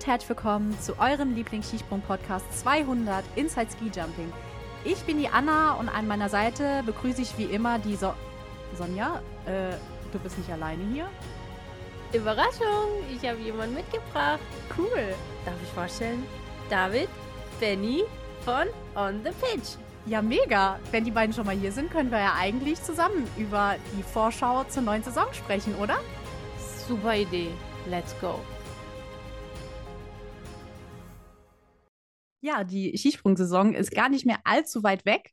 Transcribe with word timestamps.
und 0.00 0.06
herzlich 0.06 0.30
willkommen 0.30 0.80
zu 0.80 0.98
eurem 0.98 1.34
Lieblings-Skisprung-Podcast 1.34 2.46
200 2.60 3.22
Inside 3.36 3.66
Ski 3.70 3.90
Jumping. 3.94 4.32
Ich 4.82 4.98
bin 5.02 5.18
die 5.18 5.28
Anna 5.28 5.74
und 5.74 5.90
an 5.90 6.06
meiner 6.06 6.30
Seite 6.30 6.82
begrüße 6.86 7.20
ich 7.20 7.36
wie 7.36 7.44
immer 7.44 7.78
die 7.78 7.96
so 7.96 8.14
Sonja. 8.78 9.20
Äh, 9.44 9.74
du 10.10 10.18
bist 10.20 10.38
nicht 10.38 10.50
alleine 10.50 10.82
hier? 10.90 11.06
Überraschung, 12.14 12.88
ich 13.14 13.28
habe 13.28 13.40
jemanden 13.40 13.74
mitgebracht. 13.74 14.40
Cool. 14.78 15.14
Darf 15.44 15.56
ich 15.62 15.68
vorstellen? 15.68 16.24
David, 16.70 17.10
Benny 17.58 18.04
von 18.42 18.68
On 18.96 19.20
the 19.22 19.32
Pitch. 19.32 19.76
Ja, 20.06 20.22
mega. 20.22 20.78
Wenn 20.92 21.04
die 21.04 21.10
beiden 21.10 21.34
schon 21.34 21.44
mal 21.44 21.56
hier 21.56 21.72
sind, 21.72 21.90
können 21.90 22.10
wir 22.10 22.20
ja 22.20 22.36
eigentlich 22.38 22.82
zusammen 22.82 23.28
über 23.36 23.74
die 23.98 24.02
Vorschau 24.02 24.64
zur 24.64 24.80
neuen 24.80 25.02
Saison 25.02 25.26
sprechen, 25.32 25.74
oder? 25.74 25.98
Super 26.88 27.16
Idee. 27.16 27.50
Let's 27.86 28.18
go. 28.18 28.40
Ja, 32.40 32.64
die 32.64 32.96
Skisprungsaison 32.96 33.74
ist 33.74 33.90
gar 33.90 34.08
nicht 34.08 34.26
mehr 34.26 34.38
allzu 34.44 34.82
weit 34.82 35.04
weg. 35.04 35.32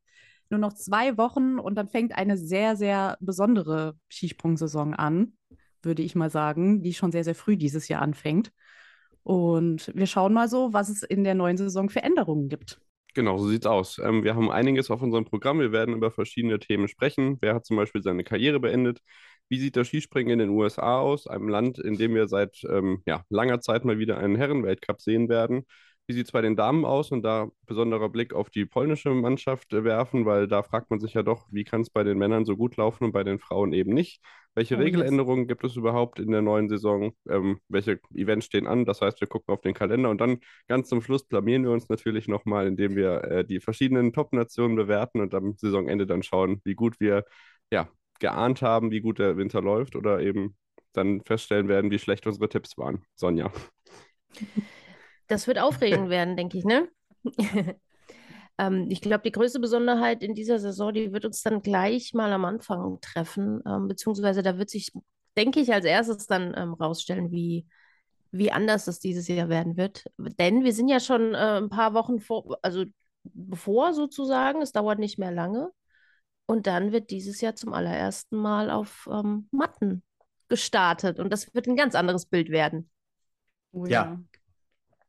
Nur 0.49 0.59
noch 0.59 0.73
zwei 0.73 1.17
Wochen 1.17 1.59
und 1.59 1.75
dann 1.75 1.89
fängt 1.89 2.13
eine 2.15 2.37
sehr, 2.37 2.75
sehr 2.75 3.17
besondere 3.19 3.97
Skisprungsaison 4.09 4.93
an, 4.93 5.33
würde 5.81 6.03
ich 6.03 6.15
mal 6.15 6.29
sagen, 6.29 6.81
die 6.81 6.93
schon 6.93 7.11
sehr, 7.11 7.23
sehr 7.23 7.35
früh 7.35 7.57
dieses 7.57 7.87
Jahr 7.89 8.01
anfängt. 8.01 8.51
Und 9.23 9.91
wir 9.93 10.07
schauen 10.07 10.33
mal 10.33 10.47
so, 10.47 10.71
was 10.71 10.87
es 10.87 11.03
in 11.03 11.25
der 11.25 11.35
neuen 11.35 11.57
Saison 11.57 11.89
für 11.89 12.01
Änderungen 12.01 12.47
gibt. 12.47 12.79
Genau, 13.13 13.37
so 13.39 13.49
sieht's 13.49 13.65
aus. 13.65 13.99
Ähm, 13.99 14.23
wir 14.23 14.35
haben 14.35 14.51
einiges 14.51 14.91
auf 14.91 15.01
unserem 15.01 15.25
Programm. 15.25 15.59
Wir 15.59 15.71
werden 15.71 15.95
über 15.95 16.11
verschiedene 16.11 16.59
Themen 16.59 16.87
sprechen. 16.87 17.37
Wer 17.41 17.55
hat 17.55 17.65
zum 17.65 17.75
Beispiel 17.75 18.03
seine 18.03 18.23
Karriere 18.23 18.59
beendet? 18.59 19.01
Wie 19.49 19.59
sieht 19.59 19.75
das 19.75 19.87
Skispringen 19.87 20.33
in 20.33 20.39
den 20.39 20.49
USA 20.49 20.99
aus? 20.99 21.27
Einem 21.27 21.49
Land, 21.49 21.79
in 21.79 21.97
dem 21.97 22.13
wir 22.13 22.27
seit 22.27 22.63
ähm, 22.69 23.01
ja, 23.05 23.23
langer 23.29 23.59
Zeit 23.59 23.85
mal 23.85 23.97
wieder 23.97 24.17
einen 24.17 24.35
Herrenweltcup 24.35 25.01
sehen 25.01 25.29
werden. 25.29 25.65
Wie 26.07 26.13
sieht 26.13 26.27
es 26.27 26.31
bei 26.31 26.41
den 26.41 26.55
Damen 26.55 26.85
aus? 26.85 27.11
Und 27.11 27.23
da 27.23 27.49
besonderer 27.65 28.07
Blick 28.09 28.33
auf 28.33 28.49
die 28.49 28.65
polnische 28.65 29.09
Mannschaft 29.09 29.73
äh, 29.73 29.83
werfen, 29.83 30.25
weil 30.25 30.47
da 30.47 30.63
fragt 30.63 30.89
man 30.89 30.99
sich 30.99 31.13
ja 31.13 31.21
doch, 31.21 31.47
wie 31.51 31.65
kann 31.65 31.81
es 31.81 31.89
bei 31.89 32.03
den 32.03 32.17
Männern 32.17 32.45
so 32.45 32.55
gut 32.55 32.77
laufen 32.77 33.03
und 33.03 33.11
bei 33.11 33.23
den 33.23 33.39
Frauen 33.39 33.73
eben 33.73 33.93
nicht? 33.93 34.21
Welche 34.55 34.75
oh, 34.75 34.79
Regeländerungen 34.79 35.43
yes. 35.43 35.49
gibt 35.49 35.65
es 35.65 35.75
überhaupt 35.75 36.19
in 36.19 36.31
der 36.31 36.41
neuen 36.41 36.69
Saison? 36.69 37.11
Ähm, 37.29 37.59
welche 37.67 37.99
Events 38.13 38.45
stehen 38.45 38.67
an? 38.67 38.85
Das 38.85 39.01
heißt, 39.01 39.19
wir 39.19 39.27
gucken 39.27 39.53
auf 39.53 39.61
den 39.61 39.73
Kalender 39.73 40.09
und 40.09 40.21
dann 40.21 40.39
ganz 40.67 40.89
zum 40.89 41.01
Schluss 41.01 41.25
blamieren 41.25 41.63
wir 41.63 41.71
uns 41.71 41.89
natürlich 41.89 42.27
nochmal, 42.27 42.67
indem 42.67 42.95
wir 42.95 43.23
äh, 43.25 43.45
die 43.45 43.59
verschiedenen 43.59 44.13
Top-Nationen 44.13 44.75
bewerten 44.75 45.19
und 45.19 45.35
am 45.35 45.55
Saisonende 45.57 46.07
dann 46.07 46.23
schauen, 46.23 46.61
wie 46.63 46.73
gut 46.73 46.99
wir 46.99 47.25
ja, 47.71 47.89
geahnt 48.19 48.61
haben, 48.61 48.91
wie 48.91 49.01
gut 49.01 49.19
der 49.19 49.37
Winter 49.37 49.61
läuft 49.61 49.95
oder 49.95 50.21
eben 50.21 50.55
dann 50.93 51.21
feststellen 51.21 51.67
werden, 51.67 51.91
wie 51.91 51.99
schlecht 51.99 52.25
unsere 52.25 52.49
Tipps 52.49 52.77
waren. 52.77 53.03
Sonja. 53.15 53.51
Das 55.27 55.47
wird 55.47 55.59
aufregend 55.59 56.09
werden, 56.09 56.35
denke 56.35 56.57
ich, 56.57 56.65
ne? 56.65 56.87
ähm, 58.57 58.87
ich 58.89 59.01
glaube, 59.01 59.23
die 59.23 59.31
größte 59.31 59.59
Besonderheit 59.59 60.23
in 60.23 60.33
dieser 60.33 60.59
Saison, 60.59 60.93
die 60.93 61.11
wird 61.13 61.25
uns 61.25 61.41
dann 61.41 61.61
gleich 61.61 62.13
mal 62.13 62.31
am 62.31 62.45
Anfang 62.45 62.99
treffen, 63.01 63.61
ähm, 63.65 63.87
beziehungsweise 63.87 64.41
da 64.41 64.57
wird 64.57 64.69
sich, 64.69 64.91
denke 65.35 65.59
ich, 65.59 65.73
als 65.73 65.85
erstes 65.85 66.27
dann 66.27 66.53
ähm, 66.57 66.73
rausstellen, 66.73 67.31
wie, 67.31 67.67
wie 68.31 68.51
anders 68.51 68.85
das 68.85 68.99
dieses 68.99 69.27
Jahr 69.27 69.49
werden 69.49 69.77
wird. 69.77 70.05
Denn 70.17 70.63
wir 70.63 70.73
sind 70.73 70.87
ja 70.87 70.99
schon 70.99 71.33
äh, 71.33 71.57
ein 71.57 71.69
paar 71.69 71.93
Wochen 71.93 72.19
vor, 72.19 72.57
also 72.61 72.85
bevor 73.23 73.93
sozusagen, 73.93 74.61
es 74.61 74.71
dauert 74.71 74.99
nicht 74.99 75.17
mehr 75.17 75.31
lange. 75.31 75.71
Und 76.45 76.65
dann 76.65 76.93
wird 76.93 77.11
dieses 77.11 77.41
Jahr 77.41 77.55
zum 77.55 77.73
allerersten 77.73 78.37
Mal 78.37 78.69
auf 78.69 79.09
ähm, 79.11 79.49
Matten 79.51 80.01
gestartet. 80.47 81.19
Und 81.19 81.31
das 81.31 81.53
wird 81.53 81.67
ein 81.67 81.75
ganz 81.75 81.93
anderes 81.93 82.25
Bild 82.25 82.49
werden. 82.49 82.89
Oh, 83.73 83.85
ja. 83.85 84.05
ja. 84.05 84.19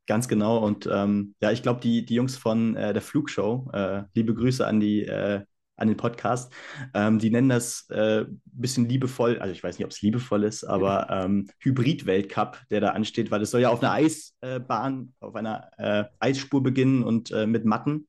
Ganz 0.09 0.27
genau. 0.27 0.65
Und 0.65 0.89
ähm, 0.91 1.35
ja, 1.43 1.53
ich 1.53 1.63
glaube, 1.63 1.81
die, 1.81 2.05
die 2.07 2.15
Jungs 2.15 2.39
von 2.39 2.75
äh, 2.77 2.95
der 2.95 3.03
Flugshow, 3.03 3.71
äh, 3.75 4.05
liebe 4.15 4.33
Grüße 4.33 4.67
an 4.67 4.81
die 4.81 5.05
äh, 5.05 5.43
an 5.77 5.87
den 5.87 5.99
Podcast, 5.99 6.53
ähm, 6.93 7.21
die 7.21 7.31
nennen 7.31 7.51
das 7.51 7.87
ein 7.91 7.99
äh, 7.99 8.25
bisschen 8.47 8.89
liebevoll, 8.89 9.39
also 9.39 9.53
ich 9.53 9.63
weiß 9.63 9.79
nicht, 9.79 9.85
ob 9.85 9.93
es 9.93 10.03
liebevoll 10.03 10.43
ist, 10.43 10.65
aber 10.65 11.09
ähm, 11.09 11.49
Hybrid-Weltcup, 11.61 12.59
der 12.71 12.81
da 12.81 12.89
ansteht, 12.89 13.31
weil 13.31 13.43
es 13.43 13.53
soll 13.53 13.61
ja 13.61 13.69
auf 13.69 13.81
einer 13.81 13.93
Eisbahn, 13.93 15.13
auf 15.21 15.37
einer 15.37 15.71
äh, 15.79 16.05
Eisspur 16.19 16.65
beginnen 16.65 17.05
und 17.05 17.31
äh, 17.31 17.47
mit 17.47 17.65
Matten. 17.65 18.09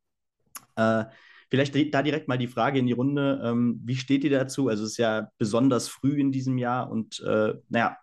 Vielleicht 1.51 1.93
da 1.93 2.01
direkt 2.01 2.27
mal 2.29 2.37
die 2.37 2.47
Frage 2.47 2.79
in 2.79 2.87
die 2.87 2.93
Runde. 2.93 3.41
Ähm, 3.43 3.81
wie 3.83 3.97
steht 3.97 4.23
ihr 4.23 4.29
dazu? 4.29 4.69
Also 4.69 4.85
es 4.85 4.91
ist 4.91 4.97
ja 4.97 5.29
besonders 5.37 5.89
früh 5.89 6.19
in 6.19 6.31
diesem 6.31 6.57
Jahr 6.57 6.89
und 6.89 7.19
äh, 7.19 7.55
naja, 7.67 7.97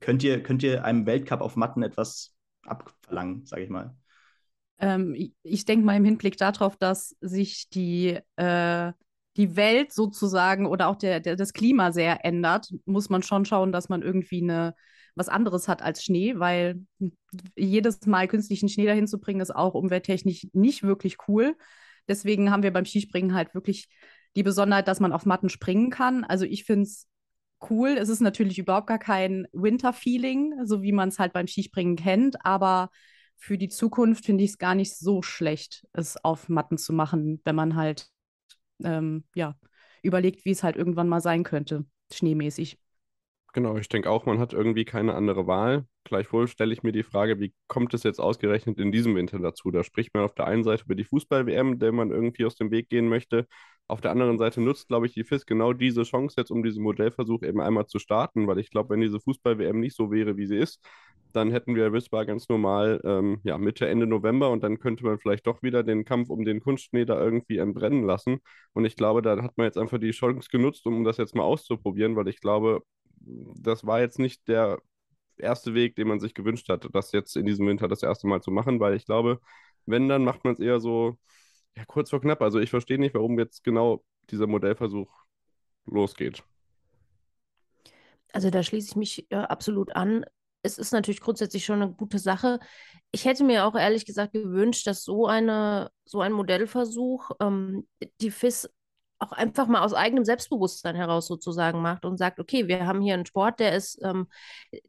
könnt 0.00 0.24
ihr, 0.24 0.42
könnt 0.42 0.64
ihr 0.64 0.84
einem 0.84 1.06
Weltcup 1.06 1.40
auf 1.40 1.56
Matten 1.56 1.84
etwas 1.84 2.34
abverlangen, 2.64 3.46
sage 3.46 3.62
ich 3.62 3.70
mal. 3.70 3.96
Ähm, 4.78 5.14
ich, 5.42 5.64
denke 5.64 5.84
mal 5.84 5.96
im 5.96 6.04
Hinblick 6.04 6.36
darauf, 6.36 6.76
dass 6.76 7.16
sich 7.20 7.68
die, 7.68 8.18
äh, 8.36 8.92
die 9.36 9.56
Welt 9.56 9.92
sozusagen 9.92 10.66
oder 10.66 10.88
auch 10.88 10.96
der, 10.96 11.20
der, 11.20 11.36
das 11.36 11.52
Klima 11.52 11.92
sehr 11.92 12.24
ändert, 12.24 12.72
muss 12.86 13.10
man 13.10 13.22
schon 13.22 13.44
schauen, 13.44 13.72
dass 13.72 13.88
man 13.88 14.02
irgendwie 14.02 14.42
eine, 14.42 14.74
was 15.14 15.28
anderes 15.28 15.68
hat 15.68 15.82
als 15.82 16.02
Schnee, 16.02 16.38
weil 16.38 16.80
jedes 17.56 18.06
Mal 18.06 18.26
künstlichen 18.28 18.68
Schnee 18.68 18.86
dahin 18.86 19.06
zu 19.06 19.20
bringen, 19.20 19.40
ist 19.40 19.54
auch 19.54 19.74
umwelttechnisch 19.74 20.46
nicht 20.52 20.82
wirklich 20.82 21.16
cool. 21.28 21.56
Deswegen 22.08 22.50
haben 22.50 22.62
wir 22.62 22.72
beim 22.72 22.86
Skispringen 22.86 23.34
halt 23.34 23.54
wirklich 23.54 23.88
die 24.36 24.42
Besonderheit, 24.42 24.88
dass 24.88 25.00
man 25.00 25.12
auf 25.12 25.26
Matten 25.26 25.48
springen 25.48 25.90
kann. 25.90 26.24
Also 26.24 26.44
ich 26.44 26.64
finde 26.64 26.84
es 26.84 27.06
cool. 27.68 27.96
Es 27.98 28.08
ist 28.08 28.20
natürlich 28.20 28.58
überhaupt 28.58 28.86
gar 28.86 28.98
kein 28.98 29.46
Winter-Feeling, 29.52 30.66
so 30.66 30.82
wie 30.82 30.92
man 30.92 31.08
es 31.08 31.18
halt 31.18 31.32
beim 31.32 31.46
Skispringen 31.46 31.96
kennt, 31.96 32.44
aber 32.44 32.90
für 33.36 33.56
die 33.58 33.68
Zukunft 33.68 34.26
finde 34.26 34.44
ich 34.44 34.50
es 34.50 34.58
gar 34.58 34.74
nicht 34.74 34.96
so 34.96 35.22
schlecht, 35.22 35.86
es 35.92 36.22
auf 36.24 36.48
Matten 36.48 36.78
zu 36.78 36.92
machen, 36.92 37.40
wenn 37.44 37.56
man 37.56 37.74
halt 37.76 38.08
ähm, 38.84 39.24
ja, 39.34 39.56
überlegt, 40.02 40.44
wie 40.44 40.50
es 40.50 40.62
halt 40.62 40.76
irgendwann 40.76 41.08
mal 41.08 41.20
sein 41.20 41.44
könnte, 41.44 41.86
schneemäßig. 42.12 42.78
Genau, 43.52 43.76
ich 43.76 43.88
denke 43.88 44.08
auch, 44.10 44.26
man 44.26 44.38
hat 44.38 44.52
irgendwie 44.52 44.84
keine 44.84 45.14
andere 45.14 45.46
Wahl. 45.48 45.84
Gleichwohl 46.04 46.46
stelle 46.46 46.72
ich 46.72 46.84
mir 46.84 46.92
die 46.92 47.02
Frage, 47.02 47.40
wie 47.40 47.52
kommt 47.66 47.92
es 47.94 48.04
jetzt 48.04 48.20
ausgerechnet 48.20 48.78
in 48.78 48.92
diesem 48.92 49.16
Winter 49.16 49.40
dazu? 49.40 49.72
Da 49.72 49.82
spricht 49.82 50.14
man 50.14 50.22
auf 50.22 50.34
der 50.34 50.46
einen 50.46 50.62
Seite 50.62 50.84
über 50.84 50.94
die 50.94 51.04
Fußball-WM, 51.04 51.80
der 51.80 51.90
man 51.92 52.10
irgendwie 52.12 52.44
aus 52.44 52.54
dem 52.54 52.70
Weg 52.70 52.88
gehen 52.88 53.08
möchte. 53.08 53.46
Auf 53.88 54.00
der 54.00 54.12
anderen 54.12 54.38
Seite 54.38 54.60
nutzt, 54.60 54.86
glaube 54.86 55.06
ich, 55.06 55.14
die 55.14 55.24
FIS 55.24 55.46
genau 55.46 55.72
diese 55.72 56.04
Chance 56.04 56.36
jetzt, 56.38 56.50
um 56.52 56.62
diesen 56.62 56.84
Modellversuch 56.84 57.42
eben 57.42 57.60
einmal 57.60 57.86
zu 57.86 57.98
starten, 57.98 58.46
weil 58.46 58.60
ich 58.60 58.70
glaube, 58.70 58.90
wenn 58.90 59.00
diese 59.00 59.18
Fußball-WM 59.18 59.80
nicht 59.80 59.96
so 59.96 60.12
wäre, 60.12 60.36
wie 60.36 60.46
sie 60.46 60.56
ist, 60.56 60.80
dann 61.32 61.50
hätten 61.52 61.74
wir 61.76 61.92
Wismar 61.92 62.26
ganz 62.26 62.48
normal 62.48 63.00
ähm, 63.04 63.40
ja, 63.44 63.56
Mitte, 63.58 63.88
Ende 63.88 64.06
November 64.06 64.50
und 64.50 64.62
dann 64.64 64.78
könnte 64.80 65.04
man 65.04 65.18
vielleicht 65.18 65.46
doch 65.46 65.62
wieder 65.62 65.82
den 65.84 66.04
Kampf 66.04 66.28
um 66.30 66.44
den 66.44 66.60
Kunstschnee 66.60 67.04
da 67.04 67.20
irgendwie 67.22 67.58
entbrennen 67.58 68.04
lassen. 68.04 68.38
Und 68.72 68.84
ich 68.84 68.96
glaube, 68.96 69.22
da 69.22 69.40
hat 69.42 69.56
man 69.56 69.66
jetzt 69.66 69.78
einfach 69.78 69.98
die 69.98 70.10
Chance 70.10 70.48
genutzt, 70.50 70.86
um 70.86 71.04
das 71.04 71.18
jetzt 71.18 71.34
mal 71.36 71.44
auszuprobieren, 71.44 72.16
weil 72.16 72.28
ich 72.28 72.40
glaube, 72.40 72.82
das 73.20 73.86
war 73.86 74.00
jetzt 74.00 74.18
nicht 74.18 74.48
der 74.48 74.80
erste 75.36 75.74
Weg, 75.74 75.96
den 75.96 76.08
man 76.08 76.20
sich 76.20 76.34
gewünscht 76.34 76.68
hat, 76.68 76.86
das 76.92 77.12
jetzt 77.12 77.36
in 77.36 77.46
diesem 77.46 77.66
Winter 77.66 77.88
das 77.88 78.02
erste 78.02 78.26
Mal 78.26 78.42
zu 78.42 78.50
machen, 78.50 78.80
weil 78.80 78.94
ich 78.94 79.06
glaube, 79.06 79.40
wenn, 79.86 80.08
dann 80.08 80.24
macht 80.24 80.44
man 80.44 80.54
es 80.54 80.60
eher 80.60 80.80
so 80.80 81.18
ja, 81.76 81.84
kurz 81.86 82.10
vor 82.10 82.20
knapp. 82.20 82.42
Also 82.42 82.58
ich 82.58 82.70
verstehe 82.70 82.98
nicht, 82.98 83.14
warum 83.14 83.38
jetzt 83.38 83.64
genau 83.64 84.04
dieser 84.30 84.46
Modellversuch 84.46 85.10
losgeht. 85.86 86.42
Also 88.32 88.50
da 88.50 88.62
schließe 88.62 88.90
ich 88.90 88.96
mich 88.96 89.30
äh, 89.30 89.36
absolut 89.36 89.94
an. 89.96 90.24
Es 90.62 90.78
ist 90.78 90.92
natürlich 90.92 91.20
grundsätzlich 91.20 91.64
schon 91.64 91.82
eine 91.82 91.92
gute 91.92 92.18
Sache. 92.18 92.60
Ich 93.12 93.24
hätte 93.24 93.44
mir 93.44 93.64
auch 93.64 93.74
ehrlich 93.74 94.04
gesagt 94.04 94.34
gewünscht, 94.34 94.86
dass 94.86 95.02
so 95.02 95.26
eine, 95.26 95.90
so 96.04 96.20
ein 96.20 96.32
Modellversuch 96.32 97.30
ähm, 97.40 97.88
die 98.20 98.30
FIS 98.30 98.68
auch 99.20 99.32
einfach 99.32 99.66
mal 99.66 99.82
aus 99.82 99.92
eigenem 99.92 100.24
Selbstbewusstsein 100.24 100.96
heraus 100.96 101.26
sozusagen 101.26 101.82
macht 101.82 102.04
und 102.04 102.16
sagt, 102.16 102.40
okay, 102.40 102.68
wir 102.68 102.86
haben 102.86 103.02
hier 103.02 103.14
einen 103.14 103.26
Sport, 103.26 103.60
der 103.60 103.76
ist, 103.76 104.00
ähm, 104.02 104.28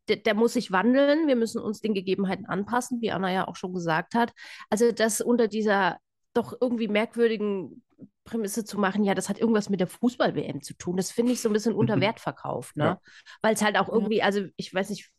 der, 0.08 0.18
der, 0.18 0.34
muss 0.34 0.54
sich 0.54 0.72
wandeln, 0.72 1.28
wir 1.28 1.36
müssen 1.36 1.62
uns 1.62 1.82
den 1.82 1.94
Gegebenheiten 1.94 2.46
anpassen, 2.46 3.02
wie 3.02 3.12
Anna 3.12 3.32
ja 3.32 3.48
auch 3.48 3.58
schon 3.58 3.74
gesagt 3.74 4.16
hat. 4.16 4.34
Also 4.70 4.92
das 4.92 5.22
unter 5.22 5.48
dieser 5.48 5.98
doch 6.34 6.56
irgendwie 6.60 6.88
merkwürdigen 6.88 7.84
Prämisse 8.24 8.64
zu 8.64 8.80
machen, 8.80 9.04
ja, 9.04 9.14
das 9.14 9.28
hat 9.28 9.40
irgendwas 9.40 9.70
mit 9.70 9.82
der 9.82 9.88
Fußball-WM 9.88 10.62
zu 10.62 10.76
tun. 10.76 10.96
Das 10.96 11.12
finde 11.12 11.34
ich 11.34 11.42
so 11.42 11.50
ein 11.50 11.54
bisschen 11.54 11.74
unter 11.74 12.00
Wert 12.00 12.20
verkauft, 12.20 12.78
ne? 12.78 12.84
Ja. 12.84 13.02
Weil 13.42 13.56
es 13.56 13.62
halt 13.62 13.78
auch 13.78 13.90
irgendwie, 13.90 14.22
also 14.22 14.46
ich 14.56 14.74
weiß 14.74 14.90
nicht, 14.92 15.12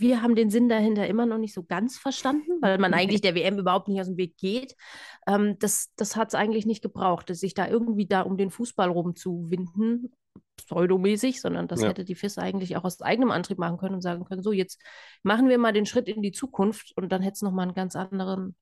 wir 0.00 0.22
haben 0.22 0.34
den 0.34 0.50
Sinn 0.50 0.68
dahinter 0.68 1.06
immer 1.06 1.26
noch 1.26 1.38
nicht 1.38 1.54
so 1.54 1.62
ganz 1.62 1.98
verstanden, 1.98 2.60
weil 2.60 2.78
man 2.78 2.94
eigentlich 2.94 3.20
der 3.20 3.34
WM 3.34 3.58
überhaupt 3.58 3.88
nicht 3.88 4.00
aus 4.00 4.06
dem 4.06 4.16
Weg 4.16 4.36
geht. 4.36 4.74
Ähm, 5.26 5.58
das 5.58 5.92
das 5.96 6.16
hat 6.16 6.28
es 6.28 6.34
eigentlich 6.34 6.66
nicht 6.66 6.82
gebraucht, 6.82 7.34
sich 7.34 7.54
da 7.54 7.68
irgendwie 7.68 8.06
da 8.06 8.22
um 8.22 8.36
den 8.36 8.50
Fußball 8.50 8.88
rumzuwinden, 8.88 10.12
pseudomäßig, 10.56 11.40
sondern 11.40 11.68
das 11.68 11.82
ja. 11.82 11.88
hätte 11.88 12.04
die 12.04 12.14
FIS 12.14 12.38
eigentlich 12.38 12.76
auch 12.76 12.84
aus 12.84 13.00
eigenem 13.00 13.30
Antrieb 13.30 13.58
machen 13.58 13.78
können 13.78 13.94
und 13.94 14.02
sagen 14.02 14.24
können, 14.24 14.42
so 14.42 14.52
jetzt 14.52 14.80
machen 15.22 15.48
wir 15.48 15.58
mal 15.58 15.72
den 15.72 15.86
Schritt 15.86 16.08
in 16.08 16.22
die 16.22 16.32
Zukunft 16.32 16.92
und 16.96 17.10
dann 17.10 17.22
hätte 17.22 17.34
es 17.34 17.42
nochmal 17.42 17.66
einen 17.66 17.74
ganz 17.74 17.96
anderen 17.96 18.56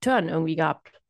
Turn 0.00 0.28
irgendwie 0.28 0.56
gehabt. 0.56 1.00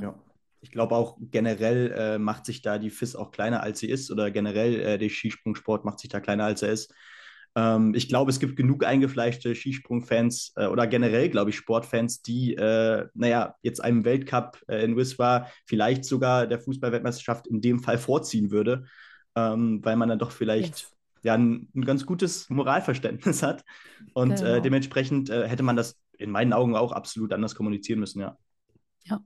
Ja. 0.00 0.14
Ich 0.60 0.72
glaube 0.72 0.96
auch 0.96 1.16
generell 1.20 1.92
äh, 1.92 2.18
macht 2.18 2.44
sich 2.44 2.62
da 2.62 2.78
die 2.78 2.90
FIS 2.90 3.14
auch 3.14 3.30
kleiner, 3.30 3.62
als 3.62 3.78
sie 3.78 3.88
ist, 3.88 4.10
oder 4.10 4.30
generell 4.30 4.80
äh, 4.80 4.98
der 4.98 5.08
Skisprungsport 5.08 5.84
macht 5.84 6.00
sich 6.00 6.10
da 6.10 6.20
kleiner, 6.20 6.44
als 6.44 6.62
er 6.62 6.72
ist. 6.72 6.92
Ähm, 7.54 7.94
ich 7.94 8.08
glaube, 8.08 8.30
es 8.30 8.40
gibt 8.40 8.56
genug 8.56 8.84
eingefleischte 8.84 9.54
Skisprungfans 9.54 10.52
äh, 10.56 10.66
oder 10.66 10.86
generell, 10.86 11.28
glaube 11.28 11.50
ich, 11.50 11.56
Sportfans, 11.56 12.22
die, 12.22 12.54
äh, 12.54 13.06
naja, 13.14 13.54
jetzt 13.62 13.82
einem 13.82 14.04
Weltcup 14.04 14.62
äh, 14.68 14.84
in 14.84 14.96
Wiswa 14.96 15.48
vielleicht 15.66 16.04
sogar 16.04 16.46
der 16.46 16.60
Fußballweltmeisterschaft 16.60 17.46
in 17.46 17.60
dem 17.60 17.80
Fall 17.80 17.98
vorziehen 17.98 18.50
würde, 18.50 18.84
ähm, 19.34 19.84
weil 19.84 19.96
man 19.96 20.08
dann 20.08 20.18
doch 20.18 20.30
vielleicht 20.30 20.80
yes. 20.80 20.92
ja 21.22 21.34
ein, 21.34 21.68
ein, 21.74 21.84
ganz 21.84 22.06
gutes 22.06 22.48
Moralverständnis 22.50 23.42
hat. 23.42 23.64
Und 24.14 24.40
äh, 24.40 24.44
genau. 24.44 24.60
dementsprechend 24.60 25.30
äh, 25.30 25.48
hätte 25.48 25.62
man 25.62 25.76
das 25.76 25.98
in 26.18 26.30
meinen 26.30 26.52
Augen 26.52 26.76
auch 26.76 26.92
absolut 26.92 27.32
anders 27.32 27.54
kommunizieren 27.54 28.00
müssen, 28.00 28.20
ja. 28.20 28.36
Ja. 29.04 29.20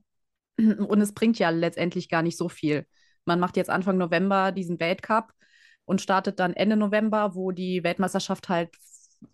Und 0.57 1.01
es 1.01 1.13
bringt 1.13 1.39
ja 1.39 1.49
letztendlich 1.49 2.09
gar 2.09 2.21
nicht 2.21 2.37
so 2.37 2.47
viel. 2.47 2.85
Man 3.25 3.39
macht 3.39 3.57
jetzt 3.57 3.69
Anfang 3.69 3.97
November 3.97 4.51
diesen 4.51 4.79
Weltcup 4.79 5.33
und 5.85 6.01
startet 6.01 6.39
dann 6.39 6.53
Ende 6.53 6.75
November, 6.75 7.35
wo 7.35 7.51
die 7.51 7.83
Weltmeisterschaft 7.83 8.49
halt 8.49 8.69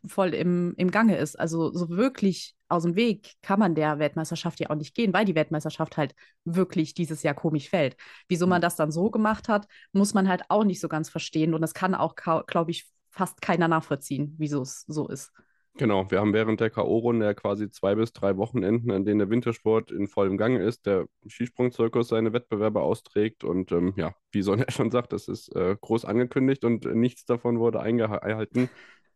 voll 0.05 0.33
im, 0.33 0.73
im 0.77 0.91
Gange 0.91 1.17
ist. 1.17 1.39
Also 1.39 1.73
so 1.73 1.89
wirklich 1.89 2.55
aus 2.67 2.83
dem 2.83 2.95
Weg 2.95 3.33
kann 3.41 3.59
man 3.59 3.75
der 3.75 3.99
Weltmeisterschaft 3.99 4.59
ja 4.59 4.69
auch 4.69 4.75
nicht 4.75 4.95
gehen, 4.95 5.13
weil 5.13 5.25
die 5.25 5.35
Weltmeisterschaft 5.35 5.97
halt 5.97 6.13
wirklich 6.45 6.93
dieses 6.93 7.23
Jahr 7.23 7.33
komisch 7.33 7.69
fällt. 7.69 7.97
Wieso 8.27 8.45
man 8.47 8.59
mhm. 8.59 8.63
das 8.63 8.75
dann 8.75 8.91
so 8.91 9.09
gemacht 9.09 9.49
hat, 9.49 9.67
muss 9.91 10.13
man 10.13 10.27
halt 10.27 10.43
auch 10.49 10.63
nicht 10.63 10.79
so 10.79 10.87
ganz 10.87 11.09
verstehen. 11.09 11.53
Und 11.53 11.61
das 11.61 11.73
kann 11.73 11.95
auch, 11.95 12.15
glaube 12.15 12.71
ich, 12.71 12.87
fast 13.09 13.41
keiner 13.41 13.67
nachvollziehen, 13.67 14.35
wieso 14.37 14.61
es 14.61 14.81
so 14.87 15.07
ist. 15.07 15.31
Genau, 15.75 16.10
wir 16.12 16.19
haben 16.19 16.33
während 16.33 16.60
der 16.60 16.69
K.O.-Runde 16.69 17.24
ja 17.24 17.33
quasi 17.33 17.69
zwei 17.69 17.95
bis 17.95 18.12
drei 18.12 18.36
Wochenenden, 18.38 18.92
an 18.92 19.06
denen 19.06 19.19
der 19.19 19.30
Wintersport 19.30 19.92
in 19.92 20.07
vollem 20.07 20.38
Gange 20.38 20.62
ist, 20.62 20.86
der 20.86 21.06
Skisprungzirkus 21.25 22.10
seine 22.10 22.33
Wettbewerbe 22.33 22.81
austrägt 22.81 23.44
und 23.45 23.71
ja, 23.95 24.13
wie 24.31 24.42
Sonja 24.42 24.66
schon 24.69 24.92
sagt, 24.92 25.13
das 25.13 25.27
ist 25.27 25.56
äh, 25.56 25.77
groß 25.80 26.06
angekündigt 26.06 26.66
und 26.66 26.83
nichts 26.86 27.24
davon 27.25 27.60
wurde 27.60 27.80
eingehalten. 27.80 28.69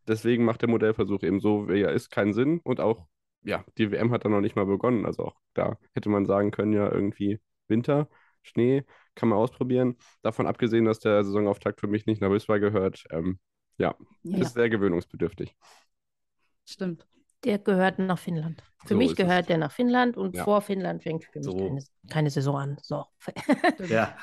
Deswegen 0.07 0.45
macht 0.45 0.61
der 0.61 0.69
Modellversuch 0.69 1.23
eben 1.23 1.39
so, 1.39 1.67
wie 1.67 1.81
er 1.81 1.91
ist, 1.91 2.09
keinen 2.09 2.33
Sinn 2.33 2.59
und 2.63 2.79
auch, 2.79 3.07
ja, 3.43 3.65
die 3.77 3.91
WM 3.91 4.11
hat 4.11 4.23
dann 4.23 4.31
noch 4.31 4.41
nicht 4.41 4.55
mal 4.55 4.65
begonnen, 4.65 5.05
also 5.05 5.25
auch 5.25 5.35
da 5.53 5.77
hätte 5.93 6.09
man 6.09 6.25
sagen 6.25 6.51
können, 6.51 6.71
ja, 6.73 6.89
irgendwie 6.89 7.39
Winter, 7.67 8.07
Schnee, 8.41 8.83
kann 9.15 9.29
man 9.29 9.37
ausprobieren. 9.39 9.97
Davon 10.21 10.47
abgesehen, 10.47 10.85
dass 10.85 10.99
der 10.99 11.23
Saisonauftakt 11.23 11.79
für 11.79 11.87
mich 11.87 12.05
nicht 12.05 12.21
nach 12.21 12.31
Wiswa 12.31 12.57
gehört, 12.57 13.03
ähm, 13.11 13.39
ja, 13.77 13.95
ja, 14.23 14.37
ist 14.37 14.53
sehr 14.53 14.69
gewöhnungsbedürftig. 14.69 15.55
Stimmt. 16.65 17.05
Der 17.43 17.59
gehört 17.59 17.99
nach 17.99 18.19
Finnland. 18.19 18.63
Für 18.85 18.93
so 18.93 18.97
mich 18.97 19.15
gehört 19.15 19.41
es. 19.41 19.47
der 19.47 19.57
nach 19.57 19.71
Finnland 19.71 20.17
und 20.17 20.35
ja. 20.35 20.43
vor 20.43 20.61
Finnland 20.61 21.03
fängt 21.03 21.25
für 21.25 21.39
mich 21.39 21.45
so. 21.45 21.57
keine, 21.57 21.83
keine 22.09 22.29
Saison 22.29 22.57
an. 22.57 22.77
So. 22.81 23.05
ja. 23.89 24.15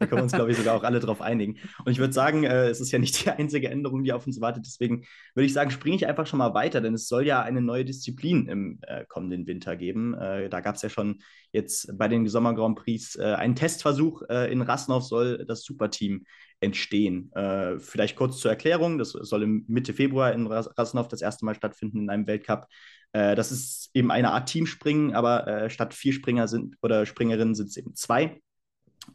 Da 0.00 0.06
können 0.06 0.20
wir 0.20 0.22
uns, 0.24 0.32
glaube 0.32 0.50
ich, 0.50 0.56
sogar 0.56 0.74
auch 0.74 0.82
alle 0.82 0.98
drauf 0.98 1.20
einigen. 1.20 1.58
Und 1.84 1.92
ich 1.92 1.98
würde 1.98 2.14
sagen, 2.14 2.44
äh, 2.44 2.68
es 2.68 2.80
ist 2.80 2.90
ja 2.90 2.98
nicht 2.98 3.22
die 3.22 3.30
einzige 3.30 3.68
Änderung, 3.68 4.02
die 4.02 4.14
auf 4.14 4.26
uns 4.26 4.40
wartet. 4.40 4.64
Deswegen 4.64 5.04
würde 5.34 5.44
ich 5.44 5.52
sagen, 5.52 5.70
springe 5.70 5.96
ich 5.96 6.06
einfach 6.06 6.26
schon 6.26 6.38
mal 6.38 6.54
weiter, 6.54 6.80
denn 6.80 6.94
es 6.94 7.06
soll 7.06 7.26
ja 7.26 7.42
eine 7.42 7.60
neue 7.60 7.84
Disziplin 7.84 8.46
im 8.48 8.78
äh, 8.82 9.04
kommenden 9.06 9.46
Winter 9.46 9.76
geben. 9.76 10.14
Äh, 10.14 10.48
da 10.48 10.60
gab 10.60 10.76
es 10.76 10.82
ja 10.82 10.88
schon 10.88 11.20
jetzt 11.52 11.98
bei 11.98 12.08
den 12.08 12.26
Sommer 12.28 12.54
Grand 12.54 12.78
Prix 12.78 13.16
äh, 13.16 13.24
einen 13.24 13.54
Testversuch. 13.54 14.22
Äh, 14.30 14.50
in 14.50 14.62
Rasnov 14.62 15.04
soll 15.04 15.44
das 15.44 15.64
Superteam 15.64 16.24
entstehen. 16.60 17.32
Äh, 17.32 17.78
vielleicht 17.78 18.16
kurz 18.16 18.38
zur 18.38 18.50
Erklärung: 18.50 18.98
Das 18.98 19.10
soll 19.10 19.42
im 19.42 19.64
Mitte 19.68 19.94
Februar 19.94 20.32
in 20.32 20.46
Rasnov 20.46 21.08
das 21.08 21.22
erste 21.22 21.44
Mal 21.44 21.54
stattfinden 21.54 22.00
in 22.00 22.10
einem 22.10 22.26
Weltcup. 22.26 22.66
das 23.12 23.50
ist 23.50 23.90
eben 23.92 24.12
eine 24.12 24.30
Art 24.30 24.48
Teamspringen, 24.48 25.14
aber 25.14 25.68
statt 25.68 25.94
vier 25.94 26.12
Springer 26.12 26.46
sind 26.46 26.76
oder 26.80 27.06
Springerinnen 27.06 27.56
sind 27.56 27.66
es 27.66 27.76
eben 27.76 27.94
zwei. 27.96 28.40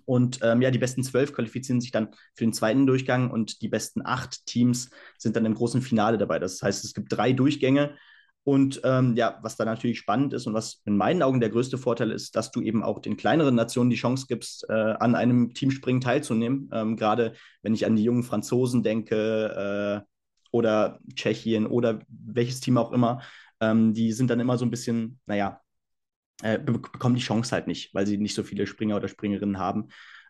Und 0.05 0.39
ähm, 0.43 0.61
ja, 0.61 0.71
die 0.71 0.79
besten 0.79 1.03
zwölf 1.03 1.33
qualifizieren 1.33 1.81
sich 1.81 1.91
dann 1.91 2.09
für 2.33 2.43
den 2.43 2.53
zweiten 2.53 2.85
Durchgang 2.85 3.31
und 3.31 3.61
die 3.61 3.69
besten 3.69 4.05
acht 4.05 4.45
Teams 4.45 4.89
sind 5.17 5.35
dann 5.35 5.45
im 5.45 5.53
großen 5.53 5.81
Finale 5.81 6.17
dabei. 6.17 6.39
Das 6.39 6.61
heißt, 6.61 6.83
es 6.83 6.93
gibt 6.93 7.11
drei 7.11 7.33
Durchgänge. 7.33 7.95
Und 8.45 8.79
ähm, 8.83 9.15
ja, 9.15 9.39
was 9.41 9.57
da 9.57 9.65
natürlich 9.65 9.97
spannend 9.97 10.31
ist 10.33 10.45
und 10.45 10.53
was 10.53 10.83
in 10.85 10.95
meinen 10.95 11.23
Augen 11.23 11.39
der 11.39 11.49
größte 11.49 11.79
Vorteil 11.79 12.11
ist, 12.11 12.35
dass 12.35 12.51
du 12.51 12.61
eben 12.61 12.83
auch 12.83 12.99
den 12.99 13.17
kleineren 13.17 13.55
Nationen 13.55 13.89
die 13.89 13.95
Chance 13.95 14.27
gibst, 14.29 14.69
äh, 14.69 14.73
an 14.99 15.15
einem 15.15 15.55
Teamspringen 15.55 15.99
teilzunehmen. 15.99 16.69
Ähm, 16.71 16.95
Gerade 16.95 17.33
wenn 17.63 17.73
ich 17.73 17.87
an 17.87 17.95
die 17.95 18.03
jungen 18.03 18.21
Franzosen 18.21 18.83
denke 18.83 20.05
äh, 20.05 20.07
oder 20.51 20.99
Tschechien 21.15 21.65
oder 21.65 22.01
welches 22.07 22.59
Team 22.59 22.77
auch 22.77 22.91
immer, 22.91 23.23
ähm, 23.61 23.95
die 23.95 24.11
sind 24.11 24.29
dann 24.29 24.39
immer 24.39 24.59
so 24.59 24.65
ein 24.65 24.71
bisschen, 24.71 25.19
naja, 25.25 25.59
äh, 26.43 26.59
bekommen 26.59 27.15
die 27.15 27.21
Chance 27.21 27.51
halt 27.51 27.65
nicht, 27.65 27.95
weil 27.95 28.05
sie 28.05 28.19
nicht 28.19 28.35
so 28.35 28.43
viele 28.43 28.67
Springer 28.67 28.97
oder 28.97 29.07
Springerinnen 29.07 29.57
haben. 29.57 29.87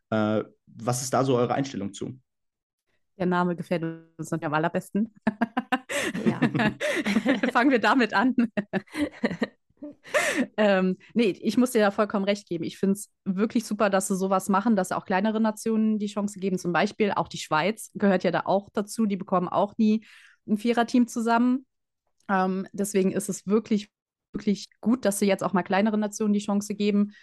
Äh, 0.09 0.45
was 0.67 1.01
ist 1.01 1.13
da 1.13 1.25
so 1.25 1.35
eure 1.35 1.53
Einstellung 1.53 1.91
zu? 1.91 2.17
Der 3.17 3.25
Name 3.25 3.57
gefällt 3.57 3.83
uns 4.17 4.31
am 4.31 4.53
allerbesten. 4.53 5.13
Ja. 6.25 6.39
Fangen 7.51 7.71
wir 7.71 7.79
damit 7.79 8.13
an. 8.13 8.35
ähm, 10.57 10.97
nee, 11.13 11.37
ich 11.41 11.57
muss 11.57 11.71
dir 11.71 11.81
da 11.81 11.91
vollkommen 11.91 12.25
recht 12.25 12.47
geben. 12.47 12.63
Ich 12.63 12.77
finde 12.77 12.93
es 12.93 13.11
wirklich 13.25 13.65
super, 13.65 13.89
dass 13.89 14.07
sie 14.07 14.15
sowas 14.15 14.49
machen, 14.49 14.75
dass 14.75 14.91
auch 14.91 15.05
kleinere 15.05 15.39
Nationen 15.39 15.99
die 15.99 16.07
Chance 16.07 16.39
geben. 16.39 16.57
Zum 16.57 16.73
Beispiel 16.73 17.11
auch 17.11 17.27
die 17.27 17.37
Schweiz 17.37 17.91
gehört 17.93 18.23
ja 18.23 18.31
da 18.31 18.41
auch 18.45 18.69
dazu. 18.73 19.05
Die 19.05 19.17
bekommen 19.17 19.47
auch 19.47 19.77
nie 19.77 20.05
ein 20.47 20.57
Viererteam 20.57 21.07
zusammen. 21.07 21.65
Ähm, 22.29 22.67
deswegen 22.73 23.11
ist 23.11 23.29
es 23.29 23.45
wirklich, 23.47 23.89
wirklich 24.33 24.69
gut, 24.81 25.05
dass 25.05 25.19
sie 25.19 25.27
jetzt 25.27 25.43
auch 25.43 25.53
mal 25.53 25.63
kleineren 25.63 25.99
Nationen 25.99 26.33
die 26.33 26.39
Chance 26.39 26.75
geben. 26.75 27.13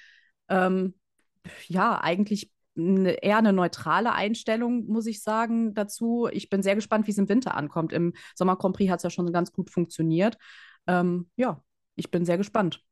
Ähm, 0.49 0.95
ja, 1.69 2.01
eigentlich 2.01 2.51
eher 2.75 3.39
eine 3.39 3.53
neutrale 3.53 4.13
Einstellung, 4.13 4.87
muss 4.87 5.07
ich 5.07 5.23
sagen, 5.23 5.75
dazu. 5.75 6.29
Ich 6.31 6.49
bin 6.49 6.63
sehr 6.63 6.75
gespannt, 6.75 7.07
wie 7.07 7.11
es 7.11 7.19
im 7.19 7.29
Winter 7.29 7.57
ankommt. 7.57 7.93
Im 7.93 8.15
Sommer 8.35 8.57
Prix 8.57 8.91
hat 8.91 8.99
es 8.99 9.05
ja 9.05 9.11
schon 9.11 9.33
ganz 9.33 9.53
gut 9.53 9.71
funktioniert. 9.71 10.39
Ähm, 10.87 11.31
ja, 11.37 11.63
ich 11.97 12.11
bin 12.11 12.25
sehr 12.25 12.39
gespannt. 12.39 12.83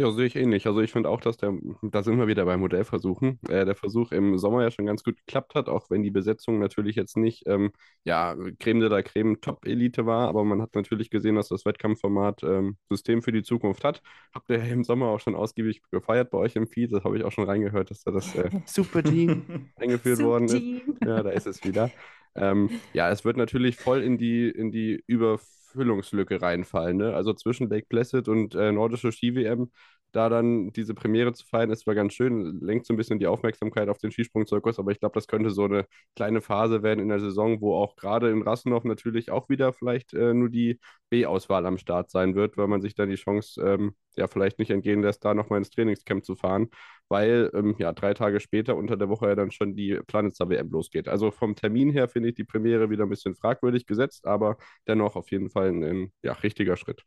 Ja, 0.00 0.10
sehe 0.12 0.24
ich 0.24 0.34
ähnlich. 0.34 0.66
Also 0.66 0.80
ich 0.80 0.92
finde 0.92 1.10
auch, 1.10 1.20
dass 1.20 1.36
der, 1.36 1.52
da 1.82 2.02
sind 2.02 2.18
wir 2.18 2.26
wieder 2.26 2.46
bei 2.46 2.56
Modellversuchen, 2.56 3.38
äh, 3.50 3.66
der 3.66 3.74
Versuch 3.74 4.12
im 4.12 4.38
Sommer 4.38 4.62
ja 4.62 4.70
schon 4.70 4.86
ganz 4.86 5.04
gut 5.04 5.18
geklappt 5.18 5.54
hat, 5.54 5.68
auch 5.68 5.90
wenn 5.90 6.02
die 6.02 6.10
Besetzung 6.10 6.58
natürlich 6.58 6.96
jetzt 6.96 7.18
nicht, 7.18 7.46
ähm, 7.46 7.70
ja, 8.04 8.34
Creme 8.58 8.80
de 8.80 8.88
la 8.88 9.02
Creme 9.02 9.42
Top-Elite 9.42 10.06
war, 10.06 10.26
aber 10.28 10.42
man 10.44 10.62
hat 10.62 10.74
natürlich 10.74 11.10
gesehen, 11.10 11.34
dass 11.34 11.48
das 11.48 11.66
Wettkampfformat 11.66 12.42
ähm, 12.44 12.78
System 12.88 13.20
für 13.20 13.30
die 13.30 13.42
Zukunft 13.42 13.84
hat. 13.84 14.00
Habt 14.34 14.48
ihr 14.48 14.64
im 14.64 14.84
Sommer 14.84 15.08
auch 15.08 15.20
schon 15.20 15.34
ausgiebig 15.34 15.82
gefeiert 15.90 16.30
bei 16.30 16.38
euch 16.38 16.56
im 16.56 16.66
Feed, 16.66 16.92
das 16.94 17.04
habe 17.04 17.18
ich 17.18 17.24
auch 17.24 17.32
schon 17.32 17.44
reingehört, 17.44 17.90
dass 17.90 18.02
da 18.02 18.10
das 18.10 18.34
äh, 18.36 18.48
Super 18.64 19.02
Team 19.02 19.68
eingeführt 19.76 20.16
Super 20.16 20.28
worden 20.30 20.44
ist. 20.46 20.62
Ja, 21.04 21.22
da 21.22 21.28
ist 21.28 21.46
es 21.46 21.62
wieder. 21.62 21.90
Ähm, 22.34 22.70
ja, 22.94 23.10
es 23.10 23.26
wird 23.26 23.36
natürlich 23.36 23.76
voll 23.76 24.02
in 24.02 24.16
die, 24.16 24.48
in 24.48 24.70
die 24.70 25.04
Überführung 25.06 25.59
Füllungslücke 25.72 26.40
reinfallen. 26.42 26.96
Ne? 26.98 27.14
Also 27.14 27.32
zwischen 27.32 27.68
Lake 27.68 27.86
Placid 27.88 28.28
und 28.28 28.54
äh, 28.54 28.72
nordische 28.72 29.12
Ski-WM, 29.12 29.70
da 30.12 30.28
dann 30.28 30.72
diese 30.72 30.94
Premiere 30.94 31.32
zu 31.32 31.46
feiern, 31.46 31.70
ist 31.70 31.80
zwar 31.84 31.94
ganz 31.94 32.14
schön, 32.14 32.58
lenkt 32.60 32.86
so 32.86 32.94
ein 32.94 32.96
bisschen 32.96 33.18
die 33.20 33.26
Aufmerksamkeit 33.28 33.88
auf 33.88 33.98
den 33.98 34.10
Skisprungzirkus, 34.10 34.78
aber 34.78 34.90
ich 34.90 34.98
glaube, 35.00 35.14
das 35.14 35.26
könnte 35.28 35.50
so 35.50 35.64
eine 35.64 35.86
kleine 36.16 36.40
Phase 36.40 36.82
werden 36.82 37.00
in 37.00 37.08
der 37.08 37.20
Saison, 37.20 37.60
wo 37.60 37.74
auch 37.74 37.96
gerade 37.96 38.30
in 38.30 38.42
Rassenhof 38.42 38.84
natürlich 38.84 39.30
auch 39.30 39.48
wieder 39.48 39.72
vielleicht 39.72 40.12
äh, 40.14 40.34
nur 40.34 40.48
die 40.48 40.80
B-Auswahl 41.10 41.64
am 41.66 41.78
Start 41.78 42.10
sein 42.10 42.34
wird, 42.34 42.56
weil 42.56 42.66
man 42.66 42.82
sich 42.82 42.94
dann 42.94 43.08
die 43.08 43.16
Chance 43.16 43.60
ähm, 43.62 43.94
ja 44.16 44.26
vielleicht 44.26 44.58
nicht 44.58 44.70
entgehen 44.70 45.02
lässt, 45.02 45.24
da 45.24 45.34
nochmal 45.34 45.58
ins 45.58 45.70
Trainingscamp 45.70 46.24
zu 46.24 46.34
fahren 46.34 46.68
weil 47.10 47.50
ähm, 47.54 47.74
ja 47.78 47.92
drei 47.92 48.14
Tage 48.14 48.40
später 48.40 48.76
unter 48.76 48.96
der 48.96 49.08
Woche 49.08 49.26
ja 49.28 49.34
dann 49.34 49.50
schon 49.50 49.74
die 49.74 49.98
Planetstar 50.06 50.48
WM 50.48 50.70
losgeht. 50.70 51.08
Also 51.08 51.30
vom 51.32 51.56
Termin 51.56 51.90
her 51.90 52.08
finde 52.08 52.28
ich 52.30 52.36
die 52.36 52.44
Premiere 52.44 52.88
wieder 52.88 53.04
ein 53.04 53.08
bisschen 53.10 53.34
fragwürdig 53.34 53.84
gesetzt, 53.86 54.26
aber 54.26 54.56
dennoch 54.86 55.16
auf 55.16 55.30
jeden 55.30 55.50
Fall 55.50 55.59
ein, 55.60 55.82
ein 55.82 56.12
ja, 56.22 56.32
richtiger 56.32 56.76
Schritt. 56.76 57.04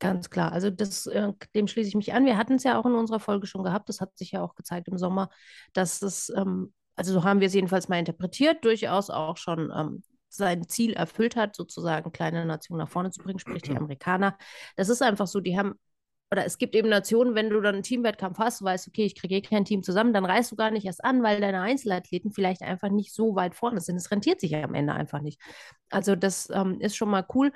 Ganz 0.00 0.28
klar, 0.28 0.52
also 0.52 0.70
das, 0.70 1.06
äh, 1.06 1.32
dem 1.54 1.68
schließe 1.68 1.88
ich 1.88 1.94
mich 1.94 2.12
an. 2.12 2.26
Wir 2.26 2.36
hatten 2.36 2.54
es 2.54 2.64
ja 2.64 2.78
auch 2.78 2.84
in 2.84 2.94
unserer 2.94 3.20
Folge 3.20 3.46
schon 3.46 3.62
gehabt, 3.62 3.88
das 3.88 4.00
hat 4.00 4.16
sich 4.18 4.32
ja 4.32 4.42
auch 4.42 4.54
gezeigt 4.54 4.88
im 4.88 4.98
Sommer, 4.98 5.30
dass 5.72 6.02
es, 6.02 6.30
ähm, 6.36 6.74
also 6.96 7.12
so 7.12 7.24
haben 7.24 7.40
wir 7.40 7.46
es 7.46 7.54
jedenfalls 7.54 7.88
mal 7.88 7.98
interpretiert, 7.98 8.64
durchaus 8.64 9.08
auch 9.08 9.36
schon 9.36 9.72
ähm, 9.74 10.02
sein 10.28 10.68
Ziel 10.68 10.94
erfüllt 10.94 11.36
hat, 11.36 11.54
sozusagen 11.54 12.12
kleine 12.12 12.44
Nationen 12.44 12.80
nach 12.80 12.88
vorne 12.88 13.12
zu 13.12 13.22
bringen, 13.22 13.38
sprich 13.38 13.62
die 13.62 13.76
Amerikaner. 13.76 14.36
Das 14.76 14.88
ist 14.88 15.00
einfach 15.00 15.26
so, 15.26 15.40
die 15.40 15.56
haben 15.56 15.74
oder 16.34 16.44
es 16.44 16.58
gibt 16.58 16.74
eben 16.74 16.88
Nationen, 16.88 17.36
wenn 17.36 17.48
du 17.48 17.60
dann 17.60 17.76
einen 17.76 17.84
Teamwettkampf 17.84 18.38
hast, 18.38 18.60
du 18.60 18.64
weißt, 18.64 18.88
okay, 18.88 19.04
ich 19.04 19.14
kriege 19.14 19.36
eh 19.36 19.40
kein 19.40 19.64
Team 19.64 19.84
zusammen, 19.84 20.12
dann 20.12 20.24
reist 20.24 20.50
du 20.50 20.56
gar 20.56 20.72
nicht 20.72 20.84
erst 20.84 21.04
an, 21.04 21.22
weil 21.22 21.40
deine 21.40 21.60
Einzelathleten 21.60 22.32
vielleicht 22.32 22.62
einfach 22.62 22.88
nicht 22.88 23.14
so 23.14 23.36
weit 23.36 23.54
vorne 23.54 23.80
sind. 23.80 23.94
Es 23.96 24.10
rentiert 24.10 24.40
sich 24.40 24.50
ja 24.50 24.62
am 24.64 24.74
Ende 24.74 24.94
einfach 24.94 25.20
nicht. 25.20 25.40
Also 25.90 26.16
das 26.16 26.50
ähm, 26.50 26.80
ist 26.80 26.96
schon 26.96 27.08
mal 27.08 27.24
cool. 27.34 27.52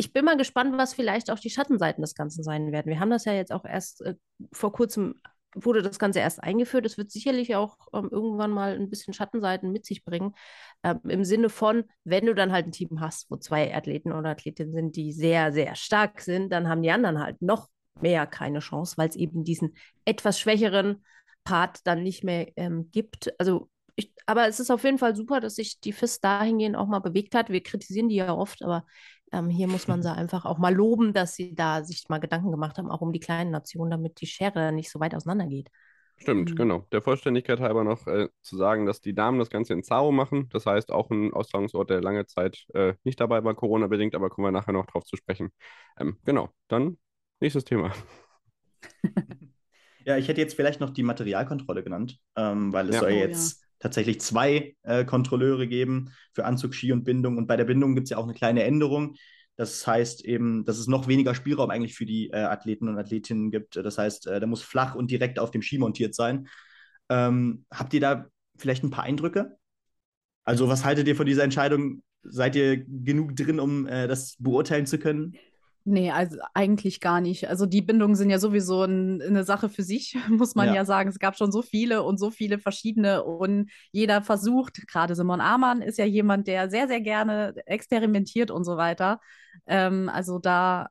Ich 0.00 0.12
bin 0.12 0.24
mal 0.24 0.36
gespannt, 0.36 0.78
was 0.78 0.94
vielleicht 0.94 1.30
auch 1.30 1.40
die 1.40 1.50
Schattenseiten 1.50 2.02
des 2.02 2.14
Ganzen 2.14 2.44
sein 2.44 2.70
werden. 2.70 2.88
Wir 2.88 3.00
haben 3.00 3.10
das 3.10 3.24
ja 3.24 3.32
jetzt 3.32 3.52
auch 3.52 3.64
erst 3.64 4.00
äh, 4.02 4.14
vor 4.52 4.72
kurzem 4.72 5.16
wurde 5.54 5.82
das 5.82 5.98
Ganze 5.98 6.20
erst 6.20 6.42
eingeführt. 6.42 6.86
Es 6.86 6.98
wird 6.98 7.10
sicherlich 7.10 7.56
auch 7.56 7.76
ähm, 7.92 8.08
irgendwann 8.10 8.50
mal 8.50 8.74
ein 8.74 8.90
bisschen 8.90 9.14
Schattenseiten 9.14 9.72
mit 9.72 9.86
sich 9.86 10.04
bringen. 10.04 10.34
Ähm, 10.82 11.00
Im 11.08 11.24
Sinne 11.24 11.48
von, 11.48 11.84
wenn 12.04 12.26
du 12.26 12.34
dann 12.34 12.52
halt 12.52 12.66
ein 12.66 12.72
Team 12.72 13.00
hast, 13.00 13.30
wo 13.30 13.36
zwei 13.36 13.74
Athleten 13.74 14.12
oder 14.12 14.30
Athletinnen 14.30 14.72
sind, 14.72 14.96
die 14.96 15.12
sehr, 15.12 15.52
sehr 15.52 15.74
stark 15.74 16.20
sind, 16.20 16.52
dann 16.52 16.68
haben 16.68 16.82
die 16.82 16.90
anderen 16.90 17.18
halt 17.20 17.40
noch 17.42 17.68
mehr 18.00 18.26
keine 18.26 18.60
Chance, 18.60 18.96
weil 18.96 19.08
es 19.08 19.16
eben 19.16 19.42
diesen 19.42 19.74
etwas 20.04 20.38
schwächeren 20.38 21.04
Part 21.44 21.80
dann 21.86 22.02
nicht 22.02 22.22
mehr 22.22 22.52
ähm, 22.56 22.90
gibt. 22.92 23.32
Also 23.40 23.68
ich, 23.96 24.12
aber 24.26 24.46
es 24.46 24.60
ist 24.60 24.70
auf 24.70 24.84
jeden 24.84 24.98
Fall 24.98 25.16
super, 25.16 25.40
dass 25.40 25.56
sich 25.56 25.80
die 25.80 25.92
FIS 25.92 26.20
dahingehend 26.20 26.76
auch 26.76 26.86
mal 26.86 27.00
bewegt 27.00 27.34
hat. 27.34 27.50
Wir 27.50 27.62
kritisieren 27.62 28.08
die 28.08 28.16
ja 28.16 28.32
oft, 28.32 28.62
aber 28.62 28.84
ähm, 29.32 29.48
hier 29.48 29.68
muss 29.68 29.88
man 29.88 30.02
sie 30.02 30.12
einfach 30.12 30.44
auch 30.44 30.58
mal 30.58 30.74
loben, 30.74 31.12
dass 31.12 31.34
sie 31.34 31.54
da 31.54 31.84
sich 31.84 32.08
mal 32.08 32.18
Gedanken 32.18 32.50
gemacht 32.50 32.78
haben, 32.78 32.90
auch 32.90 33.00
um 33.00 33.12
die 33.12 33.20
kleinen 33.20 33.50
Nationen, 33.50 33.90
damit 33.90 34.20
die 34.20 34.26
Schere 34.26 34.72
nicht 34.72 34.90
so 34.90 35.00
weit 35.00 35.14
auseinandergeht. 35.14 35.70
Stimmt, 36.20 36.50
mhm. 36.50 36.56
genau. 36.56 36.86
Der 36.90 37.00
Vollständigkeit 37.00 37.60
halber 37.60 37.84
noch 37.84 38.06
äh, 38.06 38.28
zu 38.42 38.56
sagen, 38.56 38.86
dass 38.86 39.00
die 39.00 39.14
Damen 39.14 39.38
das 39.38 39.50
Ganze 39.50 39.72
in 39.72 39.84
Zao 39.84 40.10
machen. 40.10 40.48
Das 40.50 40.66
heißt, 40.66 40.90
auch 40.90 41.10
ein 41.10 41.32
Austragungsort, 41.32 41.90
der 41.90 42.00
lange 42.00 42.26
Zeit 42.26 42.66
äh, 42.74 42.94
nicht 43.04 43.20
dabei 43.20 43.44
war, 43.44 43.54
Corona-bedingt, 43.54 44.14
aber 44.14 44.28
kommen 44.28 44.46
wir 44.46 44.52
nachher 44.52 44.72
noch 44.72 44.86
drauf 44.86 45.04
zu 45.04 45.16
sprechen. 45.16 45.50
Ähm, 45.98 46.18
genau, 46.24 46.50
dann 46.66 46.98
nächstes 47.40 47.64
Thema. 47.64 47.92
ja, 50.04 50.16
ich 50.16 50.26
hätte 50.26 50.40
jetzt 50.40 50.54
vielleicht 50.54 50.80
noch 50.80 50.90
die 50.90 51.04
Materialkontrolle 51.04 51.84
genannt, 51.84 52.18
ähm, 52.36 52.72
weil 52.72 52.88
es 52.88 52.96
ja. 52.96 53.00
soll 53.02 53.12
oh, 53.12 53.14
jetzt 53.14 53.62
ja. 53.62 53.67
Tatsächlich 53.78 54.20
zwei 54.20 54.76
äh, 54.82 55.04
Kontrolleure 55.04 55.66
geben 55.66 56.12
für 56.32 56.44
Anzug, 56.44 56.74
Ski 56.74 56.92
und 56.92 57.04
Bindung. 57.04 57.36
Und 57.36 57.46
bei 57.46 57.56
der 57.56 57.64
Bindung 57.64 57.94
gibt 57.94 58.06
es 58.06 58.10
ja 58.10 58.18
auch 58.18 58.24
eine 58.24 58.34
kleine 58.34 58.64
Änderung. 58.64 59.16
Das 59.56 59.86
heißt 59.86 60.24
eben, 60.24 60.64
dass 60.64 60.78
es 60.78 60.86
noch 60.86 61.08
weniger 61.08 61.34
Spielraum 61.34 61.70
eigentlich 61.70 61.94
für 61.94 62.06
die 62.06 62.30
äh, 62.30 62.36
Athleten 62.36 62.88
und 62.88 62.98
Athletinnen 62.98 63.50
gibt. 63.50 63.76
Das 63.76 63.98
heißt, 63.98 64.28
äh, 64.28 64.38
der 64.38 64.48
muss 64.48 64.62
flach 64.62 64.94
und 64.94 65.10
direkt 65.10 65.38
auf 65.38 65.50
dem 65.50 65.62
Ski 65.62 65.78
montiert 65.78 66.14
sein. 66.14 66.48
Ähm, 67.08 67.64
habt 67.70 67.92
ihr 67.92 68.00
da 68.00 68.26
vielleicht 68.56 68.84
ein 68.84 68.90
paar 68.90 69.04
Eindrücke? 69.04 69.56
Also, 70.44 70.68
was 70.68 70.84
haltet 70.84 71.08
ihr 71.08 71.16
von 71.16 71.26
dieser 71.26 71.44
Entscheidung? 71.44 72.02
Seid 72.22 72.56
ihr 72.56 72.84
genug 72.84 73.36
drin, 73.36 73.60
um 73.60 73.86
äh, 73.86 74.06
das 74.06 74.36
beurteilen 74.38 74.86
zu 74.86 74.98
können? 74.98 75.34
Nee, 75.90 76.10
also 76.10 76.36
eigentlich 76.52 77.00
gar 77.00 77.22
nicht. 77.22 77.48
Also 77.48 77.64
die 77.64 77.80
Bindungen 77.80 78.14
sind 78.14 78.28
ja 78.28 78.38
sowieso 78.38 78.82
ein, 78.82 79.22
eine 79.22 79.44
Sache 79.44 79.70
für 79.70 79.82
sich, 79.82 80.18
muss 80.28 80.54
man 80.54 80.68
ja. 80.68 80.74
ja. 80.74 80.84
sagen. 80.84 81.08
Es 81.08 81.18
gab 81.18 81.38
schon 81.38 81.50
so 81.50 81.62
viele 81.62 82.02
und 82.02 82.18
so 82.18 82.30
viele 82.30 82.58
verschiedene 82.58 83.24
und 83.24 83.70
jeder 83.90 84.20
versucht, 84.20 84.86
gerade 84.86 85.14
Simon 85.14 85.40
Amann 85.40 85.80
ist 85.80 85.96
ja 85.96 86.04
jemand, 86.04 86.46
der 86.46 86.68
sehr, 86.68 86.88
sehr 86.88 87.00
gerne 87.00 87.54
experimentiert 87.64 88.50
und 88.50 88.64
so 88.64 88.76
weiter. 88.76 89.18
Ähm, 89.66 90.10
also 90.10 90.38
da, 90.38 90.88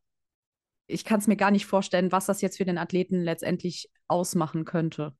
ich 0.87 1.05
kann 1.05 1.19
es 1.19 1.27
mir 1.27 1.37
gar 1.37 1.51
nicht 1.51 1.67
vorstellen, 1.67 2.11
was 2.11 2.25
das 2.25 2.41
jetzt 2.41 2.57
für 2.57 2.65
den 2.65 2.79
Athleten 2.79 3.21
letztendlich 3.21 3.91
ausmachen 4.07 4.65
könnte. 4.65 5.13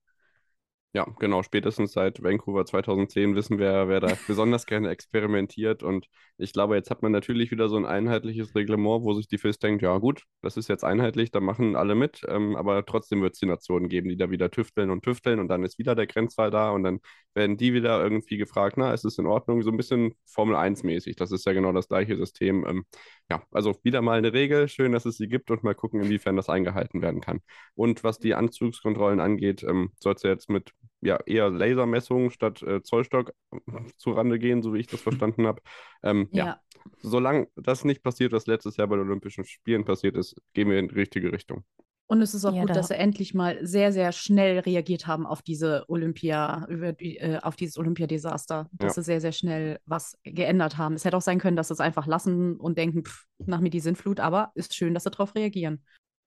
Ja, 0.94 1.06
genau. 1.20 1.44
Spätestens 1.44 1.92
seit 1.92 2.24
Vancouver 2.24 2.66
2010 2.66 3.36
wissen 3.36 3.60
wir, 3.60 3.88
wer 3.88 4.00
da 4.00 4.18
besonders 4.26 4.66
gerne 4.66 4.90
experimentiert. 4.90 5.84
Und 5.84 6.08
ich 6.38 6.54
glaube, 6.54 6.76
jetzt 6.76 6.90
hat 6.90 7.04
man 7.04 7.12
natürlich 7.12 7.52
wieder 7.52 7.70
so 7.70 7.76
ein 7.78 7.86
einheitliches 7.86 8.56
Reglement, 8.56 9.04
wo 9.04 9.14
sich 9.14 9.28
die 9.28 9.38
FIS 9.38 9.60
denkt, 9.60 9.84
ja 9.84 9.96
gut, 10.00 10.24
das 10.42 10.58
ist 10.58 10.70
jetzt 10.70 10.84
einheitlich, 10.84 11.30
da 11.30 11.40
machen 11.40 11.76
alle 11.76 11.94
mit. 11.94 12.22
Ähm, 12.28 12.56
aber 12.56 12.84
trotzdem 12.84 13.22
wird 13.22 13.34
es 13.34 13.40
die 13.40 13.46
Nationen 13.46 13.90
geben, 13.90 14.10
die 14.10 14.18
da 14.18 14.32
wieder 14.32 14.50
tüfteln 14.50 14.90
und 14.90 15.04
tüfteln. 15.04 15.40
Und 15.40 15.50
dann 15.50 15.64
ist 15.64 15.78
wieder 15.78 15.94
der 15.94 16.08
Grenzfall 16.08 16.50
da. 16.50 16.72
Und 16.72 16.82
dann 16.84 17.00
werden 17.36 17.58
die 17.58 17.74
wieder 17.74 18.02
irgendwie 18.02 18.38
gefragt, 18.38 18.78
na, 18.78 18.92
ist 18.94 19.06
es 19.06 19.20
in 19.20 19.28
Ordnung? 19.28 19.62
So 19.62 19.70
ein 19.70 19.78
bisschen 19.78 20.16
Formel 20.26 20.56
1-mäßig. 20.56 21.16
Das 21.16 21.32
ist 21.32 21.46
ja 21.46 21.54
genau 21.54 21.74
das 21.74 21.90
gleiche 21.90 22.16
System. 22.18 22.66
Ähm, 22.68 22.86
ja, 23.30 23.44
also 23.52 23.76
wieder 23.84 24.02
mal 24.02 24.18
eine 24.18 24.34
Regel. 24.34 24.68
Schön, 24.68 24.94
dass 24.94 25.06
es 25.06 25.18
sie 25.18 25.28
gibt 25.28 25.52
und 25.52 25.64
mal 25.64 25.76
gucken, 25.76 26.02
inwiefern 26.02 26.36
das 26.38 26.50
eingehalten 26.50 27.02
werden 27.04 27.22
kann. 27.22 27.42
Und 27.76 28.04
was 28.04 28.18
die 28.20 28.34
Anzugskontrollen 28.34 29.20
angeht, 29.20 29.62
ähm, 29.64 29.92
soll 30.00 30.14
es 30.16 30.24
ja 30.24 30.32
jetzt 30.32 30.50
mit 30.50 30.72
ja, 31.02 31.20
eher 31.26 31.50
Lasermessungen 31.50 32.32
statt 32.32 32.62
äh, 32.64 32.82
Zollstock 32.82 33.34
äh, 33.52 33.58
zurande 33.98 34.40
gehen, 34.40 34.62
so 34.62 34.74
wie 34.74 34.80
ich 34.80 34.88
das 34.88 35.02
verstanden 35.02 35.48
habe. 35.48 35.62
Ähm, 36.04 36.30
ja. 36.32 36.46
ja. 36.46 36.62
solange 37.02 37.48
das 37.56 37.86
nicht 37.86 38.04
passiert, 38.04 38.32
was 38.32 38.48
letztes 38.48 38.78
Jahr 38.78 38.88
bei 38.88 38.96
den 38.96 39.08
Olympischen 39.08 39.46
Spielen 39.46 39.86
passiert 39.86 40.16
ist, 40.16 40.36
gehen 40.54 40.70
wir 40.70 40.80
in 40.80 40.90
die 40.90 40.96
richtige 40.96 41.32
Richtung. 41.32 41.64
Und 42.10 42.22
es 42.22 42.34
ist 42.34 42.46
auch 42.46 42.54
ja, 42.54 42.62
gut, 42.62 42.70
da. 42.70 42.76
dass 42.76 42.88
sie 42.88 42.96
endlich 42.96 43.34
mal 43.34 43.60
sehr, 43.66 43.92
sehr 43.92 44.14
schnell 44.14 44.60
reagiert 44.60 45.08
haben 45.08 45.26
auf 45.26 45.42
diese 45.42 45.84
Olympia, 45.90 46.66
äh, 46.70 47.40
auf 47.42 47.58
dieses 47.58 47.78
Olympiadesaster. 47.78 48.70
Dass 48.72 48.96
ja. 48.96 49.02
sie 49.02 49.06
sehr, 49.06 49.22
sehr 49.22 49.34
schnell 49.34 49.80
was 49.86 50.18
geändert 50.24 50.78
haben. 50.78 50.96
Es 50.96 51.04
hätte 51.04 51.18
auch 51.18 51.22
sein 51.22 51.40
können, 51.40 51.58
dass 51.58 51.68
sie 51.68 51.74
es 51.74 51.82
einfach 51.82 52.08
lassen 52.08 52.56
und 52.56 52.78
denken, 52.78 53.04
pff, 53.04 53.26
nach 53.40 53.60
mir 53.60 53.70
die 53.70 53.82
Sintflut, 53.82 54.22
aber 54.22 54.52
ist 54.56 54.74
schön, 54.74 54.94
dass 54.94 55.04
sie 55.04 55.12
darauf 55.12 55.36
reagieren. 55.36 55.84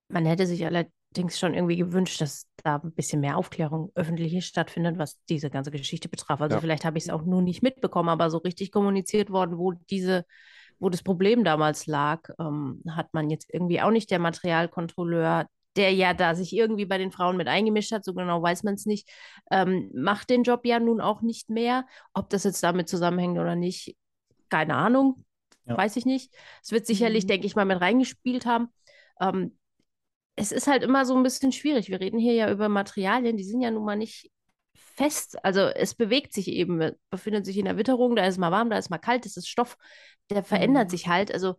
Man 0.09 0.27
hätte 0.27 0.47
sich 0.47 0.61
allerdings 1.11 1.39
schon 1.39 1.55
irgendwie 1.55 1.77
gewünscht, 1.77 2.21
dass 2.21 2.47
da 2.63 2.77
ein 2.77 2.93
bisschen 2.93 3.21
mehr 3.21 3.37
Aufklärung 3.37 3.91
öffentlich 3.95 4.45
stattfindet, 4.47 4.99
was 4.99 5.19
diese 5.29 5.51
ganze 5.51 5.71
Geschichte 5.71 6.09
betraf. 6.09 6.41
Also 6.41 6.57
ja. 6.57 6.61
vielleicht 6.61 6.85
habe 6.85 6.99
ich 6.99 7.05
es 7.05 7.11
auch 7.11 7.23
nur 7.23 7.43
nicht 7.43 7.63
mitbekommen, 7.63 8.09
aber 8.09 8.31
so 8.31 8.39
richtig 8.39 8.71
kommuniziert 8.71 9.31
worden, 9.31 9.59
wo 9.59 9.73
diese, 9.73 10.25
wo 10.79 10.89
das 10.89 11.03
Problem 11.03 11.43
damals 11.43 11.87
lag, 11.87 12.29
ähm, 12.39 12.83
hat 12.91 13.13
man 13.13 13.29
jetzt 13.29 13.53
irgendwie 13.53 13.81
auch 13.81 13.91
nicht 13.91 14.11
der 14.11 14.21
Materialkontrolleur, 14.21 15.47
der 15.77 15.93
ja 15.93 16.15
da 16.15 16.35
sich 16.35 16.55
irgendwie 16.55 16.87
bei 16.87 16.99
den 16.99 17.13
Frauen 17.13 17.37
mit 17.37 17.49
eingemischt 17.49 17.93
hat, 17.93 18.05
so 18.05 18.15
genau 18.15 18.43
weiß 18.43 18.63
man 18.63 18.75
es 18.75 18.87
nicht, 18.87 19.09
ähm, 19.51 19.91
macht 19.95 20.31
den 20.31 20.43
Job 20.45 20.65
ja 20.65 20.79
nun 20.79 21.01
auch 21.01 21.23
nicht 21.23 21.51
mehr. 21.51 21.87
Ob 22.13 22.31
das 22.31 22.45
jetzt 22.45 22.63
damit 22.63 22.89
zusammenhängt 22.89 23.39
oder 23.39 23.57
nicht, 23.57 23.97
keine 24.49 24.75
Ahnung, 24.75 25.25
ja. 25.65 25.77
weiß 25.77 25.97
ich 25.97 26.07
nicht. 26.07 26.33
Es 26.63 26.71
wird 26.71 26.87
sicherlich, 26.87 27.25
mhm. 27.25 27.29
denke 27.29 27.47
ich 27.47 27.57
mal, 27.57 27.65
mit 27.65 27.81
reingespielt 27.81 28.47
haben. 28.47 28.69
Ähm, 29.21 29.57
es 30.41 30.53
ist 30.53 30.67
halt 30.67 30.83
immer 30.83 31.05
so 31.05 31.15
ein 31.15 31.23
bisschen 31.23 31.53
schwierig. 31.53 31.91
Wir 31.91 32.01
reden 32.01 32.19
hier 32.19 32.33
ja 32.33 32.51
über 32.51 32.69
Materialien, 32.69 33.37
die 33.37 33.45
sind 33.45 33.61
ja 33.61 33.71
nun 33.71 33.85
mal 33.85 33.97
nicht 33.97 34.31
fest. 34.75 35.43
Also 35.45 35.61
es 35.61 35.95
bewegt 35.95 36.33
sich 36.33 36.49
eben, 36.49 36.93
befindet 37.11 37.45
sich 37.45 37.59
in 37.59 37.67
der 37.67 37.77
Witterung, 37.77 38.17
da 38.17 38.27
ist 38.27 38.39
mal 38.39 38.51
warm, 38.51 38.71
da 38.71 38.79
ist 38.79 38.91
mal 38.91 38.99
kalt, 38.99 39.27
das 39.27 39.37
ist 39.37 39.49
Stoff, 39.49 39.77
der 40.31 40.43
verändert 40.43 40.87
mhm. 40.87 40.91
sich 40.91 41.09
halt. 41.09 41.33
Also 41.33 41.57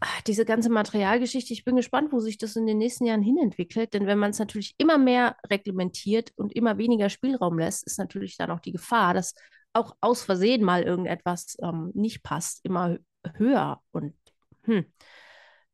ach, 0.00 0.20
diese 0.22 0.44
ganze 0.44 0.68
Materialgeschichte, 0.68 1.52
ich 1.52 1.64
bin 1.64 1.76
gespannt, 1.76 2.12
wo 2.12 2.18
sich 2.18 2.38
das 2.38 2.56
in 2.56 2.66
den 2.66 2.78
nächsten 2.78 3.06
Jahren 3.06 3.22
hinentwickelt. 3.22 3.94
Denn 3.94 4.06
wenn 4.06 4.18
man 4.18 4.30
es 4.30 4.38
natürlich 4.40 4.74
immer 4.78 4.98
mehr 4.98 5.36
reglementiert 5.48 6.32
und 6.34 6.52
immer 6.54 6.78
weniger 6.78 7.08
Spielraum 7.08 7.58
lässt, 7.58 7.86
ist 7.86 7.98
natürlich 7.98 8.36
dann 8.36 8.50
auch 8.50 8.60
die 8.60 8.72
Gefahr, 8.72 9.14
dass 9.14 9.34
auch 9.74 9.94
aus 10.00 10.24
Versehen 10.24 10.64
mal 10.64 10.82
irgendetwas 10.82 11.56
ähm, 11.62 11.92
nicht 11.94 12.24
passt, 12.24 12.64
immer 12.64 12.98
höher. 13.36 13.80
Und 13.92 14.14
hm, 14.64 14.86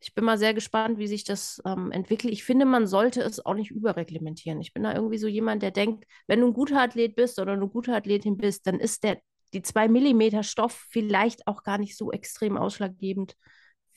ich 0.00 0.14
bin 0.14 0.24
mal 0.24 0.38
sehr 0.38 0.54
gespannt, 0.54 0.98
wie 0.98 1.08
sich 1.08 1.24
das 1.24 1.60
ähm, 1.64 1.90
entwickelt. 1.90 2.32
Ich 2.32 2.44
finde, 2.44 2.64
man 2.64 2.86
sollte 2.86 3.20
es 3.20 3.44
auch 3.44 3.54
nicht 3.54 3.70
überreglementieren. 3.70 4.60
Ich 4.60 4.72
bin 4.72 4.84
da 4.84 4.94
irgendwie 4.94 5.18
so 5.18 5.26
jemand, 5.26 5.62
der 5.62 5.72
denkt, 5.72 6.04
wenn 6.26 6.40
du 6.40 6.46
ein 6.46 6.52
guter 6.54 6.80
Athlet 6.80 7.16
bist 7.16 7.38
oder 7.40 7.52
eine 7.52 7.68
gute 7.68 7.94
Athletin 7.94 8.36
bist, 8.36 8.66
dann 8.66 8.78
ist 8.78 9.02
der, 9.02 9.18
die 9.52 9.62
zwei 9.62 9.88
Millimeter 9.88 10.42
Stoff 10.42 10.86
vielleicht 10.90 11.46
auch 11.48 11.64
gar 11.64 11.78
nicht 11.78 11.96
so 11.96 12.12
extrem 12.12 12.56
ausschlaggebend, 12.56 13.34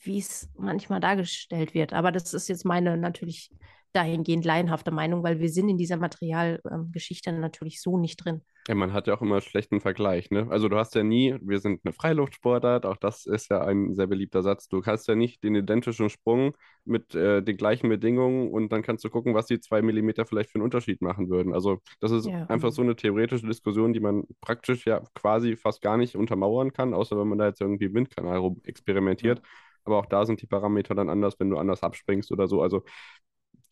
wie 0.02 0.18
es 0.18 0.48
manchmal 0.56 0.98
dargestellt 0.98 1.72
wird. 1.74 1.92
Aber 1.92 2.10
das 2.10 2.34
ist 2.34 2.48
jetzt 2.48 2.64
meine 2.64 2.96
natürlich 2.96 3.50
dahingehend 3.92 4.44
laienhafte 4.44 4.90
Meinung, 4.90 5.22
weil 5.22 5.40
wir 5.40 5.48
sind 5.48 5.68
in 5.68 5.76
dieser 5.76 5.96
Materialgeschichte 5.96 7.30
ähm, 7.30 7.40
natürlich 7.40 7.80
so 7.80 7.98
nicht 7.98 8.24
drin. 8.24 8.42
Ja, 8.68 8.76
man 8.76 8.92
hat 8.92 9.08
ja 9.08 9.14
auch 9.14 9.22
immer 9.22 9.36
einen 9.36 9.42
schlechten 9.42 9.80
Vergleich, 9.80 10.30
ne? 10.30 10.46
Also 10.48 10.68
du 10.68 10.76
hast 10.76 10.94
ja 10.94 11.02
nie, 11.02 11.36
wir 11.42 11.58
sind 11.58 11.80
eine 11.84 11.92
Freiluftsportart, 11.92 12.86
auch 12.86 12.96
das 12.96 13.26
ist 13.26 13.50
ja 13.50 13.60
ein 13.64 13.96
sehr 13.96 14.06
beliebter 14.06 14.42
Satz. 14.42 14.68
Du 14.68 14.84
hast 14.84 15.08
ja 15.08 15.16
nicht 15.16 15.42
den 15.42 15.56
identischen 15.56 16.08
Sprung 16.08 16.54
mit 16.84 17.12
äh, 17.14 17.42
den 17.42 17.56
gleichen 17.56 17.88
Bedingungen 17.88 18.52
und 18.52 18.70
dann 18.70 18.82
kannst 18.82 19.04
du 19.04 19.10
gucken, 19.10 19.34
was 19.34 19.46
die 19.46 19.58
zwei 19.58 19.82
Millimeter 19.82 20.26
vielleicht 20.26 20.50
für 20.50 20.56
einen 20.56 20.64
Unterschied 20.64 21.02
machen 21.02 21.28
würden. 21.28 21.52
Also 21.52 21.80
das 21.98 22.12
ist 22.12 22.26
ja. 22.26 22.46
einfach 22.46 22.70
so 22.70 22.82
eine 22.82 22.94
theoretische 22.94 23.48
Diskussion, 23.48 23.92
die 23.92 24.00
man 24.00 24.24
praktisch 24.40 24.86
ja 24.86 25.02
quasi 25.14 25.56
fast 25.56 25.82
gar 25.82 25.96
nicht 25.96 26.14
untermauern 26.14 26.72
kann, 26.72 26.94
außer 26.94 27.18
wenn 27.18 27.28
man 27.28 27.38
da 27.38 27.48
jetzt 27.48 27.60
irgendwie 27.60 27.92
Windkanal 27.92 28.38
rum 28.38 28.60
experimentiert. 28.64 29.38
Ja. 29.38 29.44
Aber 29.84 29.98
auch 29.98 30.06
da 30.06 30.24
sind 30.24 30.40
die 30.40 30.46
Parameter 30.46 30.94
dann 30.94 31.08
anders, 31.08 31.34
wenn 31.40 31.50
du 31.50 31.56
anders 31.56 31.82
abspringst 31.82 32.30
oder 32.30 32.46
so. 32.46 32.62
Also 32.62 32.84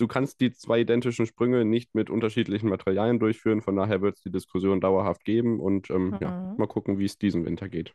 du 0.01 0.09
kannst 0.09 0.41
die 0.41 0.53
zwei 0.53 0.81
identischen 0.81 1.27
Sprünge 1.27 1.65
nicht 1.65 1.95
mit 1.95 2.11
unterschiedlichen 2.11 2.69
Materialien 2.69 3.19
durchführen. 3.19 3.63
Von 3.63 3.77
daher 3.77 4.01
wird 4.01 4.17
es 4.17 4.23
die 4.23 4.33
Diskussion 4.33 4.81
dauerhaft 4.81 5.25
geben 5.25 5.61
und 5.61 5.91
ähm, 5.91 6.11
mhm. 6.11 6.19
ja, 6.21 6.55
mal 6.57 6.67
gucken, 6.67 6.99
wie 6.99 7.05
es 7.05 7.19
diesen 7.19 7.45
Winter 7.45 7.69
geht. 7.69 7.95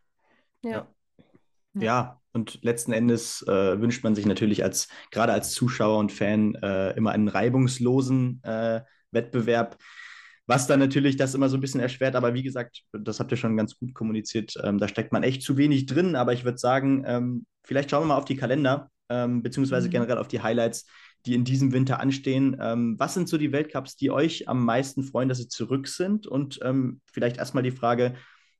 Ja. 0.64 0.88
Ja, 1.78 2.22
und 2.32 2.64
letzten 2.64 2.94
Endes 2.94 3.42
äh, 3.48 3.82
wünscht 3.82 4.04
man 4.04 4.16
sich 4.16 4.26
natürlich 4.26 4.64
als 4.64 4.88
gerade 5.12 5.34
als 5.34 5.52
Zuschauer 5.52 6.00
und 6.00 6.12
Fan 6.12 6.56
äh, 6.56 6.92
immer 6.92 7.12
einen 7.12 7.28
reibungslosen 7.28 8.42
äh, 8.44 8.82
Wettbewerb, 9.12 9.78
was 10.48 10.68
dann 10.68 10.80
natürlich 10.80 11.18
das 11.18 11.36
immer 11.36 11.50
so 11.50 11.58
ein 11.58 11.62
bisschen 11.62 11.82
erschwert. 11.82 12.16
Aber 12.16 12.34
wie 12.34 12.44
gesagt, 12.44 12.84
das 12.94 13.20
habt 13.20 13.32
ihr 13.32 13.38
schon 13.38 13.58
ganz 13.58 13.78
gut 13.78 13.94
kommuniziert. 13.94 14.54
Ähm, 14.64 14.78
da 14.78 14.88
steckt 14.88 15.12
man 15.12 15.24
echt 15.24 15.42
zu 15.42 15.58
wenig 15.58 15.86
drin. 15.86 16.16
Aber 16.16 16.32
ich 16.32 16.46
würde 16.46 16.58
sagen, 16.58 17.04
ähm, 17.06 17.46
vielleicht 17.64 17.92
schauen 17.92 18.04
wir 18.04 18.08
mal 18.08 18.18
auf 18.18 18.26
die 18.26 18.38
Kalender, 18.38 18.90
ähm, 19.10 19.44
beziehungsweise 19.44 19.88
mhm. 19.88 19.92
generell 19.92 20.18
auf 20.18 20.30
die 20.30 20.42
Highlights 20.42 20.86
die 21.25 21.34
in 21.34 21.44
diesem 21.44 21.72
Winter 21.74 22.00
anstehen. 22.00 22.58
Ähm, 22.62 22.96
was 23.00 23.13
sind 23.13 23.27
so 23.27 23.38
die 23.38 23.51
Weltcups, 23.51 23.96
die 23.96 24.12
euch 24.12 24.48
am 24.48 24.63
meisten 24.63 25.03
freuen, 25.03 25.29
dass 25.29 25.39
sie 25.39 25.48
zurück 25.48 25.88
sind? 25.88 26.27
Und 26.27 26.60
ähm, 26.63 27.01
vielleicht 27.12 27.38
erstmal 27.38 27.63
die 27.63 27.72
Frage, 27.72 28.15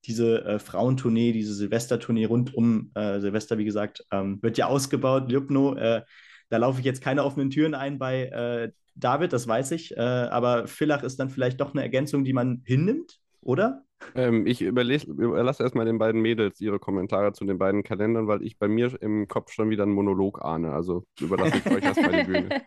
diese 0.06 0.44
äh, 0.46 0.60
Frauentournee, 0.60 1.32
diese 1.32 1.54
Silvestertournee 1.54 2.26
rund 2.26 2.54
um 2.54 2.92
äh, 2.96 3.20
Silvester, 3.20 3.58
wie 3.58 3.66
gesagt, 3.66 4.06
ähm, 4.12 4.40
wird 4.42 4.58
ja 4.58 4.68
ausgebaut. 4.68 5.32
Ljubno, 5.32 5.76
äh, 5.76 6.04
da 6.50 6.58
laufe 6.58 6.80
ich 6.80 6.86
jetzt 6.86 7.02
keine 7.02 7.24
offenen 7.24 7.50
Türen 7.50 7.74
ein 7.74 7.98
bei 7.98 8.26
äh, 8.26 8.72
David, 8.96 9.34
das 9.34 9.48
weiß 9.48 9.72
ich. 9.72 9.96
Äh, 9.96 10.00
aber 10.00 10.68
Villach 10.68 11.04
ist 11.04 11.20
dann 11.20 11.30
vielleicht 11.30 11.60
doch 11.60 11.74
eine 11.74 11.82
Ergänzung, 11.82 12.24
die 12.24 12.34
man 12.34 12.62
hinnimmt, 12.66 13.20
oder? 13.46 13.84
Ähm, 14.14 14.46
ich 14.46 14.62
überlasse 14.62 15.64
erstmal 15.64 15.86
den 15.86 15.98
beiden 15.98 16.22
Mädels 16.22 16.60
ihre 16.60 16.80
Kommentare 16.80 17.32
zu 17.32 17.46
den 17.46 17.58
beiden 17.58 17.84
Kalendern, 17.84 18.28
weil 18.28 18.44
ich 18.44 18.60
bei 18.60 18.68
mir 18.68 19.02
im 19.02 19.28
Kopf 19.28 19.52
schon 19.52 19.70
wieder 19.70 19.84
einen 19.84 19.94
Monolog 19.94 20.44
ahne. 20.44 20.74
Also 20.74 21.06
überlasse 21.20 21.58
ich 21.58 21.66
euch 21.72 21.84
erstmal 21.84 22.24
die 22.24 22.32
Bühne. 22.32 22.62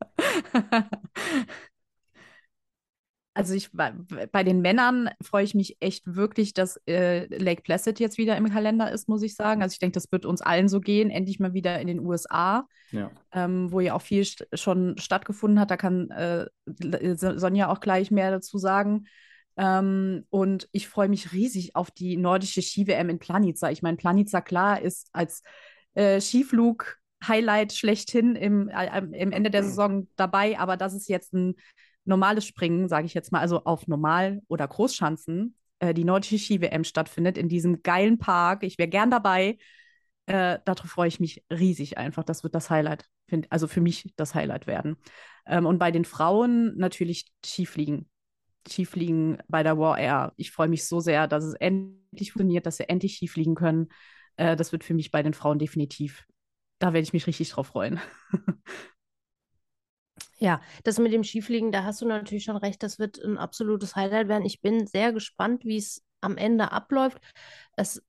Also 3.32 3.54
ich 3.54 3.70
bei 3.72 4.44
den 4.44 4.60
Männern 4.60 5.08
freue 5.22 5.44
ich 5.44 5.54
mich 5.54 5.76
echt 5.80 6.02
wirklich, 6.04 6.52
dass 6.52 6.80
äh, 6.86 7.26
Lake 7.26 7.62
Placid 7.62 8.00
jetzt 8.00 8.18
wieder 8.18 8.36
im 8.36 8.50
Kalender 8.50 8.90
ist, 8.90 9.08
muss 9.08 9.22
ich 9.22 9.36
sagen. 9.36 9.62
Also 9.62 9.72
ich 9.72 9.78
denke, 9.78 9.94
das 9.94 10.10
wird 10.10 10.26
uns 10.26 10.42
allen 10.42 10.68
so 10.68 10.80
gehen, 10.80 11.10
endlich 11.10 11.38
mal 11.38 11.54
wieder 11.54 11.80
in 11.80 11.86
den 11.86 12.00
USA, 12.00 12.66
ja. 12.90 13.10
ähm, 13.32 13.70
wo 13.70 13.80
ja 13.80 13.94
auch 13.94 14.02
viel 14.02 14.24
st 14.24 14.46
schon 14.54 14.98
stattgefunden 14.98 15.60
hat. 15.60 15.70
Da 15.70 15.76
kann 15.76 16.10
äh, 16.10 16.46
Sonja 17.16 17.68
auch 17.68 17.80
gleich 17.80 18.10
mehr 18.10 18.32
dazu 18.32 18.58
sagen. 18.58 19.04
Ähm, 19.56 20.24
und 20.30 20.68
ich 20.72 20.88
freue 20.88 21.08
mich 21.08 21.32
riesig 21.32 21.76
auf 21.76 21.90
die 21.90 22.16
nordische 22.16 22.62
Ski-WM 22.62 23.10
in 23.10 23.18
Planica. 23.18 23.70
Ich 23.70 23.82
meine, 23.82 23.96
Planica, 23.96 24.40
klar, 24.40 24.80
ist 24.80 25.08
als 25.12 25.42
äh, 25.94 26.20
Skiflug 26.20 26.96
Highlight 27.26 27.72
schlechthin 27.72 28.34
im, 28.34 28.68
äh, 28.68 28.98
im 28.98 29.32
Ende 29.32 29.50
der 29.50 29.62
Saison 29.62 30.08
dabei, 30.16 30.58
aber 30.58 30.76
das 30.76 30.94
ist 30.94 31.08
jetzt 31.08 31.34
ein 31.34 31.54
normales 32.04 32.46
Springen, 32.46 32.88
sage 32.88 33.06
ich 33.06 33.14
jetzt 33.14 33.30
mal, 33.30 33.40
also 33.40 33.64
auf 33.64 33.86
Normal- 33.86 34.40
oder 34.48 34.66
Großschanzen, 34.66 35.54
äh, 35.80 35.92
die 35.92 36.04
nordische 36.04 36.38
Ski-WM 36.38 36.84
stattfindet 36.84 37.36
in 37.36 37.48
diesem 37.48 37.82
geilen 37.82 38.18
Park. 38.18 38.62
Ich 38.62 38.78
wäre 38.78 38.88
gern 38.88 39.10
dabei. 39.10 39.58
Äh, 40.26 40.58
darauf 40.64 40.90
freue 40.90 41.08
ich 41.08 41.20
mich 41.20 41.44
riesig 41.50 41.98
einfach. 41.98 42.24
Das 42.24 42.42
wird 42.42 42.54
das 42.54 42.70
Highlight, 42.70 43.08
find, 43.28 43.50
also 43.50 43.66
für 43.66 43.80
mich 43.80 44.12
das 44.16 44.34
Highlight 44.34 44.66
werden. 44.66 44.96
Ähm, 45.46 45.66
und 45.66 45.78
bei 45.78 45.90
den 45.90 46.04
Frauen 46.04 46.76
natürlich 46.76 47.32
Skifliegen. 47.44 48.08
Skifliegen 48.68 49.38
bei 49.48 49.62
der 49.62 49.78
War 49.78 49.98
Air. 49.98 50.32
Ich 50.36 50.50
freue 50.50 50.68
mich 50.68 50.86
so 50.86 51.00
sehr, 51.00 51.26
dass 51.26 51.44
es 51.44 51.54
endlich 51.54 52.32
funktioniert, 52.32 52.66
dass 52.66 52.78
wir 52.78 52.90
endlich 52.90 53.16
Skifliegen 53.16 53.54
können. 53.54 53.88
Äh, 54.36 54.56
das 54.56 54.72
wird 54.72 54.84
für 54.84 54.94
mich 54.94 55.10
bei 55.10 55.22
den 55.22 55.34
Frauen 55.34 55.58
definitiv. 55.58 56.26
Da 56.78 56.92
werde 56.92 57.02
ich 57.04 57.12
mich 57.12 57.26
richtig 57.26 57.50
drauf 57.50 57.68
freuen. 57.68 58.00
Ja, 60.38 60.60
das 60.84 60.98
mit 60.98 61.12
dem 61.12 61.22
Skifliegen, 61.22 61.70
da 61.70 61.84
hast 61.84 62.00
du 62.00 62.06
natürlich 62.06 62.44
schon 62.44 62.56
recht, 62.56 62.82
das 62.82 62.98
wird 62.98 63.18
ein 63.22 63.36
absolutes 63.36 63.94
Highlight 63.94 64.28
werden. 64.28 64.46
Ich 64.46 64.60
bin 64.62 64.86
sehr 64.86 65.12
gespannt, 65.12 65.64
wie 65.64 65.76
es 65.76 66.02
am 66.22 66.36
Ende 66.38 66.72
abläuft. 66.72 67.18
Es, 67.76 68.02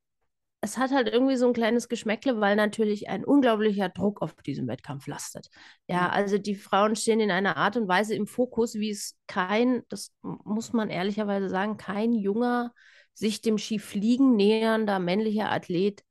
es 0.61 0.77
hat 0.77 0.91
halt 0.91 1.07
irgendwie 1.07 1.35
so 1.37 1.47
ein 1.47 1.53
kleines 1.53 1.89
Geschmäckle, 1.89 2.39
weil 2.39 2.55
natürlich 2.55 3.09
ein 3.09 3.25
unglaublicher 3.25 3.89
Druck 3.89 4.21
auf 4.21 4.35
diesem 4.35 4.67
Wettkampf 4.67 5.07
lastet. 5.07 5.49
Ja, 5.87 6.03
mhm. 6.03 6.09
also 6.11 6.37
die 6.37 6.55
Frauen 6.55 6.95
stehen 6.95 7.19
in 7.19 7.31
einer 7.31 7.57
Art 7.57 7.77
und 7.77 7.87
Weise 7.87 8.15
im 8.15 8.27
Fokus, 8.27 8.75
wie 8.75 8.91
es 8.91 9.17
kein, 9.27 9.83
das 9.89 10.13
muss 10.21 10.71
man 10.71 10.89
ehrlicherweise 10.89 11.49
sagen, 11.49 11.77
kein 11.77 12.13
junger, 12.13 12.73
sich 13.13 13.41
dem 13.41 13.57
Skifliegen 13.57 14.35
nähernder 14.35 14.99
männlicher 14.99 15.51
Athlet 15.51 16.03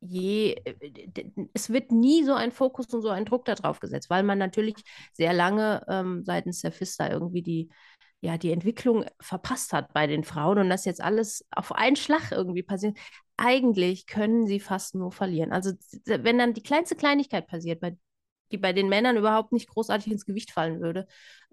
je, 0.00 0.54
äh, 0.64 0.74
es 1.54 1.70
wird 1.70 1.90
nie 1.92 2.24
so 2.24 2.34
ein 2.34 2.52
Fokus 2.52 2.92
und 2.92 3.02
so 3.02 3.08
ein 3.08 3.24
Druck 3.24 3.44
darauf 3.44 3.80
gesetzt, 3.80 4.10
weil 4.10 4.22
man 4.22 4.38
natürlich 4.38 4.76
sehr 5.12 5.32
lange 5.32 5.84
ähm, 5.88 6.24
seitens 6.24 6.60
der 6.60 6.72
FISTA 6.72 7.10
irgendwie 7.10 7.42
die, 7.42 7.70
ja, 8.20 8.38
die 8.38 8.52
Entwicklung 8.52 9.04
verpasst 9.20 9.72
hat 9.72 9.92
bei 9.92 10.06
den 10.06 10.24
Frauen 10.24 10.58
und 10.58 10.70
das 10.70 10.84
jetzt 10.84 11.00
alles 11.00 11.46
auf 11.50 11.72
einen 11.72 11.96
Schlag 11.96 12.32
irgendwie 12.32 12.62
passiert. 12.62 12.96
Eigentlich 13.36 14.06
können 14.06 14.46
sie 14.46 14.60
fast 14.60 14.94
nur 14.94 15.12
verlieren. 15.12 15.52
Also 15.52 15.72
wenn 16.06 16.38
dann 16.38 16.54
die 16.54 16.62
kleinste 16.62 16.96
Kleinigkeit 16.96 17.46
passiert, 17.46 17.80
bei, 17.80 17.96
die 18.50 18.58
bei 18.58 18.72
den 18.72 18.88
Männern 18.88 19.16
überhaupt 19.16 19.52
nicht 19.52 19.68
großartig 19.68 20.10
ins 20.10 20.24
Gewicht 20.24 20.50
fallen 20.50 20.80
würde, 20.80 21.06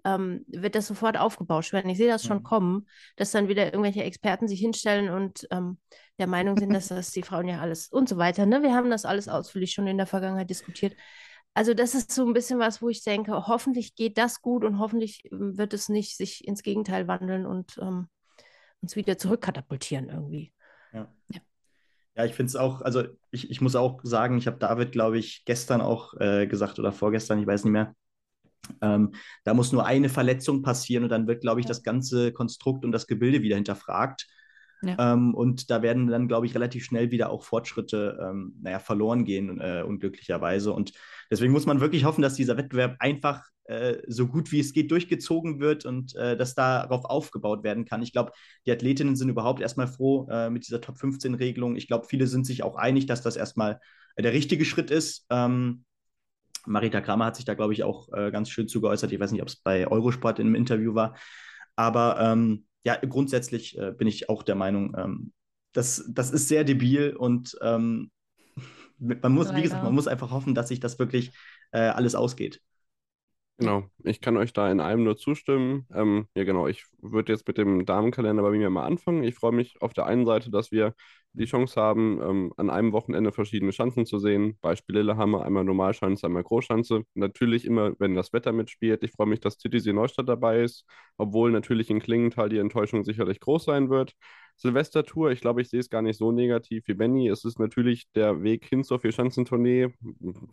ähm, 0.04 0.44
wird 0.48 0.74
das 0.74 0.86
sofort 0.86 1.18
aufgebauscht 1.18 1.72
werden. 1.72 1.90
Ich 1.90 1.98
sehe 1.98 2.08
das 2.08 2.24
schon 2.24 2.38
mhm. 2.38 2.44
kommen, 2.44 2.88
dass 3.16 3.30
dann 3.30 3.48
wieder 3.48 3.66
irgendwelche 3.66 4.04
Experten 4.04 4.48
sich 4.48 4.60
hinstellen 4.60 5.10
und 5.10 5.46
ähm, 5.50 5.78
der 6.18 6.26
Meinung 6.26 6.58
sind, 6.58 6.72
dass 6.72 6.88
das 6.88 7.10
die 7.10 7.22
Frauen 7.22 7.48
ja 7.48 7.60
alles 7.60 7.88
und 7.88 8.08
so 8.08 8.16
weiter. 8.16 8.46
Ne? 8.46 8.62
Wir 8.62 8.74
haben 8.74 8.90
das 8.90 9.04
alles 9.04 9.28
ausführlich 9.28 9.72
schon 9.72 9.86
in 9.86 9.96
der 9.96 10.06
Vergangenheit 10.06 10.50
diskutiert. 10.50 10.94
Also 11.54 11.72
das 11.72 11.94
ist 11.94 12.10
so 12.10 12.26
ein 12.26 12.32
bisschen 12.32 12.58
was, 12.58 12.82
wo 12.82 12.88
ich 12.88 13.04
denke, 13.04 13.46
hoffentlich 13.46 13.94
geht 13.94 14.18
das 14.18 14.42
gut 14.42 14.64
und 14.64 14.78
hoffentlich 14.80 15.24
ähm, 15.30 15.56
wird 15.56 15.72
es 15.72 15.88
nicht 15.88 16.16
sich 16.16 16.46
ins 16.46 16.62
Gegenteil 16.62 17.06
wandeln 17.06 17.46
und 17.46 17.78
ähm, 17.80 18.08
uns 18.82 18.96
wieder 18.96 19.16
zurückkatapultieren 19.16 20.08
irgendwie. 20.08 20.52
Ja. 20.92 21.08
ja. 21.30 21.40
Ja, 22.16 22.24
ich 22.24 22.34
finde 22.34 22.48
es 22.48 22.56
auch, 22.56 22.80
also 22.80 23.02
ich, 23.32 23.50
ich 23.50 23.60
muss 23.60 23.74
auch 23.74 24.00
sagen, 24.04 24.38
ich 24.38 24.46
habe 24.46 24.58
David, 24.58 24.92
glaube 24.92 25.18
ich, 25.18 25.44
gestern 25.44 25.80
auch 25.80 26.14
äh, 26.20 26.46
gesagt 26.46 26.78
oder 26.78 26.92
vorgestern, 26.92 27.40
ich 27.40 27.46
weiß 27.46 27.64
nicht 27.64 27.72
mehr, 27.72 27.94
ähm, 28.80 29.14
da 29.42 29.54
muss 29.54 29.72
nur 29.72 29.84
eine 29.84 30.08
Verletzung 30.08 30.62
passieren 30.62 31.04
und 31.04 31.10
dann 31.10 31.26
wird, 31.26 31.40
glaube 31.40 31.60
ich, 31.60 31.66
das 31.66 31.82
ganze 31.82 32.32
Konstrukt 32.32 32.84
und 32.84 32.92
das 32.92 33.06
Gebilde 33.06 33.42
wieder 33.42 33.56
hinterfragt. 33.56 34.26
Ja. 34.82 35.12
Ähm, 35.12 35.34
und 35.34 35.70
da 35.70 35.82
werden 35.82 36.08
dann, 36.08 36.28
glaube 36.28 36.46
ich, 36.46 36.54
relativ 36.54 36.84
schnell 36.84 37.10
wieder 37.10 37.30
auch 37.30 37.44
Fortschritte, 37.44 38.18
ähm, 38.20 38.54
naja, 38.60 38.78
verloren 38.78 39.24
gehen, 39.24 39.60
äh, 39.60 39.82
unglücklicherweise. 39.86 40.72
Und 40.72 40.92
deswegen 41.30 41.52
muss 41.52 41.66
man 41.66 41.80
wirklich 41.80 42.04
hoffen, 42.04 42.22
dass 42.22 42.34
dieser 42.34 42.56
Wettbewerb 42.56 42.96
einfach 42.98 43.44
äh, 43.64 44.02
so 44.06 44.26
gut 44.26 44.52
wie 44.52 44.60
es 44.60 44.72
geht 44.72 44.90
durchgezogen 44.90 45.58
wird 45.58 45.86
und 45.86 46.14
äh, 46.16 46.36
dass 46.36 46.54
darauf 46.54 47.06
aufgebaut 47.06 47.64
werden 47.64 47.86
kann. 47.86 48.02
Ich 48.02 48.12
glaube, 48.12 48.32
die 48.66 48.72
Athletinnen 48.72 49.16
sind 49.16 49.30
überhaupt 49.30 49.62
erstmal 49.62 49.88
froh 49.88 50.28
äh, 50.30 50.50
mit 50.50 50.66
dieser 50.66 50.80
Top 50.80 50.96
15-Regelung. 50.96 51.76
Ich 51.76 51.88
glaube, 51.88 52.06
viele 52.06 52.26
sind 52.26 52.44
sich 52.44 52.62
auch 52.62 52.76
einig, 52.76 53.06
dass 53.06 53.22
das 53.22 53.36
erstmal 53.36 53.80
der 54.18 54.32
richtige 54.32 54.64
Schritt 54.64 54.90
ist. 54.90 55.26
Ähm, 55.30 55.84
Marita 56.66 57.00
Kramer 57.00 57.26
hat 57.26 57.36
sich 57.36 57.44
da, 57.44 57.54
glaube 57.54 57.72
ich, 57.72 57.84
auch 57.84 58.08
äh, 58.12 58.30
ganz 58.30 58.50
schön 58.50 58.68
zu 58.68 58.80
geäußert. 58.80 59.12
Ich 59.12 59.20
weiß 59.20 59.32
nicht, 59.32 59.42
ob 59.42 59.48
es 59.48 59.56
bei 59.56 59.86
Eurosport 59.86 60.38
im 60.38 60.54
Interview 60.54 60.94
war. 60.94 61.16
Aber 61.76 62.18
ähm, 62.20 62.66
ja, 62.84 62.96
grundsätzlich 62.96 63.78
äh, 63.78 63.92
bin 63.92 64.06
ich 64.06 64.28
auch 64.28 64.42
der 64.42 64.54
Meinung, 64.54 64.94
ähm, 64.96 65.32
das, 65.72 66.04
das 66.08 66.30
ist 66.30 66.48
sehr 66.48 66.64
debil 66.64 67.16
und 67.16 67.56
ähm, 67.62 68.10
man 68.98 69.32
muss, 69.32 69.46
Leider. 69.46 69.58
wie 69.58 69.62
gesagt, 69.62 69.82
man 69.82 69.94
muss 69.94 70.06
einfach 70.06 70.30
hoffen, 70.30 70.54
dass 70.54 70.68
sich 70.68 70.80
das 70.80 70.98
wirklich 70.98 71.32
äh, 71.72 71.78
alles 71.80 72.14
ausgeht. 72.14 72.60
Genau, 73.58 73.84
ich 74.02 74.20
kann 74.20 74.36
euch 74.36 74.52
da 74.52 74.70
in 74.70 74.80
allem 74.80 75.04
nur 75.04 75.16
zustimmen. 75.16 75.86
Ähm, 75.94 76.26
ja, 76.34 76.42
genau, 76.42 76.66
ich 76.66 76.84
würde 77.00 77.32
jetzt 77.32 77.46
mit 77.46 77.56
dem 77.56 77.86
Damenkalender 77.86 78.42
bei 78.42 78.50
mir 78.50 78.68
mal 78.68 78.84
anfangen. 78.84 79.22
Ich 79.22 79.36
freue 79.36 79.52
mich 79.52 79.80
auf 79.80 79.92
der 79.94 80.06
einen 80.06 80.26
Seite, 80.26 80.50
dass 80.50 80.72
wir 80.72 80.92
die 81.34 81.44
Chance 81.44 81.80
haben, 81.80 82.20
ähm, 82.20 82.52
an 82.56 82.68
einem 82.68 82.90
Wochenende 82.92 83.30
verschiedene 83.30 83.72
Schanzen 83.72 84.06
zu 84.06 84.18
sehen. 84.18 84.58
Beispiel 84.60 84.96
Lillehammer, 84.96 85.44
einmal 85.44 85.62
Normalschanze, 85.64 86.26
einmal 86.26 86.42
Großschanze. 86.42 87.04
Natürlich 87.14 87.64
immer, 87.64 87.92
wenn 88.00 88.14
das 88.16 88.32
Wetter 88.32 88.52
mitspielt. 88.52 89.04
Ich 89.04 89.12
freue 89.12 89.28
mich, 89.28 89.38
dass 89.40 89.56
Titisee 89.56 89.92
Neustadt 89.92 90.28
dabei 90.28 90.62
ist, 90.62 90.84
obwohl 91.16 91.52
natürlich 91.52 91.90
in 91.90 92.00
Klingenthal 92.00 92.48
die 92.48 92.58
Enttäuschung 92.58 93.04
sicherlich 93.04 93.38
groß 93.38 93.64
sein 93.66 93.88
wird. 93.88 94.14
Silvestertour, 94.56 95.30
ich 95.32 95.40
glaube, 95.40 95.62
ich 95.62 95.68
sehe 95.68 95.80
es 95.80 95.90
gar 95.90 96.02
nicht 96.02 96.16
so 96.16 96.30
negativ 96.32 96.86
wie 96.86 96.94
Benny. 96.94 97.28
Es 97.28 97.44
ist 97.44 97.58
natürlich 97.58 98.10
der 98.12 98.42
Weg 98.42 98.64
hin 98.66 98.84
zur 98.84 99.00
Vierschanzentournee. 99.00 99.88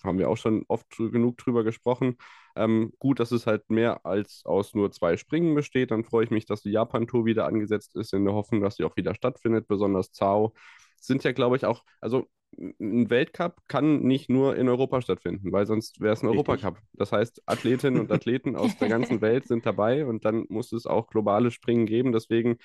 Haben 0.04 0.18
wir 0.18 0.30
auch 0.30 0.38
schon 0.38 0.66
oft 0.68 0.88
genug 0.98 1.38
drüber 1.38 1.64
gesprochen. 1.64 2.18
Ähm, 2.56 2.92
gut, 3.00 3.20
dass 3.20 3.32
es 3.32 3.46
halt 3.48 3.70
mehr 3.70 4.06
als 4.06 4.42
aus 4.46 4.74
nur 4.74 4.92
zwei 4.92 5.18
Springen 5.18 5.54
besteht. 5.56 5.92
Dann 5.92 6.04
freue 6.04 6.26
ich 6.26 6.32
mich, 6.32 6.46
dass 6.46 6.62
die 6.64 6.72
Japan-Tour 6.72 7.26
wieder 7.26 7.46
angesetzt 7.46 7.96
ist, 7.96 8.14
in 8.14 8.26
der 8.26 8.34
Hoffnung, 8.34 8.62
dass 8.62 8.76
sie 8.76 8.84
auch 8.84 8.96
wieder 8.96 9.14
stattfindet. 9.14 9.68
Besonders 9.68 10.12
Zao 10.12 10.54
sind 11.00 11.24
ja, 11.24 11.32
glaube 11.32 11.56
ich, 11.58 11.66
auch, 11.66 11.84
also 12.00 12.28
ein 12.58 13.10
Weltcup 13.10 13.62
kann 13.68 14.02
nicht 14.02 14.30
nur 14.30 14.56
in 14.58 14.68
Europa 14.68 15.02
stattfinden, 15.02 15.52
weil 15.52 15.66
sonst 15.66 16.02
wäre 16.02 16.14
es 16.14 16.22
ein 16.22 16.28
Richtig. 16.28 16.50
Europacup. 16.50 16.80
Das 16.94 17.12
heißt, 17.12 17.44
Athletinnen 17.46 18.00
und 18.02 18.12
Athleten 18.12 18.56
aus 18.56 18.78
der 18.78 18.90
ganzen 18.90 19.22
Welt 19.22 19.48
sind 19.48 19.66
dabei 19.66 20.06
und 20.06 20.26
dann 20.26 20.46
muss 20.50 20.74
es 20.74 20.86
auch 20.86 21.08
globale 21.08 21.52
Springen 21.52 21.86
geben. 21.86 22.12
Deswegen 22.12 22.58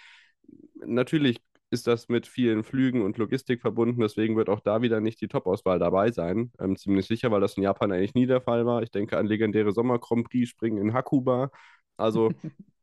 natürlich 0.84 1.38
ist 1.70 1.86
das 1.86 2.08
mit 2.08 2.26
vielen 2.26 2.62
Flügen 2.64 3.02
und 3.02 3.18
Logistik 3.18 3.60
verbunden. 3.60 4.00
Deswegen 4.00 4.36
wird 4.36 4.48
auch 4.48 4.60
da 4.60 4.82
wieder 4.82 5.00
nicht 5.00 5.20
die 5.20 5.28
Top-Auswahl 5.28 5.78
dabei 5.78 6.10
sein. 6.12 6.52
Ähm, 6.60 6.76
ziemlich 6.76 7.06
sicher, 7.06 7.30
weil 7.30 7.40
das 7.40 7.56
in 7.56 7.64
Japan 7.64 7.92
eigentlich 7.92 8.14
nie 8.14 8.26
der 8.26 8.40
Fall 8.40 8.66
war. 8.66 8.82
Ich 8.82 8.90
denke 8.90 9.18
an 9.18 9.26
legendäre 9.26 9.72
Sommer-Grand 9.72 10.28
Prix-Springen 10.28 10.78
in 10.78 10.92
Hakuba. 10.94 11.50
Also 11.96 12.30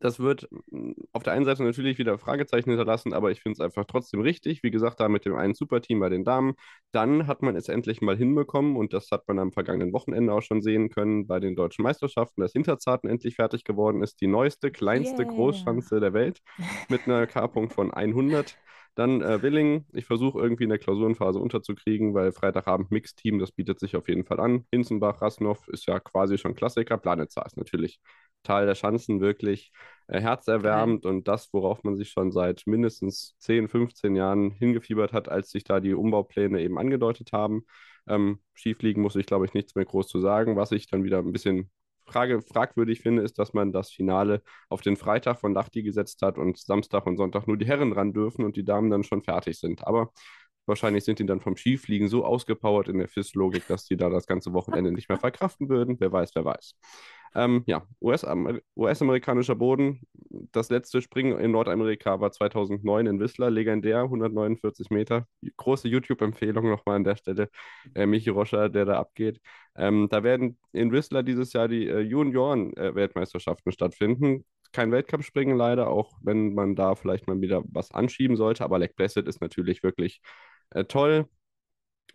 das 0.00 0.20
wird 0.20 0.48
mm, 0.70 0.92
auf 1.12 1.22
der 1.22 1.32
einen 1.32 1.44
Seite 1.44 1.62
natürlich 1.62 1.98
wieder 1.98 2.18
Fragezeichen 2.18 2.70
hinterlassen, 2.70 3.12
aber 3.12 3.30
ich 3.30 3.40
finde 3.40 3.54
es 3.54 3.60
einfach 3.60 3.84
trotzdem 3.86 4.20
richtig. 4.20 4.62
Wie 4.62 4.70
gesagt, 4.70 5.00
da 5.00 5.08
mit 5.08 5.24
dem 5.24 5.34
einen 5.34 5.54
Superteam 5.54 6.00
bei 6.00 6.08
den 6.08 6.24
Damen. 6.24 6.54
Dann 6.92 7.26
hat 7.26 7.42
man 7.42 7.56
es 7.56 7.68
endlich 7.68 8.00
mal 8.00 8.16
hinbekommen 8.16 8.76
und 8.76 8.92
das 8.92 9.10
hat 9.10 9.26
man 9.28 9.38
am 9.38 9.52
vergangenen 9.52 9.92
Wochenende 9.92 10.32
auch 10.32 10.42
schon 10.42 10.62
sehen 10.62 10.90
können 10.90 11.26
bei 11.26 11.40
den 11.40 11.56
deutschen 11.56 11.82
Meisterschaften, 11.82 12.40
dass 12.40 12.52
Hinterzarten 12.52 13.08
endlich 13.08 13.36
fertig 13.36 13.64
geworden 13.64 14.02
ist. 14.02 14.20
Die 14.20 14.26
neueste, 14.26 14.70
kleinste 14.70 15.22
yeah. 15.22 15.32
Großschanze 15.32 16.00
der 16.00 16.12
Welt 16.12 16.40
mit 16.88 17.06
einer 17.06 17.26
K-Punkt 17.26 17.72
von 17.72 17.92
100. 17.92 18.56
Dann 18.94 19.22
äh, 19.22 19.42
Willing. 19.42 19.86
Ich 19.92 20.04
versuche 20.04 20.38
irgendwie 20.38 20.64
in 20.64 20.70
der 20.70 20.78
Klausurenphase 20.78 21.38
unterzukriegen, 21.38 22.14
weil 22.14 22.32
Freitagabend 22.32 22.90
Mixteam, 22.92 23.38
das 23.40 23.50
bietet 23.50 23.80
sich 23.80 23.96
auf 23.96 24.08
jeden 24.08 24.24
Fall 24.24 24.38
an. 24.38 24.66
Hinzenbach, 24.70 25.20
Rasnov 25.20 25.66
ist 25.68 25.86
ja 25.86 25.98
quasi 25.98 26.38
schon 26.38 26.54
Klassiker. 26.54 26.96
Planitzer 26.96 27.44
ist 27.44 27.56
natürlich 27.56 28.00
Tal 28.44 28.66
der 28.66 28.74
Schanzen 28.74 29.20
wirklich 29.20 29.72
äh, 30.06 30.20
herzerwärmend 30.20 31.06
und 31.06 31.26
das, 31.26 31.52
worauf 31.52 31.82
man 31.82 31.96
sich 31.96 32.10
schon 32.10 32.30
seit 32.30 32.62
mindestens 32.66 33.34
10, 33.38 33.68
15 33.68 34.14
Jahren 34.14 34.50
hingefiebert 34.52 35.12
hat, 35.12 35.28
als 35.28 35.50
sich 35.50 35.64
da 35.64 35.80
die 35.80 35.94
Umbaupläne 35.94 36.60
eben 36.60 36.78
angedeutet 36.78 37.32
haben. 37.32 37.64
Ähm, 38.06 38.40
Schiefliegen 38.52 39.02
muss 39.02 39.16
ich, 39.16 39.26
glaube 39.26 39.46
ich, 39.46 39.54
nichts 39.54 39.74
mehr 39.74 39.86
groß 39.86 40.06
zu 40.08 40.20
sagen. 40.20 40.56
Was 40.56 40.72
ich 40.72 40.86
dann 40.88 41.04
wieder 41.04 41.18
ein 41.18 41.32
bisschen 41.32 41.70
Frage, 42.06 42.42
fragwürdig 42.42 43.00
finde, 43.00 43.22
ist, 43.22 43.38
dass 43.38 43.52
man 43.52 43.72
das 43.72 43.90
Finale 43.90 44.42
auf 44.68 44.82
den 44.82 44.96
Freitag 44.96 45.38
von 45.40 45.54
Lachti 45.54 45.82
gesetzt 45.82 46.22
hat 46.22 46.38
und 46.38 46.58
Samstag 46.58 47.06
und 47.06 47.16
Sonntag 47.16 47.46
nur 47.46 47.56
die 47.56 47.66
Herren 47.66 47.92
ran 47.92 48.12
dürfen 48.12 48.44
und 48.44 48.56
die 48.56 48.64
Damen 48.64 48.90
dann 48.90 49.04
schon 49.04 49.22
fertig 49.22 49.58
sind. 49.58 49.86
Aber 49.86 50.10
wahrscheinlich 50.66 51.04
sind 51.04 51.18
die 51.18 51.26
dann 51.26 51.40
vom 51.40 51.56
Skifliegen 51.56 52.08
so 52.08 52.24
ausgepowert 52.24 52.88
in 52.88 52.98
der 52.98 53.08
FIS-Logik, 53.08 53.66
dass 53.68 53.84
die 53.84 53.96
da 53.96 54.10
das 54.10 54.26
ganze 54.26 54.52
Wochenende 54.52 54.92
nicht 54.92 55.08
mehr 55.08 55.18
verkraften 55.18 55.68
würden. 55.68 55.96
Wer 55.98 56.12
weiß, 56.12 56.30
wer 56.34 56.44
weiß. 56.44 56.74
Ähm, 57.36 57.64
ja, 57.66 57.84
US-amerikanischer 58.00 59.56
Boden. 59.56 60.00
Das 60.52 60.70
letzte 60.70 61.02
Springen 61.02 61.38
in 61.38 61.50
Nordamerika 61.50 62.20
war 62.20 62.30
2009 62.30 63.06
in 63.06 63.18
Whistler, 63.20 63.50
legendär, 63.50 64.02
149 64.02 64.90
Meter. 64.90 65.26
Große 65.56 65.88
YouTube-Empfehlung 65.88 66.68
nochmal 66.70 66.96
an 66.96 67.04
der 67.04 67.16
Stelle. 67.16 67.50
Äh, 67.94 68.06
Michi 68.06 68.30
Roscher, 68.30 68.68
der 68.68 68.84
da 68.84 68.98
abgeht. 68.98 69.40
Ähm, 69.76 70.08
da 70.10 70.22
werden 70.22 70.58
in 70.72 70.92
Whistler 70.92 71.22
dieses 71.24 71.52
Jahr 71.52 71.66
die 71.66 71.88
äh, 71.88 72.00
Junioren-Weltmeisterschaften 72.00 73.72
stattfinden. 73.72 74.44
Kein 74.72 74.92
Weltcup-Springen 74.92 75.56
leider, 75.56 75.88
auch 75.88 76.12
wenn 76.22 76.54
man 76.54 76.76
da 76.76 76.94
vielleicht 76.94 77.26
mal 77.26 77.40
wieder 77.40 77.62
was 77.66 77.90
anschieben 77.90 78.36
sollte. 78.36 78.64
Aber 78.64 78.78
Lake 78.78 78.94
Blessed 78.94 79.26
ist 79.28 79.40
natürlich 79.40 79.82
wirklich 79.82 80.20
äh, 80.70 80.84
toll. 80.84 81.26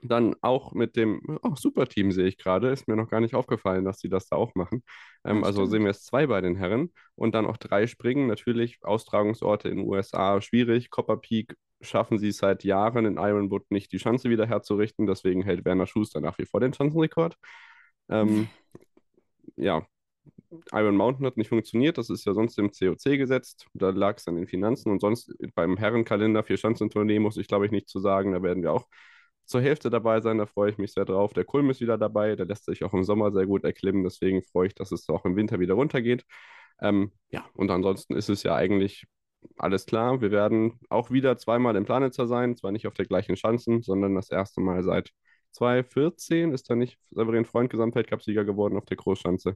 Dann 0.02 0.36
auch 0.42 0.74
mit 0.74 0.96
dem 0.96 1.40
oh, 1.44 1.56
Superteam 1.56 2.12
sehe 2.12 2.28
ich 2.28 2.38
gerade, 2.38 2.70
ist 2.70 2.88
mir 2.88 2.96
noch 2.96 3.10
gar 3.10 3.20
nicht 3.20 3.36
aufgefallen, 3.36 3.84
dass 3.84 4.00
sie 4.00 4.10
das 4.10 4.28
da 4.28 4.38
auch 4.38 4.56
machen. 4.56 4.84
Ähm, 5.26 5.44
also 5.44 5.66
sehen 5.66 5.82
wir 5.82 5.90
jetzt 5.90 6.06
zwei 6.06 6.28
bei 6.28 6.40
den 6.42 6.56
Herren 6.56 6.92
und 7.16 7.36
dann 7.36 7.46
auch 7.46 7.58
drei 7.58 7.86
Springen. 7.88 8.28
Natürlich 8.28 8.80
Austragungsorte 8.82 9.68
in 9.70 9.78
den 9.78 9.88
USA 9.88 10.42
schwierig. 10.42 10.90
Copper 10.90 11.18
Peak 11.18 11.56
schaffen 11.82 12.18
sie 12.18 12.32
seit 12.32 12.64
Jahren 12.64 13.06
in 13.06 13.18
Ironwood 13.18 13.70
nicht, 13.72 13.92
die 13.92 14.00
Schanze 14.00 14.30
wieder 14.30 14.48
herzurichten. 14.48 15.06
Deswegen 15.06 15.44
hält 15.44 15.66
Werner 15.66 15.88
Schuster 15.88 16.22
nach 16.22 16.38
wie 16.38 16.46
vor 16.46 16.60
den 16.62 16.74
Schanzenrekord. 16.74 17.36
Ähm, 18.10 18.48
ja, 19.58 19.86
Iron 20.72 20.96
Mountain 20.96 21.26
hat 21.26 21.38
nicht 21.38 21.50
funktioniert, 21.50 21.98
das 21.98 22.10
ist 22.10 22.26
ja 22.26 22.34
sonst 22.34 22.58
im 22.58 22.72
COC 22.72 23.18
gesetzt. 23.18 23.68
Da 23.74 23.90
lag 23.90 24.18
es 24.18 24.28
an 24.28 24.36
den 24.36 24.48
Finanzen 24.48 24.92
und 24.92 25.00
sonst 25.00 25.34
beim 25.56 25.78
Herrenkalender 25.78 26.44
vier 26.44 26.58
Schanzentournee 26.58 27.20
muss 27.20 27.38
ich 27.38 27.48
glaube 27.48 27.66
ich 27.66 27.72
nicht 27.72 27.90
zu 27.90 28.00
sagen. 28.00 28.32
Da 28.32 28.42
werden 28.42 28.64
wir 28.64 28.74
auch 28.74 28.88
zur 29.50 29.62
Hälfte 29.62 29.90
dabei 29.90 30.22
sein. 30.22 30.38
Da 30.38 30.46
freue 30.46 30.72
ich 30.72 30.78
mich 30.78 30.94
sehr 30.94 31.06
drauf. 31.06 31.34
Der 31.34 31.44
Kulm 31.44 31.70
ist 31.70 31.82
wieder 31.82 31.98
dabei. 31.98 32.36
Der 32.36 32.46
lässt 32.46 32.66
sich 32.66 32.84
auch 32.84 32.94
im 32.94 33.04
Sommer 33.04 33.32
sehr 33.32 33.46
gut 33.46 33.64
erklimmen. 33.64 34.04
Deswegen 34.04 34.44
freue 34.44 34.68
ich, 34.68 34.76
dass 34.76 34.92
es 34.92 35.10
auch 35.10 35.26
im 35.26 35.36
Winter 35.36 35.60
wieder 35.60 35.74
runtergeht. 35.74 36.24
Ähm, 36.82 37.12
ja, 37.30 37.46
und 37.56 37.72
ansonsten 37.72 38.16
ist 38.16 38.30
es 38.30 38.44
ja 38.44 38.56
eigentlich 38.56 39.06
alles 39.58 39.86
klar. 39.86 40.22
Wir 40.22 40.32
werden 40.32 40.80
auch 40.90 41.12
wieder 41.12 41.38
zweimal 41.38 41.76
im 41.76 41.86
Planitzer 41.86 42.28
sein. 42.28 42.56
Zwar 42.58 42.72
nicht 42.72 42.88
auf 42.88 42.94
der 42.94 43.06
gleichen 43.06 43.36
Schanzen, 43.36 43.82
sondern 43.82 44.16
das 44.16 44.30
erste 44.30 44.62
Mal 44.62 44.84
seit 44.84 45.12
2014 45.52 46.54
ist 46.54 46.70
da 46.70 46.76
nicht 46.76 47.00
Severin 47.10 47.46
Freund 47.46 47.72
Gesamtweltcupsieger 47.72 48.46
geworden 48.46 48.78
auf 48.78 48.86
der 48.86 48.98
Großschanze. 48.98 49.56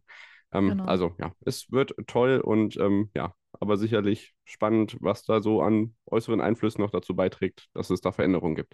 Ähm, 0.52 0.70
genau. 0.70 0.86
Also 0.86 1.16
ja, 1.20 1.34
es 1.46 1.72
wird 1.72 1.94
toll 2.08 2.42
und 2.44 2.78
ähm, 2.78 3.12
ja, 3.16 3.36
aber 3.60 3.78
sicherlich 3.78 4.34
spannend, 4.44 4.98
was 5.02 5.24
da 5.24 5.42
so 5.42 5.62
an 5.62 5.96
äußeren 6.08 6.42
Einflüssen 6.42 6.82
noch 6.82 6.92
dazu 6.92 7.16
beiträgt, 7.16 7.68
dass 7.74 7.92
es 7.92 8.02
da 8.02 8.12
Veränderungen 8.12 8.56
gibt. 8.56 8.74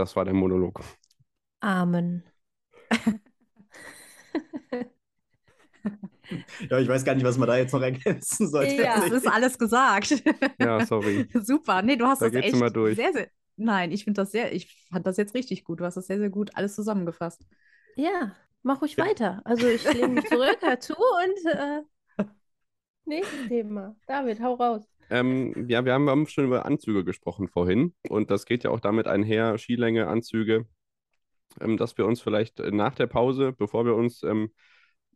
Das 0.00 0.16
war 0.16 0.24
der 0.24 0.32
Monolog. 0.32 0.80
Amen. 1.60 2.24
Ja, 6.70 6.78
ich 6.78 6.88
weiß 6.88 7.04
gar 7.04 7.14
nicht, 7.14 7.24
was 7.24 7.36
man 7.36 7.48
da 7.48 7.56
jetzt 7.58 7.72
noch 7.72 7.82
ergänzen 7.82 8.48
sollte. 8.48 8.82
Ja, 8.82 9.00
das 9.00 9.10
ist 9.10 9.26
alles 9.26 9.58
gesagt. 9.58 10.22
Ja, 10.58 10.86
sorry. 10.86 11.28
Super. 11.34 11.82
Nee, 11.82 11.96
du 11.96 12.06
hast 12.06 12.22
da 12.22 12.30
das 12.30 12.44
echt 12.44 12.54
immer 12.54 12.70
durch. 12.70 12.96
sehr, 12.96 13.12
sehr. 13.12 13.28
Nein, 13.56 13.92
ich 13.92 14.04
finde 14.04 14.22
das 14.22 14.30
sehr, 14.30 14.54
ich 14.54 14.86
fand 14.90 15.06
das 15.06 15.18
jetzt 15.18 15.34
richtig 15.34 15.64
gut. 15.64 15.80
Du 15.80 15.84
hast 15.84 15.96
das 15.96 16.06
sehr, 16.06 16.18
sehr 16.18 16.30
gut 16.30 16.50
alles 16.54 16.74
zusammengefasst. 16.74 17.44
Ja, 17.96 18.34
mach 18.62 18.80
ruhig 18.80 18.96
ja. 18.96 19.04
weiter. 19.04 19.42
Also 19.44 19.68
ich 19.68 19.84
lehne 19.92 20.08
mich 20.08 20.28
zurück, 20.28 20.58
hör 20.60 20.80
zu 20.80 20.94
und 20.94 21.52
äh, 21.52 21.82
nächstes 23.04 23.48
Thema. 23.48 23.96
David, 24.06 24.40
hau 24.40 24.54
raus. 24.54 24.88
Ähm, 25.10 25.68
ja, 25.68 25.84
wir 25.84 25.92
haben, 25.92 26.26
schon 26.28 26.44
über 26.44 26.64
Anzüge 26.64 27.04
gesprochen 27.04 27.48
vorhin 27.48 27.94
und 28.08 28.30
das 28.30 28.46
geht 28.46 28.64
ja 28.64 28.70
auch 28.70 28.80
damit 28.80 29.06
einher, 29.08 29.58
Skilänge, 29.58 30.06
Anzüge, 30.06 30.66
ähm, 31.60 31.76
dass 31.76 31.98
wir 31.98 32.06
uns 32.06 32.20
vielleicht 32.20 32.60
nach 32.60 32.94
der 32.94 33.06
Pause, 33.08 33.52
bevor 33.52 33.84
wir 33.84 33.94
uns 33.96 34.22
ähm, 34.22 34.50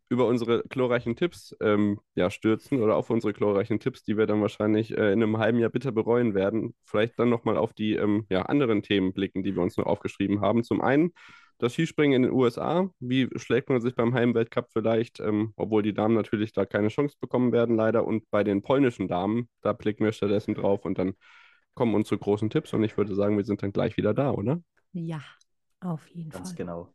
über 0.09 0.27
unsere 0.27 0.63
chlorreichen 0.65 1.17
Tipps 1.17 1.57
ähm, 1.61 2.01
ja, 2.15 2.31
stürzen 2.31 2.83
oder 2.83 2.97
auf 2.97 3.11
unsere 3.11 3.33
chlorreichen 3.33 3.81
Tipps, 3.81 4.03
die 4.05 4.17
wir 4.17 4.27
dann 4.27 4.41
wahrscheinlich 4.43 4.91
äh, 4.91 5.13
in 5.13 5.23
einem 5.23 5.39
halben 5.39 5.59
Jahr 5.59 5.71
bitter 5.71 5.93
bereuen 5.93 6.35
werden, 6.35 6.75
vielleicht 6.85 7.19
dann 7.19 7.31
nochmal 7.31 7.57
auf 7.57 7.73
die 7.73 7.95
ähm, 7.95 8.27
ja, 8.31 8.43
anderen 8.43 8.83
Themen 8.83 9.13
blicken, 9.13 9.43
die 9.43 9.55
wir 9.55 9.63
uns 9.63 9.77
noch 9.77 9.87
aufgeschrieben 9.87 10.41
haben. 10.41 10.65
Zum 10.65 10.81
einen 10.81 11.13
das 11.59 11.73
Skispringen 11.75 12.17
in 12.17 12.23
den 12.25 12.33
USA, 12.33 12.91
wie 13.01 13.29
schlägt 13.37 13.69
man 13.69 13.81
sich 13.81 13.95
beim 13.95 14.15
Heimweltcup 14.15 14.69
vielleicht, 14.73 15.21
ähm, 15.21 15.53
obwohl 15.57 15.83
die 15.83 15.95
Damen 15.95 16.15
natürlich 16.15 16.53
da 16.53 16.67
keine 16.67 16.89
Chance 16.89 17.17
bekommen 17.21 17.53
werden, 17.53 17.77
leider. 17.77 18.07
Und 18.07 18.29
bei 18.31 18.45
den 18.45 18.63
polnischen 18.63 19.09
Damen, 19.09 19.49
da 19.61 19.73
blicken 19.73 20.05
wir 20.05 20.13
stattdessen 20.13 20.55
drauf 20.55 20.85
und 20.85 20.99
dann 20.99 21.15
kommen 21.75 21.95
unsere 21.95 22.19
großen 22.19 22.51
Tipps. 22.51 22.73
Und 22.73 22.85
ich 22.85 22.97
würde 22.97 23.15
sagen, 23.15 23.37
wir 23.37 23.45
sind 23.45 23.63
dann 23.63 23.73
gleich 23.73 23.97
wieder 23.97 24.15
da, 24.15 24.33
oder? 24.33 24.61
Ja, 24.93 25.23
auf 25.81 26.07
jeden 26.09 26.31
Ganz 26.31 26.35
Fall. 26.35 26.43
Ganz 26.43 26.57
genau. 26.57 26.95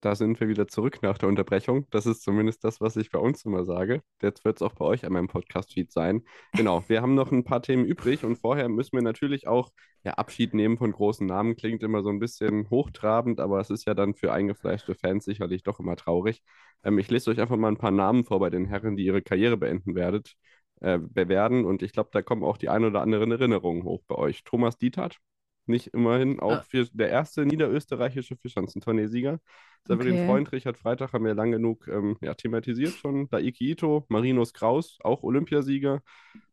Da 0.00 0.14
sind 0.14 0.38
wir 0.38 0.46
wieder 0.46 0.68
zurück 0.68 1.02
nach 1.02 1.18
der 1.18 1.28
Unterbrechung. 1.28 1.86
Das 1.90 2.06
ist 2.06 2.22
zumindest 2.22 2.62
das, 2.62 2.80
was 2.80 2.96
ich 2.96 3.10
bei 3.10 3.18
uns 3.18 3.44
immer 3.44 3.64
sage. 3.64 4.00
Jetzt 4.22 4.44
wird 4.44 4.56
es 4.56 4.62
auch 4.62 4.74
bei 4.74 4.84
euch 4.84 5.04
an 5.04 5.12
meinem 5.12 5.26
Podcast-Feed 5.26 5.90
sein. 5.90 6.22
Genau, 6.52 6.84
wir 6.86 7.02
haben 7.02 7.16
noch 7.16 7.32
ein 7.32 7.42
paar 7.42 7.62
Themen 7.62 7.84
übrig 7.84 8.24
und 8.24 8.36
vorher 8.36 8.68
müssen 8.68 8.92
wir 8.92 9.02
natürlich 9.02 9.48
auch 9.48 9.70
ja, 10.04 10.12
Abschied 10.12 10.54
nehmen 10.54 10.78
von 10.78 10.92
großen 10.92 11.26
Namen. 11.26 11.56
Klingt 11.56 11.82
immer 11.82 12.02
so 12.04 12.10
ein 12.10 12.20
bisschen 12.20 12.70
hochtrabend, 12.70 13.40
aber 13.40 13.58
es 13.60 13.70
ist 13.70 13.86
ja 13.86 13.94
dann 13.94 14.14
für 14.14 14.32
eingefleischte 14.32 14.94
Fans 14.94 15.24
sicherlich 15.24 15.64
doch 15.64 15.80
immer 15.80 15.96
traurig. 15.96 16.42
Ähm, 16.84 16.98
ich 16.98 17.10
lese 17.10 17.30
euch 17.32 17.40
einfach 17.40 17.56
mal 17.56 17.68
ein 17.68 17.76
paar 17.78 17.90
Namen 17.90 18.24
vor 18.24 18.38
bei 18.38 18.50
den 18.50 18.66
Herren, 18.66 18.96
die 18.96 19.04
ihre 19.04 19.22
Karriere 19.22 19.56
beenden 19.56 19.96
werdet, 19.96 20.34
äh, 20.80 21.00
werden. 21.12 21.64
Und 21.64 21.82
ich 21.82 21.92
glaube, 21.92 22.10
da 22.12 22.22
kommen 22.22 22.44
auch 22.44 22.56
die 22.56 22.68
ein 22.68 22.84
oder 22.84 23.02
anderen 23.02 23.32
Erinnerungen 23.32 23.82
hoch 23.82 24.04
bei 24.06 24.14
euch. 24.14 24.44
Thomas 24.44 24.78
Dietert, 24.78 25.18
nicht 25.68 25.88
immerhin 25.88 26.40
auch 26.40 26.64
für 26.64 26.86
der 26.92 27.10
erste 27.10 27.46
niederösterreichische 27.46 28.36
Vierschanzentourneesieger. 28.36 29.40
Severin 29.86 30.14
okay. 30.14 30.26
Freund, 30.26 30.52
Richard 30.52 30.76
Freitag 30.76 31.12
haben 31.12 31.24
wir 31.24 31.34
lang 31.34 31.52
genug 31.52 31.88
ähm, 31.88 32.16
ja, 32.20 32.34
thematisiert 32.34 32.94
schon. 32.94 33.28
Daiki 33.28 33.70
Ito, 33.70 34.04
Marinos 34.08 34.52
Kraus, 34.52 34.98
auch 35.02 35.22
Olympiasieger. 35.22 36.02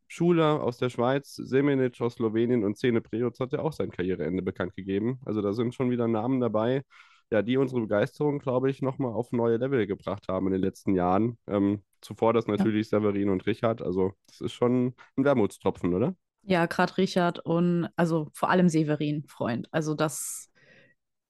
Schuler 0.08 0.62
aus 0.62 0.78
der 0.78 0.90
Schweiz, 0.90 1.36
Semenic 1.36 2.00
aus 2.00 2.16
Slowenien 2.16 2.64
und 2.64 2.78
Zene 2.78 3.02
Prejoc 3.02 3.40
hat 3.40 3.54
ja 3.54 3.60
auch 3.60 3.74
sein 3.74 3.90
Karriereende 3.90 4.44
bekannt 4.44 4.76
gegeben. 4.76 5.20
Also 5.26 5.42
da 5.42 5.54
sind 5.54 5.74
schon 5.74 5.90
wieder 5.90 6.08
Namen 6.08 6.40
dabei, 6.40 6.84
ja, 7.32 7.42
die 7.42 7.58
unsere 7.58 7.82
Begeisterung, 7.82 8.40
glaube 8.40 8.70
ich, 8.70 8.82
nochmal 8.82 9.14
auf 9.14 9.32
neue 9.32 9.58
Level 9.58 9.88
gebracht 9.88 10.28
haben 10.28 10.48
in 10.48 10.54
den 10.54 10.62
letzten 10.62 10.94
Jahren. 10.94 11.38
Ähm, 11.48 11.84
zuvor 12.02 12.34
das 12.34 12.48
natürlich 12.48 12.92
ja. 12.92 13.00
Severin 13.00 13.30
und 13.30 13.46
Richard. 13.48 13.82
Also 13.82 14.14
das 14.28 14.42
ist 14.42 14.54
schon 14.54 14.94
ein 15.18 15.26
Wermutstropfen, 15.26 15.94
oder? 15.94 16.16
Ja, 16.48 16.68
gerade 16.68 16.98
Richard 16.98 17.40
und 17.40 17.90
also 17.96 18.30
vor 18.34 18.50
allem 18.50 18.70
Severin, 18.70 19.26
Freund. 19.28 19.68
Also 19.72 19.96
das, 19.96 20.52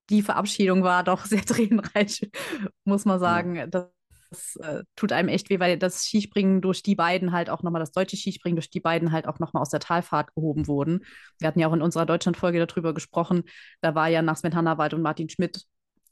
die 0.09 0.21
Verabschiedung 0.21 0.83
war 0.83 1.03
doch 1.03 1.25
sehr 1.25 1.43
tränenreich, 1.43 2.29
muss 2.83 3.05
man 3.05 3.19
sagen. 3.19 3.55
Ja. 3.55 3.67
Das, 3.67 3.89
das 4.29 4.55
äh, 4.57 4.83
tut 4.95 5.11
einem 5.11 5.29
echt 5.29 5.49
weh, 5.49 5.59
weil 5.59 5.77
das 5.77 6.03
Skispringen 6.03 6.61
durch 6.61 6.83
die 6.83 6.95
beiden 6.95 7.31
halt 7.31 7.49
auch 7.49 7.63
nochmal, 7.63 7.79
das 7.79 7.91
deutsche 7.91 8.17
Skispringen 8.17 8.55
durch 8.55 8.69
die 8.69 8.79
beiden 8.79 9.11
halt 9.11 9.27
auch 9.27 9.39
nochmal 9.39 9.61
aus 9.61 9.69
der 9.69 9.79
Talfahrt 9.79 10.33
gehoben 10.35 10.67
wurden. 10.67 11.05
Wir 11.39 11.47
hatten 11.47 11.59
ja 11.59 11.67
auch 11.67 11.73
in 11.73 11.81
unserer 11.81 12.05
Deutschlandfolge 12.05 12.65
darüber 12.65 12.93
gesprochen. 12.93 13.43
Da 13.81 13.95
war 13.95 14.07
ja 14.07 14.21
nach 14.21 14.37
Sven 14.37 14.55
Hannawald 14.55 14.93
und 14.93 15.01
Martin 15.01 15.29
Schmidt 15.29 15.63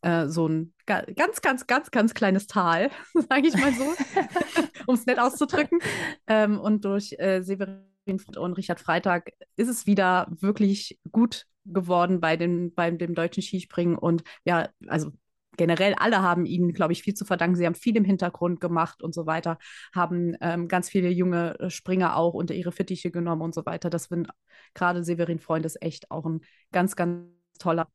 äh, 0.01 0.27
so 0.27 0.47
ein 0.47 0.73
ganz, 0.85 1.41
ganz, 1.41 1.67
ganz, 1.67 1.91
ganz 1.91 2.13
kleines 2.13 2.47
Tal, 2.47 2.91
sage 3.29 3.47
ich 3.47 3.55
mal 3.55 3.73
so, 3.73 3.93
um 4.87 4.95
es 4.95 5.05
nett 5.05 5.19
auszudrücken. 5.19 5.79
Ähm, 6.27 6.59
und 6.59 6.85
durch 6.85 7.13
äh, 7.19 7.41
Severin 7.41 7.92
und 8.05 8.53
Richard 8.53 8.79
Freitag 8.79 9.31
ist 9.55 9.69
es 9.69 9.85
wieder 9.85 10.27
wirklich 10.29 10.99
gut 11.11 11.45
geworden 11.65 12.19
bei, 12.19 12.35
den, 12.35 12.73
bei 12.73 12.91
dem 12.91 13.15
deutschen 13.15 13.43
Skispringen. 13.43 13.97
Und 13.97 14.23
ja, 14.43 14.69
also 14.87 15.11
generell 15.57 15.93
alle 15.95 16.21
haben 16.21 16.45
ihnen, 16.45 16.73
glaube 16.73 16.93
ich, 16.93 17.03
viel 17.03 17.13
zu 17.13 17.25
verdanken. 17.25 17.55
Sie 17.55 17.65
haben 17.65 17.75
viel 17.75 17.95
im 17.95 18.05
Hintergrund 18.05 18.59
gemacht 18.59 19.01
und 19.03 19.13
so 19.13 19.25
weiter, 19.25 19.57
haben 19.93 20.35
ähm, 20.41 20.67
ganz 20.67 20.89
viele 20.89 21.09
junge 21.09 21.59
äh, 21.59 21.69
Springer 21.69 22.15
auch 22.15 22.33
unter 22.33 22.53
ihre 22.53 22.71
Fittiche 22.71 23.11
genommen 23.11 23.41
und 23.41 23.53
so 23.53 23.65
weiter. 23.65 23.89
Das 23.89 24.05
sind 24.05 24.29
gerade 24.73 25.03
Severin 25.03 25.39
Freund 25.39 25.65
ist 25.65 25.81
echt 25.81 26.11
auch 26.11 26.25
ein 26.25 26.41
ganz, 26.71 26.95
ganz 26.95 27.27
toller 27.59 27.87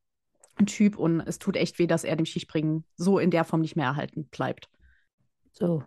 Typ 0.65 0.97
und 0.97 1.21
es 1.21 1.39
tut 1.39 1.55
echt 1.55 1.79
weh, 1.79 1.87
dass 1.87 2.03
er 2.03 2.15
dem 2.15 2.25
Skispringen 2.25 2.83
so 2.95 3.19
in 3.19 3.31
der 3.31 3.45
Form 3.45 3.61
nicht 3.61 3.75
mehr 3.75 3.87
erhalten 3.87 4.25
bleibt. 4.25 4.69
So, 5.53 5.83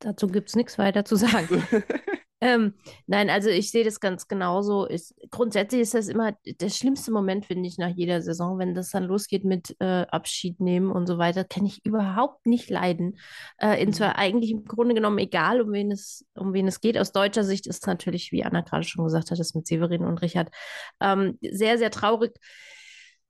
dazu 0.00 0.28
gibt 0.28 0.48
es 0.48 0.56
nichts 0.56 0.78
weiter 0.78 1.04
zu 1.04 1.16
sagen. 1.16 1.62
Ähm, 2.42 2.74
nein, 3.06 3.30
also 3.30 3.48
ich 3.48 3.70
sehe 3.70 3.84
das 3.84 3.98
ganz 3.98 4.28
genauso. 4.28 4.84
Ist, 4.84 5.14
grundsätzlich 5.30 5.80
ist 5.80 5.94
das 5.94 6.08
immer 6.08 6.32
der 6.44 6.68
schlimmste 6.68 7.10
Moment, 7.10 7.46
finde 7.46 7.66
ich, 7.66 7.78
nach 7.78 7.88
jeder 7.88 8.20
Saison, 8.20 8.58
wenn 8.58 8.74
das 8.74 8.90
dann 8.90 9.04
losgeht 9.04 9.44
mit 9.44 9.74
äh, 9.80 10.06
Abschied 10.10 10.60
nehmen 10.60 10.90
und 10.90 11.06
so 11.06 11.16
weiter, 11.16 11.44
kann 11.44 11.64
ich 11.64 11.84
überhaupt 11.86 12.46
nicht 12.46 12.68
leiden. 12.68 13.18
Äh, 13.58 13.82
in 13.82 13.92
zwar 13.94 14.10
mhm. 14.10 14.16
eigentlich 14.16 14.50
im 14.50 14.64
Grunde 14.66 14.94
genommen 14.94 15.18
egal, 15.18 15.62
um 15.62 15.72
wen 15.72 15.90
es, 15.90 16.26
um 16.34 16.52
wen 16.52 16.68
es 16.68 16.80
geht. 16.80 16.98
Aus 16.98 17.12
deutscher 17.12 17.44
Sicht 17.44 17.66
ist 17.66 17.86
natürlich, 17.86 18.32
wie 18.32 18.44
Anna 18.44 18.60
gerade 18.60 18.84
schon 18.84 19.04
gesagt 19.04 19.30
hat, 19.30 19.38
das 19.38 19.54
mit 19.54 19.66
Severin 19.66 20.04
und 20.04 20.20
Richard 20.20 20.50
ähm, 21.00 21.38
sehr, 21.40 21.78
sehr 21.78 21.90
traurig. 21.90 22.34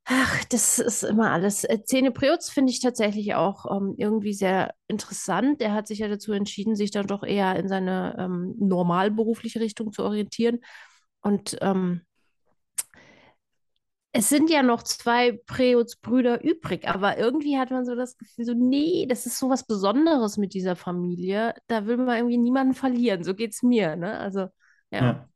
Ach, 0.09 0.45
das 0.45 0.79
ist 0.79 1.03
immer 1.03 1.33
alles. 1.33 1.65
Äh, 1.65 1.83
Zähne 1.85 2.13
Preutz 2.13 2.49
finde 2.49 2.71
ich 2.71 2.81
tatsächlich 2.81 3.35
auch 3.35 3.67
ähm, 3.77 3.95
irgendwie 3.99 4.35
sehr 4.35 4.73
interessant. 4.87 5.61
Er 5.61 5.73
hat 5.73 5.89
sich 5.89 5.99
ja 5.99 6.07
dazu 6.09 6.33
entschieden, 6.33 6.77
sich 6.77 6.93
dann 6.93 7.09
doch 7.09 7.25
eher 7.25 7.57
in 7.57 7.69
seine 7.69 8.15
ähm, 8.17 8.55
normalberufliche 8.59 9.59
Richtung 9.59 9.93
zu 9.93 10.05
orientieren. 10.05 10.61
Und 11.23 11.59
ähm, 11.61 12.03
es 14.13 14.29
sind 14.29 14.49
ja 14.49 14.63
noch 14.63 14.83
zwei 14.85 15.33
Preutz-Brüder 15.47 16.43
übrig, 16.43 16.89
aber 16.89 17.19
irgendwie 17.19 17.59
hat 17.59 17.71
man 17.71 17.85
so 17.85 17.95
das 17.97 18.17
Gefühl, 18.17 18.45
so, 18.47 18.55
nee, 18.55 19.07
das 19.09 19.27
ist 19.27 19.39
so 19.39 19.51
was 19.51 19.67
Besonderes 19.67 20.37
mit 20.39 20.55
dieser 20.55 20.77
Familie. 20.77 21.55
Da 21.67 21.87
will 21.87 21.97
man 21.99 22.17
irgendwie 22.17 22.39
niemanden 22.39 22.75
verlieren. 22.75 23.25
So 23.25 23.35
geht 23.35 23.53
es 23.55 23.63
mir, 23.63 23.97
ne? 23.97 24.19
Also, 24.19 24.49
ja. 24.91 25.01
Ja, 25.03 25.29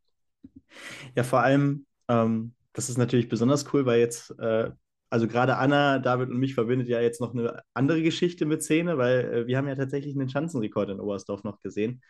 ja 1.16 1.22
vor 1.24 1.40
allem, 1.40 1.86
ähm, 2.08 2.54
das 2.72 2.88
ist 2.88 2.98
natürlich 2.98 3.28
besonders 3.28 3.72
cool, 3.74 3.86
weil 3.86 4.00
jetzt, 4.00 4.30
äh, 4.38 4.70
also 5.10 5.26
gerade 5.28 5.56
Anna, 5.58 5.98
David 5.98 6.30
und 6.30 6.38
mich 6.38 6.54
verbindet 6.54 6.88
ja 6.88 7.00
jetzt 7.00 7.20
noch 7.20 7.34
eine 7.34 7.62
andere 7.74 8.02
Geschichte 8.02 8.46
mit 8.46 8.62
Szene, 8.62 8.98
weil 8.98 9.20
äh, 9.32 9.46
wir 9.46 9.58
haben 9.58 9.68
ja 9.68 9.74
tatsächlich 9.76 10.14
einen 10.16 10.28
Schanzenrekord 10.28 10.90
in 10.90 11.00
Oberstdorf 11.00 11.44
noch 11.44 11.60
gesehen. 11.60 12.02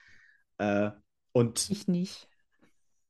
Äh, 0.59 0.91
und 1.33 1.71
Ich 1.71 1.89
nicht. 1.89 2.30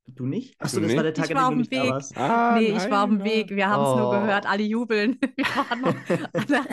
Du 0.07 0.27
nicht? 0.27 0.55
Achso, 0.61 0.81
Du 0.81 0.87
das 0.87 0.97
war 0.97 1.03
nicht? 1.05 1.17
der 1.17 1.23
Tag, 1.23 1.31
Ich 1.31 1.37
an 1.37 1.43
war 1.43 1.51
dem 1.51 1.59
du 1.59 1.63
auf 1.63 1.69
dem 1.69 1.71
nicht 1.71 1.73
da 1.73 1.83
Weg. 1.85 1.91
warst. 1.91 2.17
Ah, 2.17 2.57
nee, 2.59 2.67
ich 2.67 2.91
war 2.91 3.05
auf 3.05 3.09
dem 3.11 3.19
nein, 3.19 3.27
Weg. 3.29 3.51
Wir 3.51 3.69
haben 3.69 3.83
es 3.85 3.95
nur 3.97 4.09
Oh. 4.09 4.11
gehört, 4.11 4.47
alle 4.47 4.63
jubeln. 4.63 5.19
Wir 5.37 5.45
waren 5.47 5.85
an 6.33 6.47
der 6.49 6.65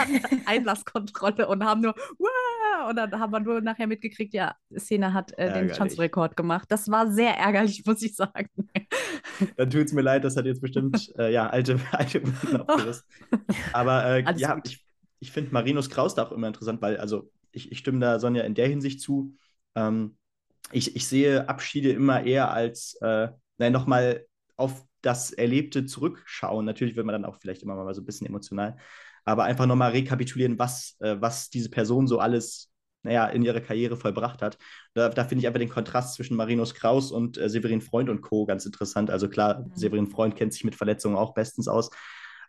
Einlasskontrolle 0.46 1.48
und 1.48 1.64
haben 1.64 1.82
nur 1.82 1.94
Wah! 2.18 2.90
und 2.90 2.96
dann 2.96 3.20
haben 3.20 3.32
wir 3.34 3.40
nur 3.40 3.60
nachher 3.62 3.88
mitgekriegt, 3.88 4.34
ja, 4.34 4.56
Szene 4.78 5.14
hat 5.14 5.38
äh, 5.38 5.52
den. 5.52 5.74
Schanzenrekord 5.74 6.38
gemacht. 6.38 6.66
Das 6.72 6.90
war 6.90 7.12
sehr 7.12 7.36
ärgerlich, 7.38 7.84
muss 7.86 8.02
ich 8.02 8.16
sagen. 8.16 8.50
Dann 9.56 9.70
tut 9.70 9.86
es 9.86 9.94
mir 9.94 10.02
leid, 10.02 10.24
das 10.24 10.36
hat 10.38 10.46
jetzt 10.46 10.62
bestimmt 10.62 11.12
äh, 11.18 11.32
ja, 11.34 11.48
alte, 11.50 11.80
alte 11.92 12.24
Wunden 12.24 12.56
abgerissen. 12.58 13.04
Aber 13.74 14.06
äh, 14.06 14.34
ja, 14.38 14.56
gut. 14.56 14.68
ich, 14.68 14.86
ich 15.20 15.32
finde 15.32 15.54
Marinus 15.54 15.90
Kraus 15.90 16.16
da 16.16 16.24
auch 16.24 16.32
immer 16.32 16.48
interessant, 16.48 16.82
weil, 16.82 16.98
also 16.98 17.30
ich, 17.52 17.72
ich 17.72 17.80
stimme 17.80 18.00
da 18.00 18.20
Sonja 18.20 18.44
in 18.44 18.54
der 18.56 18.68
Hinsicht 18.68 19.02
zu. 19.02 19.34
Ähm, 19.76 20.18
ich, 20.72 20.96
ich 20.96 21.08
sehe 21.08 21.48
Abschiede 21.50 21.92
immer 21.92 22.24
eher 22.24 22.52
als, 22.52 22.96
äh, 23.02 23.30
nein, 23.58 23.72
nochmal 23.74 24.26
auf 24.58 24.86
das 25.02 25.32
Erlebte 25.32 25.86
zurückschauen. 25.86 26.66
Natürlich 26.66 26.96
wird 26.96 27.06
man 27.06 27.14
dann 27.14 27.26
auch 27.26 27.38
vielleicht 27.40 27.64
immer 27.64 27.76
mal 27.76 27.94
so 27.94 28.02
ein 28.02 28.06
bisschen 28.06 28.28
emotional, 28.28 28.78
aber 29.26 29.44
einfach 29.46 29.66
nochmal 29.66 29.92
rekapitulieren, 29.92 30.60
was, 30.60 30.96
äh, 31.00 31.16
was 31.20 31.50
diese 31.50 31.70
Person 31.70 32.08
so 32.08 32.20
alles, 32.20 32.72
naja, 33.04 33.28
in 33.28 33.44
ihrer 33.44 33.62
Karriere 33.62 33.96
vollbracht 33.96 34.42
hat. 34.42 34.58
Da, 34.94 35.10
da 35.10 35.24
finde 35.26 35.42
ich 35.42 35.48
einfach 35.48 35.60
den 35.60 35.70
Kontrast 35.70 36.16
zwischen 36.16 36.36
Marinus 36.36 36.74
Kraus 36.76 37.12
und 37.12 37.38
äh, 37.38 37.50
Severin 37.50 37.82
Freund 37.82 38.10
und 38.10 38.22
Co. 38.22 38.46
ganz 38.46 38.66
interessant. 38.66 39.10
Also 39.12 39.30
klar, 39.30 39.66
Mhm. 39.66 39.72
Severin 39.76 40.08
Freund 40.08 40.36
kennt 40.36 40.54
sich 40.54 40.64
mit 40.64 40.76
Verletzungen 40.76 41.16
auch 41.16 41.34
bestens 41.34 41.68
aus. 41.68 41.90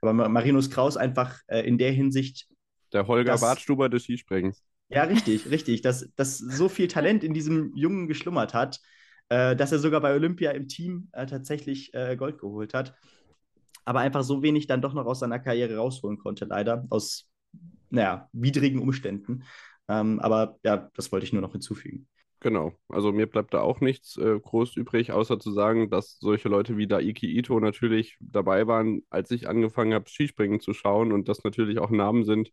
Aber 0.01 0.13
Ma- 0.13 0.29
Marinus 0.29 0.71
Kraus 0.71 0.97
einfach 0.97 1.39
äh, 1.49 1.61
in 1.61 1.79
der 1.79 1.93
Hinsicht, 1.93 2.49
Der 2.93 3.07
Holger 3.07 3.39
Bartstuber 3.39 3.89
des 3.89 4.03
Skisprings. 4.05 4.63
Ja, 4.89 5.03
richtig, 5.05 5.51
richtig, 5.51 5.83
dass, 5.83 6.09
dass 6.17 6.39
so 6.39 6.69
viel 6.69 6.89
Talent 6.89 7.25
in 7.25 7.35
diesem 7.35 7.75
Jungen 7.75 8.09
geschlummert 8.09 8.55
hat, 8.55 8.81
äh, 9.29 9.55
dass 9.57 9.73
er 9.73 9.79
sogar 9.79 10.01
bei 10.01 10.15
Olympia 10.15 10.53
im 10.53 10.69
Team 10.69 11.09
äh, 11.13 11.27
tatsächlich 11.27 11.93
äh, 11.95 12.17
Gold 12.17 12.39
geholt 12.39 12.75
hat. 12.75 12.95
Aber 13.85 14.01
einfach 14.01 14.23
so 14.23 14.43
wenig 14.43 14.67
dann 14.67 14.83
doch 14.83 14.95
noch 14.95 15.07
aus 15.07 15.21
seiner 15.21 15.39
Karriere 15.39 15.77
rausholen 15.77 16.19
konnte, 16.19 16.45
leider, 16.45 16.87
aus, 16.91 17.31
naja, 17.91 18.29
widrigen 18.33 18.81
Umständen. 18.81 19.45
Ähm, 19.89 20.21
aber 20.21 20.59
ja, 20.63 20.91
das 20.95 21.11
wollte 21.13 21.25
ich 21.25 21.33
nur 21.33 21.43
noch 21.43 21.53
hinzufügen. 21.53 22.07
Genau, 22.41 22.73
also 22.89 23.11
mir 23.11 23.27
bleibt 23.27 23.53
da 23.53 23.63
auch 23.63 23.81
nichts 23.81 24.17
äh, 24.17 24.39
groß 24.39 24.77
übrig, 24.77 25.11
außer 25.11 25.41
zu 25.41 25.51
sagen, 25.51 25.91
dass 25.91 26.19
solche 26.21 26.49
Leute 26.49 26.77
wie 26.77 26.87
Daiki 26.87 27.27
Ito 27.37 27.59
natürlich 27.59 28.17
dabei 28.21 28.69
waren, 28.69 29.03
als 29.11 29.33
ich 29.33 29.49
angefangen 29.49 29.93
habe, 29.93 30.09
Skispringen 30.09 30.61
zu 30.61 30.73
schauen 30.73 31.13
und 31.13 31.29
das 31.29 31.43
natürlich 31.43 31.81
auch 31.81 31.91
Namen 31.91 32.25
sind, 32.25 32.53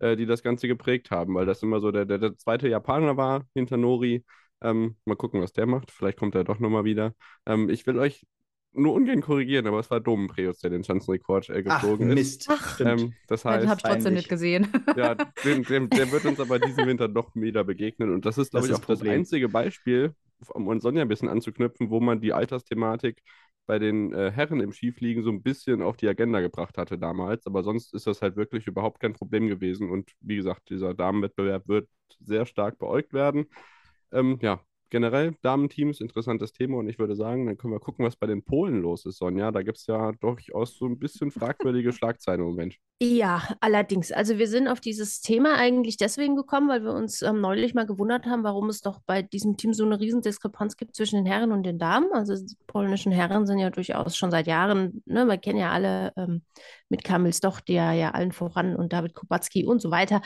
äh, 0.00 0.16
die 0.16 0.26
das 0.26 0.42
Ganze 0.42 0.68
geprägt 0.68 1.10
haben, 1.10 1.34
weil 1.34 1.46
das 1.46 1.62
immer 1.62 1.80
so 1.80 1.90
der, 1.90 2.04
der, 2.04 2.18
der 2.18 2.36
zweite 2.36 2.68
Japaner 2.68 3.16
war 3.16 3.44
hinter 3.54 3.76
Nori. 3.76 4.24
Ähm, 4.60 4.96
mal 5.04 5.16
gucken, 5.16 5.40
was 5.40 5.52
der 5.52 5.66
macht. 5.66 5.90
Vielleicht 5.90 6.18
kommt 6.18 6.34
er 6.34 6.44
doch 6.44 6.58
nochmal 6.58 6.84
wieder. 6.84 7.14
Ähm, 7.46 7.68
ich 7.68 7.86
will 7.86 7.98
euch 7.98 8.26
nur 8.72 8.92
ungern 8.94 9.20
korrigieren, 9.22 9.66
aber 9.66 9.80
es 9.80 9.90
war 9.90 10.00
Dom 10.00 10.26
Preus, 10.28 10.58
der 10.58 10.70
den 10.70 10.84
Schanzenrekord 10.84 11.48
äh, 11.48 11.62
Ach, 11.66 11.80
geflogen 11.80 12.10
ist. 12.10 12.14
Mist. 12.14 12.46
Ach, 12.50 12.74
Stimmt. 12.74 13.00
Ähm, 13.00 13.14
das 13.26 13.42
Den 13.42 13.50
habe 13.52 13.66
heißt, 13.66 13.76
ich 13.76 13.82
trotzdem 13.82 14.14
nicht 14.14 14.28
gesehen. 14.28 14.68
ja, 14.96 15.14
dem, 15.44 15.64
dem, 15.64 15.88
der 15.90 16.10
wird 16.12 16.24
uns 16.24 16.40
aber 16.40 16.58
diesen 16.58 16.86
Winter 16.86 17.08
doch 17.08 17.34
wieder 17.34 17.64
begegnen. 17.64 18.12
Und 18.12 18.24
das 18.26 18.38
ist, 18.38 18.50
glaube 18.50 18.66
Das 18.68 18.70
ich, 18.70 18.72
ist 18.78 18.84
auch 18.84 18.86
das 18.86 18.98
Problem. 18.98 19.14
einzige 19.20 19.48
Beispiel, 19.48 20.14
um 20.54 20.80
Sonja 20.80 21.02
ein 21.02 21.08
bisschen 21.08 21.28
anzuknüpfen, 21.28 21.90
wo 21.90 22.00
man 22.00 22.20
die 22.20 22.32
Altersthematik 22.32 23.22
bei 23.68 23.78
den 23.78 24.14
äh, 24.14 24.32
Herren 24.32 24.60
im 24.60 24.72
Skifliegen 24.72 25.22
so 25.22 25.30
ein 25.30 25.42
bisschen 25.42 25.82
auf 25.82 25.98
die 25.98 26.08
Agenda 26.08 26.40
gebracht 26.40 26.78
hatte 26.78 26.98
damals. 26.98 27.46
Aber 27.46 27.62
sonst 27.62 27.94
ist 27.94 28.06
das 28.08 28.22
halt 28.22 28.36
wirklich 28.36 28.66
überhaupt 28.66 29.00
kein 29.00 29.12
Problem 29.12 29.48
gewesen. 29.48 29.90
Und 29.90 30.10
wie 30.20 30.36
gesagt, 30.36 30.70
dieser 30.70 30.94
Damenwettbewerb 30.94 31.68
wird 31.68 31.88
sehr 32.20 32.46
stark 32.46 32.78
beäugt 32.78 33.12
werden. 33.12 33.46
Ähm, 34.12 34.38
ja, 34.42 34.62
generell 34.90 35.34
Damenteams, 35.42 36.00
interessantes 36.00 36.52
Thema. 36.52 36.78
Und 36.78 36.88
ich 36.88 36.98
würde 36.98 37.14
sagen, 37.14 37.46
dann 37.46 37.56
können 37.56 37.72
wir 37.72 37.80
gucken, 37.80 38.04
was 38.04 38.16
bei 38.16 38.26
den 38.26 38.42
Polen 38.42 38.80
los 38.82 39.06
ist, 39.06 39.18
Sonja. 39.18 39.50
Da 39.50 39.62
gibt 39.62 39.78
es 39.78 39.86
ja 39.86 40.12
durchaus 40.12 40.76
so 40.76 40.86
ein 40.86 40.98
bisschen 40.98 41.30
fragwürdige 41.30 41.92
Schlagzeilen 41.92 42.40
im 42.40 42.46
Moment. 42.46 42.76
Ja, 43.00 43.42
allerdings. 43.60 44.10
Also 44.10 44.38
wir 44.38 44.48
sind 44.48 44.66
auf 44.66 44.80
dieses 44.80 45.20
Thema 45.20 45.54
eigentlich 45.56 45.96
deswegen 45.96 46.34
gekommen, 46.34 46.68
weil 46.68 46.82
wir 46.82 46.92
uns 46.92 47.22
ähm, 47.22 47.40
neulich 47.40 47.72
mal 47.72 47.86
gewundert 47.86 48.26
haben, 48.26 48.42
warum 48.42 48.68
es 48.68 48.80
doch 48.80 49.00
bei 49.06 49.22
diesem 49.22 49.56
Team 49.56 49.72
so 49.72 49.84
eine 49.84 50.00
Riesendiskrepanz 50.00 50.76
gibt 50.76 50.96
zwischen 50.96 51.16
den 51.16 51.26
Herren 51.26 51.52
und 51.52 51.62
den 51.62 51.78
Damen. 51.78 52.12
Also 52.12 52.34
die 52.34 52.56
polnischen 52.66 53.12
Herren 53.12 53.46
sind 53.46 53.60
ja 53.60 53.70
durchaus 53.70 54.16
schon 54.16 54.32
seit 54.32 54.48
Jahren, 54.48 55.02
ne, 55.06 55.26
wir 55.26 55.38
kennen 55.38 55.60
ja 55.60 55.70
alle 55.70 56.12
ähm, 56.16 56.42
mit 56.88 57.04
Kamil 57.04 57.32
Stoch, 57.32 57.60
der 57.60 57.92
ja 57.92 58.10
allen 58.10 58.32
voran 58.32 58.74
und 58.74 58.92
David 58.92 59.14
Kubacki 59.14 59.64
und 59.64 59.80
so 59.80 59.92
weiter. 59.92 60.20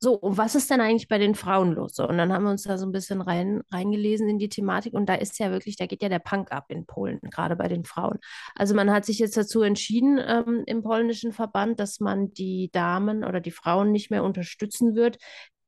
So, 0.00 0.14
und 0.14 0.38
was 0.38 0.54
ist 0.54 0.70
denn 0.70 0.80
eigentlich 0.80 1.08
bei 1.08 1.18
den 1.18 1.34
Frauen 1.34 1.72
los? 1.72 1.96
So, 1.96 2.06
und 2.08 2.18
dann 2.18 2.32
haben 2.32 2.44
wir 2.44 2.50
uns 2.50 2.62
da 2.62 2.78
so 2.78 2.86
ein 2.86 2.92
bisschen 2.92 3.20
rein, 3.20 3.62
reingelesen 3.72 4.28
in 4.28 4.38
die 4.38 4.48
Thematik 4.48 4.94
und 4.94 5.06
da 5.08 5.14
ist 5.14 5.40
ja 5.40 5.50
wirklich, 5.50 5.76
da 5.76 5.86
geht 5.86 6.02
ja 6.02 6.08
der 6.08 6.20
Punk 6.20 6.52
ab 6.52 6.66
in 6.68 6.86
Polen, 6.86 7.18
gerade 7.22 7.56
bei 7.56 7.66
den 7.66 7.84
Frauen. 7.84 8.18
Also 8.54 8.76
man 8.76 8.92
hat 8.92 9.04
sich 9.04 9.18
jetzt 9.18 9.36
dazu 9.36 9.62
entschieden 9.62 10.20
ähm, 10.24 10.62
im 10.66 10.84
polnischen 10.84 11.32
Verband, 11.32 11.80
dass 11.80 11.98
man 11.98 12.32
die 12.32 12.70
Damen 12.72 13.24
oder 13.24 13.40
die 13.40 13.50
Frauen 13.50 13.90
nicht 13.90 14.08
mehr 14.10 14.22
unterstützen 14.22 14.94
wird, 14.94 15.18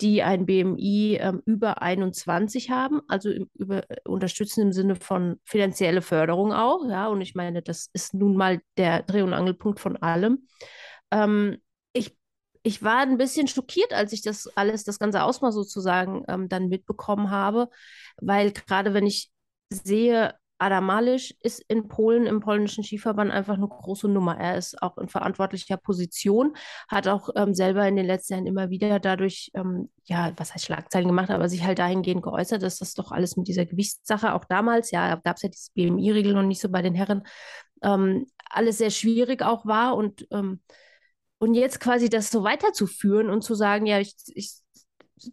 die 0.00 0.22
ein 0.22 0.46
BMI 0.46 1.18
ähm, 1.20 1.42
über 1.44 1.82
21 1.82 2.70
haben, 2.70 3.00
also 3.08 3.30
im, 3.30 3.50
über, 3.54 3.82
unterstützen 4.04 4.62
im 4.62 4.72
Sinne 4.72 4.94
von 4.94 5.40
finanzielle 5.44 6.02
Förderung 6.02 6.52
auch, 6.52 6.88
ja, 6.88 7.08
und 7.08 7.20
ich 7.20 7.34
meine, 7.34 7.62
das 7.62 7.90
ist 7.92 8.14
nun 8.14 8.36
mal 8.36 8.60
der 8.76 9.02
Dreh- 9.02 9.22
und 9.22 9.34
Angelpunkt 9.34 9.80
von 9.80 9.96
allem. 9.96 10.46
Ähm, 11.10 11.58
ich 12.62 12.82
war 12.82 12.98
ein 12.98 13.16
bisschen 13.18 13.48
schockiert, 13.48 13.92
als 13.92 14.12
ich 14.12 14.22
das 14.22 14.46
alles, 14.56 14.84
das 14.84 14.98
ganze 14.98 15.22
Ausmaß 15.22 15.54
sozusagen 15.54 16.24
ähm, 16.28 16.48
dann 16.48 16.68
mitbekommen 16.68 17.30
habe, 17.30 17.68
weil 18.20 18.52
gerade 18.52 18.94
wenn 18.94 19.06
ich 19.06 19.30
sehe, 19.70 20.34
Adam 20.60 20.84
Malisch 20.84 21.34
ist 21.40 21.64
in 21.68 21.88
Polen 21.88 22.26
im 22.26 22.40
polnischen 22.40 22.84
Skiverband 22.84 23.30
einfach 23.30 23.54
eine 23.54 23.66
große 23.66 24.08
Nummer. 24.08 24.36
Er 24.38 24.58
ist 24.58 24.82
auch 24.82 24.98
in 24.98 25.08
verantwortlicher 25.08 25.78
Position, 25.78 26.54
hat 26.86 27.08
auch 27.08 27.30
ähm, 27.34 27.54
selber 27.54 27.88
in 27.88 27.96
den 27.96 28.04
letzten 28.04 28.34
Jahren 28.34 28.46
immer 28.46 28.68
wieder 28.68 29.00
dadurch, 29.00 29.50
ähm, 29.54 29.90
ja, 30.04 30.32
was 30.36 30.52
heißt 30.52 30.66
Schlagzeilen 30.66 31.08
gemacht, 31.08 31.30
aber 31.30 31.48
sich 31.48 31.64
halt 31.64 31.78
dahingehend 31.78 32.22
geäußert, 32.22 32.62
dass 32.62 32.76
das 32.76 32.92
doch 32.92 33.10
alles 33.10 33.38
mit 33.38 33.48
dieser 33.48 33.64
Gewichtssache, 33.64 34.34
auch 34.34 34.44
damals, 34.44 34.90
ja, 34.90 35.14
gab 35.16 35.36
es 35.36 35.42
ja 35.42 35.48
dieses 35.48 35.70
BMI-Regel 35.70 36.34
noch 36.34 36.42
nicht 36.42 36.60
so 36.60 36.68
bei 36.68 36.82
den 36.82 36.94
Herren, 36.94 37.22
ähm, 37.82 38.26
alles 38.50 38.78
sehr 38.78 38.90
schwierig 38.90 39.42
auch 39.42 39.64
war 39.64 39.96
und 39.96 40.26
ähm, 40.30 40.60
und 41.40 41.54
jetzt 41.54 41.80
quasi 41.80 42.10
das 42.10 42.30
so 42.30 42.44
weiterzuführen 42.44 43.30
und 43.30 43.42
zu 43.42 43.54
sagen, 43.54 43.86
ja, 43.86 43.98
ich, 43.98 44.14
ich, 44.34 44.52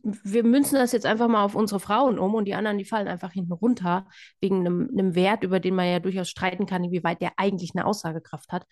wir 0.03 0.43
münzen 0.43 0.75
das 0.75 0.93
jetzt 0.93 1.05
einfach 1.05 1.27
mal 1.27 1.43
auf 1.43 1.53
unsere 1.53 1.81
Frauen 1.81 2.17
um 2.17 2.33
und 2.33 2.45
die 2.45 2.55
anderen, 2.55 2.77
die 2.77 2.85
fallen 2.85 3.09
einfach 3.09 3.33
hinten 3.33 3.51
runter, 3.51 4.07
wegen 4.39 4.61
einem, 4.61 4.89
einem 4.91 5.15
Wert, 5.15 5.43
über 5.43 5.59
den 5.59 5.75
man 5.75 5.87
ja 5.87 5.99
durchaus 5.99 6.29
streiten 6.29 6.65
kann, 6.65 6.85
inwieweit 6.85 7.21
der 7.21 7.33
eigentlich 7.35 7.71
eine 7.75 7.85
Aussagekraft 7.85 8.53
hat. 8.53 8.65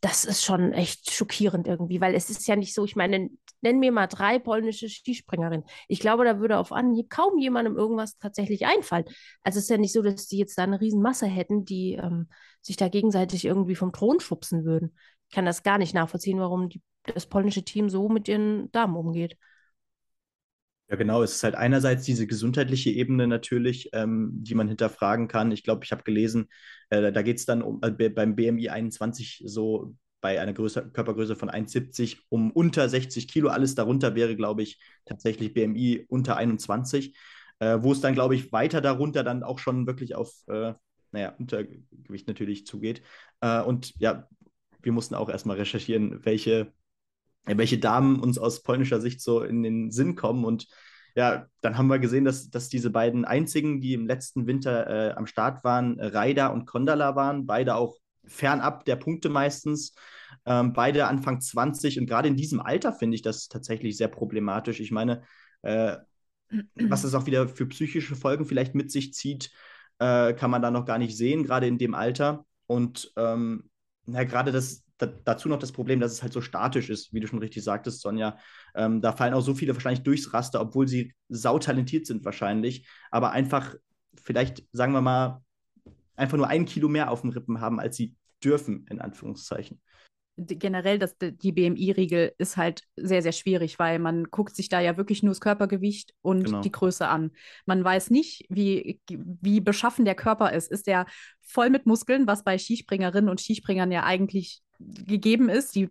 Das 0.00 0.24
ist 0.24 0.44
schon 0.44 0.72
echt 0.72 1.12
schockierend 1.12 1.68
irgendwie, 1.68 2.00
weil 2.00 2.16
es 2.16 2.28
ist 2.28 2.48
ja 2.48 2.56
nicht 2.56 2.74
so, 2.74 2.84
ich 2.84 2.96
meine, 2.96 3.30
nenn 3.60 3.78
mir 3.78 3.92
mal 3.92 4.08
drei 4.08 4.40
polnische 4.40 4.88
Skispringerinnen. 4.88 5.64
Ich 5.86 6.00
glaube, 6.00 6.24
da 6.24 6.40
würde 6.40 6.58
auf 6.58 6.72
Anhieb 6.72 7.10
kaum 7.10 7.38
jemandem 7.38 7.76
irgendwas 7.76 8.18
tatsächlich 8.18 8.66
einfallen. 8.66 9.04
Also 9.44 9.58
es 9.58 9.66
ist 9.66 9.70
ja 9.70 9.78
nicht 9.78 9.92
so, 9.92 10.02
dass 10.02 10.26
die 10.26 10.38
jetzt 10.38 10.58
da 10.58 10.64
eine 10.64 10.80
Riesenmasse 10.80 11.26
hätten, 11.26 11.64
die 11.64 11.92
ähm, 11.92 12.26
sich 12.60 12.76
da 12.76 12.88
gegenseitig 12.88 13.44
irgendwie 13.44 13.76
vom 13.76 13.92
Thron 13.92 14.18
schubsen 14.18 14.64
würden. 14.64 14.96
Kann 15.32 15.46
das 15.46 15.62
gar 15.62 15.78
nicht 15.78 15.94
nachvollziehen, 15.94 16.38
warum 16.38 16.68
die, 16.68 16.80
das 17.02 17.26
polnische 17.26 17.64
Team 17.64 17.90
so 17.90 18.08
mit 18.08 18.28
ihren 18.28 18.70
Damen 18.70 18.96
umgeht. 18.96 19.36
Ja, 20.88 20.96
genau. 20.96 21.22
Es 21.22 21.36
ist 21.36 21.42
halt 21.42 21.54
einerseits 21.54 22.04
diese 22.04 22.26
gesundheitliche 22.26 22.90
Ebene 22.90 23.26
natürlich, 23.26 23.88
ähm, 23.94 24.30
die 24.34 24.54
man 24.54 24.68
hinterfragen 24.68 25.26
kann. 25.26 25.50
Ich 25.50 25.64
glaube, 25.64 25.84
ich 25.84 25.90
habe 25.92 26.02
gelesen, 26.02 26.48
äh, 26.90 27.10
da 27.10 27.22
geht 27.22 27.38
es 27.38 27.46
dann 27.46 27.62
um, 27.62 27.80
äh, 27.82 28.10
beim 28.10 28.36
BMI 28.36 28.68
21 28.68 29.42
so 29.46 29.96
bei 30.20 30.38
einer 30.40 30.52
Größe, 30.52 30.90
Körpergröße 30.92 31.34
von 31.34 31.50
1,70 31.50 32.18
um 32.28 32.50
unter 32.50 32.88
60 32.88 33.26
Kilo. 33.26 33.48
Alles 33.48 33.74
darunter 33.74 34.14
wäre, 34.14 34.36
glaube 34.36 34.62
ich, 34.62 34.80
tatsächlich 35.06 35.54
BMI 35.54 36.04
unter 36.08 36.36
21, 36.36 37.16
äh, 37.58 37.78
wo 37.80 37.92
es 37.92 38.00
dann, 38.02 38.14
glaube 38.14 38.34
ich, 38.34 38.52
weiter 38.52 38.82
darunter 38.82 39.24
dann 39.24 39.42
auch 39.42 39.58
schon 39.58 39.86
wirklich 39.86 40.14
auf, 40.14 40.30
äh, 40.48 40.74
naja, 41.10 41.34
Untergewicht 41.38 42.28
natürlich 42.28 42.66
zugeht. 42.66 43.02
Äh, 43.40 43.62
und 43.62 43.94
ja, 43.98 44.28
wir 44.82 44.92
mussten 44.92 45.14
auch 45.14 45.28
erstmal 45.28 45.56
recherchieren, 45.56 46.24
welche, 46.24 46.72
welche 47.44 47.78
Damen 47.78 48.20
uns 48.20 48.38
aus 48.38 48.62
polnischer 48.62 49.00
Sicht 49.00 49.20
so 49.20 49.42
in 49.42 49.62
den 49.62 49.90
Sinn 49.90 50.14
kommen. 50.14 50.44
Und 50.44 50.68
ja, 51.14 51.46
dann 51.60 51.76
haben 51.76 51.88
wir 51.88 51.98
gesehen, 51.98 52.24
dass, 52.24 52.50
dass 52.50 52.68
diese 52.68 52.90
beiden 52.90 53.24
einzigen, 53.24 53.80
die 53.80 53.94
im 53.94 54.06
letzten 54.06 54.46
Winter 54.46 55.10
äh, 55.10 55.12
am 55.12 55.26
Start 55.26 55.64
waren, 55.64 56.00
Raida 56.00 56.48
und 56.48 56.66
Kondala 56.66 57.16
waren, 57.16 57.46
beide 57.46 57.74
auch 57.74 57.96
fernab 58.24 58.84
der 58.84 58.96
Punkte 58.96 59.28
meistens. 59.28 59.94
Ähm, 60.44 60.72
beide 60.72 61.06
Anfang 61.06 61.40
20 61.40 62.00
und 62.00 62.06
gerade 62.06 62.28
in 62.28 62.36
diesem 62.36 62.60
Alter 62.60 62.92
finde 62.92 63.14
ich 63.14 63.22
das 63.22 63.48
tatsächlich 63.48 63.96
sehr 63.96 64.08
problematisch. 64.08 64.80
Ich 64.80 64.90
meine, 64.90 65.22
äh, 65.62 65.96
was 66.74 67.04
es 67.04 67.14
auch 67.14 67.26
wieder 67.26 67.48
für 67.48 67.66
psychische 67.66 68.16
Folgen 68.16 68.44
vielleicht 68.44 68.74
mit 68.74 68.90
sich 68.90 69.14
zieht, 69.14 69.50
äh, 69.98 70.32
kann 70.34 70.50
man 70.50 70.62
da 70.62 70.70
noch 70.70 70.84
gar 70.84 70.98
nicht 70.98 71.16
sehen, 71.16 71.44
gerade 71.44 71.66
in 71.66 71.78
dem 71.78 71.94
Alter. 71.94 72.44
Und 72.66 73.12
ähm, 73.16 73.70
na, 74.06 74.24
gerade 74.24 74.52
das, 74.52 74.84
da, 74.98 75.06
dazu 75.06 75.48
noch 75.48 75.58
das 75.58 75.72
Problem, 75.72 76.00
dass 76.00 76.12
es 76.12 76.22
halt 76.22 76.32
so 76.32 76.40
statisch 76.40 76.90
ist, 76.90 77.12
wie 77.12 77.20
du 77.20 77.26
schon 77.26 77.38
richtig 77.38 77.62
sagtest, 77.64 78.00
Sonja. 78.00 78.38
Ähm, 78.74 79.00
da 79.00 79.12
fallen 79.12 79.34
auch 79.34 79.40
so 79.40 79.54
viele 79.54 79.74
wahrscheinlich 79.74 80.02
durchs 80.02 80.32
Raster, 80.32 80.60
obwohl 80.60 80.88
sie 80.88 81.14
sautalentiert 81.28 82.06
sind 82.06 82.24
wahrscheinlich, 82.24 82.88
aber 83.10 83.32
einfach 83.32 83.74
vielleicht, 84.22 84.64
sagen 84.72 84.92
wir 84.92 85.00
mal, 85.00 85.42
einfach 86.16 86.36
nur 86.36 86.48
ein 86.48 86.66
Kilo 86.66 86.88
mehr 86.88 87.10
auf 87.10 87.22
den 87.22 87.30
Rippen 87.30 87.60
haben, 87.60 87.80
als 87.80 87.96
sie 87.96 88.14
dürfen, 88.42 88.86
in 88.90 89.00
Anführungszeichen 89.00 89.80
generell 90.46 90.98
das, 90.98 91.16
die 91.18 91.52
BMI-Riegel 91.52 92.32
ist 92.38 92.56
halt 92.56 92.82
sehr, 92.96 93.22
sehr 93.22 93.32
schwierig, 93.32 93.78
weil 93.78 93.98
man 93.98 94.24
guckt 94.24 94.56
sich 94.56 94.68
da 94.68 94.80
ja 94.80 94.96
wirklich 94.96 95.22
nur 95.22 95.30
das 95.30 95.40
Körpergewicht 95.40 96.14
und 96.22 96.44
genau. 96.44 96.60
die 96.60 96.72
Größe 96.72 97.08
an. 97.08 97.32
Man 97.66 97.82
weiß 97.84 98.10
nicht, 98.10 98.46
wie, 98.48 99.00
wie 99.08 99.60
beschaffen 99.60 100.04
der 100.04 100.14
Körper 100.14 100.52
ist. 100.52 100.70
Ist 100.70 100.86
der 100.86 101.06
voll 101.40 101.70
mit 101.70 101.86
Muskeln, 101.86 102.26
was 102.26 102.44
bei 102.44 102.58
Skispringerinnen 102.58 103.30
und 103.30 103.40
Skispringern 103.40 103.92
ja 103.92 104.04
eigentlich 104.04 104.62
gegeben 104.78 105.48
ist. 105.48 105.74
Die 105.74 105.90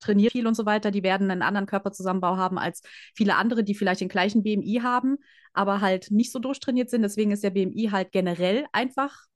trainieren 0.00 0.30
viel 0.30 0.46
und 0.46 0.54
so 0.54 0.66
weiter, 0.66 0.90
die 0.90 1.02
werden 1.02 1.30
einen 1.30 1.42
anderen 1.42 1.66
Körperzusammenbau 1.66 2.36
haben 2.36 2.58
als 2.58 2.82
viele 3.14 3.36
andere, 3.36 3.64
die 3.64 3.74
vielleicht 3.74 4.00
den 4.00 4.08
gleichen 4.08 4.42
BMI 4.42 4.80
haben, 4.82 5.16
aber 5.52 5.80
halt 5.80 6.10
nicht 6.10 6.32
so 6.32 6.38
durchtrainiert 6.38 6.90
sind. 6.90 7.02
Deswegen 7.02 7.32
ist 7.32 7.42
der 7.42 7.50
BMI 7.50 7.88
halt 7.90 8.12
generell 8.12 8.66
einfach 8.72 9.26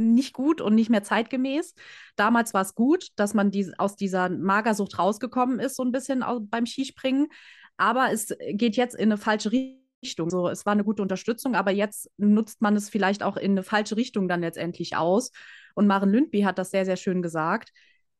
nicht 0.00 0.32
gut 0.32 0.60
und 0.60 0.74
nicht 0.74 0.90
mehr 0.90 1.02
zeitgemäß. 1.02 1.74
Damals 2.16 2.54
war 2.54 2.62
es 2.62 2.74
gut, 2.74 3.08
dass 3.16 3.34
man 3.34 3.50
die, 3.50 3.72
aus 3.78 3.96
dieser 3.96 4.28
Magersucht 4.28 4.98
rausgekommen 4.98 5.60
ist, 5.60 5.76
so 5.76 5.84
ein 5.84 5.92
bisschen 5.92 6.24
beim 6.50 6.66
Skispringen. 6.66 7.28
Aber 7.76 8.12
es 8.12 8.34
geht 8.52 8.76
jetzt 8.76 8.94
in 8.94 9.04
eine 9.04 9.18
falsche 9.18 9.52
Richtung. 9.52 10.30
So, 10.30 10.48
es 10.48 10.66
war 10.66 10.72
eine 10.72 10.84
gute 10.84 11.02
Unterstützung, 11.02 11.54
aber 11.54 11.70
jetzt 11.70 12.10
nutzt 12.16 12.62
man 12.62 12.76
es 12.76 12.88
vielleicht 12.88 13.22
auch 13.22 13.36
in 13.36 13.52
eine 13.52 13.62
falsche 13.62 13.96
Richtung 13.96 14.28
dann 14.28 14.40
letztendlich 14.40 14.96
aus. 14.96 15.30
Und 15.74 15.86
Maren 15.86 16.10
Lündby 16.10 16.42
hat 16.42 16.58
das 16.58 16.70
sehr, 16.70 16.84
sehr 16.84 16.96
schön 16.96 17.22
gesagt. 17.22 17.70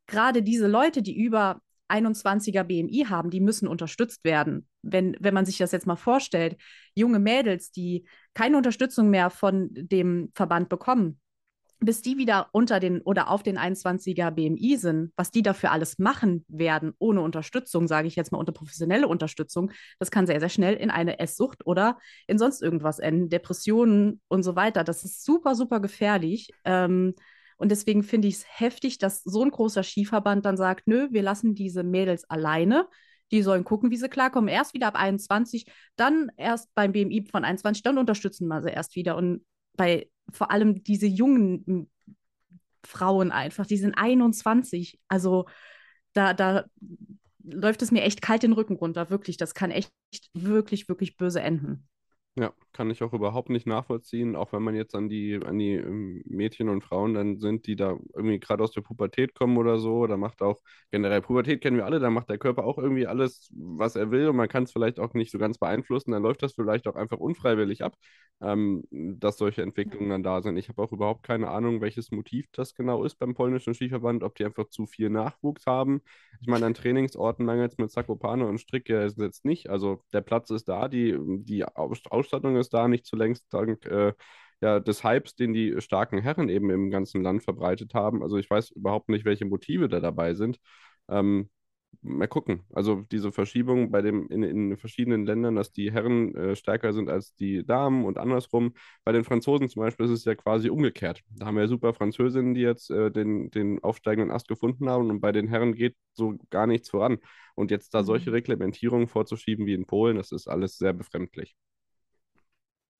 Gerade 0.07 0.43
diese 0.43 0.67
Leute, 0.67 1.03
die 1.03 1.17
über 1.17 1.61
21er 1.91 2.65
BMI 2.65 3.07
haben, 3.09 3.31
die 3.31 3.41
müssen 3.41 3.69
unterstützt 3.69 4.25
werden. 4.25 4.67
Wenn, 4.83 5.17
wenn 5.21 5.35
man 5.35 5.45
sich 5.45 5.59
das 5.59 5.73
jetzt 5.73 5.87
mal 5.87 5.97
vorstellt, 5.97 6.57
junge 6.95 7.19
Mädels, 7.19 7.73
die 7.73 8.07
keine 8.33 8.57
Unterstützung 8.57 9.11
mehr 9.11 9.31
von 9.31 9.69
dem 9.73 10.31
Verband 10.35 10.69
bekommen, 10.69 11.21
bis 11.81 12.03
die 12.03 12.19
wieder 12.19 12.49
unter 12.53 12.79
den 12.79 13.01
oder 13.01 13.31
auf 13.31 13.43
den 13.43 13.59
21er 13.59 14.31
BMI 14.31 14.77
sind, 14.77 15.13
was 15.17 15.31
die 15.31 15.43
dafür 15.43 15.73
alles 15.73 15.99
machen 15.99 16.45
werden, 16.49 16.93
ohne 16.99 17.23
Unterstützung, 17.23 17.89
sage 17.89 18.07
ich 18.07 18.17
jetzt 18.17 18.33
mal 18.33 18.39
unter 18.39 18.53
professionelle 18.53 19.09
Unterstützung, 19.09 19.73
das 19.99 20.11
kann 20.11 20.27
sehr, 20.27 20.41
sehr 20.41 20.51
schnell 20.51 20.75
in 20.75 20.91
eine 20.91 21.19
Esssucht 21.19 21.67
oder 21.67 21.99
in 22.27 22.39
sonst 22.39 22.63
irgendwas 22.63 22.99
enden, 22.99 23.31
Depressionen 23.31 24.21
und 24.29 24.43
so 24.43 24.57
weiter. 24.57 24.85
Das 24.85 25.05
ist 25.05 25.25
super, 25.25 25.55
super 25.55 25.81
gefährlich. 25.81 26.51
Ähm, 26.65 27.15
und 27.57 27.71
deswegen 27.71 28.03
finde 28.03 28.29
ich 28.29 28.35
es 28.37 28.45
heftig, 28.47 28.99
dass 28.99 29.23
so 29.23 29.43
ein 29.43 29.51
großer 29.51 29.83
Skiverband 29.83 30.45
dann 30.45 30.57
sagt, 30.57 30.87
nö, 30.87 31.09
wir 31.11 31.23
lassen 31.23 31.55
diese 31.55 31.83
Mädels 31.83 32.29
alleine. 32.29 32.89
Die 33.33 33.43
sollen 33.43 33.65
gucken, 33.65 33.91
wie 33.91 33.97
sie 33.97 34.09
klarkommen. 34.09 34.49
Erst 34.49 34.75
wieder 34.75 34.89
ab 34.89 34.97
21, 34.97 35.67
dann 35.97 36.31
erst 36.37 36.75
beim 36.75 36.93
BMI 36.93 37.27
von 37.31 37.45
21, 37.45 37.83
dann 37.83 37.99
unterstützen 37.99 38.49
wir 38.49 38.63
sie 38.63 38.71
erst 38.71 38.97
wieder. 38.97 39.17
Und 39.17 39.45
bei 39.77 40.09
vor 40.33 40.51
allem 40.51 40.83
diese 40.83 41.07
jungen 41.07 41.91
Frauen 42.85 43.31
einfach, 43.31 43.67
die 43.67 43.77
sind 43.77 43.95
21. 43.95 45.01
Also 45.09 45.47
da, 46.13 46.35
da 46.35 46.65
läuft 47.43 47.83
es 47.83 47.91
mir 47.91 48.03
echt 48.03 48.23
kalt 48.23 48.43
den 48.43 48.53
Rücken 48.53 48.77
runter, 48.77 49.11
wirklich. 49.11 49.37
Das 49.37 49.55
kann 49.55 49.71
echt 49.71 49.93
wirklich, 50.35 50.89
wirklich 50.89 51.17
böse 51.17 51.41
enden. 51.41 51.89
Ja, 52.37 52.53
kann 52.73 52.89
ich 52.91 53.03
auch 53.03 53.13
überhaupt 53.13 53.51
nicht 53.51 53.67
nachvollziehen, 53.67 54.37
auch 54.37 54.53
wenn 54.53 54.63
man 54.63 54.75
jetzt 54.77 54.95
an 54.95 55.09
die, 55.09 55.41
an 55.45 55.59
die 55.59 55.73
ähm, 55.75 56.23
Mädchen 56.27 56.69
und 56.69 56.83
Frauen 56.83 57.13
dann 57.13 57.39
sind, 57.39 57.67
die 57.67 57.75
da 57.75 57.99
irgendwie 58.15 58.39
gerade 58.39 58.63
aus 58.63 58.71
der 58.71 58.83
Pubertät 58.83 59.35
kommen 59.35 59.59
oder 59.59 59.79
so. 59.81 60.07
Da 60.07 60.17
macht 60.17 60.41
auch 60.41 60.61
generell 60.93 61.23
Pubertät 61.23 61.61
kennen 61.61 61.77
wir 61.77 61.85
alle, 61.85 61.99
da 61.99 62.09
macht 62.09 62.31
der 62.31 62.39
Körper 62.39 62.65
auch 62.65 62.79
irgendwie 62.79 63.07
alles, 63.09 63.51
was 63.53 63.97
er 63.97 64.11
will 64.13 64.29
und 64.29 64.37
man 64.37 64.49
kann 64.49 64.63
es 64.63 64.73
vielleicht 64.73 65.01
auch 65.01 65.13
nicht 65.13 65.33
so 65.33 65.39
ganz 65.39 65.59
beeinflussen. 65.59 66.13
Dann 66.13 66.23
läuft 66.23 66.43
das 66.43 66.55
vielleicht 66.55 66.87
auch 66.87 66.95
einfach 66.95 67.19
unfreiwillig 67.19 67.83
ab, 67.83 67.97
ähm, 68.41 68.85
dass 68.91 69.37
solche 69.37 69.63
Entwicklungen 69.63 70.09
dann 70.11 70.23
da 70.23 70.41
sind. 70.41 70.57
Ich 70.57 70.69
habe 70.69 70.81
auch 70.83 70.93
überhaupt 70.93 71.25
keine 71.25 71.49
Ahnung, 71.51 71.81
welches 71.81 72.11
Motiv 72.11 72.47
das 72.53 72.75
genau 72.75 73.05
ist 73.05 73.17
beim 73.19 73.35
polnischen 73.35 73.75
Skiverband, 73.75 74.23
ob 74.23 74.35
die 74.37 74.45
einfach 74.45 74.69
zu 74.69 74.87
viel 74.87 75.11
Nachwuchs 75.11 75.67
haben. 75.67 76.01
Ich 76.41 76.47
meine, 76.49 76.67
an 76.67 76.75
Trainingsorten 76.75 77.45
mangelt 77.45 77.73
es 77.73 77.79
mit 77.79 77.91
Zakopane 77.91 78.47
und 78.47 78.59
Strick 78.59 78.89
jetzt 78.89 79.45
nicht. 79.45 79.69
Also 79.69 80.03
der 80.13 80.23
Platz 80.23 80.51
ist 80.51 80.69
da, 80.69 80.89
die, 80.89 81.17
die 81.45 81.65
Aus 81.65 81.99
Ausstattung 82.21 82.57
ist 82.57 82.73
da, 82.75 82.89
nicht 82.89 83.07
zulängst 83.07 83.47
dank 83.53 83.85
äh, 83.87 84.13
ja, 84.61 84.81
des 84.81 85.05
Hypes, 85.05 85.35
den 85.37 85.53
die 85.55 85.81
starken 85.81 86.19
Herren 86.19 86.49
eben 86.49 86.71
im 86.71 86.91
ganzen 86.91 87.23
Land 87.23 87.43
verbreitet 87.43 87.95
haben. 87.95 88.23
Also 88.23 88.37
ich 88.37 88.51
weiß 88.51 88.71
überhaupt 88.71 89.09
nicht, 89.09 89.25
welche 89.25 89.47
Motive 89.47 89.89
da 89.89 90.01
dabei 90.01 90.35
sind. 90.35 90.59
Ähm, 91.09 91.51
mal 92.03 92.29
gucken. 92.29 92.65
Also 92.73 93.03
diese 93.11 93.33
Verschiebung 93.33 93.91
bei 93.91 94.03
dem 94.03 94.29
in, 94.29 94.43
in 94.43 94.77
verschiedenen 94.77 95.27
Ländern, 95.27 95.57
dass 95.57 95.73
die 95.73 95.93
Herren 95.93 96.35
äh, 96.35 96.57
stärker 96.57 96.93
sind 96.93 97.11
als 97.11 97.35
die 97.35 97.65
Damen 97.65 98.05
und 98.05 98.19
andersrum. 98.19 98.75
Bei 99.05 99.13
den 99.13 99.25
Franzosen 99.25 99.69
zum 99.69 99.83
Beispiel 99.83 100.07
ist 100.07 100.13
es 100.13 100.25
ja 100.25 100.35
quasi 100.35 100.71
umgekehrt. 100.71 101.23
Da 101.31 101.47
haben 101.47 101.57
wir 101.57 101.63
ja 101.63 101.69
super 101.69 101.95
Französinnen, 101.95 102.55
die 102.55 102.63
jetzt 102.63 102.91
äh, 102.91 103.11
den, 103.11 103.51
den 103.51 103.83
aufsteigenden 103.83 104.31
Ast 104.31 104.49
gefunden 104.49 104.89
haben 104.89 105.11
und 105.11 105.21
bei 105.21 105.33
den 105.33 105.49
Herren 105.49 105.75
geht 105.75 105.97
so 106.13 106.37
gar 106.51 106.67
nichts 106.67 106.91
voran. 106.91 107.19
Und 107.55 107.71
jetzt 107.71 107.95
da 107.95 108.05
solche 108.05 108.31
mhm. 108.31 108.37
Reglementierungen 108.37 109.09
vorzuschieben 109.09 109.67
wie 109.67 109.75
in 109.75 109.87
Polen, 109.87 110.17
das 110.17 110.33
ist 110.33 110.49
alles 110.49 110.79
sehr 110.79 110.93
befremdlich. 110.93 111.57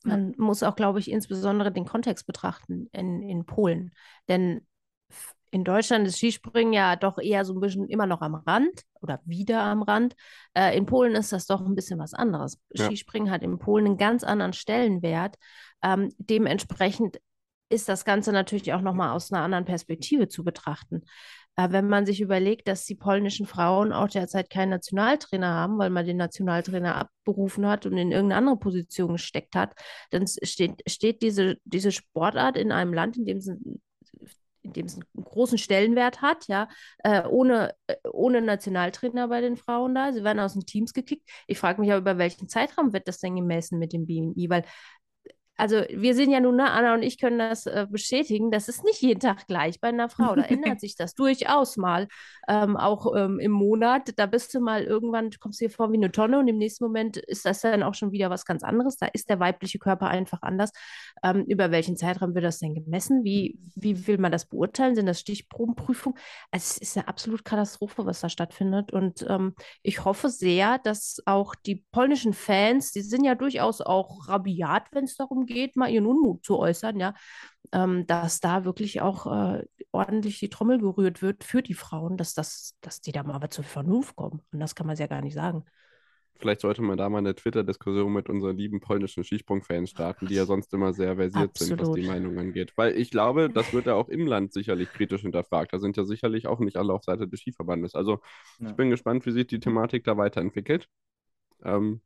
Man 0.03 0.35
muss 0.39 0.63
auch, 0.63 0.77
glaube 0.77 0.99
ich, 0.99 1.11
insbesondere 1.11 1.71
den 1.71 1.85
Kontext 1.85 2.27
betrachten 2.27 2.89
in, 2.93 3.23
in 3.23 3.45
Polen. 3.45 3.93
Denn 4.29 4.67
in 5.51 5.65
Deutschland 5.65 6.07
ist 6.07 6.19
Skispringen 6.19 6.73
ja 6.73 6.97
doch 6.97 7.19
eher 7.19 7.45
so 7.45 7.55
ein 7.55 7.61
bisschen 7.61 7.89
immer 7.89 8.07
noch 8.07 8.21
am 8.21 8.35
Rand 8.35 8.83
oder 9.01 9.21
wieder 9.25 9.63
am 9.63 9.83
Rand. 9.83 10.15
Äh, 10.55 10.77
in 10.77 10.87
Polen 10.87 11.15
ist 11.15 11.33
das 11.33 11.47
doch 11.47 11.61
ein 11.61 11.75
bisschen 11.75 11.99
was 11.99 12.15
anderes. 12.15 12.61
Ja. 12.71 12.87
Skispringen 12.87 13.31
hat 13.31 13.43
in 13.43 13.59
Polen 13.59 13.87
einen 13.87 13.97
ganz 13.99 14.23
anderen 14.23 14.53
Stellenwert. 14.53 15.37
Ähm, 15.83 16.13
dementsprechend 16.19 17.21
ist 17.69 17.89
das 17.89 18.05
Ganze 18.05 18.33
natürlich 18.33 18.73
auch 18.73 18.81
nochmal 18.81 19.11
aus 19.11 19.33
einer 19.33 19.43
anderen 19.43 19.65
Perspektive 19.65 20.29
zu 20.29 20.45
betrachten. 20.45 21.03
Äh, 21.57 21.71
wenn 21.71 21.89
man 21.89 22.07
sich 22.07 22.21
überlegt, 22.21 22.69
dass 22.69 22.85
die 22.85 22.95
polnischen 22.95 23.47
Frauen 23.47 23.93
auch 23.93 24.09
derzeit 24.09 24.51
keinen 24.51 24.71
Nationaltrainer 24.71 25.49
haben, 25.49 25.79
weil 25.79 25.91
man 25.91 26.07
den 26.07 26.17
Nationaltrainer 26.17 26.97
abberufen 26.97 27.67
hat 27.67 27.87
und 27.87 27.97
in 27.97 28.13
irgendeine 28.13 28.37
andere 28.37 28.59
Position 28.59 29.13
gesteckt 29.13 29.55
hat, 29.55 29.75
dann 30.11 30.27
steht, 30.27 30.83
steht 30.89 31.23
diese, 31.23 31.57
diese 31.65 31.93
Sportart 31.93 32.57
in 32.57 32.73
einem 32.73 32.95
Land, 32.95 33.17
in 33.17 33.27
dem 33.27 33.39
es 33.39 33.51
in 34.63 34.73
dem 34.73 34.87
es 34.87 34.95
einen 34.95 35.25
großen 35.25 35.59
Stellenwert 35.59 36.23
hat, 36.23 36.47
ja, 36.49 36.69
äh, 36.99 37.27
ohne, 37.27 37.75
äh, 37.87 37.97
ohne 38.13 38.43
Nationaltrainer 38.43 39.29
bei 39.29 39.41
den 39.41 39.57
Frauen 39.57 39.95
da. 39.95 40.13
Sie 40.13 40.25
werden 40.25 40.41
aus 40.41 40.53
den 40.53 40.67
Teams 40.67 40.93
gekickt. 40.93 41.29
Ich 41.47 41.59
frage 41.59 41.81
mich 41.81 41.91
aber, 41.91 42.01
über 42.01 42.19
welchen 42.19 42.49
Zeitraum 42.49 42.93
wird 42.93 43.09
das 43.09 43.19
denn 43.19 43.37
gemessen 43.37 43.79
mit 43.79 43.93
dem 43.93 44.07
BMI? 44.07 44.51
Weil 44.51 44.65
also 45.61 45.83
wir 45.91 46.15
sind 46.15 46.31
ja 46.31 46.41
nun, 46.41 46.57
ne, 46.57 46.71
Anna 46.71 46.95
und 46.95 47.03
ich 47.03 47.19
können 47.19 47.39
das 47.39 47.67
äh, 47.67 47.87
bestätigen, 47.89 48.51
das 48.51 48.69
ist 48.69 48.83
nicht 48.83 49.03
jeden 49.03 49.21
Tag 49.21 49.47
gleich 49.47 49.79
bei 49.79 49.89
einer 49.89 50.09
Frau. 50.09 50.35
Da 50.35 50.43
ändert 50.43 50.81
sich 50.81 50.97
das 50.97 51.15
durchaus 51.15 51.77
mal. 51.77 52.09
Ähm, 52.49 52.79
auch 52.79 53.15
ähm, 53.15 53.39
im 53.39 53.53
Monat, 53.53 54.15
da 54.17 54.25
bist 54.25 54.55
du 54.55 54.61
mal 54.61 54.83
irgendwann, 54.83 55.31
kommst 55.39 55.61
du 55.61 55.67
dir 55.67 55.71
vor 55.71 55.93
wie 55.93 55.99
eine 55.99 56.11
Tonne 56.11 56.39
und 56.39 56.49
im 56.49 56.57
nächsten 56.57 56.83
Moment 56.85 57.19
ist 57.19 57.45
das 57.45 57.61
dann 57.61 57.83
auch 57.83 57.93
schon 57.93 58.11
wieder 58.11 58.31
was 58.31 58.47
ganz 58.47 58.63
anderes. 58.63 58.97
Da 58.97 59.07
ist 59.07 59.29
der 59.29 59.39
weibliche 59.39 59.79
Körper 59.79 60.09
einfach 60.09 60.41
anders. 60.41 60.73
Ähm, 61.23 61.45
über 61.45 61.71
welchen 61.71 61.97
Zeitraum 61.99 62.35
wird 62.35 62.45
das 62.45 62.59
denn 62.59 62.75
gemessen? 62.75 63.23
Wie, 63.23 63.59
wie 63.77 64.07
will 64.07 64.17
man 64.17 64.33
das 64.33 64.47
beurteilen? 64.47 64.95
Sind 64.95 65.07
das 65.07 65.21
Stichprobenprüfungen? 65.21 66.19
Also 66.51 66.65
es 66.71 66.79
ist 66.79 66.97
eine 66.97 67.07
absolute 67.07 67.43
Katastrophe, 67.43 68.07
was 68.07 68.21
da 68.21 68.31
stattfindet. 68.31 68.93
Und 68.93 69.27
ähm, 69.29 69.55
ich 69.83 70.07
hoffe 70.07 70.31
sehr, 70.31 70.79
dass 70.79 71.21
auch 71.27 71.55
die 71.55 71.85
polnischen 71.93 72.33
Fans, 72.33 72.93
die 72.93 73.03
sind 73.03 73.25
ja 73.25 73.35
durchaus 73.35 73.83
auch 73.83 74.27
rabiat, 74.27 74.85
wenn 74.93 75.05
es 75.05 75.17
darum 75.17 75.45
geht, 75.45 75.50
geht, 75.51 75.77
mal 75.77 75.91
ihren 75.91 76.07
Unmut 76.07 76.45
zu 76.45 76.59
äußern, 76.59 76.99
ja, 77.01 77.15
ähm, 77.73 78.07
dass 78.07 78.41
da 78.41 78.65
wirklich 78.65 79.01
auch 79.01 79.27
äh, 79.27 79.65
ordentlich 79.93 80.39
die 80.41 80.51
Trommel 80.51 80.79
gerührt 80.81 81.23
wird 81.23 81.45
für 81.45 81.63
die 81.63 81.75
Frauen, 81.75 82.17
dass, 82.17 82.35
das, 82.35 82.77
dass 82.81 83.01
die 83.01 83.13
da 83.13 83.23
mal 83.23 83.35
aber 83.35 83.51
zur 83.51 83.65
Vernunft 83.65 84.17
kommen. 84.17 84.43
Und 84.53 84.61
das 84.61 84.75
kann 84.75 84.87
man 84.87 84.97
ja 84.97 85.07
gar 85.07 85.23
nicht 85.23 85.35
sagen. 85.35 85.65
Vielleicht 86.39 86.63
sollte 86.63 86.81
man 86.81 86.97
da 86.97 87.09
mal 87.11 87.19
eine 87.19 87.35
Twitter-Diskussion 87.35 88.11
mit 88.15 88.31
unseren 88.31 88.57
lieben 88.57 88.81
polnischen 88.81 89.25
Skisprung-Fans 89.25 89.91
starten, 89.91 90.27
die 90.27 90.35
ja 90.37 90.47
sonst 90.47 90.73
immer 90.73 90.95
sehr 90.95 91.17
versiert 91.17 91.55
sind, 91.59 91.79
was 91.79 91.91
die 91.91 92.01
Absolut. 92.01 92.03
Meinung 92.03 92.39
angeht. 92.39 92.73
Weil 92.77 92.97
ich 92.97 93.11
glaube, 93.11 93.51
das 93.51 93.75
wird 93.75 93.87
ja 93.87 93.95
auch 93.95 94.09
im 94.09 94.27
Land 94.27 94.55
sicherlich 94.55 94.93
kritisch 94.95 95.21
hinterfragt. 95.21 95.75
Da 95.75 95.79
sind 95.79 95.99
ja 95.99 96.05
sicherlich 96.05 96.47
auch 96.47 96.59
nicht 96.61 96.79
alle 96.79 96.95
auf 96.95 97.05
Seite 97.05 97.29
des 97.29 97.41
Skiverbandes. 97.41 97.95
Also 97.95 98.21
Ja. 98.59 98.71
ich 98.71 98.75
bin 98.75 98.89
gespannt, 98.89 99.27
wie 99.27 99.33
sich 99.33 99.47
die 99.49 99.61
Thematik 99.61 100.05
da 100.05 100.17
weiterentwickelt. 100.17 100.89
Ähm, 101.65 102.03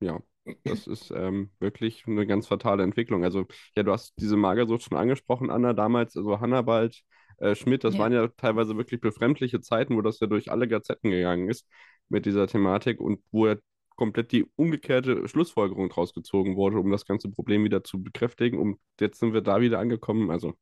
ja, 0.00 0.20
das 0.64 0.86
ist 0.86 1.10
ähm, 1.10 1.50
wirklich 1.60 2.06
eine 2.06 2.26
ganz 2.26 2.46
fatale 2.46 2.82
Entwicklung. 2.82 3.24
Also, 3.24 3.46
ja, 3.76 3.82
du 3.82 3.92
hast 3.92 4.14
diese 4.20 4.36
Magersucht 4.36 4.82
schon 4.82 4.98
angesprochen, 4.98 5.50
Anna, 5.50 5.72
damals, 5.72 6.16
also 6.16 6.40
Hannibald, 6.40 7.02
äh, 7.38 7.54
Schmidt, 7.54 7.84
das 7.84 7.94
Ja. 7.94 8.00
waren 8.00 8.12
ja 8.12 8.28
teilweise 8.28 8.76
wirklich 8.76 9.00
befremdliche 9.00 9.60
Zeiten, 9.60 9.96
wo 9.96 10.02
das 10.02 10.20
ja 10.20 10.26
durch 10.26 10.50
alle 10.50 10.68
Gazetten 10.68 11.10
gegangen 11.10 11.48
ist 11.48 11.66
mit 12.08 12.26
dieser 12.26 12.46
Thematik 12.46 13.00
und 13.00 13.22
wo 13.30 13.46
ja 13.46 13.56
komplett 13.96 14.32
die 14.32 14.46
umgekehrte 14.56 15.28
Schlussfolgerung 15.28 15.90
draus 15.90 16.14
gezogen 16.14 16.56
wurde, 16.56 16.78
um 16.78 16.90
das 16.90 17.04
ganze 17.04 17.30
Problem 17.30 17.64
wieder 17.64 17.84
zu 17.84 18.02
bekräftigen. 18.02 18.58
Und 18.58 18.78
jetzt 18.98 19.20
sind 19.20 19.34
wir 19.34 19.42
da 19.42 19.60
wieder 19.60 19.78
angekommen. 19.78 20.30
Also, 20.30 20.54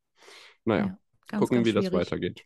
naja, 0.65 0.87
Ja, 0.87 0.99
ganz, 1.29 1.41
gucken, 1.43 1.57
ganz 1.59 1.69
wie 1.69 1.73
das 1.73 1.87
schwierig. 1.87 2.07
weitergeht. 2.07 2.45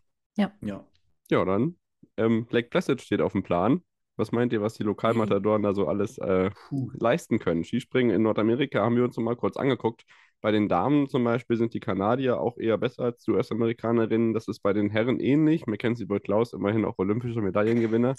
Ja. 0.60 0.84
Ja, 1.30 1.44
dann, 1.44 1.78
ähm, 2.16 2.46
Lake 2.50 2.68
Placid 2.68 3.00
steht 3.00 3.20
auf 3.20 3.32
dem 3.32 3.42
Plan. 3.42 3.82
Was 4.16 4.32
meint 4.32 4.52
ihr, 4.52 4.60
was 4.60 4.74
die 4.74 4.82
Lokalmatadoren 4.82 5.62
da 5.62 5.74
so 5.74 5.86
alles 5.86 6.18
äh, 6.18 6.50
leisten 6.98 7.38
können? 7.38 7.64
Skispringen 7.64 8.14
in 8.14 8.22
Nordamerika 8.22 8.80
haben 8.82 8.96
wir 8.96 9.04
uns 9.04 9.16
noch 9.16 9.24
mal 9.24 9.36
kurz 9.36 9.56
angeguckt. 9.56 10.04
Bei 10.40 10.50
den 10.50 10.68
Damen 10.68 11.08
zum 11.08 11.24
Beispiel 11.24 11.56
sind 11.56 11.72
die 11.72 11.80
Kanadier 11.80 12.40
auch 12.40 12.58
eher 12.58 12.76
besser 12.76 13.04
als 13.04 13.22
die 13.24 13.30
US-Amerikanerinnen. 13.30 14.34
Das 14.34 14.48
ist 14.48 14.60
bei 14.60 14.72
den 14.72 14.90
Herren 14.90 15.20
ähnlich. 15.20 15.66
Mackenzie 15.66 16.04
Boyd-Klaus 16.04 16.52
immerhin 16.52 16.84
auch 16.84 16.98
olympische 16.98 17.40
Medaillengewinner. 17.40 18.14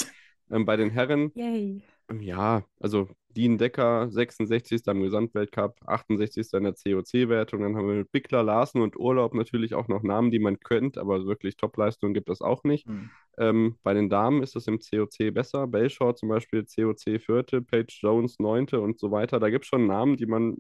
Ähm, 0.50 0.66
bei 0.66 0.78
den 0.78 0.90
Herren, 0.90 1.32
Yay. 1.36 1.84
Ja, 2.20 2.64
also 2.80 3.08
Dean 3.36 3.58
Decker, 3.58 4.10
66. 4.12 4.82
im 4.88 5.02
Gesamtweltcup, 5.02 5.78
68. 5.86 6.54
in 6.54 6.64
der 6.64 6.74
COC-Wertung. 6.74 7.62
Dann 7.62 7.76
haben 7.76 7.88
wir 7.88 7.96
mit 7.96 8.12
Bickler, 8.12 8.44
Larsen 8.44 8.82
und 8.82 8.98
Urlaub 8.98 9.34
natürlich 9.34 9.74
auch 9.74 9.88
noch 9.88 10.04
Namen, 10.04 10.30
die 10.30 10.40
man 10.40 10.60
kennt, 10.60 10.98
aber 10.98 11.26
wirklich 11.26 11.58
Topleistungen 11.58 12.14
gibt 12.14 12.30
es 12.30 12.42
auch 12.42 12.64
nicht. 12.64 12.88
Hm. 12.88 13.10
Ähm, 13.38 13.76
bei 13.82 13.94
den 13.94 14.10
Damen 14.10 14.44
ist 14.44 14.56
es 14.56 14.68
im 14.68 14.80
COC 14.80 15.34
besser. 15.34 15.66
Belshaw 15.68 16.14
zum 16.14 16.30
Beispiel 16.30 16.66
COC 16.66 17.20
vierte, 17.20 17.62
Paige 17.62 17.98
Jones 18.02 18.38
neunte 18.40 18.80
und 18.82 19.00
so 19.00 19.12
weiter. 19.12 19.40
Da 19.40 19.50
gibt 19.50 19.66
es 19.66 19.70
schon 19.70 19.88
Namen, 19.88 20.18
die 20.18 20.28
man 20.28 20.58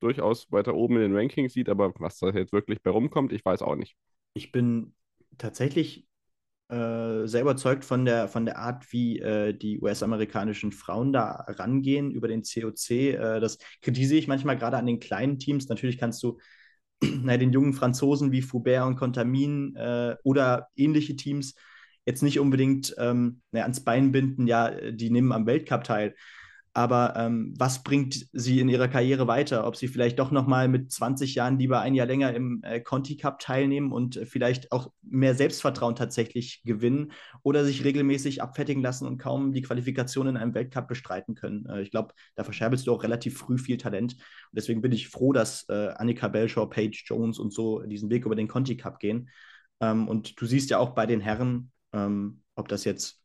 durchaus 0.00 0.50
weiter 0.50 0.74
oben 0.74 0.96
in 0.96 1.02
den 1.02 1.16
Rankings 1.16 1.52
sieht, 1.52 1.68
aber 1.68 1.92
was 1.98 2.18
da 2.18 2.30
jetzt 2.30 2.52
wirklich 2.52 2.82
bei 2.82 2.90
rumkommt, 2.90 3.32
ich 3.32 3.44
weiß 3.44 3.62
auch 3.62 3.76
nicht. 3.76 3.96
Ich 4.34 4.50
bin 4.50 4.94
tatsächlich 5.38 6.06
äh, 6.68 7.26
sehr 7.26 7.42
überzeugt 7.42 7.84
von 7.84 8.04
der, 8.04 8.28
von 8.28 8.44
der 8.44 8.58
Art, 8.58 8.92
wie 8.92 9.20
äh, 9.20 9.52
die 9.52 9.80
US-amerikanischen 9.80 10.72
Frauen 10.72 11.12
da 11.12 11.44
rangehen 11.48 12.10
über 12.10 12.28
den 12.28 12.42
COC. 12.42 12.90
Äh, 12.90 13.40
das 13.40 13.58
kritisiere 13.82 14.18
ich 14.18 14.28
manchmal 14.28 14.58
gerade 14.58 14.76
an 14.76 14.86
den 14.86 15.00
kleinen 15.00 15.38
Teams. 15.38 15.68
Natürlich 15.68 15.98
kannst 15.98 16.22
du 16.22 16.38
na, 17.02 17.36
den 17.36 17.52
jungen 17.52 17.74
Franzosen 17.74 18.32
wie 18.32 18.42
Foubert 18.42 18.86
und 18.86 18.96
Contamin 18.96 19.76
äh, 19.76 20.16
oder 20.24 20.68
ähnliche 20.76 21.16
Teams 21.16 21.54
jetzt 22.04 22.22
nicht 22.22 22.38
unbedingt 22.38 22.94
ähm, 22.98 23.42
na, 23.50 23.62
ans 23.62 23.84
Bein 23.84 24.12
binden, 24.12 24.46
ja, 24.46 24.70
die 24.70 25.10
nehmen 25.10 25.32
am 25.32 25.46
Weltcup 25.46 25.84
teil. 25.84 26.14
Aber 26.76 27.14
ähm, 27.16 27.54
was 27.56 27.82
bringt 27.82 28.26
sie 28.34 28.60
in 28.60 28.68
ihrer 28.68 28.88
Karriere 28.88 29.26
weiter? 29.26 29.66
Ob 29.66 29.76
sie 29.76 29.88
vielleicht 29.88 30.18
doch 30.18 30.30
nochmal 30.30 30.68
mit 30.68 30.92
20 30.92 31.34
Jahren 31.34 31.58
lieber 31.58 31.80
ein 31.80 31.94
Jahr 31.94 32.06
länger 32.06 32.34
im 32.34 32.62
äh, 32.64 32.80
Conti 32.80 33.16
Cup 33.16 33.38
teilnehmen 33.38 33.92
und 33.92 34.18
äh, 34.18 34.26
vielleicht 34.26 34.72
auch 34.72 34.92
mehr 35.00 35.34
Selbstvertrauen 35.34 35.96
tatsächlich 35.96 36.60
gewinnen 36.66 37.12
oder 37.42 37.64
sich 37.64 37.82
regelmäßig 37.82 38.42
abfertigen 38.42 38.82
lassen 38.82 39.06
und 39.06 39.16
kaum 39.16 39.54
die 39.54 39.62
Qualifikation 39.62 40.26
in 40.26 40.36
einem 40.36 40.52
Weltcup 40.52 40.86
bestreiten 40.86 41.34
können. 41.34 41.64
Äh, 41.64 41.80
ich 41.80 41.90
glaube, 41.90 42.12
da 42.34 42.44
verscherbelst 42.44 42.86
du 42.86 42.92
auch 42.92 43.02
relativ 43.02 43.38
früh 43.38 43.56
viel 43.56 43.78
Talent. 43.78 44.12
Und 44.12 44.20
deswegen 44.52 44.82
bin 44.82 44.92
ich 44.92 45.08
froh, 45.08 45.32
dass 45.32 45.66
äh, 45.70 45.94
Annika 45.96 46.28
Belshaw, 46.28 46.66
Paige 46.66 47.04
Jones 47.06 47.38
und 47.38 47.54
so 47.54 47.80
diesen 47.84 48.10
Weg 48.10 48.26
über 48.26 48.36
den 48.36 48.48
Conti 48.48 48.76
Cup 48.76 48.98
gehen. 48.98 49.30
Ähm, 49.80 50.08
und 50.08 50.38
du 50.38 50.44
siehst 50.44 50.68
ja 50.68 50.76
auch 50.76 50.90
bei 50.90 51.06
den 51.06 51.22
Herren, 51.22 51.72
ähm, 51.94 52.42
ob 52.54 52.68
das 52.68 52.84
jetzt 52.84 53.22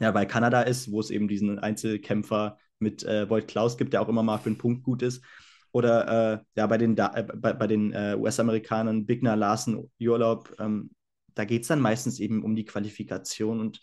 ja, 0.00 0.10
bei 0.10 0.26
Kanada 0.26 0.62
ist, 0.62 0.90
wo 0.90 0.98
es 0.98 1.10
eben 1.10 1.28
diesen 1.28 1.60
Einzelkämpfer 1.60 2.58
mit 2.80 3.02
äh, 3.04 3.28
Voigt 3.28 3.48
Klaus 3.48 3.76
gibt, 3.76 3.92
der 3.92 4.02
auch 4.02 4.08
immer 4.08 4.22
mal 4.22 4.38
für 4.38 4.50
einen 4.50 4.58
Punkt 4.58 4.82
gut 4.82 5.02
ist. 5.02 5.24
Oder 5.72 6.32
äh, 6.32 6.38
ja, 6.56 6.66
bei 6.66 6.78
den, 6.78 6.96
da 6.96 7.14
äh, 7.14 7.22
bei, 7.22 7.52
bei 7.52 7.66
den 7.66 7.92
äh, 7.92 8.16
US-Amerikanern, 8.18 9.06
Bigner, 9.06 9.36
Larsen, 9.36 9.90
Urlaub, 10.00 10.54
ähm, 10.58 10.90
da 11.34 11.44
geht 11.44 11.62
es 11.62 11.68
dann 11.68 11.80
meistens 11.80 12.18
eben 12.20 12.42
um 12.42 12.56
die 12.56 12.64
Qualifikation 12.64 13.60
und 13.60 13.80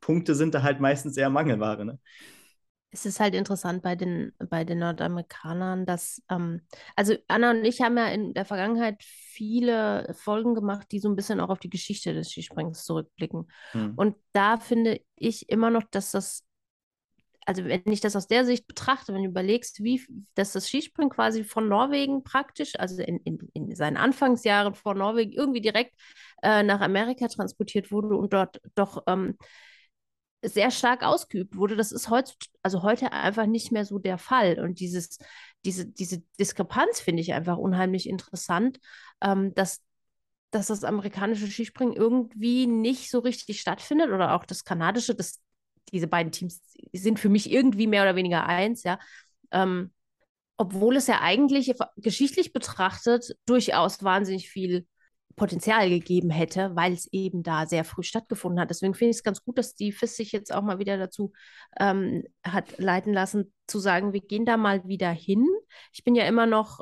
Punkte 0.00 0.34
sind 0.34 0.54
da 0.54 0.62
halt 0.62 0.80
meistens 0.80 1.16
eher 1.16 1.30
Mangelware. 1.30 1.84
Ne? 1.84 1.98
Es 2.90 3.06
ist 3.06 3.18
halt 3.18 3.34
interessant 3.34 3.82
bei 3.82 3.96
den, 3.96 4.32
bei 4.38 4.64
den 4.64 4.78
Nordamerikanern, 4.78 5.84
dass, 5.84 6.22
ähm, 6.30 6.60
also 6.94 7.16
Anna 7.26 7.50
und 7.50 7.64
ich 7.64 7.80
haben 7.80 7.96
ja 7.96 8.06
in 8.06 8.34
der 8.34 8.44
Vergangenheit 8.44 9.02
viele 9.02 10.14
Folgen 10.14 10.54
gemacht, 10.54 10.86
die 10.92 11.00
so 11.00 11.08
ein 11.08 11.16
bisschen 11.16 11.40
auch 11.40 11.48
auf 11.48 11.58
die 11.58 11.70
Geschichte 11.70 12.14
des 12.14 12.30
Skisprings 12.30 12.84
zurückblicken. 12.84 13.50
Hm. 13.72 13.94
Und 13.96 14.16
da 14.32 14.58
finde 14.58 15.00
ich 15.16 15.48
immer 15.48 15.70
noch, 15.70 15.82
dass 15.90 16.12
das, 16.12 16.44
also 17.46 17.64
wenn 17.64 17.82
ich 17.86 18.00
das 18.00 18.16
aus 18.16 18.26
der 18.26 18.44
Sicht 18.44 18.66
betrachte, 18.66 19.12
wenn 19.14 19.22
du 19.22 19.28
überlegst, 19.28 19.82
wie, 19.82 20.02
dass 20.34 20.52
das 20.52 20.68
Skispringen 20.68 21.10
quasi 21.10 21.44
von 21.44 21.68
Norwegen 21.68 22.22
praktisch, 22.24 22.72
also 22.78 23.02
in, 23.02 23.18
in, 23.18 23.38
in 23.52 23.74
seinen 23.74 23.96
Anfangsjahren 23.96 24.74
vor 24.74 24.94
Norwegen 24.94 25.32
irgendwie 25.32 25.60
direkt 25.60 25.94
äh, 26.42 26.62
nach 26.62 26.80
Amerika 26.80 27.28
transportiert 27.28 27.90
wurde 27.92 28.16
und 28.16 28.32
dort 28.32 28.60
doch 28.74 29.02
ähm, 29.06 29.36
sehr 30.42 30.70
stark 30.70 31.02
ausgeübt 31.02 31.56
wurde. 31.56 31.76
Das 31.76 31.92
ist 31.92 32.10
heute, 32.10 32.32
also 32.62 32.82
heute 32.82 33.12
einfach 33.12 33.46
nicht 33.46 33.72
mehr 33.72 33.84
so 33.84 33.98
der 33.98 34.18
Fall. 34.18 34.58
Und 34.60 34.80
dieses, 34.80 35.18
diese, 35.64 35.86
diese 35.86 36.22
Diskrepanz 36.38 37.00
finde 37.00 37.22
ich 37.22 37.32
einfach 37.32 37.56
unheimlich 37.56 38.08
interessant, 38.08 38.78
ähm, 39.22 39.54
dass, 39.54 39.82
dass 40.50 40.66
das 40.68 40.84
amerikanische 40.84 41.46
Skispringen 41.46 41.94
irgendwie 41.94 42.66
nicht 42.66 43.10
so 43.10 43.20
richtig 43.20 43.60
stattfindet 43.60 44.10
oder 44.10 44.34
auch 44.34 44.44
das 44.44 44.64
kanadische, 44.64 45.14
das, 45.14 45.40
diese 45.92 46.06
beiden 46.06 46.32
Teams 46.32 46.62
sind 46.92 47.18
für 47.18 47.28
mich 47.28 47.50
irgendwie 47.50 47.86
mehr 47.86 48.02
oder 48.02 48.16
weniger 48.16 48.46
eins, 48.46 48.82
ja. 48.82 48.98
Ähm, 49.50 49.92
obwohl 50.56 50.96
es 50.96 51.06
ja 51.08 51.20
eigentlich 51.20 51.72
geschichtlich 51.96 52.52
betrachtet 52.52 53.36
durchaus 53.44 54.02
wahnsinnig 54.04 54.48
viel 54.48 54.86
Potenzial 55.36 55.88
gegeben 55.88 56.30
hätte, 56.30 56.76
weil 56.76 56.92
es 56.92 57.12
eben 57.12 57.42
da 57.42 57.66
sehr 57.66 57.84
früh 57.84 58.02
stattgefunden 58.04 58.60
hat. 58.60 58.70
Deswegen 58.70 58.94
finde 58.94 59.10
ich 59.10 59.16
es 59.16 59.22
ganz 59.24 59.42
gut, 59.42 59.58
dass 59.58 59.74
die 59.74 59.90
FIS 59.90 60.16
sich 60.16 60.32
jetzt 60.32 60.54
auch 60.54 60.62
mal 60.62 60.78
wieder 60.78 60.96
dazu 60.96 61.32
ähm, 61.80 62.24
hat 62.44 62.78
leiten 62.78 63.12
lassen, 63.12 63.52
zu 63.66 63.80
sagen, 63.80 64.12
wir 64.12 64.20
gehen 64.20 64.44
da 64.44 64.56
mal 64.56 64.86
wieder 64.86 65.10
hin. 65.10 65.44
Ich 65.92 66.04
bin 66.04 66.14
ja 66.14 66.24
immer 66.26 66.46
noch 66.46 66.80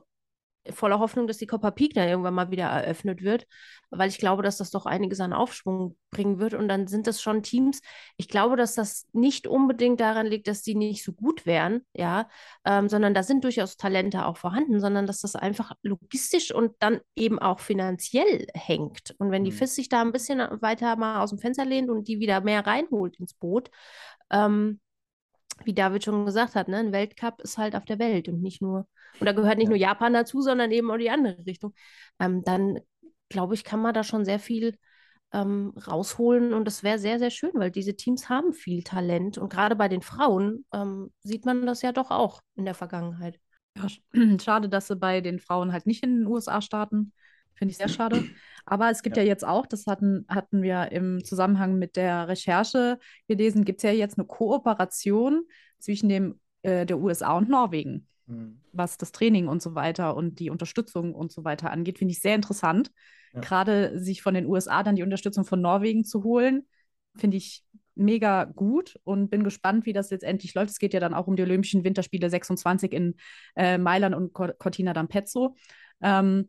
voller 0.71 0.99
Hoffnung, 0.99 1.27
dass 1.27 1.39
die 1.39 1.47
Coppa 1.47 1.71
Peak 1.71 1.95
dann 1.95 2.09
irgendwann 2.09 2.35
mal 2.35 2.51
wieder 2.51 2.65
eröffnet 2.67 3.23
wird, 3.23 3.47
weil 3.91 4.09
ich 4.09 4.19
glaube, 4.19 4.43
dass 4.43 4.59
das 4.59 4.71
doch 4.71 4.87
einiges 4.87 5.21
an 5.21 5.33
Aufschwung 5.33 5.97
bringen 6.11 6.39
wird. 6.39 6.55
Und 6.55 6.69
dann 6.69 6.87
sind 6.87 7.07
das 7.07 7.21
schon 7.21 7.43
Teams. 7.43 7.81
Ich 8.17 8.29
glaube, 8.29 8.57
dass 8.57 8.75
das 8.75 9.07
nicht 9.13 9.47
unbedingt 9.47 10.01
daran 10.01 10.27
liegt, 10.27 10.47
dass 10.49 10.63
die 10.63 10.75
nicht 10.75 11.05
so 11.05 11.13
gut 11.13 11.47
wären, 11.47 11.85
ja, 11.95 12.29
ähm, 12.65 12.89
sondern 12.89 13.15
da 13.15 13.23
sind 13.23 13.45
durchaus 13.45 13.77
Talente 13.77 14.27
auch 14.27 14.37
vorhanden, 14.37 14.81
sondern 14.81 15.07
dass 15.07 15.21
das 15.21 15.37
einfach 15.37 15.73
logistisch 15.83 16.53
und 16.55 16.75
dann 16.79 17.01
eben 17.17 17.39
auch 17.39 17.61
finanziell 17.61 18.47
hängt. 18.55 19.15
Und 19.19 19.31
wenn 19.31 19.45
die 19.45 19.51
Mhm. 19.51 19.57
FIS 19.57 19.75
sich 19.75 19.89
da 19.89 20.01
ein 20.01 20.13
bisschen 20.13 20.41
weiter 20.61 20.97
mal 20.97 21.21
aus 21.23 21.31
dem 21.31 21.39
Fenster 21.39 21.65
lehnt 21.65 21.91
und 21.91 22.09
die 22.09 22.21
wieder 22.21 22.41
mehr 22.41 22.67
reinholt 22.67 23.19
ins 23.19 23.35
Boot, 23.35 23.71
ähm, 24.31 24.81
wie 25.67 25.75
David 25.75 26.05
schon 26.05 26.27
gesagt 26.27 26.55
hat, 26.55 26.69
ne, 26.69 26.79
ein 26.79 26.93
Weltcup 26.93 27.41
ist 27.43 27.59
halt 27.59 27.75
auf 27.77 27.85
der 27.85 27.99
Welt 27.99 28.29
und 28.29 28.43
nicht 28.43 28.63
nur, 28.63 28.87
und 29.21 29.27
da 29.27 29.33
gehört 29.33 29.59
nicht 29.59 29.67
Ja. 29.67 29.71
nur 29.71 29.79
Japan 29.79 30.13
dazu, 30.15 30.41
sondern 30.43 30.71
eben 30.73 30.91
auch 30.91 30.97
die 30.99 31.11
andere 31.11 31.45
Richtung. 31.47 31.75
Ähm, 32.21 32.43
dann 32.45 32.81
glaube 33.29 33.55
ich, 33.55 33.65
kann 33.65 33.81
man 33.81 33.95
da 33.95 34.05
schon 34.05 34.25
sehr 34.25 34.39
viel 34.39 34.77
ähm, 35.33 35.73
rausholen 35.87 36.53
und 36.53 36.67
das 36.67 36.83
wäre 36.83 36.99
sehr, 36.99 37.19
sehr 37.19 37.31
schön, 37.31 37.53
weil 37.55 37.71
diese 37.71 37.97
Teams 37.97 38.29
haben 38.29 38.53
viel 38.53 38.83
Talent 38.83 39.39
und 39.39 39.51
gerade 39.53 39.77
bei 39.77 39.89
den 39.89 40.03
Frauen 40.03 40.65
ähm, 40.73 41.13
sieht 41.23 41.47
man 41.47 41.67
das 41.67 41.83
ja 41.83 41.93
doch 41.93 42.11
auch 42.11 42.43
in 42.57 42.65
der 42.67 42.75
Vergangenheit. 42.75 43.39
Ja, 43.77 43.85
sch- 43.87 44.03
schade, 44.45 44.69
dass 44.69 44.89
sie 44.89 44.97
bei 44.97 45.21
den 45.21 45.41
Frauen 45.41 45.73
halt 45.73 45.87
nicht 45.87 46.03
in 46.05 46.19
den 46.21 46.27
USA 46.27 46.61
starten. 46.61 47.13
Finde 47.55 47.73
ich 47.73 47.79
sehr 47.79 47.89
schade. 47.89 48.29
Aber 48.65 48.91
es 48.91 49.03
gibt 49.03 49.17
ja, 49.17 49.23
Ja. 49.23 49.29
jetzt 49.29 49.45
auch, 49.45 49.67
das 49.67 49.87
hatten, 49.87 50.25
hatten 50.29 50.63
wir 50.63 50.93
im 50.93 51.25
Zusammenhang 51.25 51.79
mit 51.79 51.97
der 51.97 52.29
Recherche 52.29 52.99
gelesen, 53.29 53.65
gibt 53.65 53.79
es 53.79 53.83
ja 53.83 53.91
jetzt 53.91 54.19
eine 54.19 54.27
Kooperation 54.27 55.43
zwischen 55.79 56.09
dem, 56.09 56.41
äh, 56.63 56.87
der 56.87 56.99
USA 56.99 57.37
und 57.37 57.49
Norwegen, 57.49 58.07
Hm. 58.29 58.61
was 58.73 58.99
das 58.99 59.11
Training 59.13 59.49
und 59.49 59.61
so 59.63 59.75
weiter 59.75 60.17
und 60.17 60.39
die 60.39 60.51
Unterstützung 60.51 61.15
und 61.15 61.33
so 61.33 61.45
weiter 61.45 61.71
angeht. 61.73 61.99
Finde 61.99 62.13
ich 62.13 62.21
sehr 62.21 62.35
interessant. 62.37 62.93
Ja. 63.35 63.41
Gerade 63.41 63.99
sich 63.99 64.23
von 64.23 64.35
den 64.35 64.47
USA 64.47 64.83
dann 64.83 64.95
die 64.97 65.03
Unterstützung 65.03 65.45
von 65.45 65.61
Norwegen 65.61 66.05
zu 66.05 66.23
holen, 66.23 66.67
finde 67.17 67.37
ich 67.39 67.65
mega 67.95 68.45
gut 68.45 68.99
und 69.05 69.29
bin 69.29 69.43
gespannt, 69.45 69.85
wie 69.87 69.93
das 69.93 70.09
jetzt 70.11 70.23
endlich 70.25 70.55
läuft. 70.55 70.71
Es 70.71 70.79
geht 70.79 70.95
ja 70.95 71.01
dann 71.01 71.13
auch 71.13 71.27
um 71.27 71.37
die 71.37 71.43
Olympischen 71.43 71.85
Winterspiele 71.85 72.31
26 72.31 72.93
in 72.93 73.17
äh, 73.57 73.77
Mailand 73.77 74.15
und 74.15 74.33
Cor- 74.33 74.55
Cortina 74.59 74.93
d'Ampezzo. 74.93 75.57
Ähm, 76.01 76.49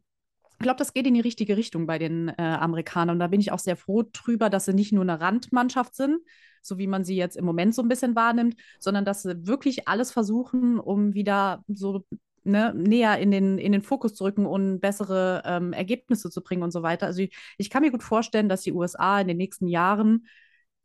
ich 0.60 0.64
glaube, 0.64 0.78
das 0.78 0.94
geht 0.94 1.08
in 1.08 1.14
die 1.14 1.20
richtige 1.20 1.58
Richtung 1.58 1.86
bei 1.86 2.00
den 2.00 2.30
äh, 2.30 2.42
Amerikanern. 2.42 3.16
Und 3.16 3.20
da 3.20 3.28
bin 3.28 3.42
ich 3.42 3.52
auch 3.52 3.60
sehr 3.60 3.76
froh 3.76 4.04
drüber, 4.04 4.50
dass 4.50 4.66
sie 4.66 4.74
nicht 4.74 4.94
nur 4.94 5.04
eine 5.04 5.20
Randmannschaft 5.20 5.96
sind, 5.96 6.20
so 6.62 6.78
wie 6.78 6.88
man 6.88 7.04
sie 7.04 7.16
jetzt 7.16 7.36
im 7.36 7.46
Moment 7.46 7.76
so 7.76 7.82
ein 7.82 7.90
bisschen 7.90 8.16
wahrnimmt, 8.16 8.56
sondern 8.80 9.06
dass 9.06 9.24
sie 9.24 9.46
wirklich 9.46 9.88
alles 9.88 10.12
versuchen, 10.12 10.80
um 10.80 11.14
wieder 11.14 11.64
so 11.68 12.06
ne, 12.44 12.74
näher 12.76 13.18
in 13.20 13.32
den, 13.32 13.58
in 13.58 13.72
den 13.72 13.82
Fokus 13.82 14.16
zu 14.16 14.24
rücken 14.24 14.46
und 14.46 14.80
bessere 14.80 15.44
ähm, 15.46 15.74
Ergebnisse 15.74 16.30
zu 16.30 16.42
bringen 16.42 16.64
und 16.64 16.72
so 16.72 16.84
weiter. 16.84 17.08
Also 17.08 17.22
ich, 17.22 17.36
ich, 17.58 17.70
kann 17.70 17.84
mir 17.84 17.92
gut 17.92 18.04
vorstellen, 18.04 18.50
dass 18.50 18.62
die 18.62 18.74
USA 18.74 19.20
in 19.22 19.28
den 19.28 19.38
nächsten 19.38 19.68
Jahren 19.68 20.28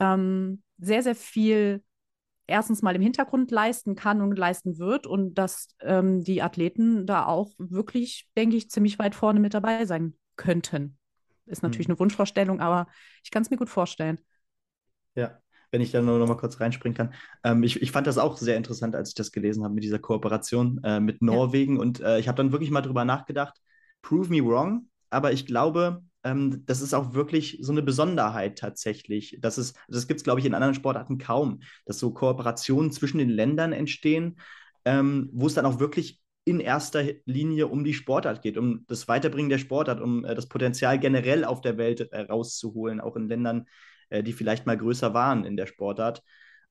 ähm, 0.00 0.62
sehr, 0.78 1.02
sehr 1.02 1.14
viel 1.14 1.82
erstens 2.48 2.82
mal 2.82 2.96
im 2.96 3.02
Hintergrund 3.02 3.50
leisten 3.50 3.94
kann 3.94 4.20
und 4.20 4.36
leisten 4.36 4.78
wird 4.78 5.06
und 5.06 5.34
dass 5.34 5.68
ähm, 5.80 6.24
die 6.24 6.42
Athleten 6.42 7.06
da 7.06 7.26
auch 7.26 7.52
wirklich, 7.58 8.26
denke 8.36 8.56
ich, 8.56 8.70
ziemlich 8.70 8.98
weit 8.98 9.14
vorne 9.14 9.38
mit 9.38 9.54
dabei 9.54 9.84
sein 9.84 10.14
könnten. 10.36 10.98
Ist 11.46 11.62
natürlich 11.62 11.88
mhm. 11.88 11.92
eine 11.92 12.00
Wunschvorstellung, 12.00 12.60
aber 12.60 12.88
ich 13.22 13.30
kann 13.30 13.42
es 13.42 13.50
mir 13.50 13.56
gut 13.56 13.68
vorstellen. 13.68 14.18
Ja, 15.14 15.38
wenn 15.70 15.80
ich 15.80 15.92
da 15.92 16.00
nur 16.00 16.18
noch 16.18 16.26
mal 16.26 16.36
kurz 16.36 16.58
reinspringen 16.60 16.96
kann. 16.96 17.14
Ähm, 17.44 17.62
ich, 17.62 17.80
ich 17.82 17.92
fand 17.92 18.06
das 18.06 18.18
auch 18.18 18.36
sehr 18.38 18.56
interessant, 18.56 18.96
als 18.96 19.10
ich 19.10 19.14
das 19.14 19.30
gelesen 19.30 19.62
habe 19.64 19.74
mit 19.74 19.84
dieser 19.84 19.98
Kooperation 19.98 20.80
äh, 20.82 21.00
mit 21.00 21.22
Norwegen. 21.22 21.76
Ja. 21.76 21.82
Und 21.82 22.00
äh, 22.00 22.18
ich 22.18 22.28
habe 22.28 22.36
dann 22.36 22.52
wirklich 22.52 22.70
mal 22.70 22.80
drüber 22.80 23.04
nachgedacht, 23.04 23.60
prove 24.02 24.30
me 24.30 24.44
wrong, 24.44 24.88
aber 25.10 25.32
ich 25.32 25.46
glaube, 25.46 26.02
ähm, 26.24 26.64
das 26.66 26.80
ist 26.80 26.94
auch 26.94 27.14
wirklich 27.14 27.58
so 27.60 27.72
eine 27.72 27.82
Besonderheit 27.82 28.58
tatsächlich. 28.58 29.38
Das, 29.40 29.74
das 29.88 30.08
gibt 30.08 30.20
es, 30.20 30.24
glaube 30.24 30.40
ich, 30.40 30.46
in 30.46 30.54
anderen 30.54 30.74
Sportarten 30.74 31.18
kaum, 31.18 31.60
dass 31.86 31.98
so 31.98 32.12
Kooperationen 32.12 32.92
zwischen 32.92 33.18
den 33.18 33.30
Ländern 33.30 33.72
entstehen, 33.72 34.38
ähm, 34.84 35.30
wo 35.32 35.46
es 35.46 35.54
dann 35.54 35.66
auch 35.66 35.80
wirklich 35.80 36.20
in 36.44 36.60
erster 36.60 37.04
Linie 37.26 37.66
um 37.66 37.84
die 37.84 37.92
Sportart 37.92 38.42
geht, 38.42 38.56
um 38.56 38.84
das 38.88 39.06
Weiterbringen 39.06 39.50
der 39.50 39.58
Sportart, 39.58 40.00
um 40.00 40.24
äh, 40.24 40.34
das 40.34 40.48
Potenzial 40.48 40.98
generell 40.98 41.44
auf 41.44 41.60
der 41.60 41.76
Welt 41.76 42.00
äh, 42.12 42.20
rauszuholen, 42.22 43.00
auch 43.00 43.16
in 43.16 43.28
Ländern, 43.28 43.66
äh, 44.08 44.22
die 44.22 44.32
vielleicht 44.32 44.66
mal 44.66 44.78
größer 44.78 45.12
waren 45.14 45.44
in 45.44 45.56
der 45.56 45.66
Sportart. 45.66 46.22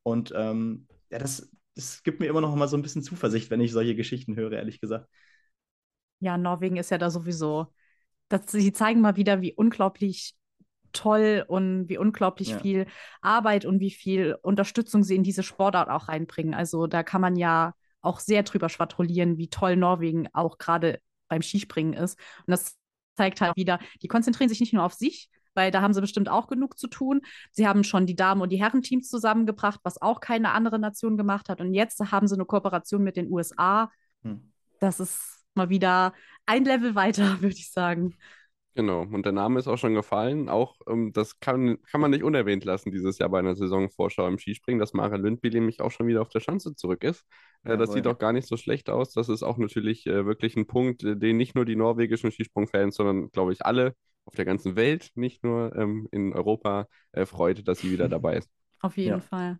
Und 0.04 0.34
ähm, 0.36 0.88
ja, 1.12 1.20
das, 1.20 1.52
das 1.76 2.02
gibt 2.04 2.20
mir 2.20 2.28
immer 2.28 2.42
noch 2.42 2.56
mal 2.56 2.68
so 2.68 2.76
ein 2.76 2.82
bisschen 2.82 3.04
Zuversicht, 3.04 3.52
wenn 3.52 3.62
ich 3.62 3.72
solche 3.72 3.96
Geschichten 3.96 4.36
höre, 4.36 4.54
ehrlich 4.54 4.82
gesagt. 4.82 5.08
Ja, 6.20 6.38
Norwegen 6.38 6.78
ist 6.78 6.90
ja 6.90 6.98
da 6.98 7.12
sowieso 7.12 7.72
das, 8.30 8.52
sie 8.52 8.74
zeigen 8.74 9.02
mal 9.02 9.16
wieder, 9.16 9.42
wie 9.42 9.54
unglaublich 9.54 10.36
toll 10.94 11.46
und 11.48 11.90
wie 11.90 11.98
unglaublich 11.98 12.50
ja. 12.50 12.60
viel 12.60 12.88
Arbeit 13.22 13.66
und 13.66 13.80
wie 13.80 13.92
viel 13.92 14.38
Unterstützung 14.42 15.04
sie 15.04 15.16
in 15.16 15.24
diese 15.24 15.44
Sportart 15.44 15.90
auch 15.90 16.08
reinbringen. 16.08 16.54
Also 16.54 16.88
da 16.88 17.04
kann 17.04 17.22
man 17.22 17.36
ja 17.36 17.74
auch 18.02 18.20
sehr 18.20 18.44
drüber 18.44 18.70
schwadronieren, 18.70 19.38
wie 19.38 19.50
toll 19.50 19.76
Norwegen 19.76 20.28
auch 20.34 20.58
gerade 20.58 21.00
beim 21.28 21.42
Skispringen 21.42 21.94
ist. 21.94 22.18
Und 22.46 22.52
das 22.52 22.78
zeigt 23.16 23.42
halt 23.42 23.56
wieder, 23.56 23.80
die 24.02 24.08
konzentrieren 24.08 24.50
sich 24.50 24.60
nicht 24.60 24.74
nur 24.74 24.84
auf 24.84 24.94
sich, 24.94 25.30
weil 25.54 25.72
da 25.72 25.82
haben 25.82 25.94
sie 25.94 26.02
bestimmt 26.02 26.30
auch 26.30 26.48
genug 26.48 26.78
zu 26.78 26.88
tun. 26.88 27.22
Sie 27.52 27.68
haben 27.68 27.84
schon 27.84 28.06
die 28.06 28.16
Damen- 28.16 28.42
und 28.42 28.52
die 28.52 28.62
Herrenteams 28.62 29.10
zusammengebracht, 29.10 29.80
was 29.84 30.02
auch 30.02 30.20
keine 30.20 30.52
andere 30.52 30.80
Nation 30.80 31.18
gemacht 31.18 31.50
hat. 31.50 31.60
Und 31.62 31.74
jetzt 31.74 32.00
haben 32.12 32.28
sie 32.28 32.36
eine 32.36 32.46
Kooperation 32.46 33.04
mit 33.04 33.18
den 33.18 33.32
USA. 33.32 33.92
Hm. 34.24 34.54
Das 34.80 35.00
ist 35.00 35.37
mal 35.58 35.70
wieder 35.70 36.14
ein 36.46 36.64
Level 36.66 36.96
weiter, 36.96 37.38
würde 37.42 37.56
ich 37.56 37.72
sagen. 37.72 38.16
Genau, 38.78 39.02
und 39.02 39.26
der 39.26 39.34
Name 39.34 39.58
ist 39.58 39.68
auch 39.68 39.78
schon 39.78 39.96
gefallen. 39.96 40.50
Auch 40.50 40.76
ähm, 40.88 41.12
das 41.12 41.40
kann, 41.40 41.82
kann 41.82 42.00
man 42.00 42.12
nicht 42.12 42.24
unerwähnt 42.24 42.64
lassen 42.64 42.92
dieses 42.92 43.18
Jahr 43.18 43.30
bei 43.30 43.40
einer 43.40 43.56
Saisonvorschau 43.56 44.28
im 44.28 44.38
Skispringen, 44.38 44.80
dass 44.80 44.94
Mara 44.94 45.16
Lündby 45.16 45.50
nämlich 45.50 45.82
auch 45.82 45.90
schon 45.90 46.06
wieder 46.06 46.22
auf 46.22 46.30
der 46.30 46.42
Schanze 46.42 46.76
zurück 46.76 47.04
ist. 47.04 47.26
Äh, 47.64 47.76
das 47.76 47.92
sieht 47.92 48.06
auch 48.06 48.20
gar 48.20 48.34
nicht 48.34 48.48
so 48.48 48.56
schlecht 48.56 48.92
aus. 48.92 49.14
Das 49.14 49.30
ist 49.30 49.42
auch 49.42 49.58
natürlich 49.58 50.06
äh, 50.06 50.28
wirklich 50.28 50.56
ein 50.56 50.68
Punkt, 50.68 51.04
äh, 51.04 51.18
den 51.18 51.38
nicht 51.38 51.56
nur 51.56 51.66
die 51.66 51.76
norwegischen 51.76 52.32
Skisprungfans, 52.32 52.96
sondern 52.96 53.32
glaube 53.32 53.52
ich 53.52 53.66
alle 53.66 53.96
auf 54.26 54.36
der 54.36 54.46
ganzen 54.46 54.76
Welt, 54.76 55.10
nicht 55.16 55.44
nur 55.44 55.76
ähm, 55.76 56.08
in 56.12 56.34
Europa, 56.34 56.88
äh, 57.14 57.26
freut, 57.26 57.68
dass 57.68 57.80
sie 57.80 57.92
wieder 57.92 58.08
dabei 58.08 58.38
ist. 58.38 58.50
Auf 58.82 58.96
jeden 58.98 59.10
ja. 59.10 59.20
Fall. 59.20 59.60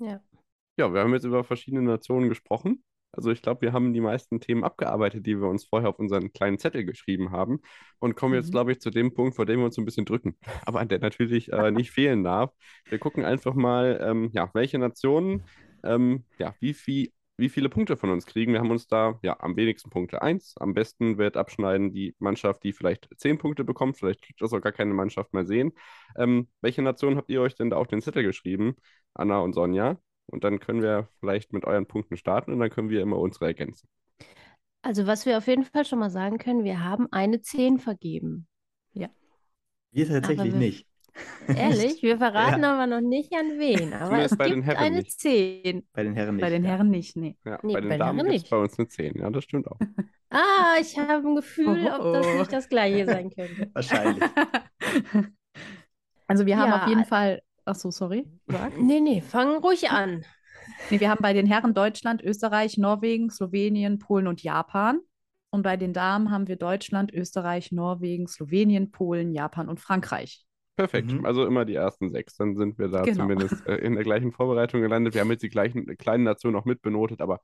Ja. 0.00 0.20
Ja, 0.78 0.92
wir 0.92 1.00
haben 1.00 1.12
jetzt 1.12 1.24
über 1.24 1.44
verschiedene 1.44 1.82
Nationen 1.82 2.28
gesprochen. 2.28 2.82
Also 3.12 3.30
ich 3.30 3.42
glaube, 3.42 3.62
wir 3.62 3.72
haben 3.72 3.92
die 3.92 4.00
meisten 4.00 4.40
Themen 4.40 4.64
abgearbeitet, 4.64 5.26
die 5.26 5.40
wir 5.40 5.48
uns 5.48 5.64
vorher 5.64 5.88
auf 5.88 5.98
unseren 5.98 6.32
kleinen 6.32 6.58
Zettel 6.58 6.84
geschrieben 6.84 7.30
haben 7.30 7.60
und 7.98 8.16
kommen 8.16 8.34
jetzt, 8.34 8.48
mhm. 8.48 8.52
glaube 8.52 8.72
ich, 8.72 8.80
zu 8.80 8.90
dem 8.90 9.14
Punkt, 9.14 9.36
vor 9.36 9.46
dem 9.46 9.60
wir 9.60 9.66
uns 9.66 9.78
ein 9.78 9.84
bisschen 9.84 10.04
drücken, 10.04 10.36
aber 10.66 10.84
der 10.84 10.98
natürlich 11.00 11.52
äh, 11.52 11.70
nicht 11.70 11.90
fehlen 11.90 12.24
darf. 12.24 12.52
Wir 12.88 12.98
gucken 12.98 13.24
einfach 13.24 13.54
mal, 13.54 13.98
ähm, 14.02 14.30
ja, 14.32 14.50
welche 14.54 14.78
Nationen, 14.78 15.44
ähm, 15.84 16.24
ja, 16.38 16.54
wie 16.60 16.74
viel 16.74 17.12
wie 17.38 17.48
viele 17.48 17.68
Punkte 17.68 17.96
von 17.96 18.10
uns 18.10 18.26
kriegen. 18.26 18.52
Wir 18.52 18.58
haben 18.60 18.70
uns 18.72 18.88
da 18.88 19.18
ja 19.22 19.36
am 19.38 19.56
wenigsten 19.56 19.90
Punkte 19.90 20.22
eins. 20.22 20.54
Am 20.58 20.74
besten 20.74 21.18
wird 21.18 21.36
abschneiden 21.36 21.92
die 21.92 22.14
Mannschaft, 22.18 22.64
die 22.64 22.72
vielleicht 22.72 23.08
zehn 23.16 23.38
Punkte 23.38 23.64
bekommt. 23.64 23.96
Vielleicht 23.96 24.22
kriegt 24.22 24.42
das 24.42 24.52
auch 24.52 24.60
gar 24.60 24.72
keine 24.72 24.92
Mannschaft 24.92 25.32
mehr 25.32 25.46
sehen. 25.46 25.72
Ähm, 26.16 26.48
welche 26.60 26.82
Nation 26.82 27.16
habt 27.16 27.30
ihr 27.30 27.40
euch 27.40 27.54
denn 27.54 27.70
da 27.70 27.76
auf 27.76 27.86
den 27.86 28.02
Zettel 28.02 28.24
geschrieben, 28.24 28.74
Anna 29.14 29.38
und 29.38 29.52
Sonja? 29.52 29.98
Und 30.30 30.44
dann 30.44 30.60
können 30.60 30.82
wir 30.82 31.08
vielleicht 31.20 31.52
mit 31.52 31.64
euren 31.64 31.86
Punkten 31.86 32.16
starten 32.16 32.52
und 32.52 32.60
dann 32.60 32.70
können 32.70 32.90
wir 32.90 33.00
immer 33.00 33.18
unsere 33.18 33.46
ergänzen. 33.46 33.88
Also 34.82 35.06
was 35.06 35.26
wir 35.26 35.38
auf 35.38 35.46
jeden 35.46 35.64
Fall 35.64 35.84
schon 35.84 35.98
mal 35.98 36.10
sagen 36.10 36.38
können, 36.38 36.64
wir 36.64 36.84
haben 36.84 37.08
eine 37.10 37.40
10 37.40 37.78
vergeben. 37.78 38.46
Ja. 38.92 39.08
Wir 39.90 40.06
tatsächlich 40.06 40.52
wir, 40.52 40.58
nicht. 40.58 40.86
Ehrlich? 41.48 42.02
Wir 42.02 42.18
verraten 42.18 42.62
ja. 42.62 42.74
aber 42.74 42.86
noch 42.86 43.00
nicht 43.00 43.32
an 43.32 43.58
wen. 43.58 43.92
Aber 43.92 44.20
es 44.20 44.30
gibt 44.36 44.68
eine 44.68 44.96
nicht. 44.98 45.18
10. 45.18 45.88
Bei 45.92 46.04
den 46.04 46.14
Herren 46.14 46.36
nicht. 46.36 46.42
Bei 46.42 46.50
den 46.50 46.64
Herren 46.64 46.90
nicht, 46.90 47.16
nee. 47.16 47.36
Ja, 47.44 47.58
nee, 47.62 47.72
bei 47.72 47.80
den 47.80 47.88
bei 47.88 47.98
Damen 47.98 48.28
gibt 48.28 48.44
es 48.44 48.50
bei 48.50 48.56
uns 48.56 48.78
eine 48.78 48.88
10. 48.88 49.18
Ja, 49.18 49.30
das 49.30 49.44
stimmt 49.44 49.66
auch. 49.66 49.78
ah, 50.30 50.76
ich 50.80 50.96
habe 50.98 51.26
ein 51.26 51.34
Gefühl, 51.34 51.88
oh, 51.90 51.96
oh. 51.98 52.06
ob 52.06 52.12
das 52.14 52.26
nicht 52.26 52.52
das 52.52 52.68
gleiche 52.68 53.06
sein 53.06 53.30
könnte. 53.34 53.70
Wahrscheinlich. 53.72 54.24
Also 56.30 56.44
wir 56.44 56.58
haben 56.58 56.68
ja, 56.68 56.82
auf 56.82 56.88
jeden 56.88 57.06
Fall 57.06 57.40
Ach 57.68 57.74
so, 57.74 57.90
sorry. 57.90 58.24
Sag. 58.46 58.80
Nee, 58.80 59.00
nee, 59.00 59.20
fang 59.20 59.58
ruhig 59.58 59.90
an. 59.90 60.24
Nee, 60.90 61.00
wir 61.00 61.10
haben 61.10 61.20
bei 61.20 61.34
den 61.34 61.46
Herren 61.46 61.74
Deutschland, 61.74 62.22
Österreich, 62.22 62.78
Norwegen, 62.78 63.28
Slowenien, 63.28 63.98
Polen 63.98 64.26
und 64.26 64.42
Japan. 64.42 65.00
Und 65.50 65.62
bei 65.62 65.76
den 65.76 65.92
Damen 65.92 66.30
haben 66.30 66.48
wir 66.48 66.56
Deutschland, 66.56 67.12
Österreich, 67.12 67.70
Norwegen, 67.70 68.26
Slowenien, 68.26 68.90
Polen, 68.90 69.32
Japan 69.32 69.68
und 69.68 69.80
Frankreich. 69.80 70.46
Perfekt, 70.76 71.12
mhm. 71.12 71.26
also 71.26 71.44
immer 71.44 71.66
die 71.66 71.74
ersten 71.74 72.08
sechs. 72.08 72.36
Dann 72.36 72.56
sind 72.56 72.78
wir 72.78 72.88
da 72.88 73.02
genau. 73.02 73.24
zumindest 73.24 73.66
äh, 73.66 73.76
in 73.76 73.96
der 73.96 74.04
gleichen 74.04 74.32
Vorbereitung 74.32 74.80
gelandet. 74.80 75.12
Wir 75.12 75.20
haben 75.20 75.30
jetzt 75.30 75.42
die 75.42 75.50
gleichen 75.50 75.84
kleinen 75.98 76.24
Nationen 76.24 76.56
auch 76.56 76.64
mitbenotet, 76.64 77.20
aber 77.20 77.40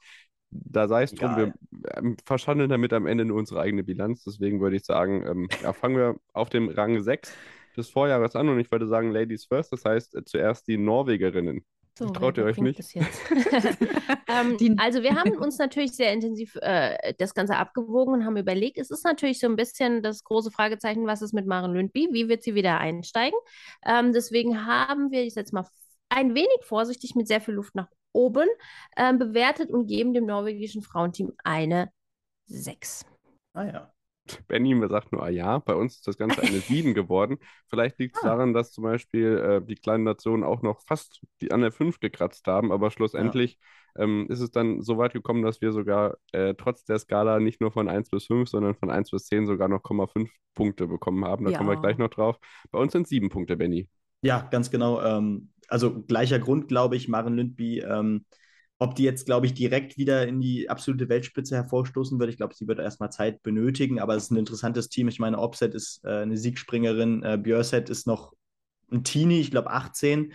da 0.50 0.88
sei 0.88 1.02
es 1.02 1.12
drum, 1.12 1.36
wir 1.36 1.54
ähm, 1.96 2.16
verschandeln 2.24 2.70
damit 2.70 2.94
am 2.94 3.06
Ende 3.06 3.26
nur 3.26 3.36
unsere 3.36 3.60
eigene 3.60 3.84
Bilanz. 3.84 4.24
Deswegen 4.24 4.60
würde 4.62 4.76
ich 4.76 4.84
sagen, 4.84 5.26
ähm, 5.26 5.48
ja, 5.62 5.74
fangen 5.74 5.96
wir 5.96 6.16
auf 6.32 6.48
dem 6.48 6.70
Rang 6.70 7.02
6 7.02 7.36
des 7.76 7.90
Vorjahres 7.90 8.36
an 8.36 8.48
und 8.48 8.58
ich 8.60 8.70
würde 8.70 8.86
sagen 8.86 9.10
Ladies 9.12 9.46
first, 9.46 9.72
das 9.72 9.84
heißt 9.84 10.14
äh, 10.14 10.24
zuerst 10.24 10.66
die 10.68 10.78
Norwegerinnen. 10.78 11.64
So, 11.96 12.10
Traut 12.10 12.38
ihr 12.38 12.44
euch 12.44 12.58
nicht? 12.58 12.80
ähm, 12.96 14.76
also 14.78 15.02
wir 15.04 15.14
haben 15.14 15.36
uns 15.38 15.58
natürlich 15.58 15.92
sehr 15.92 16.12
intensiv 16.12 16.56
äh, 16.60 17.14
das 17.18 17.34
Ganze 17.34 17.56
abgewogen 17.56 18.14
und 18.14 18.24
haben 18.24 18.36
überlegt, 18.36 18.78
es 18.78 18.90
ist 18.90 19.04
natürlich 19.04 19.38
so 19.38 19.46
ein 19.46 19.54
bisschen 19.54 20.02
das 20.02 20.24
große 20.24 20.50
Fragezeichen, 20.50 21.06
was 21.06 21.22
ist 21.22 21.34
mit 21.34 21.46
Maren 21.46 21.72
Lündby, 21.72 22.08
wie 22.10 22.28
wird 22.28 22.42
sie 22.42 22.56
wieder 22.56 22.78
einsteigen? 22.78 23.38
Ähm, 23.86 24.12
deswegen 24.12 24.66
haben 24.66 25.12
wir 25.12 25.24
jetzt 25.24 25.52
mal 25.52 25.64
ein 26.08 26.34
wenig 26.34 26.62
vorsichtig 26.62 27.14
mit 27.14 27.28
sehr 27.28 27.40
viel 27.40 27.54
Luft 27.54 27.76
nach 27.76 27.88
oben 28.12 28.48
ähm, 28.96 29.18
bewertet 29.18 29.70
und 29.70 29.86
geben 29.86 30.14
dem 30.14 30.26
norwegischen 30.26 30.82
Frauenteam 30.82 31.32
eine 31.44 31.90
6. 32.46 33.06
Ah 33.54 33.64
ja. 33.64 33.93
Benny 34.48 34.74
sagt 34.88 35.12
nur, 35.12 35.22
ah 35.22 35.28
ja, 35.28 35.58
bei 35.58 35.74
uns 35.74 35.96
ist 35.96 36.06
das 36.06 36.16
Ganze 36.16 36.42
eine 36.42 36.58
7 36.58 36.94
geworden. 36.94 37.38
Vielleicht 37.68 37.98
liegt 37.98 38.16
es 38.16 38.22
ah. 38.22 38.28
daran, 38.28 38.54
dass 38.54 38.72
zum 38.72 38.84
Beispiel 38.84 39.38
äh, 39.38 39.66
die 39.66 39.74
kleinen 39.74 40.04
Nationen 40.04 40.44
auch 40.44 40.62
noch 40.62 40.80
fast 40.82 41.20
die 41.40 41.52
an 41.52 41.60
der 41.60 41.72
5 41.72 42.00
gekratzt 42.00 42.46
haben, 42.46 42.72
aber 42.72 42.90
schlussendlich 42.90 43.58
ja. 43.96 44.04
ähm, 44.04 44.26
ist 44.30 44.40
es 44.40 44.50
dann 44.50 44.80
so 44.82 44.98
weit 44.98 45.12
gekommen, 45.12 45.42
dass 45.42 45.60
wir 45.60 45.72
sogar 45.72 46.16
äh, 46.32 46.54
trotz 46.54 46.84
der 46.84 46.98
Skala 46.98 47.40
nicht 47.40 47.60
nur 47.60 47.70
von 47.70 47.88
1 47.88 48.10
bis 48.10 48.26
5, 48.26 48.48
sondern 48.48 48.74
von 48.74 48.90
1 48.90 49.10
bis 49.10 49.26
10 49.26 49.46
sogar 49.46 49.68
noch 49.68 49.82
0,5 49.82 50.30
Punkte 50.54 50.86
bekommen 50.86 51.24
haben. 51.24 51.44
Da 51.44 51.50
ja. 51.50 51.58
kommen 51.58 51.70
wir 51.70 51.80
gleich 51.80 51.98
noch 51.98 52.10
drauf. 52.10 52.38
Bei 52.70 52.78
uns 52.78 52.92
sind 52.92 53.06
7 53.06 53.28
Punkte, 53.28 53.56
Benny. 53.56 53.88
Ja, 54.22 54.40
ganz 54.50 54.70
genau. 54.70 55.02
Ähm, 55.02 55.50
also 55.68 56.02
gleicher 56.02 56.38
Grund, 56.38 56.68
glaube 56.68 56.96
ich, 56.96 57.08
Maren 57.08 57.34
Lündby. 57.34 57.80
Ähm, 57.80 58.24
ob 58.78 58.94
die 58.94 59.04
jetzt, 59.04 59.26
glaube 59.26 59.46
ich, 59.46 59.54
direkt 59.54 59.96
wieder 59.96 60.26
in 60.26 60.40
die 60.40 60.68
absolute 60.68 61.08
Weltspitze 61.08 61.54
hervorstoßen 61.54 62.18
wird, 62.18 62.30
ich 62.30 62.36
glaube, 62.36 62.54
sie 62.54 62.66
wird 62.66 62.80
erstmal 62.80 63.10
Zeit 63.10 63.42
benötigen, 63.42 64.00
aber 64.00 64.16
es 64.16 64.24
ist 64.24 64.30
ein 64.32 64.36
interessantes 64.36 64.88
Team. 64.88 65.08
Ich 65.08 65.20
meine, 65.20 65.38
Opset 65.38 65.74
ist 65.74 66.04
äh, 66.04 66.22
eine 66.22 66.36
Siegspringerin, 66.36 67.22
äh, 67.22 67.38
Björset 67.38 67.88
ist 67.88 68.06
noch 68.06 68.32
ein 68.90 69.04
Teenie, 69.04 69.40
ich 69.40 69.50
glaube 69.50 69.70
18. 69.70 70.32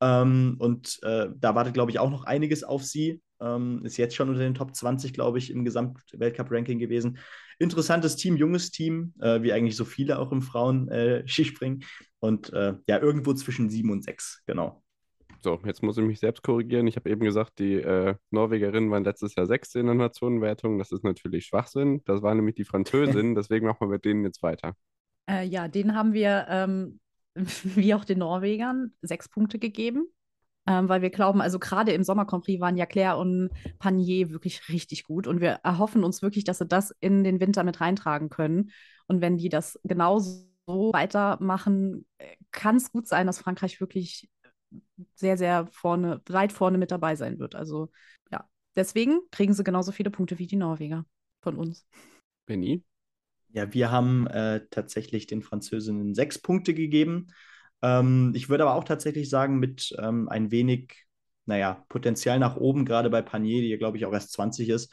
Ähm, 0.00 0.56
und 0.58 0.98
äh, 1.02 1.28
da 1.36 1.54
wartet, 1.54 1.74
glaube 1.74 1.90
ich, 1.90 1.98
auch 1.98 2.10
noch 2.10 2.24
einiges 2.24 2.64
auf 2.64 2.84
sie. 2.84 3.22
Ähm, 3.40 3.82
ist 3.84 3.96
jetzt 3.96 4.14
schon 4.14 4.28
unter 4.28 4.40
den 4.40 4.54
Top 4.54 4.74
20, 4.74 5.12
glaube 5.12 5.38
ich, 5.38 5.50
im 5.50 5.64
Gesamtweltcup-Ranking 5.64 6.78
gewesen. 6.78 7.18
Interessantes 7.58 8.16
Team, 8.16 8.36
junges 8.36 8.70
Team, 8.70 9.14
äh, 9.20 9.42
wie 9.42 9.52
eigentlich 9.52 9.76
so 9.76 9.84
viele 9.84 10.18
auch 10.18 10.32
im 10.32 10.42
Frauen-Skispringen. 10.42 11.80
Äh, 11.80 11.84
und 12.20 12.52
äh, 12.52 12.74
ja, 12.86 12.98
irgendwo 12.98 13.34
zwischen 13.34 13.68
sieben 13.68 13.90
und 13.90 14.04
sechs, 14.04 14.42
genau. 14.46 14.83
So, 15.44 15.60
jetzt 15.66 15.82
muss 15.82 15.98
ich 15.98 16.04
mich 16.04 16.20
selbst 16.20 16.42
korrigieren. 16.42 16.86
Ich 16.86 16.96
habe 16.96 17.10
eben 17.10 17.20
gesagt, 17.20 17.58
die 17.58 17.74
äh, 17.74 18.14
Norwegerinnen 18.30 18.90
waren 18.90 19.04
letztes 19.04 19.34
Jahr 19.34 19.44
Sechste 19.44 19.78
in 19.78 19.84
der 19.84 19.94
Nationenwertung. 19.94 20.78
Das 20.78 20.90
ist 20.90 21.04
natürlich 21.04 21.44
Schwachsinn. 21.44 22.00
Das 22.06 22.22
waren 22.22 22.38
nämlich 22.38 22.54
die 22.54 22.64
Französinnen. 22.64 23.34
Deswegen 23.34 23.66
machen 23.66 23.80
wir 23.80 23.88
mit 23.88 24.06
denen 24.06 24.24
jetzt 24.24 24.42
weiter. 24.42 24.74
Äh, 25.28 25.44
ja, 25.44 25.68
den 25.68 25.94
haben 25.94 26.14
wir, 26.14 26.46
ähm, 26.48 26.98
wie 27.36 27.92
auch 27.92 28.06
den 28.06 28.20
Norwegern, 28.20 28.92
sechs 29.02 29.28
Punkte 29.28 29.58
gegeben. 29.58 30.06
Ähm, 30.66 30.88
weil 30.88 31.02
wir 31.02 31.10
glauben, 31.10 31.42
also 31.42 31.58
gerade 31.58 31.92
im 31.92 32.04
Sommer 32.04 32.26
waren 32.26 32.78
ja 32.78 32.86
Claire 32.86 33.18
und 33.18 33.50
Panier 33.78 34.30
wirklich 34.30 34.70
richtig 34.70 35.04
gut 35.04 35.26
und 35.26 35.42
wir 35.42 35.60
erhoffen 35.62 36.04
uns 36.04 36.22
wirklich, 36.22 36.44
dass 36.44 36.56
sie 36.56 36.66
das 36.66 36.90
in 37.00 37.22
den 37.22 37.38
Winter 37.38 37.64
mit 37.64 37.82
reintragen 37.82 38.30
können. 38.30 38.70
Und 39.08 39.20
wenn 39.20 39.36
die 39.36 39.50
das 39.50 39.78
genauso 39.84 40.46
weitermachen, 40.66 42.06
äh, 42.16 42.36
kann 42.50 42.76
es 42.76 42.90
gut 42.92 43.06
sein, 43.06 43.26
dass 43.26 43.40
Frankreich 43.40 43.78
wirklich 43.78 44.30
sehr, 45.14 45.36
sehr 45.36 45.66
vorne, 45.72 46.20
weit 46.28 46.52
vorne 46.52 46.78
mit 46.78 46.90
dabei 46.90 47.16
sein 47.16 47.38
wird. 47.38 47.54
Also 47.54 47.90
ja, 48.30 48.48
deswegen 48.76 49.20
kriegen 49.30 49.54
sie 49.54 49.64
genauso 49.64 49.92
viele 49.92 50.10
Punkte 50.10 50.38
wie 50.38 50.46
die 50.46 50.56
Norweger 50.56 51.04
von 51.42 51.56
uns. 51.56 51.86
Benny? 52.46 52.82
Ja, 53.52 53.72
wir 53.72 53.90
haben 53.90 54.26
äh, 54.26 54.66
tatsächlich 54.70 55.26
den 55.26 55.42
Französinnen 55.42 56.14
sechs 56.14 56.40
Punkte 56.40 56.74
gegeben. 56.74 57.28
Ähm, 57.82 58.32
ich 58.34 58.48
würde 58.48 58.64
aber 58.64 58.74
auch 58.74 58.84
tatsächlich 58.84 59.30
sagen, 59.30 59.58
mit 59.58 59.94
ähm, 59.98 60.28
ein 60.28 60.50
wenig, 60.50 61.06
naja, 61.46 61.84
Potenzial 61.88 62.38
nach 62.38 62.56
oben, 62.56 62.84
gerade 62.84 63.10
bei 63.10 63.22
Panier, 63.22 63.60
die 63.60 63.68
ja, 63.68 63.76
glaube 63.76 63.96
ich, 63.96 64.06
auch 64.06 64.12
erst 64.12 64.32
20 64.32 64.70
ist. 64.70 64.92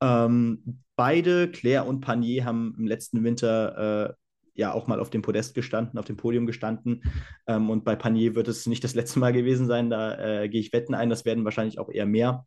Ähm, 0.00 0.82
beide, 0.96 1.50
Claire 1.50 1.86
und 1.86 2.00
Panier, 2.00 2.44
haben 2.44 2.74
im 2.78 2.86
letzten 2.86 3.24
Winter 3.24 4.08
äh, 4.10 4.14
ja 4.58 4.74
auch 4.74 4.88
mal 4.88 5.00
auf 5.00 5.08
dem 5.08 5.22
Podest 5.22 5.54
gestanden, 5.54 5.98
auf 5.98 6.04
dem 6.04 6.16
Podium 6.16 6.44
gestanden. 6.44 7.02
Ähm, 7.46 7.70
und 7.70 7.84
bei 7.84 7.96
Panier 7.96 8.34
wird 8.34 8.48
es 8.48 8.66
nicht 8.66 8.84
das 8.84 8.94
letzte 8.94 9.20
Mal 9.20 9.32
gewesen 9.32 9.66
sein. 9.66 9.88
Da 9.88 10.42
äh, 10.42 10.48
gehe 10.48 10.60
ich 10.60 10.72
Wetten 10.72 10.94
ein, 10.94 11.08
das 11.08 11.24
werden 11.24 11.44
wahrscheinlich 11.44 11.78
auch 11.78 11.88
eher 11.88 12.06
mehr. 12.06 12.46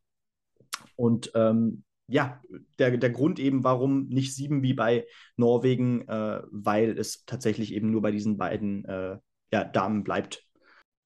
Und 0.95 1.31
ähm, 1.33 1.83
ja, 2.07 2.41
der, 2.77 2.97
der 2.97 3.09
Grund 3.09 3.39
eben, 3.39 3.63
warum 3.63 4.07
nicht 4.09 4.35
sieben 4.35 4.61
wie 4.61 4.73
bei 4.73 5.05
Norwegen, 5.37 6.07
äh, 6.09 6.41
weil 6.51 6.97
es 6.97 7.23
tatsächlich 7.25 7.73
eben 7.73 7.89
nur 7.89 8.01
bei 8.01 8.11
diesen 8.11 8.37
beiden 8.37 8.83
äh, 8.85 9.17
ja, 9.53 9.63
Damen 9.63 10.03
bleibt. 10.03 10.45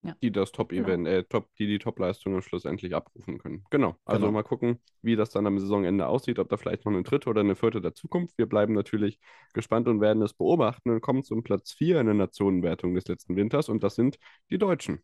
Ja. 0.05 0.15
Die 0.21 0.31
das 0.31 0.51
Top-Event, 0.51 1.05
genau. 1.05 1.17
äh, 1.17 1.23
Top, 1.23 1.49
die 1.57 1.67
die 1.67 1.79
Top-Leistungen 1.79 2.41
schlussendlich 2.41 2.95
abrufen 2.95 3.39
können. 3.39 3.63
Genau. 3.71 3.95
Also 4.05 4.21
genau. 4.21 4.33
mal 4.33 4.43
gucken, 4.43 4.79
wie 5.01 5.15
das 5.15 5.31
dann 5.31 5.47
am 5.47 5.57
Saisonende 5.57 6.07
aussieht, 6.07 6.37
ob 6.39 6.49
da 6.49 6.57
vielleicht 6.57 6.85
noch 6.85 6.91
eine 6.91 7.03
dritte 7.03 7.29
oder 7.29 7.41
eine 7.41 7.55
vierte 7.55 7.81
dazukommt. 7.81 8.31
Wir 8.37 8.45
bleiben 8.45 8.73
natürlich 8.73 9.19
gespannt 9.53 9.87
und 9.87 10.01
werden 10.01 10.21
es 10.21 10.33
beobachten 10.33 10.91
und 10.91 11.01
kommen 11.01 11.23
zum 11.23 11.43
Platz 11.43 11.71
4 11.73 11.99
in 11.99 12.05
der 12.05 12.15
Nationenwertung 12.15 12.93
des 12.93 13.07
letzten 13.07 13.35
Winters 13.35 13.69
und 13.69 13.83
das 13.83 13.95
sind 13.95 14.17
die 14.49 14.57
Deutschen. 14.57 14.99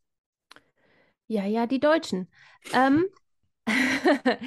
Ja, 1.27 1.45
ja, 1.45 1.65
die 1.65 1.79
Deutschen. 1.79 2.29
Ähm, 2.73 3.05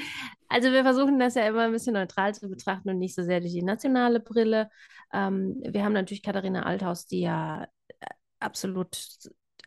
also 0.48 0.70
wir 0.70 0.82
versuchen 0.82 1.18
das 1.18 1.34
ja 1.34 1.48
immer 1.48 1.62
ein 1.62 1.72
bisschen 1.72 1.94
neutral 1.94 2.34
zu 2.34 2.48
betrachten 2.48 2.90
und 2.90 2.98
nicht 2.98 3.14
so 3.14 3.22
sehr 3.22 3.40
durch 3.40 3.52
die 3.52 3.62
nationale 3.62 4.20
Brille. 4.20 4.68
Ähm, 5.12 5.56
wir 5.66 5.84
haben 5.84 5.94
natürlich 5.94 6.22
Katharina 6.22 6.64
Althaus, 6.64 7.06
die 7.06 7.20
ja 7.20 7.64
äh, 7.88 8.06
absolut, 8.38 8.98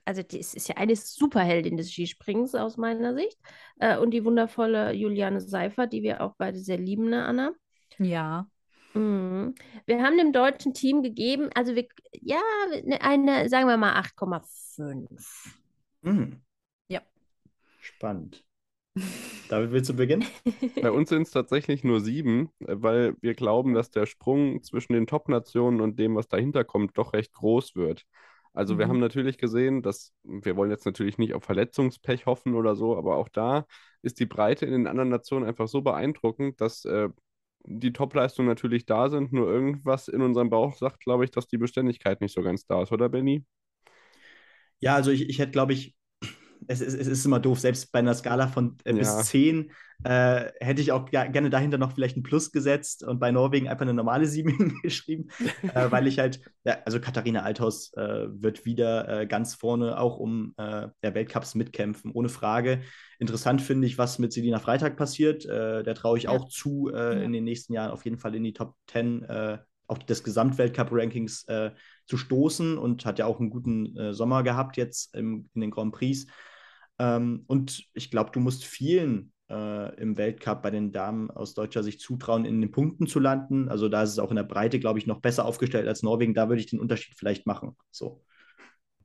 also 0.08 0.24
die 0.24 0.40
ist, 0.40 0.68
ja 0.70 0.78
eine 0.78 0.96
Superheldin 0.96 1.76
des 1.76 1.92
Skisprings 1.92 2.56
aus 2.56 2.78
meiner 2.78 3.14
Sicht. 3.14 3.38
Äh, 3.78 3.98
und 3.98 4.12
die 4.12 4.24
wundervolle 4.24 4.94
Juliane 4.94 5.42
Seifer, 5.42 5.86
die 5.86 6.02
wir 6.02 6.22
auch 6.22 6.36
beide 6.38 6.60
sehr 6.60 6.78
lieben, 6.78 7.10
ne, 7.10 7.26
Anna? 7.26 7.52
Ja. 8.00 8.48
Mhm. 8.94 9.54
Wir 9.86 10.02
haben 10.02 10.18
dem 10.18 10.32
deutschen 10.32 10.74
Team 10.74 11.04
gegeben, 11.04 11.50
also 11.54 11.76
wir, 11.76 11.88
ja, 12.14 12.40
ne, 12.86 13.02
eine, 13.02 13.50
sagen 13.50 13.68
wir 13.68 13.76
mal 13.76 14.00
8,5. 14.00 15.58
Mhm. 16.04 16.42
Ja. 16.88 17.02
Spannend. 17.82 18.46
David, 19.50 19.72
willst 19.72 19.90
du 19.90 19.94
beginnen? 19.94 20.26
Bei 20.82 20.92
uns 20.92 21.10
sind 21.10 21.24
es 21.24 21.32
tatsächlich 21.32 21.84
nur 21.84 22.00
sieben, 22.00 22.50
weil 22.60 23.16
wir 23.20 23.34
glauben, 23.34 23.74
dass 23.74 23.92
der 23.92 24.06
Sprung 24.06 24.64
zwischen 24.64 24.94
den 24.94 25.06
Top-Nationen 25.06 25.82
und 25.82 26.00
dem, 26.00 26.16
was 26.16 26.30
dahinter 26.30 26.64
kommt, 26.64 26.98
doch 26.98 27.12
recht 27.12 27.34
groß 27.34 27.76
wird. 27.76 28.06
Also 28.58 28.74
mhm. 28.74 28.80
wir 28.80 28.88
haben 28.88 29.00
natürlich 29.00 29.38
gesehen, 29.38 29.84
dass 29.84 30.14
wir 30.24 30.56
wollen 30.56 30.72
jetzt 30.72 30.86
natürlich 30.86 31.20
nicht 31.20 31.36
auf 31.36 31.44
Verletzungspech 31.44 32.26
hoffen 32.26 32.56
oder 32.56 32.76
so, 32.76 32.98
aber 32.98 33.18
auch 33.18 33.30
da 33.30 33.68
ist 34.02 34.20
die 34.20 34.26
Breite 34.26 34.66
in 34.66 34.72
den 34.72 34.88
anderen 34.88 35.10
Nationen 35.10 35.46
einfach 35.46 35.68
so 35.68 35.84
beeindruckend, 35.84 36.60
dass 36.60 36.84
äh, 36.86 37.10
die 37.66 37.94
Topleistungen 37.94 38.48
natürlich 38.48 38.88
da 38.88 39.10
sind, 39.10 39.32
nur 39.32 39.48
irgendwas 39.48 40.08
in 40.08 40.24
unserem 40.24 40.50
Bauch 40.50 40.74
sagt, 40.74 41.02
glaube 41.02 41.24
ich, 41.24 41.30
dass 41.30 41.48
die 41.48 41.60
Beständigkeit 41.60 42.20
nicht 42.20 42.34
so 42.34 42.42
ganz 42.42 42.66
da 42.66 42.82
ist, 42.82 42.92
oder 42.92 43.10
Benny? 43.10 43.46
Ja, 44.80 44.96
also 44.96 45.12
ich, 45.12 45.30
ich 45.30 45.38
hätte, 45.38 45.52
glaube 45.52 45.74
ich, 45.74 45.96
es, 46.68 46.82
es, 46.82 46.94
es, 46.94 47.08
ist 47.08 47.26
immer 47.26 47.40
doof, 47.40 47.60
selbst 47.60 47.92
bei 47.92 48.00
einer 48.00 48.14
Skala 48.14 48.48
von 48.48 48.78
äh, 48.84 48.94
bis 48.94 49.08
ja. 49.08 49.22
10 49.22 49.72
äh, 50.04 50.52
hätte 50.60 50.82
ich 50.82 50.92
auch 50.92 51.10
gerne 51.10 51.50
dahinter 51.50 51.78
noch 51.78 51.94
vielleicht 51.94 52.18
ein 52.18 52.24
Plus 52.24 52.52
gesetzt 52.52 53.04
und 53.04 53.20
bei 53.20 53.32
Norwegen 53.32 53.68
einfach 53.68 53.84
eine 53.84 53.94
normale 53.94 54.26
7 54.28 54.80
geschrieben, 54.82 55.30
äh, 55.74 55.92
weil 55.92 56.08
ich 56.08 56.20
halt, 56.20 56.40
ja, 56.64 56.78
also 56.86 57.00
Katharina 57.00 57.42
Althaus 57.42 57.94
äh, 57.94 58.28
wird 58.30 58.66
wieder 58.66 59.22
äh, 59.22 59.28
ganz 59.28 59.56
vorne 59.56 60.00
auch 60.00 60.18
um 60.18 60.54
äh, 60.58 60.88
der 61.04 61.16
Weltcups 61.16 61.56
mitkämpfen, 61.56 62.12
ohne 62.12 62.30
Frage. 62.30 62.82
Interessant 63.20 63.62
finde 63.62 63.88
ich, 63.88 63.98
was 63.98 64.20
mit 64.20 64.32
Selina 64.32 64.60
Freitag 64.60 64.96
passiert. 64.96 65.46
der 65.46 65.96
traue 65.96 66.20
ich 66.20 66.26
ja. 66.26 66.30
auch 66.30 66.48
zu, 66.50 66.92
ja. 66.94 67.14
in 67.14 67.32
den 67.32 67.46
nächsten 67.46 67.74
Jahren 67.74 67.90
auf 67.90 68.06
jeden 68.06 68.20
Fall 68.20 68.36
in 68.36 68.44
die 68.44 68.54
Top 68.54 68.76
10 68.92 69.26
auch 69.88 69.98
des 69.98 70.24
Gesamtweltcup-Rankings 70.24 71.46
äh, 71.46 71.72
zu 72.08 72.18
stoßen 72.18 72.78
und 72.78 73.06
hat 73.06 73.20
ja 73.20 73.26
auch 73.26 73.40
einen 73.40 73.50
guten 73.50 73.96
äh, 73.98 74.14
Sommer 74.14 74.44
gehabt 74.44 74.78
jetzt 74.78 75.16
im, 75.16 75.50
in 75.54 75.62
den 75.62 75.72
Grand 75.72 75.94
Prix. 75.94 76.26
Ähm, 77.00 77.44
und 77.48 77.84
ich 77.94 78.10
glaube, 78.10 78.32
du 78.32 78.40
musst 78.40 78.66
vielen 78.66 79.34
äh, 79.50 79.96
im 80.02 80.18
Weltcup 80.18 80.62
bei 80.62 80.72
den 80.72 80.92
Damen 80.92 81.30
aus 81.30 81.54
deutscher 81.54 81.84
Sicht 81.84 82.02
zutrauen, 82.02 82.46
in 82.46 82.62
den 82.62 82.72
Punkten 82.72 83.08
zu 83.08 83.20
landen. 83.20 83.70
Also 83.70 83.90
da 83.90 84.04
ist 84.04 84.12
es 84.12 84.20
auch 84.20 84.30
in 84.30 84.36
der 84.36 84.44
Breite, 84.44 84.80
glaube 84.80 85.00
ich, 85.00 85.08
noch 85.08 85.22
besser 85.22 85.46
aufgestellt 85.46 85.88
als 85.88 86.04
Norwegen. 86.04 86.34
Da 86.34 86.50
würde 86.50 86.62
ich 86.62 86.70
den 86.70 86.80
Unterschied 86.80 87.16
vielleicht 87.18 87.46
machen. 87.46 87.76
So. 87.92 88.24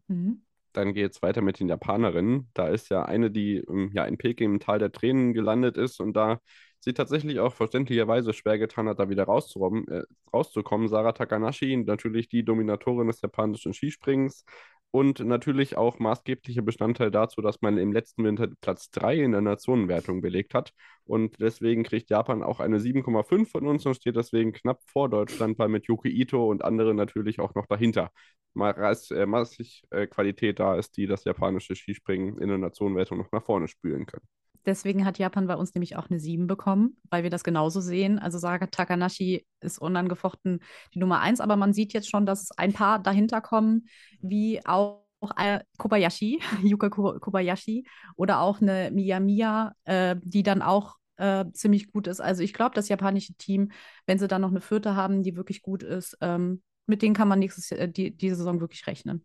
Mhm. 0.08 0.42
Dann 0.72 0.94
geht 0.94 1.12
es 1.12 1.22
weiter 1.22 1.42
mit 1.42 1.60
den 1.60 1.68
Japanerinnen. 1.68 2.48
Da 2.54 2.68
ist 2.68 2.88
ja 2.88 3.04
eine, 3.04 3.30
die 3.30 3.56
ähm, 3.56 3.90
ja 3.92 4.04
in 4.06 4.16
Peking 4.16 4.52
im 4.52 4.60
Tal 4.60 4.78
der 4.78 4.92
Tränen 4.92 5.34
gelandet 5.34 5.76
ist 5.76 6.00
und 6.00 6.14
da 6.14 6.40
sie 6.82 6.92
tatsächlich 6.94 7.38
auch 7.40 7.54
verständlicherweise 7.54 8.32
schwer 8.32 8.58
getan 8.58 8.88
hat, 8.88 8.98
da 8.98 9.08
wieder 9.08 9.24
rauszukommen. 9.24 9.86
Äh, 9.88 10.02
rauszukommen. 10.32 10.88
Sarah 10.88 11.12
Takanashi, 11.12 11.76
natürlich 11.76 12.28
die 12.28 12.44
Dominatorin 12.44 13.06
des 13.06 13.20
japanischen 13.20 13.72
Skisprings 13.72 14.44
und 14.90 15.20
natürlich 15.20 15.76
auch 15.76 15.98
maßgeblicher 16.00 16.62
Bestandteil 16.62 17.10
dazu, 17.10 17.40
dass 17.40 17.62
man 17.62 17.78
im 17.78 17.92
letzten 17.92 18.24
Winter 18.24 18.48
Platz 18.60 18.90
3 18.90 19.16
in 19.22 19.32
der 19.32 19.40
Nationenwertung 19.40 20.20
belegt 20.20 20.54
hat. 20.54 20.72
Und 21.04 21.40
deswegen 21.40 21.82
kriegt 21.82 22.10
Japan 22.10 22.42
auch 22.42 22.60
eine 22.60 22.78
7,5 22.78 23.50
von 23.50 23.66
uns 23.66 23.86
und 23.86 23.94
steht 23.94 24.16
deswegen 24.16 24.52
knapp 24.52 24.80
vor 24.86 25.08
Deutschland, 25.08 25.58
weil 25.58 25.68
mit 25.68 25.86
Yuki 25.86 26.10
Ito 26.10 26.46
und 26.50 26.62
anderen 26.64 26.96
natürlich 26.96 27.40
auch 27.40 27.54
noch 27.54 27.66
dahinter 27.66 28.10
äh, 28.54 29.26
massig 29.26 29.84
äh, 29.90 30.06
Qualität 30.06 30.58
da 30.60 30.76
ist, 30.76 30.96
die 30.96 31.06
das 31.06 31.24
japanische 31.24 31.74
Skispringen 31.74 32.38
in 32.38 32.48
der 32.48 32.58
Nationenwertung 32.58 33.18
noch 33.18 33.32
nach 33.32 33.44
vorne 33.44 33.68
spülen 33.68 34.04
können 34.06 34.26
deswegen 34.66 35.04
hat 35.04 35.18
Japan 35.18 35.46
bei 35.46 35.56
uns 35.56 35.74
nämlich 35.74 35.96
auch 35.96 36.10
eine 36.10 36.18
7 36.18 36.46
bekommen, 36.46 36.96
weil 37.10 37.22
wir 37.22 37.30
das 37.30 37.44
genauso 37.44 37.80
sehen. 37.80 38.18
Also 38.18 38.38
Saga 38.38 38.66
Takanashi 38.66 39.46
ist 39.60 39.78
unangefochten 39.78 40.60
die 40.94 40.98
Nummer 40.98 41.20
1, 41.20 41.40
aber 41.40 41.56
man 41.56 41.72
sieht 41.72 41.92
jetzt 41.92 42.10
schon, 42.10 42.26
dass 42.26 42.50
ein 42.56 42.72
paar 42.72 42.98
dahinter 42.98 43.40
kommen, 43.40 43.86
wie 44.20 44.64
auch 44.66 45.02
äh, 45.36 45.60
Kobayashi, 45.78 46.40
Yuka 46.62 46.90
Kobayashi 46.90 47.86
oder 48.16 48.40
auch 48.40 48.60
eine 48.60 48.90
Miyamiya, 48.92 49.72
äh, 49.84 50.16
die 50.22 50.42
dann 50.42 50.62
auch 50.62 50.96
äh, 51.16 51.44
ziemlich 51.52 51.92
gut 51.92 52.06
ist. 52.06 52.20
Also 52.20 52.42
ich 52.42 52.52
glaube, 52.52 52.74
das 52.74 52.88
japanische 52.88 53.34
Team, 53.34 53.70
wenn 54.06 54.18
sie 54.18 54.28
dann 54.28 54.42
noch 54.42 54.50
eine 54.50 54.60
vierte 54.60 54.96
haben, 54.96 55.22
die 55.22 55.36
wirklich 55.36 55.62
gut 55.62 55.82
ist, 55.82 56.16
ähm, 56.20 56.62
mit 56.86 57.02
denen 57.02 57.14
kann 57.14 57.28
man 57.28 57.38
nächstes 57.38 57.70
äh, 57.70 57.88
die, 57.88 58.16
diese 58.16 58.36
Saison 58.36 58.60
wirklich 58.60 58.86
rechnen. 58.86 59.24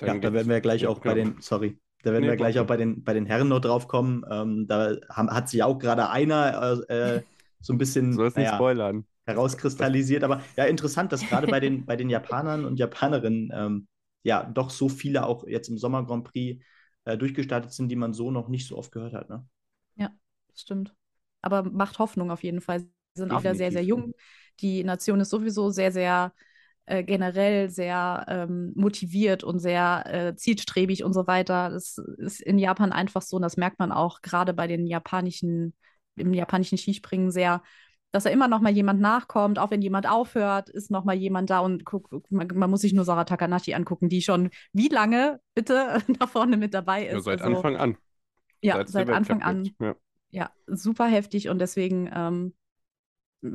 ja, 0.00 0.16
da 0.18 0.32
werden 0.32 0.48
wir 0.48 0.60
gleich 0.60 0.86
auch 0.86 1.00
bei 1.00 1.14
den, 1.14 1.40
sorry, 1.40 1.78
da 2.02 2.12
werden 2.12 2.24
nee, 2.24 2.30
wir 2.30 2.36
gleich 2.36 2.58
auch 2.58 2.66
bei 2.66 2.76
den, 2.76 3.04
bei 3.04 3.12
den 3.12 3.26
Herren 3.26 3.48
noch 3.48 3.60
drauf 3.60 3.88
kommen. 3.88 4.24
Ähm, 4.30 4.66
da 4.66 4.96
haben, 5.10 5.30
hat 5.30 5.48
sich 5.48 5.62
auch 5.62 5.78
gerade 5.78 6.08
einer 6.08 6.82
äh, 6.88 7.16
äh 7.16 7.22
so 7.60 7.74
ein 7.74 7.78
bisschen 7.78 8.14
Soll 8.14 8.32
naja, 8.34 8.54
spoilern. 8.54 9.04
herauskristallisiert. 9.26 10.24
Aber 10.24 10.42
ja, 10.56 10.64
interessant, 10.64 11.12
dass 11.12 11.26
gerade 11.26 11.46
bei 11.46 11.60
den, 11.60 11.84
bei 11.86 11.96
den 11.96 12.08
Japanern 12.08 12.64
und 12.64 12.78
Japanerinnen 12.78 13.50
ähm, 13.52 13.88
ja 14.22 14.44
doch 14.44 14.70
so 14.70 14.88
viele 14.88 15.26
auch 15.26 15.46
jetzt 15.46 15.68
im 15.68 15.76
Sommer 15.76 16.04
Grand 16.06 16.24
Prix 16.24 16.64
äh, 17.04 17.18
durchgestartet 17.18 17.72
sind, 17.72 17.88
die 17.88 17.96
man 17.96 18.14
so 18.14 18.30
noch 18.30 18.48
nicht 18.48 18.66
so 18.66 18.78
oft 18.78 18.92
gehört 18.92 19.12
hat. 19.12 19.28
Ne? 19.28 19.46
Ja, 19.96 20.10
das 20.48 20.62
stimmt. 20.62 20.94
Aber 21.42 21.62
macht 21.62 21.98
Hoffnung 21.98 22.30
auf 22.30 22.42
jeden 22.42 22.60
Fall. 22.60 22.80
Sie 22.80 22.86
sind 23.14 23.28
Definitiv. 23.28 23.36
auch 23.36 23.42
wieder 23.42 23.54
sehr, 23.56 23.72
sehr 23.72 23.84
jung. 23.84 24.14
Die 24.60 24.84
Nation 24.84 25.20
ist 25.20 25.30
sowieso 25.30 25.70
sehr, 25.70 25.92
sehr 25.92 26.32
äh, 26.90 27.04
generell 27.04 27.70
sehr 27.70 28.24
ähm, 28.28 28.72
motiviert 28.74 29.44
und 29.44 29.60
sehr 29.60 30.02
äh, 30.06 30.34
zielstrebig 30.34 31.04
und 31.04 31.12
so 31.12 31.28
weiter. 31.28 31.70
Das 31.70 31.98
ist 32.18 32.40
in 32.40 32.58
Japan 32.58 32.90
einfach 32.90 33.22
so 33.22 33.36
und 33.36 33.42
das 33.42 33.56
merkt 33.56 33.78
man 33.78 33.92
auch 33.92 34.22
gerade 34.22 34.52
bei 34.52 34.66
den 34.66 34.86
japanischen, 34.88 35.72
im 36.16 36.34
japanischen 36.34 36.78
Skispringen 36.78 37.30
sehr, 37.30 37.62
dass 38.10 38.24
da 38.24 38.30
immer 38.30 38.48
noch 38.48 38.60
mal 38.60 38.72
jemand 38.72 39.00
nachkommt, 39.00 39.60
auch 39.60 39.70
wenn 39.70 39.82
jemand 39.82 40.08
aufhört, 40.10 40.68
ist 40.68 40.90
noch 40.90 41.04
mal 41.04 41.14
jemand 41.14 41.48
da 41.48 41.60
und 41.60 41.84
guck, 41.84 42.10
man, 42.28 42.48
man, 42.54 42.68
muss 42.68 42.80
sich 42.80 42.92
nur 42.92 43.04
Sarah 43.04 43.24
Takanashi 43.24 43.72
angucken, 43.72 44.08
die 44.08 44.20
schon 44.20 44.50
wie 44.72 44.88
lange 44.88 45.40
bitte 45.54 46.02
da 46.18 46.26
vorne 46.26 46.56
mit 46.56 46.74
dabei 46.74 47.06
ist. 47.06 47.12
Ja, 47.12 47.20
seit 47.20 47.40
also, 47.40 47.56
Anfang 47.56 47.76
an. 47.76 47.96
Ja, 48.62 48.84
seit 48.84 49.10
Anfang 49.10 49.42
an. 49.42 49.70
Ja. 49.78 49.94
ja. 50.30 50.50
super 50.66 51.06
heftig 51.06 51.48
und 51.48 51.60
deswegen, 51.60 52.10
ähm, 52.12 52.54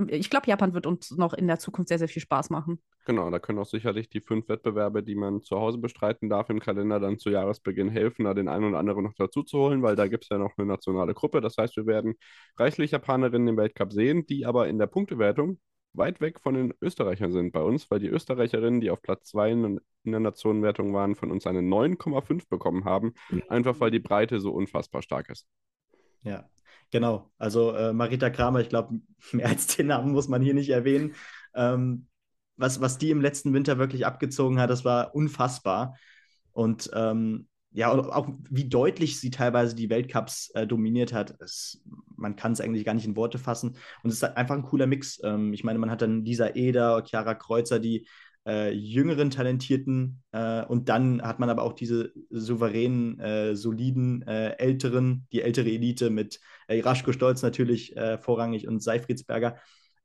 ich 0.07 0.29
glaube, 0.29 0.47
Japan 0.47 0.73
wird 0.73 0.87
uns 0.87 1.11
noch 1.11 1.33
in 1.33 1.47
der 1.47 1.59
Zukunft 1.59 1.89
sehr, 1.89 1.99
sehr 1.99 2.07
viel 2.07 2.21
Spaß 2.21 2.49
machen. 2.49 2.81
Genau, 3.05 3.29
da 3.29 3.37
können 3.37 3.59
auch 3.59 3.67
sicherlich 3.67 4.09
die 4.09 4.19
fünf 4.19 4.49
Wettbewerbe, 4.49 5.03
die 5.03 5.15
man 5.15 5.41
zu 5.41 5.59
Hause 5.59 5.77
bestreiten 5.77 6.27
darf, 6.27 6.49
im 6.49 6.59
Kalender 6.59 6.99
dann 6.99 7.19
zu 7.19 7.29
Jahresbeginn 7.29 7.89
helfen, 7.89 8.25
da 8.25 8.33
den 8.33 8.47
einen 8.47 8.65
oder 8.65 8.79
anderen 8.79 9.03
noch 9.03 9.13
dazu 9.13 9.43
zu 9.43 9.59
holen, 9.59 9.83
weil 9.83 9.95
da 9.95 10.07
gibt 10.07 10.23
es 10.23 10.29
ja 10.29 10.39
noch 10.39 10.57
eine 10.57 10.65
nationale 10.65 11.13
Gruppe. 11.13 11.39
Das 11.39 11.57
heißt, 11.57 11.77
wir 11.77 11.85
werden 11.85 12.15
reichlich 12.57 12.91
Japanerinnen 12.91 13.49
im 13.49 13.57
Weltcup 13.57 13.93
sehen, 13.93 14.25
die 14.25 14.45
aber 14.45 14.67
in 14.67 14.79
der 14.79 14.87
Punktewertung 14.87 15.59
weit 15.93 16.19
weg 16.19 16.39
von 16.39 16.55
den 16.55 16.73
Österreichern 16.81 17.31
sind 17.31 17.53
bei 17.53 17.61
uns, 17.61 17.89
weil 17.89 17.99
die 17.99 18.07
Österreicherinnen, 18.07 18.81
die 18.81 18.89
auf 18.89 19.01
Platz 19.01 19.29
2 19.29 19.51
in, 19.51 19.81
der 20.03 20.19
Nationenwertung 20.19 20.93
waren, 20.93 21.15
von 21.15 21.31
uns 21.31 21.47
eine 21.47 21.61
9,5 21.61 22.49
bekommen 22.49 22.85
haben, 22.85 23.13
einfach 23.49 23.79
weil 23.79 23.91
die 23.91 23.99
Breite 23.99 24.39
so 24.39 24.51
unfassbar 24.51 25.01
stark 25.01 25.29
ist. 25.29 25.47
Ja, 26.23 26.49
genau. 26.95 27.29
Also 27.37 27.73
äh, 27.75 27.91
Marita 27.91 28.29
Kramer, 28.29 28.61
ich 28.61 28.69
glaube, 28.69 29.01
mehr 29.33 29.49
als 29.49 29.67
den 29.67 29.87
Namen 29.87 30.13
muss 30.13 30.29
man 30.29 30.41
hier 30.41 30.53
nicht 30.53 30.69
erwähnen. 30.69 31.13
Ähm, 31.53 32.07
was, 32.55 32.79
was 32.79 32.97
die 32.97 33.09
im 33.11 33.19
letzten 33.19 33.53
Winter 33.53 33.77
wirklich 33.77 34.05
abgezogen 34.05 34.61
hat, 34.61 34.69
das 34.69 34.85
war 34.85 35.13
unfassbar. 35.13 35.97
Und 36.53 36.89
ähm, 36.93 37.49
ja, 37.71 37.91
auch 37.91 38.29
wie 38.49 38.69
deutlich 38.69 39.19
sie 39.19 39.29
teilweise 39.29 39.75
die 39.75 39.89
Weltcups 39.89 40.51
äh, 40.55 40.65
dominiert 40.65 41.11
hat, 41.11 41.35
es, 41.41 41.83
man 42.15 42.37
kann 42.37 42.53
es 42.53 42.61
eigentlich 42.61 42.85
gar 42.85 42.93
nicht 42.93 43.05
in 43.05 43.17
Worte 43.17 43.39
fassen. 43.39 43.75
Und 44.01 44.09
es 44.09 44.15
ist 44.15 44.23
halt 44.23 44.37
einfach 44.37 44.55
ein 44.55 44.63
cooler 44.63 44.87
Mix. 44.87 45.19
Ähm, 45.21 45.51
ich 45.51 45.65
meine, 45.65 45.79
man 45.79 45.91
hat 45.91 46.01
dann 46.01 46.23
Lisa 46.23 46.51
Eder, 46.55 47.03
Chiara 47.05 47.35
Kreuzer, 47.35 47.79
die 47.79 48.07
äh, 48.45 48.71
jüngeren 48.71 49.31
Talentierten 49.31 50.21
äh, 50.31 50.63
und 50.65 50.89
dann 50.89 51.21
hat 51.21 51.39
man 51.39 51.49
aber 51.49 51.63
auch 51.63 51.73
diese 51.73 52.13
souveränen, 52.29 53.19
äh, 53.19 53.55
soliden, 53.55 54.21
äh, 54.27 54.51
älteren, 54.57 55.27
die 55.31 55.41
ältere 55.41 55.69
Elite 55.69 56.09
mit 56.09 56.39
äh, 56.67 56.79
Raschko 56.81 57.11
Stolz 57.11 57.41
natürlich 57.41 57.95
äh, 57.97 58.17
vorrangig 58.17 58.67
und 58.67 58.83
Seifriedsberger. 58.83 59.57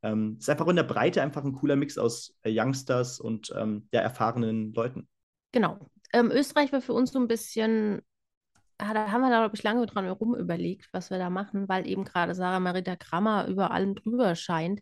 Ähm, 0.03 0.37
ist 0.39 0.49
einfach 0.49 0.67
in 0.69 0.77
der 0.77 0.85
Breite 0.85 1.21
einfach 1.23 1.45
ein 1.45 1.53
cooler 1.53 1.77
Mix 1.77 1.99
aus 1.99 2.35
Youngsters 2.47 3.21
und 3.21 3.53
ähm, 3.57 3.89
ja, 3.93 4.01
erfahrenen 4.01 4.73
Leuten. 4.73 5.07
Genau, 5.53 5.79
ähm, 6.13 6.31
Österreich 6.31 6.73
war 6.73 6.81
für 6.81 6.95
uns 6.95 7.13
so 7.13 7.19
ein 7.19 7.29
bisschen, 7.29 8.01
ah, 8.79 8.95
da 8.95 9.11
haben 9.11 9.21
wir 9.21 9.31
da, 9.31 9.41
glaube 9.41 9.57
ich, 9.57 9.63
lange 9.63 9.85
dran 9.85 10.05
herum 10.05 10.35
überlegt, 10.35 10.89
was 10.93 11.11
wir 11.11 11.19
da 11.19 11.29
machen, 11.29 11.69
weil 11.69 11.87
eben 11.87 12.05
gerade 12.05 12.35
Sarah 12.35 12.61
Marita 12.61 12.97
Krammer 12.97 13.47
über 13.47 13.73
allem 13.73 13.95
drüber 13.95 14.35
scheint. 14.35 14.81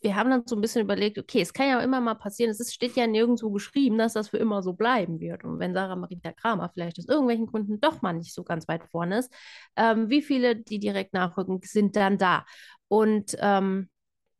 Wir 0.00 0.16
haben 0.16 0.30
dann 0.30 0.46
so 0.46 0.56
ein 0.56 0.60
bisschen 0.60 0.82
überlegt, 0.82 1.18
okay, 1.18 1.40
es 1.40 1.52
kann 1.52 1.68
ja 1.68 1.80
immer 1.80 2.00
mal 2.00 2.14
passieren, 2.14 2.50
es 2.50 2.60
ist, 2.60 2.74
steht 2.74 2.96
ja 2.96 3.06
nirgendwo 3.06 3.50
geschrieben, 3.50 3.98
dass 3.98 4.14
das 4.14 4.28
für 4.28 4.38
immer 4.38 4.62
so 4.62 4.72
bleiben 4.72 5.20
wird. 5.20 5.44
Und 5.44 5.58
wenn 5.58 5.74
Sarah 5.74 5.96
Marita 5.96 6.32
Kramer 6.32 6.70
vielleicht 6.72 6.98
aus 6.98 7.08
irgendwelchen 7.08 7.46
Gründen 7.46 7.80
doch 7.80 8.02
mal 8.02 8.12
nicht 8.12 8.34
so 8.34 8.44
ganz 8.44 8.66
weit 8.68 8.84
vorne 8.90 9.18
ist, 9.18 9.32
ähm, 9.76 10.08
wie 10.08 10.22
viele, 10.22 10.56
die 10.56 10.78
direkt 10.78 11.12
nachrücken, 11.12 11.60
sind 11.62 11.96
dann 11.96 12.18
da? 12.18 12.44
Und 12.88 13.36
ähm, 13.40 13.88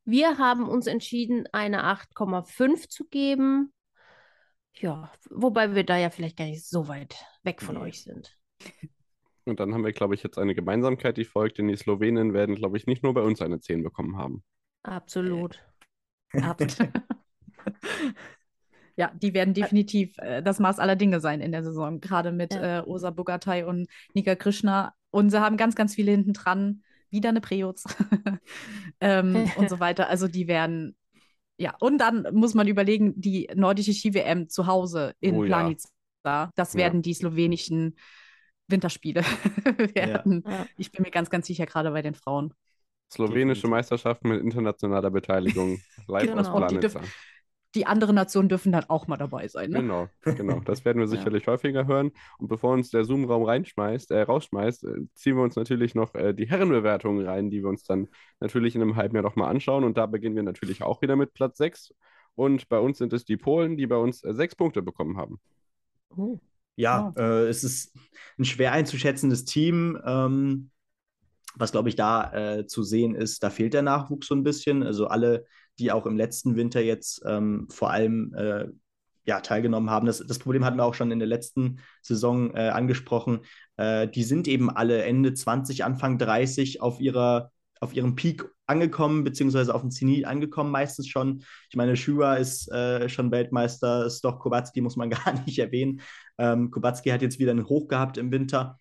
wir 0.04 0.38
haben 0.38 0.68
uns 0.68 0.86
entschieden, 0.86 1.44
eine 1.52 1.84
8,5 1.84 2.88
zu 2.88 3.06
geben. 3.08 3.72
Ja, 4.74 5.12
wobei 5.30 5.74
wir 5.74 5.84
da 5.84 5.96
ja 5.96 6.10
vielleicht 6.10 6.36
gar 6.38 6.46
nicht 6.46 6.66
so 6.66 6.88
weit 6.88 7.14
weg 7.42 7.62
von 7.62 7.76
nee. 7.76 7.82
euch 7.82 8.02
sind. 8.02 8.36
Und 9.44 9.58
dann 9.58 9.74
haben 9.74 9.84
wir, 9.84 9.92
glaube 9.92 10.14
ich, 10.14 10.22
jetzt 10.22 10.38
eine 10.38 10.54
Gemeinsamkeit, 10.54 11.16
die 11.16 11.24
folgt, 11.24 11.58
denn 11.58 11.66
die 11.66 11.76
Slowenen 11.76 12.32
werden, 12.32 12.54
glaube 12.54 12.76
ich, 12.76 12.86
nicht 12.86 13.02
nur 13.02 13.12
bei 13.12 13.22
uns 13.22 13.42
eine 13.42 13.58
10 13.58 13.82
bekommen 13.82 14.16
haben. 14.16 14.44
Absolut. 14.82 15.62
Absolut. 16.32 16.92
ja, 18.96 19.12
die 19.14 19.34
werden 19.34 19.54
definitiv 19.54 20.16
äh, 20.18 20.42
das 20.42 20.58
Maß 20.58 20.78
aller 20.78 20.96
Dinge 20.96 21.20
sein 21.20 21.40
in 21.40 21.52
der 21.52 21.62
Saison, 21.62 22.00
gerade 22.00 22.32
mit 22.32 22.54
ja. 22.54 22.78
äh, 22.78 22.82
Osa 22.82 23.10
Bogatay 23.10 23.64
und 23.64 23.88
Nika 24.14 24.34
Krishna. 24.34 24.94
Und 25.10 25.30
sie 25.30 25.40
haben 25.40 25.56
ganz, 25.56 25.74
ganz 25.74 25.94
viele 25.94 26.10
hinten 26.10 26.32
dran, 26.32 26.82
wieder 27.10 27.28
eine 27.28 27.42
Preoz 27.42 27.84
ähm, 29.00 29.50
und 29.56 29.68
so 29.68 29.78
weiter. 29.78 30.08
Also 30.08 30.28
die 30.28 30.48
werden 30.48 30.96
ja, 31.58 31.76
und 31.78 31.98
dann 31.98 32.26
muss 32.32 32.54
man 32.54 32.66
überlegen, 32.66 33.20
die 33.20 33.48
nordische 33.54 33.92
Ski-WM 33.92 34.48
zu 34.48 34.66
Hause 34.66 35.14
in 35.20 35.36
oh, 35.36 35.44
Planica, 35.44 35.88
ja. 36.24 36.50
das 36.56 36.74
werden 36.74 36.96
ja. 36.98 37.02
die 37.02 37.14
slowenischen 37.14 37.96
Winterspiele 38.66 39.22
werden. 39.94 40.42
Ich 40.76 40.90
bin 40.90 41.02
mir 41.02 41.10
ganz, 41.10 41.30
ganz 41.30 41.46
sicher, 41.46 41.66
gerade 41.66 41.90
bei 41.92 42.02
den 42.02 42.14
Frauen. 42.14 42.52
Slowenische 43.12 43.68
Meisterschaften 43.68 44.28
mit 44.28 44.40
internationaler 44.40 45.10
Beteiligung 45.10 45.80
live 46.08 46.26
genau. 46.26 46.40
aus 46.40 46.50
Planica 46.50 47.00
die 47.74 47.86
anderen 47.86 48.14
Nationen 48.14 48.48
dürfen 48.48 48.72
dann 48.72 48.84
auch 48.84 49.06
mal 49.06 49.16
dabei 49.16 49.48
sein. 49.48 49.70
Ne? 49.70 49.80
Genau, 49.80 50.08
genau. 50.24 50.60
Das 50.60 50.84
werden 50.84 50.98
wir 50.98 51.08
sicherlich 51.08 51.46
ja. 51.46 51.52
häufiger 51.52 51.86
hören. 51.86 52.12
Und 52.38 52.48
bevor 52.48 52.72
uns 52.72 52.90
der 52.90 53.04
Zoom-Raum 53.04 53.44
reinschmeißt, 53.44 54.10
äh, 54.10 54.22
rausschmeißt, 54.22 54.84
äh, 54.84 55.06
ziehen 55.14 55.36
wir 55.36 55.42
uns 55.42 55.56
natürlich 55.56 55.94
noch 55.94 56.14
äh, 56.14 56.34
die 56.34 56.48
Herrenbewertungen 56.48 57.26
rein, 57.26 57.50
die 57.50 57.62
wir 57.62 57.68
uns 57.68 57.84
dann 57.84 58.08
natürlich 58.40 58.74
in 58.74 58.82
einem 58.82 58.96
halben 58.96 59.14
Jahr 59.14 59.22
nochmal 59.22 59.50
anschauen. 59.50 59.84
Und 59.84 59.96
da 59.96 60.06
beginnen 60.06 60.36
wir 60.36 60.42
natürlich 60.42 60.82
auch 60.82 61.00
wieder 61.02 61.16
mit 61.16 61.32
Platz 61.32 61.58
6. 61.58 61.94
Und 62.34 62.68
bei 62.68 62.78
uns 62.78 62.98
sind 62.98 63.12
es 63.12 63.24
die 63.24 63.36
Polen, 63.36 63.76
die 63.76 63.86
bei 63.86 63.96
uns 63.96 64.22
äh, 64.22 64.34
sechs 64.34 64.54
Punkte 64.54 64.82
bekommen 64.82 65.16
haben. 65.16 65.40
Oh. 66.14 66.38
Ja, 66.74 67.12
oh. 67.16 67.20
es 67.20 67.64
ist 67.64 67.94
ein 68.38 68.46
schwer 68.46 68.72
einzuschätzendes 68.72 69.44
Team. 69.44 70.00
Ähm, 70.06 70.70
was, 71.56 71.72
glaube 71.72 71.88
ich, 71.88 71.96
da 71.96 72.32
äh, 72.32 72.66
zu 72.66 72.82
sehen 72.82 73.14
ist, 73.14 73.42
da 73.42 73.50
fehlt 73.50 73.74
der 73.74 73.82
Nachwuchs 73.82 74.26
so 74.26 74.34
ein 74.34 74.44
bisschen. 74.44 74.82
Also 74.82 75.06
alle 75.06 75.44
die 75.78 75.92
auch 75.92 76.06
im 76.06 76.16
letzten 76.16 76.56
Winter 76.56 76.80
jetzt 76.80 77.22
ähm, 77.26 77.66
vor 77.70 77.90
allem 77.90 78.34
äh, 78.34 78.66
ja, 79.24 79.40
teilgenommen 79.40 79.90
haben. 79.90 80.06
Das, 80.06 80.18
das 80.18 80.38
Problem 80.38 80.64
hatten 80.64 80.76
wir 80.76 80.84
auch 80.84 80.94
schon 80.94 81.10
in 81.10 81.18
der 81.18 81.28
letzten 81.28 81.78
Saison 82.02 82.54
äh, 82.54 82.68
angesprochen. 82.68 83.40
Äh, 83.76 84.08
die 84.08 84.24
sind 84.24 84.48
eben 84.48 84.70
alle 84.70 85.02
Ende 85.04 85.32
20, 85.32 85.84
Anfang 85.84 86.18
30 86.18 86.80
auf, 86.80 87.00
ihrer, 87.00 87.50
auf 87.80 87.94
ihrem 87.94 88.16
Peak 88.16 88.44
angekommen, 88.66 89.22
beziehungsweise 89.24 89.74
auf 89.74 89.82
dem 89.82 89.90
Zenit 89.90 90.24
angekommen, 90.24 90.70
meistens 90.70 91.08
schon. 91.08 91.44
Ich 91.70 91.76
meine, 91.76 91.96
Schua 91.96 92.34
ist 92.34 92.70
äh, 92.72 93.08
schon 93.08 93.30
Weltmeister, 93.30 94.10
Stoch 94.10 94.40
Kowalski 94.40 94.80
muss 94.80 94.96
man 94.96 95.10
gar 95.10 95.32
nicht 95.46 95.58
erwähnen. 95.58 96.00
Ähm, 96.38 96.70
Kowalski 96.70 97.10
hat 97.10 97.22
jetzt 97.22 97.38
wieder 97.38 97.52
einen 97.52 97.68
Hoch 97.68 97.88
gehabt 97.88 98.16
im 98.18 98.32
Winter, 98.32 98.78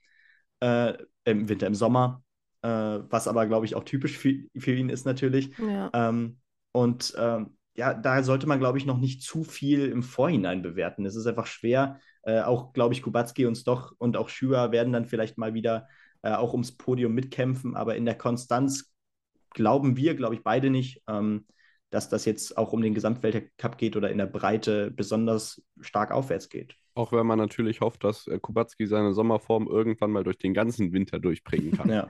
äh, 0.59 0.93
im 1.25 1.49
Winter, 1.49 1.67
im 1.67 1.75
Sommer, 1.75 2.23
äh, 2.61 2.69
was 3.09 3.27
aber, 3.27 3.47
glaube 3.47 3.65
ich, 3.65 3.75
auch 3.75 3.83
typisch 3.83 4.17
für, 4.17 4.35
für 4.57 4.73
ihn 4.73 4.89
ist 4.89 5.05
natürlich. 5.05 5.51
Ja. 5.57 5.89
Ähm, 5.93 6.37
und 6.71 7.13
ähm, 7.17 7.57
ja, 7.75 7.93
da 7.93 8.21
sollte 8.23 8.47
man, 8.47 8.59
glaube 8.59 8.77
ich, 8.77 8.85
noch 8.85 8.97
nicht 8.97 9.21
zu 9.21 9.43
viel 9.43 9.87
im 9.87 10.03
Vorhinein 10.03 10.61
bewerten. 10.61 11.05
Es 11.05 11.15
ist 11.15 11.25
einfach 11.25 11.47
schwer. 11.47 11.99
Äh, 12.23 12.41
auch, 12.41 12.73
glaube 12.73 12.93
ich, 12.93 13.01
Kubacki 13.01 13.45
und 13.45 13.55
Stoch 13.55 13.93
und 13.97 14.17
auch 14.17 14.29
Schürer 14.29 14.71
werden 14.71 14.93
dann 14.93 15.05
vielleicht 15.05 15.37
mal 15.37 15.53
wieder 15.53 15.87
äh, 16.21 16.33
auch 16.33 16.53
ums 16.53 16.77
Podium 16.77 17.13
mitkämpfen. 17.13 17.75
Aber 17.75 17.95
in 17.95 18.05
der 18.05 18.17
Konstanz 18.17 18.93
glauben 19.51 19.97
wir, 19.97 20.15
glaube 20.15 20.35
ich, 20.35 20.43
beide 20.43 20.69
nicht, 20.69 21.01
ähm, 21.07 21.45
dass 21.89 22.09
das 22.09 22.25
jetzt 22.25 22.57
auch 22.57 22.73
um 22.73 22.81
den 22.81 22.93
Gesamtweltcup 22.93 23.77
geht 23.77 23.95
oder 23.95 24.11
in 24.11 24.17
der 24.17 24.27
Breite 24.27 24.91
besonders 24.91 25.61
stark 25.79 26.11
aufwärts 26.11 26.49
geht. 26.49 26.75
Auch 26.93 27.11
wenn 27.11 27.25
man 27.25 27.39
natürlich 27.39 27.81
hofft, 27.81 28.03
dass 28.03 28.27
äh, 28.27 28.37
Kubacki 28.39 28.85
seine 28.85 29.13
Sommerform 29.13 29.67
irgendwann 29.67 30.11
mal 30.11 30.23
durch 30.23 30.37
den 30.37 30.53
ganzen 30.53 30.93
Winter 30.93 31.19
durchbringen 31.19 31.71
kann. 31.71 31.89
ja 31.89 32.09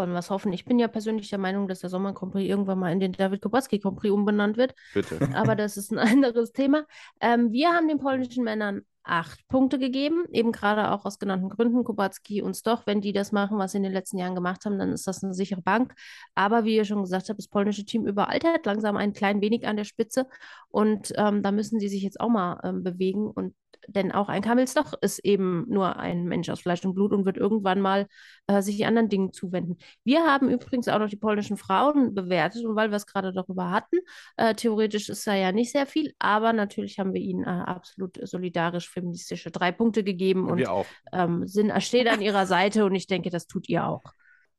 wollen 0.00 0.12
wir 0.12 0.20
es 0.20 0.30
hoffen. 0.30 0.50
Ich 0.54 0.64
bin 0.64 0.78
ja 0.78 0.88
persönlich 0.88 1.28
der 1.28 1.38
Meinung, 1.38 1.68
dass 1.68 1.80
der 1.80 1.90
Sommer 1.90 2.14
Grand 2.14 2.32
Prix 2.32 2.48
irgendwann 2.48 2.78
mal 2.78 2.90
in 2.90 3.00
den 3.00 3.12
David 3.12 3.42
Kubacki 3.42 3.78
Grand 3.78 3.98
Prix 3.98 4.10
umbenannt 4.10 4.56
wird. 4.56 4.74
Bitte. 4.94 5.18
Aber 5.34 5.54
das 5.54 5.76
ist 5.76 5.92
ein 5.92 5.98
anderes 5.98 6.52
Thema. 6.52 6.86
Ähm, 7.20 7.52
wir 7.52 7.68
haben 7.74 7.86
den 7.86 7.98
polnischen 7.98 8.42
Männern 8.44 8.80
acht 9.02 9.46
Punkte 9.48 9.78
gegeben, 9.78 10.24
eben 10.32 10.52
gerade 10.52 10.90
auch 10.90 11.04
aus 11.04 11.18
genannten 11.18 11.50
Gründen, 11.50 11.84
Kubacki 11.84 12.40
und 12.40 12.56
Stoch. 12.56 12.82
Wenn 12.86 13.02
die 13.02 13.12
das 13.12 13.30
machen, 13.30 13.58
was 13.58 13.72
sie 13.72 13.78
in 13.78 13.82
den 13.82 13.92
letzten 13.92 14.16
Jahren 14.16 14.34
gemacht 14.34 14.64
haben, 14.64 14.78
dann 14.78 14.92
ist 14.92 15.06
das 15.06 15.22
eine 15.22 15.34
sichere 15.34 15.60
Bank. 15.60 15.94
Aber 16.34 16.64
wie 16.64 16.76
ihr 16.76 16.86
schon 16.86 17.02
gesagt 17.02 17.28
habt, 17.28 17.38
das 17.38 17.48
polnische 17.48 17.84
Team 17.84 18.06
überaltert 18.06 18.64
langsam 18.64 18.96
ein 18.96 19.12
klein 19.12 19.42
wenig 19.42 19.66
an 19.66 19.76
der 19.76 19.84
Spitze 19.84 20.26
und 20.68 21.12
ähm, 21.16 21.42
da 21.42 21.52
müssen 21.52 21.78
sie 21.78 21.88
sich 21.88 22.02
jetzt 22.02 22.20
auch 22.20 22.30
mal 22.30 22.58
ähm, 22.64 22.82
bewegen 22.82 23.30
und 23.30 23.54
denn 23.90 24.12
auch 24.12 24.28
ein 24.28 24.42
Kamelsdach 24.42 24.94
ist 25.00 25.18
eben 25.24 25.66
nur 25.68 25.96
ein 25.96 26.24
Mensch 26.24 26.48
aus 26.48 26.60
Fleisch 26.60 26.84
und 26.84 26.94
Blut 26.94 27.12
und 27.12 27.24
wird 27.24 27.36
irgendwann 27.36 27.80
mal 27.80 28.06
äh, 28.46 28.62
sich 28.62 28.86
anderen 28.86 29.08
Dingen 29.08 29.32
zuwenden. 29.32 29.78
Wir 30.04 30.24
haben 30.24 30.48
übrigens 30.48 30.88
auch 30.88 30.98
noch 30.98 31.08
die 31.08 31.16
polnischen 31.16 31.56
Frauen 31.56 32.14
bewertet 32.14 32.64
und 32.64 32.76
weil 32.76 32.90
wir 32.90 32.96
es 32.96 33.06
gerade 33.06 33.32
darüber 33.32 33.70
hatten, 33.70 33.96
äh, 34.36 34.54
theoretisch 34.54 35.08
ist 35.08 35.26
da 35.26 35.34
ja 35.34 35.52
nicht 35.52 35.72
sehr 35.72 35.86
viel, 35.86 36.14
aber 36.18 36.52
natürlich 36.52 36.98
haben 36.98 37.12
wir 37.12 37.20
ihnen 37.20 37.44
äh, 37.44 37.48
absolut 37.48 38.18
solidarisch 38.22 38.88
feministische 38.88 39.50
drei 39.50 39.72
Punkte 39.72 40.04
gegeben 40.04 40.48
und 40.48 40.58
wir 40.58 40.72
auch. 40.72 40.86
Ähm, 41.12 41.46
sind, 41.46 41.72
steht 41.82 42.08
an 42.08 42.20
ihrer 42.20 42.46
Seite 42.46 42.84
und 42.84 42.94
ich 42.94 43.06
denke, 43.06 43.30
das 43.30 43.46
tut 43.46 43.68
ihr 43.68 43.86
auch. 43.86 44.02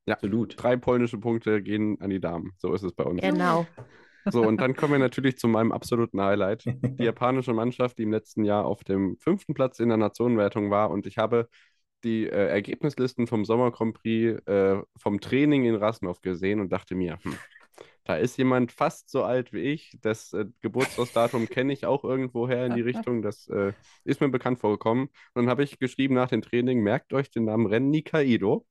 Ja, 0.05 0.15
absolut. 0.15 0.55
Drei 0.61 0.77
polnische 0.77 1.17
Punkte 1.17 1.61
gehen 1.61 1.99
an 2.01 2.09
die 2.09 2.19
Damen. 2.19 2.53
So 2.57 2.73
ist 2.73 2.83
es 2.83 2.93
bei 2.93 3.03
uns. 3.03 3.21
Genau. 3.21 3.67
So, 4.29 4.41
und 4.41 4.61
dann 4.61 4.75
kommen 4.75 4.93
wir 4.93 4.99
natürlich 4.99 5.37
zu 5.37 5.47
meinem 5.47 5.71
absoluten 5.71 6.21
Highlight. 6.21 6.65
Die 6.65 7.03
japanische 7.03 7.53
Mannschaft, 7.53 7.97
die 7.97 8.03
im 8.03 8.11
letzten 8.11 8.43
Jahr 8.43 8.65
auf 8.65 8.83
dem 8.83 9.17
fünften 9.17 9.53
Platz 9.53 9.79
in 9.79 9.89
der 9.89 9.97
Nationenwertung 9.97 10.69
war. 10.69 10.91
Und 10.91 11.07
ich 11.07 11.17
habe 11.17 11.47
die 12.03 12.25
äh, 12.25 12.47
Ergebnislisten 12.47 13.27
vom 13.27 13.45
Sommer 13.45 13.71
Grand 13.71 13.93
Prix 13.93 14.39
äh, 14.47 14.81
vom 14.97 15.19
Training 15.19 15.65
in 15.65 15.75
Rasnov 15.75 16.21
gesehen 16.21 16.59
und 16.59 16.71
dachte 16.71 16.95
mir, 16.95 17.19
hm, 17.21 17.35
da 18.03 18.15
ist 18.15 18.37
jemand 18.37 18.71
fast 18.71 19.09
so 19.09 19.23
alt 19.23 19.53
wie 19.53 19.59
ich. 19.59 19.97
Das 20.01 20.33
äh, 20.33 20.45
Geburtstagsdatum 20.61 21.47
kenne 21.47 21.73
ich 21.73 21.85
auch 21.85 22.03
irgendwoher 22.03 22.65
in 22.65 22.75
die 22.75 22.81
Richtung. 22.81 23.21
Das 23.21 23.47
äh, 23.47 23.73
ist 24.03 24.21
mir 24.21 24.29
bekannt 24.29 24.59
vorgekommen. 24.59 25.05
Und 25.05 25.43
dann 25.43 25.49
habe 25.49 25.63
ich 25.63 25.79
geschrieben 25.79 26.15
nach 26.15 26.29
dem 26.29 26.41
Training, 26.41 26.81
merkt 26.81 27.13
euch 27.13 27.29
den 27.29 27.45
Namen 27.45 27.67
Ren 27.67 27.89
Nikaido. 27.89 28.65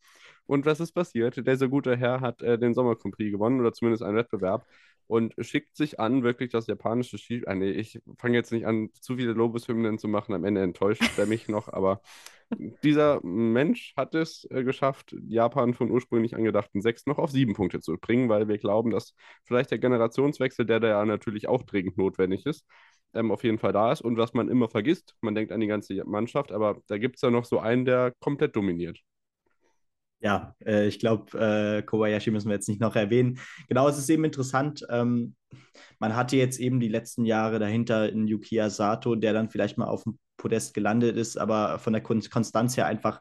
Und 0.50 0.66
was 0.66 0.80
ist 0.80 0.90
passiert? 0.92 1.46
Der 1.46 1.56
sehr 1.56 1.68
gute 1.68 1.96
Herr 1.96 2.20
hat 2.20 2.42
äh, 2.42 2.58
den 2.58 2.74
Sommer 2.74 2.96
Grand 2.96 3.14
Prix 3.14 3.30
gewonnen 3.30 3.60
oder 3.60 3.72
zumindest 3.72 4.02
einen 4.02 4.16
Wettbewerb 4.16 4.66
und 5.06 5.32
schickt 5.38 5.76
sich 5.76 6.00
an, 6.00 6.24
wirklich 6.24 6.50
das 6.50 6.66
japanische 6.66 7.18
Ski. 7.18 7.44
Ah, 7.46 7.54
nee, 7.54 7.70
ich 7.70 8.00
fange 8.18 8.36
jetzt 8.36 8.50
nicht 8.50 8.66
an, 8.66 8.90
zu 9.00 9.16
viele 9.16 9.32
Lobeshymnen 9.32 9.98
zu 9.98 10.08
machen. 10.08 10.34
Am 10.34 10.44
Ende 10.44 10.60
enttäuscht 10.62 11.04
er 11.18 11.26
mich 11.26 11.46
noch, 11.48 11.68
aber 11.72 12.00
dieser 12.82 13.24
Mensch 13.24 13.94
hat 13.96 14.16
es 14.16 14.44
äh, 14.50 14.64
geschafft, 14.64 15.14
Japan 15.28 15.72
von 15.72 15.88
ursprünglich 15.92 16.34
angedachten 16.34 16.80
sechs 16.80 17.06
noch 17.06 17.18
auf 17.18 17.30
sieben 17.30 17.54
Punkte 17.54 17.78
zu 17.80 17.96
bringen, 17.96 18.28
weil 18.28 18.48
wir 18.48 18.58
glauben, 18.58 18.90
dass 18.90 19.14
vielleicht 19.44 19.70
der 19.70 19.78
Generationswechsel, 19.78 20.66
der 20.66 20.80
da 20.80 20.88
ja 20.88 21.04
natürlich 21.04 21.46
auch 21.46 21.62
dringend 21.62 21.96
notwendig 21.96 22.44
ist, 22.44 22.66
ähm, 23.14 23.30
auf 23.30 23.44
jeden 23.44 23.58
Fall 23.58 23.72
da 23.72 23.92
ist. 23.92 24.00
Und 24.00 24.16
was 24.16 24.34
man 24.34 24.48
immer 24.48 24.68
vergisst, 24.68 25.14
man 25.20 25.36
denkt 25.36 25.52
an 25.52 25.60
die 25.60 25.68
ganze 25.68 26.04
Mannschaft, 26.06 26.50
aber 26.50 26.82
da 26.88 26.98
gibt 26.98 27.16
es 27.16 27.22
ja 27.22 27.30
noch 27.30 27.44
so 27.44 27.60
einen, 27.60 27.84
der 27.84 28.14
komplett 28.18 28.56
dominiert. 28.56 29.00
Ja, 30.20 30.54
äh, 30.64 30.86
ich 30.86 30.98
glaube, 30.98 31.38
äh, 31.38 31.82
Kobayashi 31.82 32.30
müssen 32.30 32.48
wir 32.48 32.54
jetzt 32.54 32.68
nicht 32.68 32.80
noch 32.80 32.94
erwähnen. 32.94 33.38
Genau, 33.68 33.88
es 33.88 33.98
ist 33.98 34.10
eben 34.10 34.24
interessant. 34.24 34.86
Ähm, 34.90 35.34
man 35.98 36.14
hatte 36.14 36.36
jetzt 36.36 36.60
eben 36.60 36.78
die 36.78 36.88
letzten 36.88 37.24
Jahre 37.24 37.58
dahinter 37.58 38.10
in 38.10 38.28
Yukiya 38.28 38.68
Sato, 38.70 39.14
der 39.14 39.32
dann 39.32 39.48
vielleicht 39.50 39.78
mal 39.78 39.86
auf 39.88 40.04
dem 40.04 40.18
Podest 40.36 40.74
gelandet 40.74 41.16
ist, 41.16 41.36
aber 41.38 41.78
von 41.78 41.92
der 41.92 42.02
Konstanz 42.02 42.76
her 42.76 42.86
einfach 42.86 43.20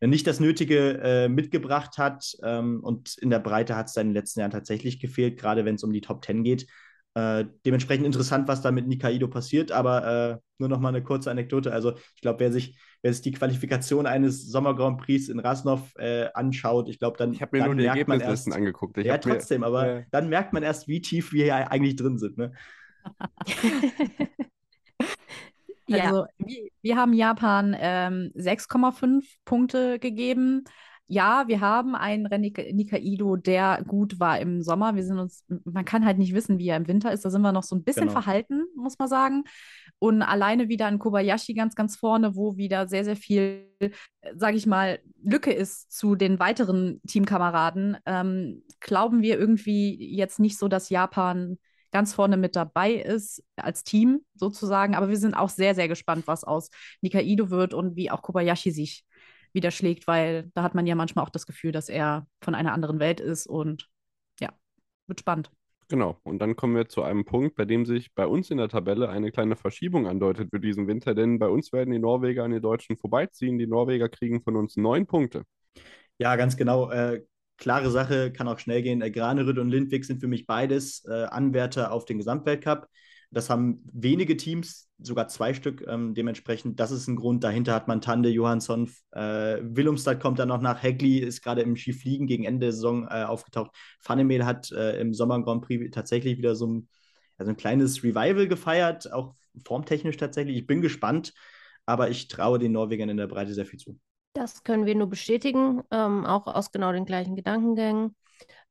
nicht 0.00 0.26
das 0.26 0.40
Nötige 0.40 1.00
äh, 1.02 1.28
mitgebracht 1.28 1.98
hat. 1.98 2.36
Ähm, 2.42 2.80
und 2.82 3.16
in 3.18 3.30
der 3.30 3.38
Breite 3.38 3.76
hat 3.76 3.88
es 3.88 3.96
in 3.96 4.08
den 4.08 4.14
letzten 4.14 4.40
Jahren 4.40 4.50
tatsächlich 4.50 5.00
gefehlt, 5.00 5.38
gerade 5.38 5.64
wenn 5.64 5.76
es 5.76 5.84
um 5.84 5.92
die 5.92 6.00
Top 6.00 6.22
Ten 6.22 6.42
geht. 6.42 6.66
Äh, 7.14 7.44
dementsprechend 7.66 8.06
interessant, 8.06 8.48
was 8.48 8.62
da 8.62 8.70
mit 8.70 8.86
Nikaido 8.86 9.28
passiert, 9.28 9.70
aber 9.70 10.06
äh, 10.06 10.38
nur 10.56 10.70
noch 10.70 10.80
mal 10.80 10.88
eine 10.88 11.02
kurze 11.02 11.30
Anekdote. 11.30 11.70
Also 11.70 11.92
ich 12.14 12.22
glaube, 12.22 12.40
wer 12.40 12.50
sich, 12.50 12.78
wer 13.02 13.12
sich 13.12 13.20
die 13.20 13.32
Qualifikation 13.32 14.06
eines 14.06 14.50
Sommer 14.50 14.74
Grand 14.74 14.98
Prix 14.98 15.28
in 15.28 15.38
Rasnov 15.38 15.94
äh, 15.96 16.28
anschaut, 16.32 16.88
ich 16.88 16.98
glaube, 16.98 17.18
dann 17.18 17.34
Ich 17.34 17.42
habe 17.42 17.54
mir 17.54 17.64
dann 17.64 17.72
nur 17.72 17.82
die 17.82 17.86
Ergebnislisten 17.86 18.54
angeguckt. 18.54 18.96
Ich 18.96 19.04
ja, 19.04 19.18
trotzdem, 19.18 19.60
mir, 19.60 19.66
aber 19.66 20.04
dann 20.10 20.30
merkt 20.30 20.54
man 20.54 20.62
erst, 20.62 20.88
wie 20.88 21.02
tief 21.02 21.34
wir 21.34 21.44
hier 21.44 21.70
eigentlich 21.70 21.96
drin 21.96 22.16
sind. 22.18 22.38
Ne? 22.38 22.52
also 25.90 26.24
wir, 26.38 26.68
wir, 26.80 26.96
haben 26.96 27.12
Japan 27.12 27.76
ähm, 27.78 28.32
6,5 28.36 29.22
Punkte 29.44 29.98
gegeben 29.98 30.64
ja, 31.12 31.46
wir 31.46 31.60
haben 31.60 31.94
einen 31.94 32.26
Nikaido, 32.40 33.36
der 33.36 33.84
gut 33.86 34.18
war 34.18 34.40
im 34.40 34.62
Sommer. 34.62 34.94
Wir 34.94 35.04
sind 35.04 35.18
uns, 35.18 35.44
man 35.64 35.84
kann 35.84 36.06
halt 36.06 36.16
nicht 36.16 36.32
wissen, 36.32 36.58
wie 36.58 36.68
er 36.68 36.78
im 36.78 36.88
Winter 36.88 37.12
ist. 37.12 37.22
Da 37.22 37.28
sind 37.28 37.42
wir 37.42 37.52
noch 37.52 37.64
so 37.64 37.76
ein 37.76 37.84
bisschen 37.84 38.08
genau. 38.08 38.12
verhalten, 38.12 38.64
muss 38.76 38.98
man 38.98 39.08
sagen. 39.08 39.44
Und 39.98 40.22
alleine 40.22 40.70
wieder 40.70 40.86
ein 40.86 40.98
Kobayashi 40.98 41.52
ganz, 41.52 41.74
ganz 41.74 41.96
vorne, 41.96 42.34
wo 42.34 42.56
wieder 42.56 42.88
sehr, 42.88 43.04
sehr 43.04 43.16
viel, 43.16 43.68
sage 44.34 44.56
ich 44.56 44.66
mal, 44.66 45.00
Lücke 45.22 45.52
ist 45.52 45.92
zu 45.92 46.14
den 46.14 46.38
weiteren 46.38 47.02
Teamkameraden. 47.06 47.98
Ähm, 48.06 48.62
glauben 48.80 49.20
wir 49.20 49.38
irgendwie 49.38 50.16
jetzt 50.16 50.40
nicht 50.40 50.56
so, 50.56 50.66
dass 50.66 50.88
Japan 50.88 51.58
ganz 51.90 52.14
vorne 52.14 52.38
mit 52.38 52.56
dabei 52.56 52.94
ist, 52.94 53.44
als 53.56 53.84
Team 53.84 54.22
sozusagen. 54.34 54.94
Aber 54.94 55.10
wir 55.10 55.18
sind 55.18 55.34
auch 55.34 55.50
sehr, 55.50 55.74
sehr 55.74 55.88
gespannt, 55.88 56.26
was 56.26 56.42
aus 56.42 56.70
Nikaido 57.02 57.50
wird 57.50 57.74
und 57.74 57.96
wie 57.96 58.10
auch 58.10 58.22
Kobayashi 58.22 58.70
sich 58.70 59.04
widerschlägt, 59.52 60.06
weil 60.06 60.50
da 60.54 60.62
hat 60.62 60.74
man 60.74 60.86
ja 60.86 60.94
manchmal 60.94 61.24
auch 61.24 61.30
das 61.30 61.46
Gefühl, 61.46 61.72
dass 61.72 61.88
er 61.88 62.26
von 62.42 62.54
einer 62.54 62.72
anderen 62.72 62.98
Welt 62.98 63.20
ist 63.20 63.46
und 63.46 63.88
ja, 64.40 64.50
wird 65.06 65.20
spannend. 65.20 65.50
Genau, 65.88 66.18
und 66.22 66.38
dann 66.38 66.56
kommen 66.56 66.74
wir 66.74 66.88
zu 66.88 67.02
einem 67.02 67.26
Punkt, 67.26 67.54
bei 67.54 67.66
dem 67.66 67.84
sich 67.84 68.14
bei 68.14 68.26
uns 68.26 68.50
in 68.50 68.56
der 68.56 68.70
Tabelle 68.70 69.10
eine 69.10 69.30
kleine 69.30 69.56
Verschiebung 69.56 70.06
andeutet 70.06 70.48
für 70.50 70.58
diesen 70.58 70.86
Winter, 70.86 71.14
denn 71.14 71.38
bei 71.38 71.48
uns 71.48 71.70
werden 71.72 71.90
die 71.90 71.98
Norweger 71.98 72.44
an 72.44 72.50
den 72.50 72.62
Deutschen 72.62 72.96
vorbeiziehen. 72.96 73.58
Die 73.58 73.66
Norweger 73.66 74.08
kriegen 74.08 74.42
von 74.42 74.56
uns 74.56 74.76
neun 74.78 75.06
Punkte. 75.06 75.42
Ja, 76.18 76.36
ganz 76.36 76.56
genau. 76.56 76.90
Äh, 76.90 77.24
klare 77.58 77.90
Sache, 77.90 78.32
kann 78.32 78.48
auch 78.48 78.58
schnell 78.58 78.82
gehen. 78.82 79.02
Äh, 79.02 79.10
Granerüt 79.10 79.58
und 79.58 79.68
Lindwig 79.68 80.04
sind 80.06 80.20
für 80.20 80.28
mich 80.28 80.46
beides 80.46 81.04
äh, 81.04 81.24
Anwärter 81.24 81.92
auf 81.92 82.06
den 82.06 82.18
Gesamtweltcup. 82.18 82.88
Das 83.32 83.48
haben 83.48 83.82
wenige 83.90 84.36
Teams, 84.36 84.90
sogar 84.98 85.26
zwei 85.26 85.54
Stück 85.54 85.82
ähm, 85.88 86.14
dementsprechend. 86.14 86.78
Das 86.78 86.90
ist 86.90 87.08
ein 87.08 87.16
Grund. 87.16 87.42
Dahinter 87.42 87.74
hat 87.74 87.88
man 87.88 88.02
Tande, 88.02 88.28
Johansson, 88.28 88.90
äh, 89.12 89.58
Willumstad 89.62 90.20
kommt 90.20 90.38
dann 90.38 90.48
noch 90.48 90.60
nach. 90.60 90.82
Hegli 90.82 91.18
ist 91.18 91.42
gerade 91.42 91.62
im 91.62 91.74
Skifliegen 91.74 92.26
gegen 92.26 92.44
Ende 92.44 92.66
der 92.66 92.72
Saison 92.72 93.08
äh, 93.08 93.24
aufgetaucht. 93.24 93.70
Fanemel 94.00 94.44
hat 94.44 94.70
äh, 94.70 95.00
im 95.00 95.14
Sommer 95.14 95.42
Grand 95.42 95.62
Prix 95.62 95.90
tatsächlich 95.92 96.36
wieder 96.36 96.54
so 96.54 96.66
ein, 96.66 96.88
also 97.38 97.50
ein 97.50 97.56
kleines 97.56 98.04
Revival 98.04 98.48
gefeiert, 98.48 99.10
auch 99.10 99.34
formtechnisch 99.64 100.18
tatsächlich. 100.18 100.58
Ich 100.58 100.66
bin 100.66 100.82
gespannt, 100.82 101.32
aber 101.86 102.10
ich 102.10 102.28
traue 102.28 102.58
den 102.58 102.72
Norwegern 102.72 103.08
in 103.08 103.16
der 103.16 103.28
Breite 103.28 103.54
sehr 103.54 103.66
viel 103.66 103.78
zu. 103.78 103.98
Das 104.34 104.62
können 104.62 104.84
wir 104.84 104.94
nur 104.94 105.08
bestätigen, 105.08 105.82
ähm, 105.90 106.26
auch 106.26 106.46
aus 106.46 106.70
genau 106.70 106.92
den 106.92 107.06
gleichen 107.06 107.34
Gedankengängen. 107.34 108.14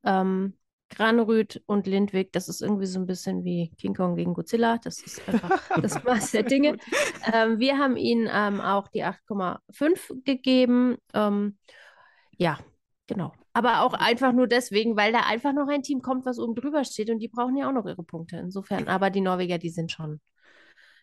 Ähm, 0.03 0.53
Granerüt 0.91 1.61
und 1.65 1.87
Lindwig, 1.87 2.31
das 2.33 2.49
ist 2.49 2.61
irgendwie 2.61 2.85
so 2.85 2.99
ein 2.99 3.07
bisschen 3.07 3.43
wie 3.43 3.71
King 3.77 3.95
Kong 3.95 4.15
gegen 4.15 4.33
Godzilla. 4.33 4.77
Das 4.83 5.01
ist 5.01 5.27
einfach 5.27 5.61
das 5.81 6.03
Maß 6.03 6.31
der 6.31 6.43
Dinge. 6.43 6.77
Ähm, 7.33 7.59
wir 7.59 7.77
haben 7.77 7.97
ihnen 7.97 8.29
ähm, 8.31 8.61
auch 8.61 8.87
die 8.89 9.03
8,5 9.03 10.23
gegeben. 10.23 10.97
Ähm, 11.13 11.57
ja, 12.37 12.59
genau. 13.07 13.33
Aber 13.53 13.81
auch 13.81 13.93
einfach 13.93 14.33
nur 14.33 14.47
deswegen, 14.47 14.95
weil 14.95 15.11
da 15.11 15.21
einfach 15.21 15.53
noch 15.53 15.67
ein 15.67 15.83
Team 15.83 16.01
kommt, 16.01 16.25
was 16.25 16.39
oben 16.39 16.55
drüber 16.55 16.83
steht 16.83 17.09
und 17.09 17.19
die 17.19 17.27
brauchen 17.27 17.57
ja 17.57 17.67
auch 17.67 17.73
noch 17.73 17.85
ihre 17.85 18.03
Punkte. 18.03 18.37
Insofern, 18.37 18.87
aber 18.87 19.09
die 19.09 19.21
Norweger, 19.21 19.57
die 19.57 19.69
sind 19.69 19.91
schon, 19.91 20.21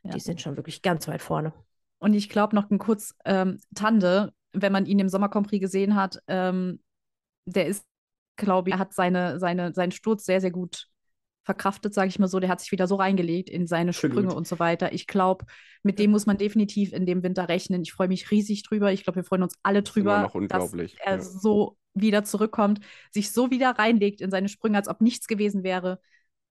ja. 0.02 0.12
die 0.12 0.20
sind 0.20 0.40
schon 0.40 0.56
wirklich 0.56 0.82
ganz 0.82 1.08
weit 1.08 1.22
vorne. 1.22 1.52
Und 1.98 2.14
ich 2.14 2.28
glaube 2.28 2.54
noch 2.54 2.70
ein 2.70 2.78
kurz 2.78 3.14
ähm, 3.24 3.58
Tande, 3.74 4.32
wenn 4.52 4.72
man 4.72 4.86
ihn 4.86 4.98
im 4.98 5.08
Sommercompris 5.08 5.60
gesehen 5.60 5.94
hat, 5.94 6.22
ähm, 6.28 6.80
der 7.44 7.66
ist 7.66 7.84
glaube 8.38 8.70
ich, 8.70 8.74
er 8.74 8.78
hat 8.78 8.94
seine, 8.94 9.38
seine, 9.38 9.74
seinen 9.74 9.92
Sturz 9.92 10.24
sehr, 10.24 10.40
sehr 10.40 10.50
gut 10.50 10.86
verkraftet, 11.42 11.94
sage 11.94 12.08
ich 12.08 12.18
mal 12.18 12.28
so. 12.28 12.40
Der 12.40 12.48
hat 12.48 12.60
sich 12.60 12.72
wieder 12.72 12.86
so 12.86 12.96
reingelegt 12.96 13.50
in 13.50 13.66
seine 13.66 13.92
Sprünge 13.92 14.34
und 14.34 14.46
so 14.46 14.58
weiter. 14.58 14.92
Ich 14.92 15.06
glaube, 15.06 15.44
mit 15.82 15.98
dem 15.98 16.10
muss 16.10 16.26
man 16.26 16.38
definitiv 16.38 16.92
in 16.92 17.06
dem 17.06 17.22
Winter 17.22 17.48
rechnen. 17.48 17.82
Ich 17.82 17.92
freue 17.92 18.08
mich 18.08 18.30
riesig 18.30 18.62
drüber. 18.62 18.92
Ich 18.92 19.04
glaube, 19.04 19.16
wir 19.16 19.24
freuen 19.24 19.42
uns 19.42 19.54
alle 19.62 19.82
drüber, 19.82 20.30
dass 20.48 20.72
er 20.72 21.14
ja. 21.14 21.20
so 21.20 21.76
wieder 21.94 22.24
zurückkommt, 22.24 22.80
sich 23.10 23.32
so 23.32 23.50
wieder 23.50 23.70
reinlegt 23.70 24.20
in 24.20 24.30
seine 24.30 24.48
Sprünge, 24.48 24.78
als 24.78 24.88
ob 24.88 25.00
nichts 25.00 25.26
gewesen 25.26 25.62
wäre. 25.62 26.00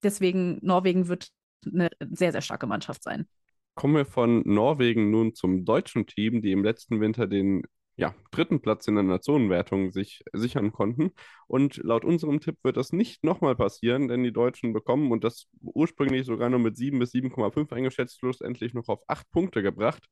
Deswegen, 0.04 0.60
Norwegen 0.62 1.08
wird 1.08 1.30
eine 1.66 1.90
sehr, 2.00 2.32
sehr 2.32 2.42
starke 2.42 2.68
Mannschaft 2.68 3.04
sein. 3.04 3.28
Kommen 3.76 3.96
wir 3.96 4.06
von 4.06 4.42
Norwegen 4.46 5.12
nun 5.12 5.36
zum 5.36 5.64
deutschen 5.64 6.08
Team, 6.08 6.42
die 6.42 6.52
im 6.52 6.64
letzten 6.64 7.00
Winter 7.00 7.28
den 7.28 7.62
ja, 7.98 8.14
dritten 8.30 8.62
Platz 8.62 8.88
in 8.88 8.94
der 8.94 9.04
Nationenwertung 9.04 9.92
sich 9.92 10.24
sichern 10.32 10.72
konnten. 10.72 11.12
Und 11.48 11.78
laut 11.78 12.06
unserem 12.06 12.40
Tipp 12.40 12.58
wird 12.64 12.78
das 12.78 12.94
nicht 12.94 13.24
nochmal 13.24 13.56
passieren, 13.56 14.08
denn 14.08 14.24
die 14.24 14.32
Deutschen 14.32 14.72
bekommen 14.72 15.12
und 15.12 15.24
das 15.24 15.48
ursprünglich 15.62 16.26
sogar 16.26 16.50
nur 16.50 16.60
mit 16.60 16.78
7 16.78 17.00
bis 17.00 17.12
7,5 17.12 17.74
eingeschätzt, 17.74 18.20
schlussendlich 18.20 18.76
noch 18.76 18.88
auf 18.88 19.02
8 19.08 19.30
Punkte 19.32 19.64
gebracht, 19.64 20.08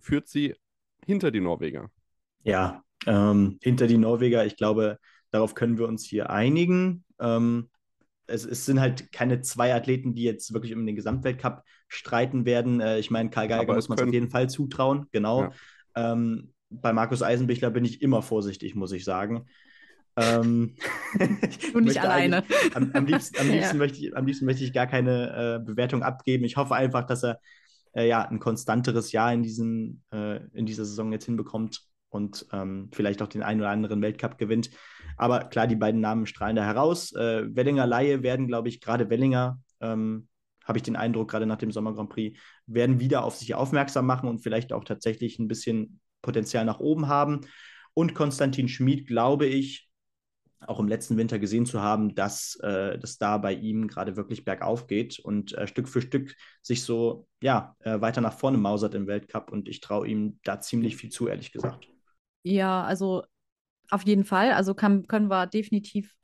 führt 0.00 0.28
sie 0.28 0.56
hinter 1.06 1.30
die 1.30 1.40
Norweger. 1.40 1.90
Ja, 2.42 2.82
ähm, 3.06 3.58
hinter 3.62 3.86
die 3.86 3.98
Norweger, 3.98 4.44
ich 4.44 4.56
glaube, 4.56 4.98
darauf 5.30 5.54
können 5.54 5.78
wir 5.78 5.86
uns 5.86 6.04
hier 6.04 6.30
einigen. 6.30 7.04
Ähm, 7.20 7.70
es, 8.26 8.44
es, 8.44 8.66
sind 8.66 8.80
halt 8.80 9.12
keine 9.12 9.40
zwei 9.42 9.74
Athleten, 9.74 10.12
die 10.12 10.24
jetzt 10.24 10.52
wirklich 10.52 10.74
um 10.74 10.84
den 10.84 10.96
Gesamtweltcup 10.96 11.62
streiten 11.86 12.44
werden. 12.46 12.80
Äh, 12.80 12.98
ich 12.98 13.12
meine, 13.12 13.30
Karl 13.30 13.46
Geiger 13.46 13.74
muss 13.74 13.88
man 13.88 13.96
es 13.96 14.04
auf 14.04 14.12
jeden 14.12 14.28
Fall 14.28 14.50
zutrauen, 14.50 15.06
genau. 15.12 15.42
Ja. 15.42 16.12
Ähm, 16.12 16.52
bei 16.70 16.92
Markus 16.92 17.22
Eisenbichler 17.22 17.70
bin 17.70 17.84
ich 17.84 18.02
immer 18.02 18.22
vorsichtig, 18.22 18.74
muss 18.74 18.92
ich 18.92 19.04
sagen. 19.04 19.46
Ähm, 20.16 20.74
du 21.72 21.80
nicht 21.80 22.00
alleine. 22.00 22.44
Am, 22.74 22.90
am, 22.92 23.06
liebsten, 23.06 23.40
am, 23.40 23.48
liebsten 23.50 23.76
ja. 23.76 23.78
möchte 23.78 23.98
ich, 23.98 24.16
am 24.16 24.26
liebsten 24.26 24.46
möchte 24.46 24.64
ich 24.64 24.72
gar 24.72 24.86
keine 24.86 25.60
äh, 25.60 25.64
Bewertung 25.64 26.02
abgeben. 26.02 26.44
Ich 26.44 26.56
hoffe 26.56 26.74
einfach, 26.74 27.04
dass 27.04 27.24
er 27.24 27.40
äh, 27.92 28.08
ja, 28.08 28.22
ein 28.22 28.40
konstanteres 28.40 29.12
Jahr 29.12 29.32
in, 29.32 29.42
diesen, 29.42 30.02
äh, 30.12 30.40
in 30.52 30.66
dieser 30.66 30.84
Saison 30.84 31.12
jetzt 31.12 31.24
hinbekommt 31.24 31.82
und 32.10 32.46
ähm, 32.52 32.90
vielleicht 32.92 33.22
auch 33.22 33.28
den 33.28 33.42
einen 33.42 33.60
oder 33.60 33.70
anderen 33.70 34.02
Weltcup 34.02 34.38
gewinnt. 34.38 34.70
Aber 35.16 35.40
klar, 35.44 35.66
die 35.66 35.76
beiden 35.76 36.00
Namen 36.00 36.26
strahlen 36.26 36.56
da 36.56 36.64
heraus. 36.64 37.12
Äh, 37.12 37.54
Wellinger 37.54 37.86
Laie 37.86 38.22
werden, 38.22 38.46
glaube 38.46 38.68
ich, 38.68 38.80
gerade 38.80 39.10
Wellinger, 39.10 39.60
ähm, 39.80 40.28
habe 40.64 40.78
ich 40.78 40.82
den 40.82 40.96
Eindruck, 40.96 41.30
gerade 41.30 41.46
nach 41.46 41.56
dem 41.56 41.72
Sommer 41.72 41.94
Grand 41.94 42.10
Prix, 42.10 42.38
werden 42.66 43.00
wieder 43.00 43.24
auf 43.24 43.36
sich 43.36 43.54
aufmerksam 43.54 44.06
machen 44.06 44.28
und 44.28 44.40
vielleicht 44.40 44.72
auch 44.72 44.84
tatsächlich 44.84 45.38
ein 45.38 45.48
bisschen 45.48 46.00
Potenzial 46.22 46.64
nach 46.64 46.80
oben 46.80 47.08
haben. 47.08 47.42
Und 47.94 48.14
Konstantin 48.14 48.68
Schmid, 48.68 49.06
glaube 49.06 49.46
ich, 49.46 49.88
auch 50.66 50.80
im 50.80 50.88
letzten 50.88 51.16
Winter 51.16 51.38
gesehen 51.38 51.66
zu 51.66 51.80
haben, 51.80 52.14
dass 52.14 52.56
äh, 52.56 52.98
das 52.98 53.18
da 53.18 53.38
bei 53.38 53.52
ihm 53.52 53.86
gerade 53.86 54.16
wirklich 54.16 54.44
bergauf 54.44 54.86
geht 54.86 55.18
und 55.20 55.52
äh, 55.54 55.66
Stück 55.66 55.88
für 55.88 56.02
Stück 56.02 56.34
sich 56.62 56.82
so 56.82 57.28
ja, 57.40 57.76
äh, 57.80 58.00
weiter 58.00 58.20
nach 58.20 58.36
vorne 58.36 58.58
mausert 58.58 58.94
im 58.94 59.06
Weltcup. 59.06 59.52
Und 59.52 59.68
ich 59.68 59.80
traue 59.80 60.08
ihm 60.08 60.40
da 60.42 60.60
ziemlich 60.60 60.96
viel 60.96 61.10
zu, 61.10 61.28
ehrlich 61.28 61.52
gesagt. 61.52 61.88
Ja, 62.42 62.82
also 62.82 63.22
auf 63.90 64.02
jeden 64.02 64.24
Fall. 64.24 64.52
Also 64.52 64.74
kann, 64.74 65.06
können 65.06 65.28
wir 65.28 65.46
definitiv 65.46 66.16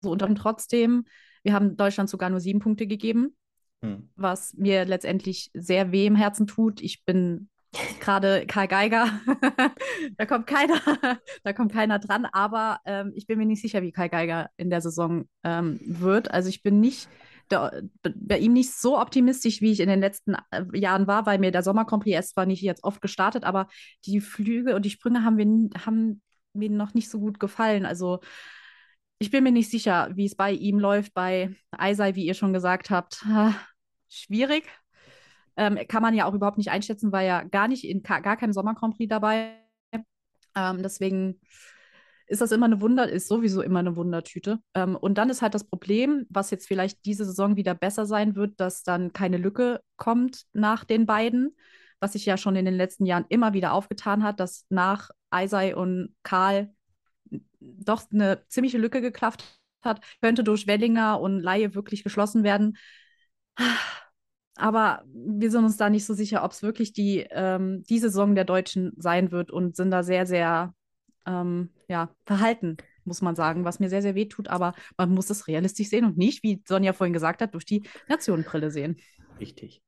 so 0.00 0.10
unterm 0.10 0.34
trotzdem. 0.34 1.04
Wir 1.42 1.52
haben 1.52 1.76
Deutschland 1.76 2.08
sogar 2.08 2.30
nur 2.30 2.40
sieben 2.40 2.60
Punkte 2.60 2.86
gegeben, 2.86 3.36
hm. 3.82 4.10
was 4.14 4.54
mir 4.54 4.84
letztendlich 4.84 5.50
sehr 5.54 5.92
weh 5.92 6.06
im 6.06 6.16
Herzen 6.16 6.46
tut. 6.46 6.80
Ich 6.80 7.04
bin 7.04 7.48
gerade 8.00 8.46
Karl 8.46 8.68
Geiger, 8.68 9.08
da 10.16 10.26
kommt 10.26 10.46
keiner, 10.46 10.80
da 11.42 11.52
kommt 11.52 11.72
keiner 11.72 11.98
dran, 11.98 12.26
aber 12.26 12.80
ähm, 12.84 13.12
ich 13.14 13.26
bin 13.26 13.38
mir 13.38 13.46
nicht 13.46 13.62
sicher, 13.62 13.82
wie 13.82 13.92
Karl 13.92 14.08
Geiger 14.08 14.50
in 14.56 14.70
der 14.70 14.80
Saison 14.80 15.28
ähm, 15.44 15.80
wird. 15.84 16.30
Also 16.30 16.48
ich 16.48 16.62
bin 16.62 16.80
nicht 16.80 17.08
da, 17.48 17.70
bei 18.02 18.38
ihm 18.38 18.52
nicht 18.52 18.72
so 18.72 18.98
optimistisch, 18.98 19.60
wie 19.60 19.72
ich 19.72 19.80
in 19.80 19.88
den 19.88 20.00
letzten 20.00 20.34
äh, 20.50 20.64
Jahren 20.74 21.06
war, 21.06 21.26
weil 21.26 21.38
mir 21.38 21.50
der 21.50 21.62
Sommer 21.62 21.86
erst 22.06 22.34
zwar 22.34 22.46
nicht 22.46 22.62
jetzt 22.62 22.84
oft 22.84 23.00
gestartet, 23.00 23.44
aber 23.44 23.68
die 24.06 24.20
Flüge 24.20 24.74
und 24.74 24.84
die 24.84 24.90
Sprünge 24.90 25.24
haben, 25.24 25.36
wir, 25.36 25.80
haben 25.84 26.22
mir 26.54 26.70
noch 26.70 26.94
nicht 26.94 27.10
so 27.10 27.18
gut 27.20 27.40
gefallen. 27.40 27.86
Also 27.86 28.20
ich 29.18 29.30
bin 29.30 29.44
mir 29.44 29.52
nicht 29.52 29.70
sicher, 29.70 30.10
wie 30.14 30.26
es 30.26 30.34
bei 30.34 30.52
ihm 30.52 30.78
läuft, 30.78 31.14
bei 31.14 31.54
Eisei, 31.70 32.14
wie 32.14 32.26
ihr 32.26 32.34
schon 32.34 32.52
gesagt 32.52 32.90
habt. 32.90 33.24
Schwierig. 34.08 34.64
Ähm, 35.56 35.78
kann 35.88 36.02
man 36.02 36.14
ja 36.14 36.26
auch 36.26 36.34
überhaupt 36.34 36.58
nicht 36.58 36.70
einschätzen, 36.70 37.12
weil 37.12 37.26
ja 37.26 37.42
gar 37.42 37.68
nicht 37.68 37.84
in 37.84 38.02
gar 38.02 38.36
keinem 38.36 38.52
Sommer 38.52 38.74
Grand 38.74 38.96
Prix 38.96 39.08
dabei. 39.08 39.58
Ähm, 40.54 40.82
deswegen 40.82 41.40
ist 42.26 42.40
das 42.40 42.52
immer 42.52 42.66
eine 42.66 42.80
Wunder, 42.80 43.08
ist 43.08 43.28
sowieso 43.28 43.62
immer 43.62 43.80
eine 43.80 43.96
Wundertüte. 43.96 44.58
Ähm, 44.74 44.96
und 44.96 45.18
dann 45.18 45.28
ist 45.30 45.42
halt 45.42 45.54
das 45.54 45.64
Problem, 45.64 46.26
was 46.30 46.50
jetzt 46.50 46.66
vielleicht 46.66 47.04
diese 47.04 47.24
Saison 47.24 47.56
wieder 47.56 47.74
besser 47.74 48.06
sein 48.06 48.36
wird, 48.36 48.58
dass 48.58 48.82
dann 48.82 49.12
keine 49.12 49.36
Lücke 49.36 49.82
kommt 49.96 50.44
nach 50.52 50.84
den 50.84 51.04
beiden, 51.06 51.56
was 52.00 52.12
sich 52.14 52.24
ja 52.24 52.36
schon 52.36 52.56
in 52.56 52.64
den 52.64 52.74
letzten 52.74 53.06
Jahren 53.06 53.26
immer 53.28 53.52
wieder 53.52 53.72
aufgetan 53.74 54.22
hat, 54.22 54.40
dass 54.40 54.66
nach 54.70 55.10
Eisei 55.30 55.76
und 55.76 56.14
Karl 56.22 56.74
doch 57.60 58.10
eine 58.10 58.44
ziemliche 58.48 58.78
Lücke 58.78 59.00
geklafft 59.00 59.44
hat, 59.82 60.00
könnte 60.20 60.44
durch 60.44 60.66
Wellinger 60.66 61.20
und 61.20 61.40
Laie 61.40 61.74
wirklich 61.74 62.02
geschlossen 62.04 62.44
werden. 62.44 62.76
Aber 64.56 65.02
wir 65.06 65.50
sind 65.50 65.64
uns 65.64 65.76
da 65.76 65.88
nicht 65.88 66.04
so 66.04 66.14
sicher, 66.14 66.44
ob 66.44 66.52
es 66.52 66.62
wirklich 66.62 66.92
die, 66.92 67.26
ähm, 67.30 67.82
die 67.84 67.98
Saison 67.98 68.34
der 68.34 68.44
Deutschen 68.44 68.92
sein 68.96 69.32
wird 69.32 69.50
und 69.50 69.76
sind 69.76 69.90
da 69.90 70.02
sehr, 70.02 70.26
sehr 70.26 70.74
ähm, 71.26 71.70
ja, 71.88 72.10
verhalten, 72.24 72.76
muss 73.04 73.22
man 73.22 73.34
sagen, 73.34 73.64
was 73.64 73.80
mir 73.80 73.88
sehr, 73.88 74.02
sehr 74.02 74.14
weh 74.14 74.26
tut. 74.26 74.48
Aber 74.48 74.74
man 74.96 75.10
muss 75.10 75.30
es 75.30 75.48
realistisch 75.48 75.88
sehen 75.88 76.04
und 76.04 76.18
nicht, 76.18 76.42
wie 76.42 76.62
Sonja 76.66 76.92
vorhin 76.92 77.12
gesagt 77.14 77.40
hat, 77.42 77.54
durch 77.54 77.64
die 77.64 77.82
Nationenbrille 78.08 78.70
sehen. 78.70 78.96
Richtig. 79.40 79.81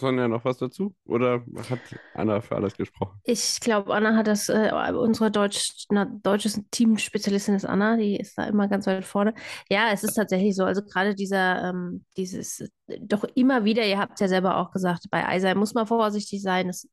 Sonja, 0.00 0.26
noch 0.26 0.44
was 0.44 0.58
dazu? 0.58 0.94
Oder 1.04 1.44
hat 1.70 1.78
Anna 2.14 2.40
für 2.40 2.56
alles 2.56 2.76
gesprochen? 2.76 3.20
Ich 3.24 3.60
glaube, 3.60 3.94
Anna 3.94 4.16
hat 4.16 4.26
das, 4.26 4.48
äh, 4.48 4.72
unsere 4.92 5.30
Deutsch, 5.30 5.86
na, 5.90 6.06
deutsche 6.06 6.50
Teamspezialistin 6.70 7.54
ist 7.54 7.64
Anna, 7.64 7.96
die 7.96 8.16
ist 8.16 8.36
da 8.36 8.44
immer 8.44 8.68
ganz 8.68 8.86
weit 8.86 9.04
vorne. 9.04 9.34
Ja, 9.70 9.90
es 9.92 10.02
ist 10.02 10.14
tatsächlich 10.14 10.56
so. 10.56 10.64
Also 10.64 10.82
gerade 10.82 11.14
dieser, 11.14 11.68
ähm, 11.68 12.04
dieses, 12.16 12.68
doch 13.00 13.24
immer 13.34 13.64
wieder, 13.64 13.86
ihr 13.86 13.98
habt 13.98 14.18
ja 14.20 14.28
selber 14.28 14.56
auch 14.56 14.72
gesagt, 14.72 15.04
bei 15.10 15.26
Eisei 15.26 15.54
muss 15.54 15.74
man 15.74 15.86
vorsichtig 15.86 16.42
sein. 16.42 16.68
Es, 16.68 16.88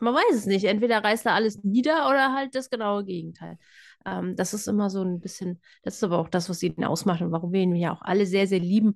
man 0.00 0.14
weiß 0.14 0.34
es 0.34 0.46
nicht. 0.46 0.64
Entweder 0.64 1.02
reißt 1.02 1.26
er 1.26 1.34
alles 1.34 1.62
nieder 1.62 2.08
oder 2.08 2.34
halt 2.34 2.54
das 2.54 2.68
genaue 2.68 3.04
Gegenteil. 3.04 3.58
Ähm, 4.04 4.36
das 4.36 4.54
ist 4.54 4.68
immer 4.68 4.90
so 4.90 5.02
ein 5.02 5.20
bisschen, 5.20 5.60
das 5.82 5.94
ist 5.94 6.04
aber 6.04 6.18
auch 6.18 6.28
das, 6.28 6.48
was 6.48 6.62
ihn 6.62 6.84
ausmacht 6.84 7.22
und 7.22 7.32
warum 7.32 7.52
wir 7.52 7.60
ihn 7.60 7.76
ja 7.76 7.92
auch 7.92 8.02
alle 8.02 8.26
sehr, 8.26 8.46
sehr 8.46 8.60
lieben. 8.60 8.94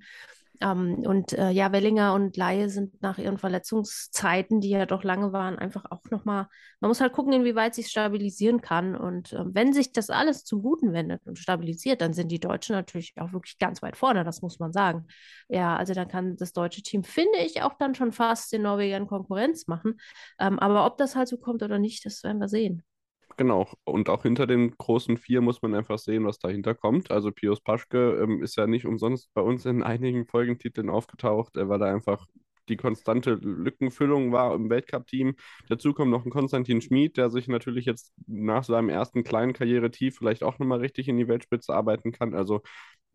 Ähm, 0.61 1.04
und 1.07 1.32
äh, 1.32 1.50
ja, 1.50 1.72
Wellinger 1.72 2.14
und 2.14 2.36
Laie 2.36 2.68
sind 2.68 3.00
nach 3.02 3.18
ihren 3.18 3.38
Verletzungszeiten, 3.38 4.61
die 4.61 4.70
ja 4.70 4.86
doch 4.86 5.04
lange 5.04 5.32
waren, 5.32 5.59
einfach 5.59 5.84
auch 5.90 6.04
nochmal, 6.11 6.46
man 6.80 6.88
muss 6.88 7.00
halt 7.00 7.12
gucken, 7.12 7.32
inwieweit 7.32 7.74
sich 7.74 7.88
stabilisieren 7.88 8.61
kann. 8.61 8.96
Und 8.96 9.32
äh, 9.32 9.44
wenn 9.46 9.72
sich 9.72 9.92
das 9.92 10.11
alles 10.11 10.44
zum 10.44 10.62
Guten 10.62 10.92
wendet 10.92 11.26
und 11.26 11.38
stabilisiert, 11.38 12.00
dann 12.00 12.12
sind 12.12 12.28
die 12.28 12.40
Deutschen 12.40 12.74
natürlich 12.74 13.14
auch 13.16 13.32
wirklich 13.32 13.59
ganz 13.59 13.82
weit 13.82 13.96
vorne, 13.96 14.24
das 14.24 14.42
muss 14.42 14.59
man 14.59 14.72
sagen. 14.72 15.07
Ja, 15.48 15.76
also 15.76 15.94
dann 15.94 16.09
kann 16.09 16.36
das 16.36 16.52
deutsche 16.52 16.82
Team, 16.82 17.04
finde 17.04 17.38
ich, 17.38 17.62
auch 17.62 17.74
dann 17.78 17.94
schon 17.94 18.12
fast 18.12 18.52
den 18.52 18.62
Norwegern 18.62 19.07
Konkurrenz 19.07 19.66
machen. 19.66 20.00
Ähm, 20.38 20.59
aber 20.59 20.86
ob 20.86 20.96
das 20.98 21.16
halt 21.16 21.28
so 21.28 21.36
kommt 21.38 21.62
oder 21.62 21.78
nicht, 21.78 22.04
das 22.04 22.22
werden 22.22 22.40
wir 22.40 22.48
sehen. 22.48 22.82
Genau, 23.39 23.68
und 23.84 24.09
auch 24.09 24.22
hinter 24.22 24.47
den 24.47 24.76
großen 24.78 25.18
vier 25.18 25.43
muss 25.43 25.61
man 25.61 25.74
einfach 25.74 25.99
sehen, 25.99 26.24
was 26.24 26.39
dahinter 26.39 26.74
kommt. 26.74 27.11
Also 27.11 27.32
Pius 27.32 27.61
Paschke 27.61 28.18
ähm, 28.22 28.43
ist 28.43 28.57
ja 28.57 28.66
nicht 28.66 28.87
umsonst 28.87 29.32
bei 29.34 29.43
uns 29.43 29.66
in 29.66 29.82
einigen 29.82 30.26
Folgentiteln 30.26 30.89
aufgetaucht, 30.89 31.57
weil 31.57 31.82
er 31.82 31.93
einfach 31.95 32.26
die 32.68 32.76
konstante 32.76 33.34
Lückenfüllung 33.34 34.32
war 34.32 34.54
im 34.54 34.70
Weltcup-Team. 34.70 35.34
Dazu 35.68 35.92
kommt 35.94 36.10
noch 36.10 36.24
ein 36.24 36.30
Konstantin 36.30 36.80
Schmid, 36.80 37.16
der 37.16 37.30
sich 37.30 37.48
natürlich 37.48 37.84
jetzt 37.84 38.12
nach 38.26 38.64
seinem 38.64 38.88
ersten 38.88 39.24
kleinen 39.24 39.52
Karrieretief 39.52 40.16
vielleicht 40.16 40.42
auch 40.42 40.58
nochmal 40.58 40.80
richtig 40.80 41.08
in 41.08 41.16
die 41.16 41.28
Weltspitze 41.28 41.74
arbeiten 41.74 42.12
kann. 42.12 42.34
Also 42.34 42.62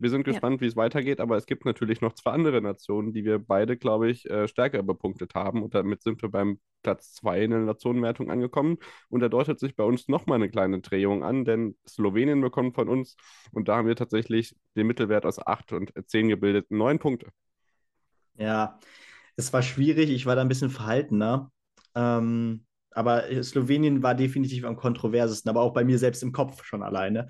wir 0.02 0.10
sind 0.10 0.24
gespannt, 0.24 0.56
ja. 0.56 0.62
wie 0.62 0.66
es 0.66 0.76
weitergeht, 0.76 1.20
aber 1.20 1.38
es 1.38 1.46
gibt 1.46 1.64
natürlich 1.64 2.02
noch 2.02 2.14
zwei 2.14 2.32
andere 2.32 2.60
Nationen, 2.60 3.14
die 3.14 3.24
wir 3.24 3.38
beide, 3.38 3.78
glaube 3.78 4.10
ich, 4.10 4.28
äh, 4.28 4.48
stärker 4.48 4.82
bepunktet 4.82 5.36
haben. 5.36 5.62
Und 5.62 5.76
damit 5.76 6.02
sind 6.02 6.24
wir 6.24 6.30
beim 6.30 6.60
Platz 6.82 7.14
zwei 7.14 7.44
in 7.44 7.52
der 7.52 7.60
Nationenwertung 7.60 8.32
angekommen. 8.32 8.78
Und 9.10 9.20
da 9.20 9.30
deutet 9.30 9.60
sich 9.60 9.76
bei 9.76 9.84
uns 9.84 10.08
nochmal 10.08 10.38
eine 10.38 10.50
kleine 10.50 10.82
Drehung 10.82 11.24
an, 11.24 11.46
denn 11.46 11.78
Slowenien 11.88 12.42
bekommt 12.42 12.74
von 12.74 12.90
uns, 12.90 13.16
und 13.52 13.68
da 13.68 13.78
haben 13.78 13.88
wir 13.88 13.96
tatsächlich 13.96 14.56
den 14.76 14.88
Mittelwert 14.88 15.24
aus 15.24 15.38
acht 15.46 15.72
und 15.72 15.94
zehn 16.08 16.30
gebildet, 16.30 16.72
neun 16.72 16.98
Punkte. 16.98 17.28
Ja, 18.38 18.80
es 19.36 19.54
war 19.54 19.62
schwierig. 19.62 20.10
Ich 20.10 20.26
war 20.26 20.36
da 20.36 20.42
ein 20.42 20.48
bisschen 20.48 20.70
verhaltener. 20.70 21.52
Ähm, 21.96 22.66
aber 22.92 23.24
Slowenien 23.44 24.04
war 24.04 24.16
definitiv 24.16 24.66
am 24.66 24.76
kontroversesten, 24.76 25.50
aber 25.50 25.62
auch 25.62 25.74
bei 25.74 25.84
mir 25.84 25.98
selbst 25.98 26.24
im 26.24 26.32
Kopf 26.32 26.64
schon 26.64 26.84
alleine. 26.84 27.28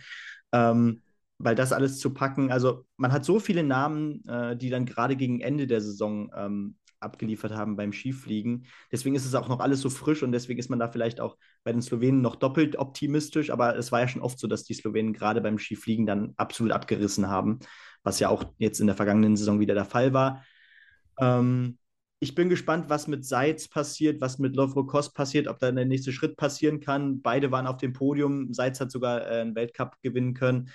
Ähm, 0.52 1.02
weil 1.38 1.56
das 1.56 1.74
alles 1.74 1.99
zu 1.99 2.14
packen, 2.14 2.52
also 2.52 2.86
man 2.97 3.12
hat 3.12 3.26
so 3.26 3.39
viele 3.39 3.64
Namen, 3.64 4.24
äh, 4.28 4.56
die 4.56 4.70
dann 4.70 4.86
gerade 4.86 5.16
gegen 5.16 5.39
Ende 5.41 5.66
der 5.66 5.82
Saison 5.82 6.32
ähm, 6.36 6.76
abgeliefert 6.99 7.54
haben 7.54 7.76
beim 7.76 7.93
Skifliegen. 7.93 8.66
Deswegen 8.91 9.16
ist 9.16 9.26
es 9.26 9.34
auch 9.34 9.47
noch 9.49 9.60
alles 9.60 9.82
so 9.82 9.89
frisch 9.89 10.22
und 10.22 10.32
deswegen 10.32 10.60
ist 10.60 10.70
man 10.70 10.80
da 10.80 10.88
vielleicht 10.88 11.20
auch 11.20 11.38
bei 11.64 11.72
den 11.72 11.82
Slowenen 11.82 12.22
noch 12.22 12.36
doppelt 12.36 12.78
optimistisch. 12.78 13.49
Aber 13.49 13.76
es 13.76 13.91
war 13.91 14.02
ja 14.02 14.08
schon 14.08 14.22
oft 14.22 14.39
so, 14.39 14.47
dass 14.47 14.64
die 14.64 14.76
Slowenen 14.76 15.14
gerade 15.14 15.41
beim 15.41 15.58
Skifliegen 15.58 16.06
dann 16.06 16.34
absolut 16.38 16.72
abgerissen 16.72 17.28
haben, 17.28 17.60
was 18.04 18.20
ja 18.20 18.30
auch 18.30 18.54
jetzt 18.60 18.80
in 18.80 18.88
der 18.88 18.95
vergangenen 18.95 19.36
Saison 19.36 19.60
wieder 19.60 19.74
der 19.74 19.86
Fall 19.86 20.14
war. 20.14 20.43
Ähm, 21.20 21.80
ich 22.24 22.36
bin 22.36 22.49
gespannt, 22.49 22.88
was 22.88 23.07
mit 23.07 23.26
Seitz 23.26 23.67
passiert, 23.67 24.22
was 24.22 24.38
mit 24.38 24.55
Lovro-Kost 24.55 25.15
passiert, 25.15 25.47
ob 25.47 25.57
da 25.57 25.72
der 25.72 25.86
nächste 25.86 26.11
Schritt 26.11 26.38
passieren 26.38 26.80
kann. 26.80 27.24
Beide 27.24 27.51
waren 27.51 27.65
auf 27.65 27.78
dem 27.78 27.93
Podium. 27.93 28.53
Seitz 28.53 28.80
hat 28.80 28.91
sogar 28.91 29.26
äh, 29.26 29.41
einen 29.41 29.55
Weltcup 29.55 29.99
gewinnen 30.03 30.36
können. 30.36 30.69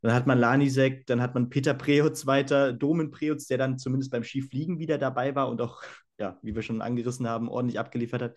Dann 0.00 0.14
hat 0.14 0.26
man 0.26 0.38
Lanisek, 0.38 1.06
dann 1.06 1.20
hat 1.20 1.34
man 1.34 1.50
Peter 1.50 1.74
Preutz 1.74 2.24
weiter, 2.24 2.72
Domen 2.72 3.10
Preutz, 3.10 3.46
der 3.48 3.58
dann 3.58 3.78
zumindest 3.78 4.10
beim 4.10 4.24
Skifliegen 4.24 4.78
wieder 4.78 4.96
dabei 4.96 5.34
war 5.34 5.48
und 5.50 5.60
auch, 5.60 5.82
ja, 6.18 6.38
wie 6.42 6.54
wir 6.54 6.62
schon 6.62 6.80
angerissen 6.80 7.28
haben, 7.28 7.50
ordentlich 7.50 7.78
abgeliefert 7.78 8.22
hat. 8.22 8.36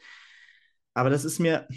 Aber 0.93 1.09
das 1.09 1.23
ist 1.23 1.39
mir, 1.39 1.67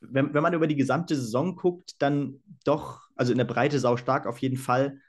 wenn, 0.00 0.32
wenn 0.32 0.42
man 0.42 0.54
über 0.54 0.66
die 0.66 0.76
gesamte 0.76 1.16
Saison 1.16 1.54
guckt, 1.54 2.00
dann 2.00 2.40
doch, 2.64 3.02
also 3.14 3.32
in 3.32 3.38
der 3.38 3.44
Breite 3.44 3.78
sau 3.78 3.98
stark 3.98 4.26
auf 4.26 4.38
jeden 4.38 4.56
Fall. 4.56 5.00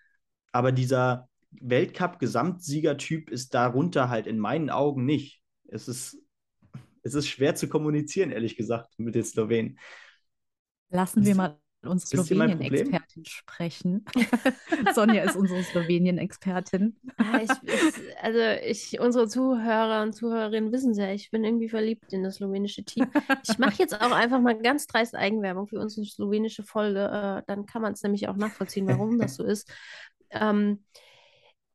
Aber 0.52 0.74
dieser 0.74 1.30
Weltcup-Gesamtsiegertyp 1.62 3.30
ist 3.30 3.54
darunter 3.54 4.10
halt 4.10 4.28
in 4.28 4.40
meinen 4.40 4.70
Augen 4.70 5.06
nicht. 5.06 5.42
Es 5.68 5.88
ist, 5.88 6.18
es 7.04 7.14
ist 7.14 7.28
schwer 7.28 7.56
zu 7.56 7.68
kommunizieren, 7.68 8.32
ehrlich 8.32 8.56
gesagt, 8.56 8.98
mit 8.98 9.16
den 9.16 9.24
Slowenen. 9.24 9.80
Lassen 10.90 11.26
wir 11.26 11.36
mal 11.36 11.60
unsere 11.86 12.24
Slowenien-Expertin 12.24 13.26
sprechen. 13.26 14.06
Sonja 14.94 15.24
ist 15.24 15.36
unsere 15.36 15.64
Slowenien-Expertin. 15.64 16.96
Also 17.18 18.40
ich, 18.66 19.00
unsere 19.00 19.28
Zuhörer 19.28 20.04
und 20.04 20.14
Zuhörerinnen 20.14 20.72
wissen 20.72 20.94
ja, 20.94 21.12
ich 21.12 21.32
bin 21.32 21.44
irgendwie 21.44 21.70
verliebt 21.70 22.12
in 22.14 22.24
das 22.24 22.36
slowenische 22.36 22.84
Team. 22.84 23.08
Ich 23.48 23.58
mache 23.58 23.76
jetzt 23.78 24.00
auch 24.00 24.12
einfach 24.12 24.40
mal 24.40 24.60
ganz 24.60 24.88
dreist 24.88 25.16
Eigenwerbung 25.16 25.68
für 25.68 25.80
unsere 25.80 26.06
slowenische 26.06 26.64
Folge. 26.64 27.06
Äh, 27.06 27.44
dann 27.48 27.66
kann 27.66 27.82
man 27.82 27.94
es 27.94 28.04
nämlich 28.04 28.28
auch 28.28 28.36
nachvollziehen, 28.36 28.88
warum 28.88 29.18
das 29.20 29.36
so 29.36 29.44
ist. 29.44 29.72
Ähm, 30.32 30.84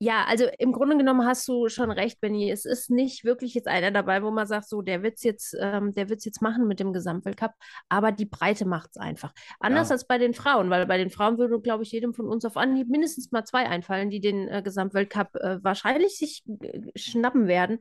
ja, 0.02 0.24
also 0.24 0.46
im 0.58 0.72
Grunde 0.72 0.96
genommen 0.96 1.26
hast 1.26 1.46
du 1.46 1.68
schon 1.68 1.90
recht, 1.90 2.22
Benny. 2.22 2.50
Es 2.50 2.64
ist 2.64 2.88
nicht 2.90 3.22
wirklich 3.22 3.52
jetzt 3.52 3.68
einer 3.68 3.90
dabei, 3.90 4.22
wo 4.22 4.30
man 4.30 4.46
sagt, 4.46 4.66
so, 4.66 4.80
der 4.80 5.02
wird 5.02 5.16
es 5.16 5.22
jetzt, 5.22 5.54
ähm, 5.60 5.92
der 5.92 6.08
wird's 6.08 6.24
jetzt 6.24 6.40
machen 6.40 6.66
mit 6.66 6.80
dem 6.80 6.94
Gesamtweltcup, 6.94 7.52
aber 7.90 8.10
die 8.10 8.24
Breite 8.24 8.64
macht 8.64 8.90
es 8.92 8.96
einfach. 8.96 9.34
Anders 9.58 9.90
ja. 9.90 9.92
als 9.92 10.06
bei 10.06 10.16
den 10.16 10.32
Frauen, 10.32 10.70
weil 10.70 10.86
bei 10.86 10.96
den 10.96 11.10
Frauen 11.10 11.36
würde, 11.36 11.60
glaube 11.60 11.82
ich, 11.82 11.92
jedem 11.92 12.14
von 12.14 12.26
uns 12.26 12.46
auf 12.46 12.56
Anhieb 12.56 12.88
mindestens 12.88 13.30
mal 13.30 13.44
zwei 13.44 13.68
einfallen, 13.68 14.08
die 14.08 14.20
den 14.20 14.48
äh, 14.48 14.62
Gesamtweltcup 14.62 15.36
äh, 15.36 15.62
wahrscheinlich 15.62 16.16
sich 16.16 16.44
äh, 16.62 16.80
schnappen 16.96 17.46
werden. 17.46 17.80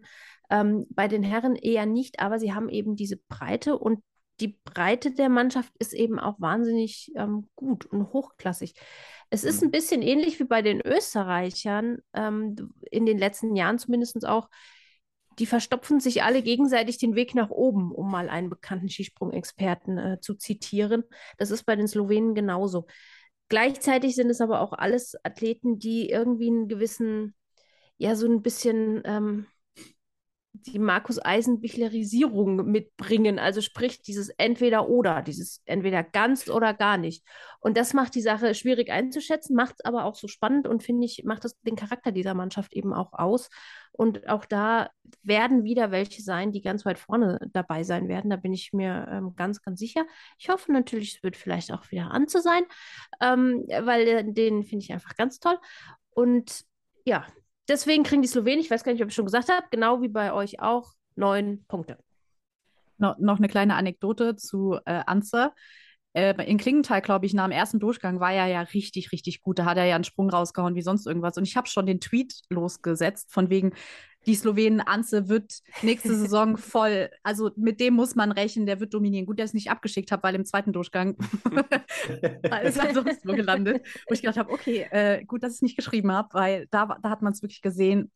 Ähm, 0.50 0.88
bei 0.90 1.08
den 1.08 1.24
Herren 1.24 1.56
eher 1.56 1.86
nicht, 1.86 2.20
aber 2.20 2.38
sie 2.38 2.54
haben 2.54 2.68
eben 2.68 2.98
diese 2.98 3.16
Breite 3.16 3.78
und 3.78 4.04
die 4.42 4.60
Breite 4.64 5.12
der 5.12 5.30
Mannschaft 5.30 5.74
ist 5.80 5.94
eben 5.94 6.20
auch 6.20 6.40
wahnsinnig 6.40 7.12
ähm, 7.16 7.50
gut 7.56 7.86
und 7.86 8.12
hochklassig. 8.14 8.74
Es 9.30 9.44
ist 9.44 9.62
mhm. 9.62 9.68
ein 9.68 9.72
bisschen 9.72 10.02
ähnlich 10.02 10.40
wie 10.40 10.46
bei 10.46 10.62
den 10.62 10.82
Österreichern, 10.82 12.00
ähm, 12.14 12.56
in 12.90 13.06
den 13.06 13.18
letzten 13.18 13.56
Jahren 13.56 13.80
zumindest 13.80 14.26
auch. 14.28 14.50
Die 15.38 15.46
verstopfen 15.46 16.02
sich 16.02 16.24
alle 16.24 16.42
gegenseitig 16.42 16.98
den 16.98 17.16
Weg 17.16 17.34
nach 17.34 17.50
oben, 17.50 17.94
um 17.94 18.12
mal 18.12 18.28
einen 18.28 18.50
bekannten 18.50 18.90
Skisprung-Experten 18.90 19.98
äh, 19.98 20.20
zu 20.20 20.36
zitieren. 20.36 21.04
Das 21.38 21.50
ist 21.50 21.64
bei 21.64 21.78
den 21.78 21.88
Slowenen 21.88 22.36
genauso. 22.36 22.88
Gleichzeitig 23.48 24.16
sind 24.16 24.30
es 24.30 24.42
aber 24.42 24.60
auch 24.60 24.74
alles 24.74 25.16
Athleten, 25.24 25.80
die 25.80 26.10
irgendwie 26.10 26.50
einen 26.50 26.68
gewissen, 26.68 27.36
ja, 27.98 28.16
so 28.16 28.28
ein 28.28 28.42
bisschen 28.42 29.02
ähm, 29.06 29.48
die 30.68 30.80
Markus 30.80 31.24
Eisenbichlerisierung 31.24 32.66
mitbringen. 32.66 33.40
Also 33.40 33.62
sprich 33.62 34.02
dieses 34.02 34.30
entweder 34.30 34.90
oder, 34.90 35.22
dieses 35.22 35.62
entweder 35.66 36.04
ganz 36.04 36.50
oder 36.50 36.74
gar 36.74 36.98
nicht. 36.98 37.26
Und 37.60 37.78
das 37.78 37.94
macht 37.94 38.16
die 38.16 38.22
Sache 38.22 38.56
schwierig 38.56 38.90
einzuschätzen, 38.90 39.56
macht 39.56 39.76
es 39.80 39.86
aber 39.86 40.06
auch 40.06 40.16
so 40.16 40.28
spannend 40.28 40.68
und 40.68 40.84
finde 40.84 41.06
ich, 41.06 41.24
macht 41.26 41.44
das 41.44 41.60
den 41.62 41.76
Charakter 41.76 42.12
dieser 42.12 42.34
Mannschaft 42.34 42.74
eben 42.74 42.94
auch 42.94 43.14
aus. 43.14 43.50
Und 43.92 44.30
auch 44.30 44.46
da 44.46 44.90
werden 45.24 45.64
wieder 45.64 45.92
welche 45.92 46.22
sein, 46.22 46.52
die 46.52 46.62
ganz 46.62 46.86
weit 46.86 47.00
vorne 47.00 47.40
dabei 47.52 47.84
sein 47.84 48.08
werden. 48.08 48.30
Da 48.30 48.38
bin 48.38 48.54
ich 48.54 48.72
mir 48.72 49.08
ähm, 49.12 49.36
ganz, 49.36 49.62
ganz 49.62 49.80
sicher. 49.80 50.06
Ich 50.38 50.50
hoffe 50.50 50.72
natürlich, 50.72 51.18
es 51.18 51.24
wird 51.24 51.36
vielleicht 51.36 51.72
auch 51.72 51.90
wieder 51.92 52.12
an 52.12 52.28
zu 52.28 52.42
sein, 52.42 52.64
ähm, 53.22 53.66
weil 53.68 54.08
äh, 54.08 54.24
den 54.26 54.64
finde 54.64 54.86
ich 54.86 54.94
einfach 54.94 55.16
ganz 55.16 55.40
toll. 55.40 55.58
Und 56.12 56.64
ja, 57.06 57.26
Deswegen 57.70 58.04
kriegen 58.04 58.22
die 58.22 58.28
Slowenen, 58.28 58.60
ich 58.60 58.72
weiß 58.72 58.84
gar 58.84 58.92
nicht, 58.92 59.04
ob 59.04 59.10
ich 59.10 59.16
schon 59.16 59.26
gesagt 59.26 59.50
habe, 59.50 59.66
genau 59.70 60.02
wie 60.02 60.08
bei 60.10 60.34
euch 60.34 60.60
auch, 60.60 60.94
neun 61.16 61.64
Punkte. 61.68 61.98
No, 62.98 63.16
noch 63.20 63.38
eine 63.38 63.48
kleine 63.48 63.76
Anekdote 63.76 64.36
zu 64.36 64.78
äh, 64.86 65.04
Anze. 65.06 65.54
Äh, 66.14 66.34
in 66.46 66.58
Klingenthal, 66.58 67.02
glaube 67.02 67.26
ich, 67.26 67.34
nach 67.34 67.46
dem 67.46 67.52
ersten 67.52 67.80
Durchgang 67.80 68.20
war 68.20 68.34
er 68.34 68.48
ja 68.48 68.62
richtig, 68.62 69.12
richtig 69.12 69.42
gut. 69.42 69.60
Da 69.60 69.66
hat 69.66 69.78
er 69.78 69.86
ja 69.86 69.96
einen 69.96 70.04
Sprung 70.04 70.30
rausgehauen 70.30 70.76
wie 70.76 70.82
sonst 70.82 71.06
irgendwas. 71.06 71.38
Und 71.38 71.44
ich 71.44 71.56
habe 71.56 71.68
schon 71.68 71.86
den 71.86 72.00
Tweet 72.00 72.42
losgesetzt, 72.50 73.32
von 73.32 73.50
wegen, 73.50 73.74
die 74.26 74.36
Slowenen 74.36 74.82
Anze 74.82 75.30
wird 75.30 75.60
nächste 75.82 76.16
Saison 76.16 76.58
voll, 76.58 77.10
also 77.24 77.52
mit 77.56 77.80
dem 77.80 77.94
muss 77.94 78.16
man 78.16 78.32
rechnen, 78.32 78.66
der 78.66 78.80
wird 78.80 78.94
dominieren. 78.94 79.26
Gut, 79.26 79.40
dass 79.40 79.52
ich 79.52 79.56
nicht 79.56 79.72
abgeschickt 79.72 80.12
habe, 80.12 80.24
weil 80.24 80.36
im 80.36 80.46
zweiten 80.46 80.74
Durchgang 80.74 81.16
ist 82.64 82.78
er 82.78 82.94
sonst 82.94 83.26
wo 83.26 83.34
gelandet. 83.34 83.86
Wo 84.08 84.14
ich 84.14 84.22
gedacht 84.22 84.38
habe, 84.38 84.52
okay, 84.52 84.88
äh, 84.92 85.24
gut, 85.24 85.44
dass 85.44 85.54
ich 85.54 85.58
es 85.58 85.62
nicht 85.62 85.78
geschrieben 85.78 86.12
habe, 86.12 86.30
weil 86.34 86.68
da, 86.70 86.98
da 87.02 87.10
hat 87.10 87.22
man 87.22 87.34
es 87.34 87.42
wirklich 87.42 87.62
gesehen, 87.62 88.12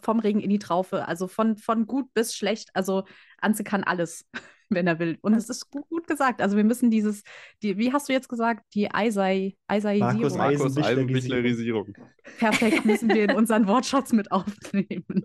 vom 0.00 0.20
Regen 0.20 0.40
in 0.40 0.50
die 0.50 0.58
Traufe, 0.58 1.06
also 1.08 1.28
von, 1.28 1.56
von 1.56 1.86
gut 1.86 2.12
bis 2.14 2.34
schlecht. 2.34 2.70
Also 2.74 3.04
Anze 3.40 3.64
kann 3.64 3.84
alles 3.84 4.26
wenn 4.74 4.86
er 4.86 4.98
will. 4.98 5.18
Und 5.22 5.34
es 5.34 5.48
ist 5.48 5.70
gut, 5.70 5.88
gut, 5.88 6.06
gesagt. 6.06 6.40
Also 6.40 6.56
wir 6.56 6.64
müssen 6.64 6.90
dieses, 6.90 7.22
die, 7.62 7.78
wie 7.78 7.92
hast 7.92 8.08
du 8.08 8.12
jetzt 8.12 8.28
gesagt, 8.28 8.64
die 8.74 8.90
Eisei, 8.90 9.56
Eiseisierung. 9.66 10.14
Markus, 10.14 10.36
Markus 10.36 10.76
Eisenbichlerisierung. 10.78 11.94
Perfekt, 12.38 12.84
müssen 12.84 13.08
wir 13.08 13.30
in 13.30 13.36
unseren 13.36 13.66
Wortschatz 13.66 14.12
mit 14.12 14.30
aufnehmen. 14.32 15.24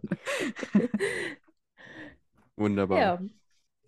Wunderbar. 2.56 3.00
Ja. 3.00 3.20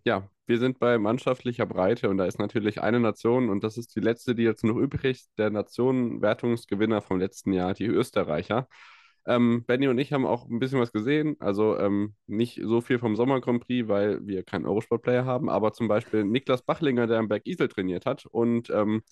ja, 0.06 0.30
wir 0.48 0.60
sind 0.60 0.80
bei 0.80 0.98
mannschaftlicher 0.98 1.66
Breite 1.66 2.10
und 2.10 2.18
da 2.18 2.26
ist 2.26 2.40
natürlich 2.40 2.82
eine 2.82 3.00
Nation 3.00 3.50
und 3.50 3.64
das 3.64 3.78
ist 3.78 3.96
die 3.96 4.00
letzte, 4.00 4.34
die 4.36 4.44
jetzt 4.44 4.64
noch 4.64 4.78
übrig 4.78 5.04
ist, 5.04 5.32
der 5.38 5.50
Nationenwertungsgewinner 5.50 7.02
vom 7.02 7.20
letzten 7.20 7.52
Jahr, 7.52 7.74
die 7.74 7.86
Österreicher. 7.86 8.68
Ähm, 9.28 9.64
Benny 9.66 9.88
und 9.88 9.98
ich 10.00 10.14
haben 10.14 10.26
auch 10.26 10.50
ein 10.50 10.60
bisschen 10.60 10.80
was 10.80 10.92
gesehen. 10.92 11.36
Also 11.40 11.78
ähm, 11.78 12.16
nicht 12.28 12.60
so 12.64 12.82
viel 12.82 13.00
vom 13.00 13.16
Sommer 13.16 13.40
Grand 13.42 13.64
Prix, 13.66 13.88
weil 13.88 14.26
wir 14.26 14.44
keinen 14.44 14.66
Eurosport-Player 14.66 15.26
haben, 15.26 15.50
aber 15.50 15.74
zum 15.74 15.88
Beispiel 15.88 16.24
Niklas 16.24 16.64
Bachlinger, 16.64 17.08
der 17.08 17.20
am 17.20 17.28
Berg 17.28 17.46
Isel 17.46 17.68
trainiert 17.68 18.06
hat. 18.06 18.26
Und 18.26 18.70
ähm, 18.72 19.04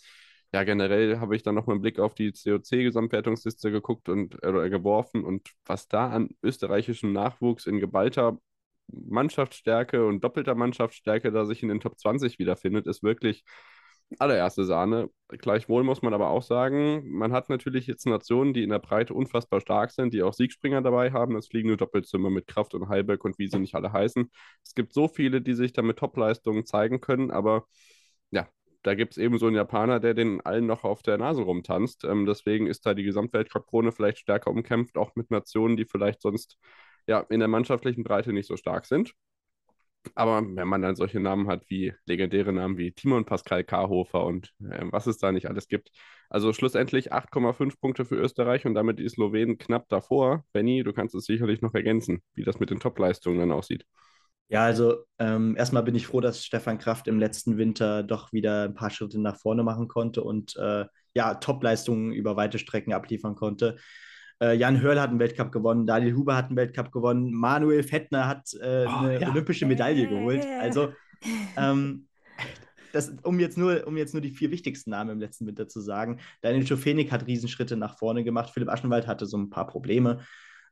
ja, 0.53 0.63
generell 0.63 1.19
habe 1.19 1.35
ich 1.35 1.43
dann 1.43 1.55
nochmal 1.55 1.75
einen 1.75 1.81
Blick 1.81 1.99
auf 1.99 2.15
die 2.15 2.31
COC-Gesamtwertungsliste 2.31 3.71
geguckt 3.71 4.09
und 4.09 4.43
äh, 4.43 4.69
geworfen 4.69 5.23
und 5.23 5.49
was 5.65 5.87
da 5.87 6.09
an 6.09 6.29
österreichischem 6.43 7.13
Nachwuchs 7.13 7.67
in 7.67 7.79
geballter 7.79 8.39
Mannschaftsstärke 8.87 10.05
und 10.05 10.23
doppelter 10.23 10.55
Mannschaftsstärke 10.55 11.31
da 11.31 11.45
sich 11.45 11.61
in 11.61 11.69
den 11.69 11.79
Top 11.79 11.99
20 11.99 12.39
wiederfindet, 12.39 12.87
ist 12.87 13.03
wirklich 13.03 13.43
allererste 14.17 14.65
Sahne. 14.65 15.09
Gleichwohl 15.27 15.83
muss 15.83 16.01
man 16.01 16.13
aber 16.13 16.29
auch 16.29 16.41
sagen, 16.41 17.03
man 17.11 17.31
hat 17.31 17.49
natürlich 17.49 17.85
jetzt 17.85 18.07
Nationen, 18.07 18.53
die 18.53 18.63
in 18.63 18.71
der 18.71 18.79
Breite 18.79 19.13
unfassbar 19.13 19.61
stark 19.61 19.91
sind, 19.91 20.13
die 20.13 20.23
auch 20.23 20.33
Siegspringer 20.33 20.81
dabei 20.81 21.11
haben. 21.11 21.35
Das 21.35 21.47
fliegende 21.47 21.77
Doppelzimmer 21.77 22.29
mit 22.29 22.47
Kraft 22.47 22.73
und 22.73 22.89
Heilberg 22.89 23.23
und 23.23 23.37
wie 23.37 23.47
sie 23.47 23.59
nicht 23.59 23.75
alle 23.75 23.93
heißen. 23.93 24.31
Es 24.63 24.73
gibt 24.73 24.93
so 24.93 25.07
viele, 25.07 25.41
die 25.41 25.53
sich 25.53 25.73
da 25.73 25.81
mit 25.81 25.97
Topleistungen 25.97 26.65
zeigen 26.65 27.01
können, 27.01 27.29
aber 27.29 27.65
ja, 28.31 28.47
da 28.83 28.95
gibt 28.95 29.13
es 29.13 29.17
eben 29.17 29.37
so 29.37 29.47
einen 29.47 29.55
Japaner, 29.55 29.99
der 29.99 30.13
den 30.13 30.41
allen 30.41 30.65
noch 30.65 30.83
auf 30.83 31.03
der 31.03 31.17
Nase 31.17 31.41
rumtanzt. 31.43 32.03
Ähm, 32.05 32.25
deswegen 32.25 32.67
ist 32.67 32.85
da 32.85 32.93
die 32.93 33.03
Gesamtweltcup-Krone 33.03 33.91
vielleicht 33.91 34.19
stärker 34.19 34.51
umkämpft, 34.51 34.97
auch 34.97 35.15
mit 35.15 35.31
Nationen, 35.31 35.77
die 35.77 35.85
vielleicht 35.85 36.21
sonst 36.21 36.57
ja 37.07 37.19
in 37.29 37.39
der 37.39 37.49
mannschaftlichen 37.49 38.03
Breite 38.03 38.33
nicht 38.33 38.47
so 38.47 38.57
stark 38.57 38.85
sind. 38.85 39.13
Aber 40.15 40.41
wenn 40.41 40.67
man 40.67 40.81
dann 40.81 40.95
solche 40.95 41.19
Namen 41.19 41.47
hat 41.47 41.69
wie 41.69 41.93
legendäre 42.05 42.53
Namen 42.53 42.77
wie 42.77 42.91
Timon 42.91 43.25
Pascal 43.25 43.63
Karhofer 43.63 44.25
und 44.25 44.53
äh, 44.69 44.85
was 44.91 45.07
es 45.07 45.17
da 45.17 45.31
nicht 45.31 45.47
alles 45.47 45.67
gibt. 45.67 45.91
Also 46.29 46.53
schlussendlich 46.53 47.11
8,5 47.11 47.79
Punkte 47.79 48.05
für 48.05 48.15
Österreich 48.15 48.65
und 48.65 48.75
damit 48.75 48.99
die 48.99 49.09
Slowenen 49.09 49.57
knapp 49.57 49.89
davor. 49.89 50.45
Benny, 50.53 50.83
du 50.83 50.93
kannst 50.93 51.15
es 51.15 51.25
sicherlich 51.25 51.61
noch 51.61 51.73
ergänzen, 51.73 52.21
wie 52.33 52.43
das 52.43 52.59
mit 52.59 52.69
den 52.69 52.79
Topleistungen 52.79 53.39
dann 53.39 53.51
aussieht. 53.51 53.85
Ja, 54.47 54.63
also 54.63 55.05
ähm, 55.19 55.55
erstmal 55.57 55.83
bin 55.83 55.93
ich 55.93 56.07
froh, 56.07 56.21
dass 56.21 56.43
Stefan 56.43 56.79
Kraft 56.79 57.07
im 57.07 57.19
letzten 57.19 57.57
Winter 57.57 58.01
doch 58.01 58.33
wieder 58.33 58.63
ein 58.63 58.73
paar 58.73 58.89
Schritte 58.89 59.19
nach 59.19 59.37
vorne 59.37 59.63
machen 59.63 59.87
konnte 59.87 60.23
und 60.23 60.55
äh, 60.55 60.85
ja, 61.13 61.35
Topleistungen 61.35 62.11
über 62.11 62.35
weite 62.35 62.57
Strecken 62.57 62.93
abliefern 62.93 63.35
konnte. 63.35 63.77
Äh, 64.41 64.55
Jan 64.55 64.81
Hörl 64.81 64.99
hat 64.99 65.09
einen 65.09 65.19
Weltcup 65.19 65.51
gewonnen, 65.51 65.85
Daniel 65.85 66.15
Huber 66.15 66.35
hat 66.35 66.47
einen 66.47 66.55
Weltcup 66.55 66.91
gewonnen, 66.91 67.33
Manuel 67.33 67.83
Fettner 67.83 68.27
hat 68.27 68.53
äh, 68.53 68.85
oh, 68.87 68.89
eine 68.89 69.21
ja. 69.21 69.29
olympische 69.29 69.65
Medaille 69.65 70.07
geholt. 70.07 70.45
Also, 70.59 70.93
ähm, 71.57 72.07
das, 72.93 73.13
um, 73.23 73.39
jetzt 73.39 73.57
nur, 73.57 73.85
um 73.85 73.97
jetzt 73.97 74.13
nur 74.13 74.21
die 74.21 74.31
vier 74.31 74.51
wichtigsten 74.51 74.91
Namen 74.91 75.11
im 75.11 75.19
letzten 75.19 75.45
Winter 75.45 75.67
zu 75.67 75.81
sagen, 75.81 76.19
Daniel 76.41 76.65
Schofenik 76.65 77.11
hat 77.11 77.27
Riesenschritte 77.27 77.75
nach 77.75 77.97
vorne 77.97 78.23
gemacht, 78.23 78.51
Philipp 78.51 78.69
Aschenwald 78.69 79.07
hatte 79.07 79.25
so 79.25 79.37
ein 79.37 79.49
paar 79.49 79.67
Probleme, 79.67 80.19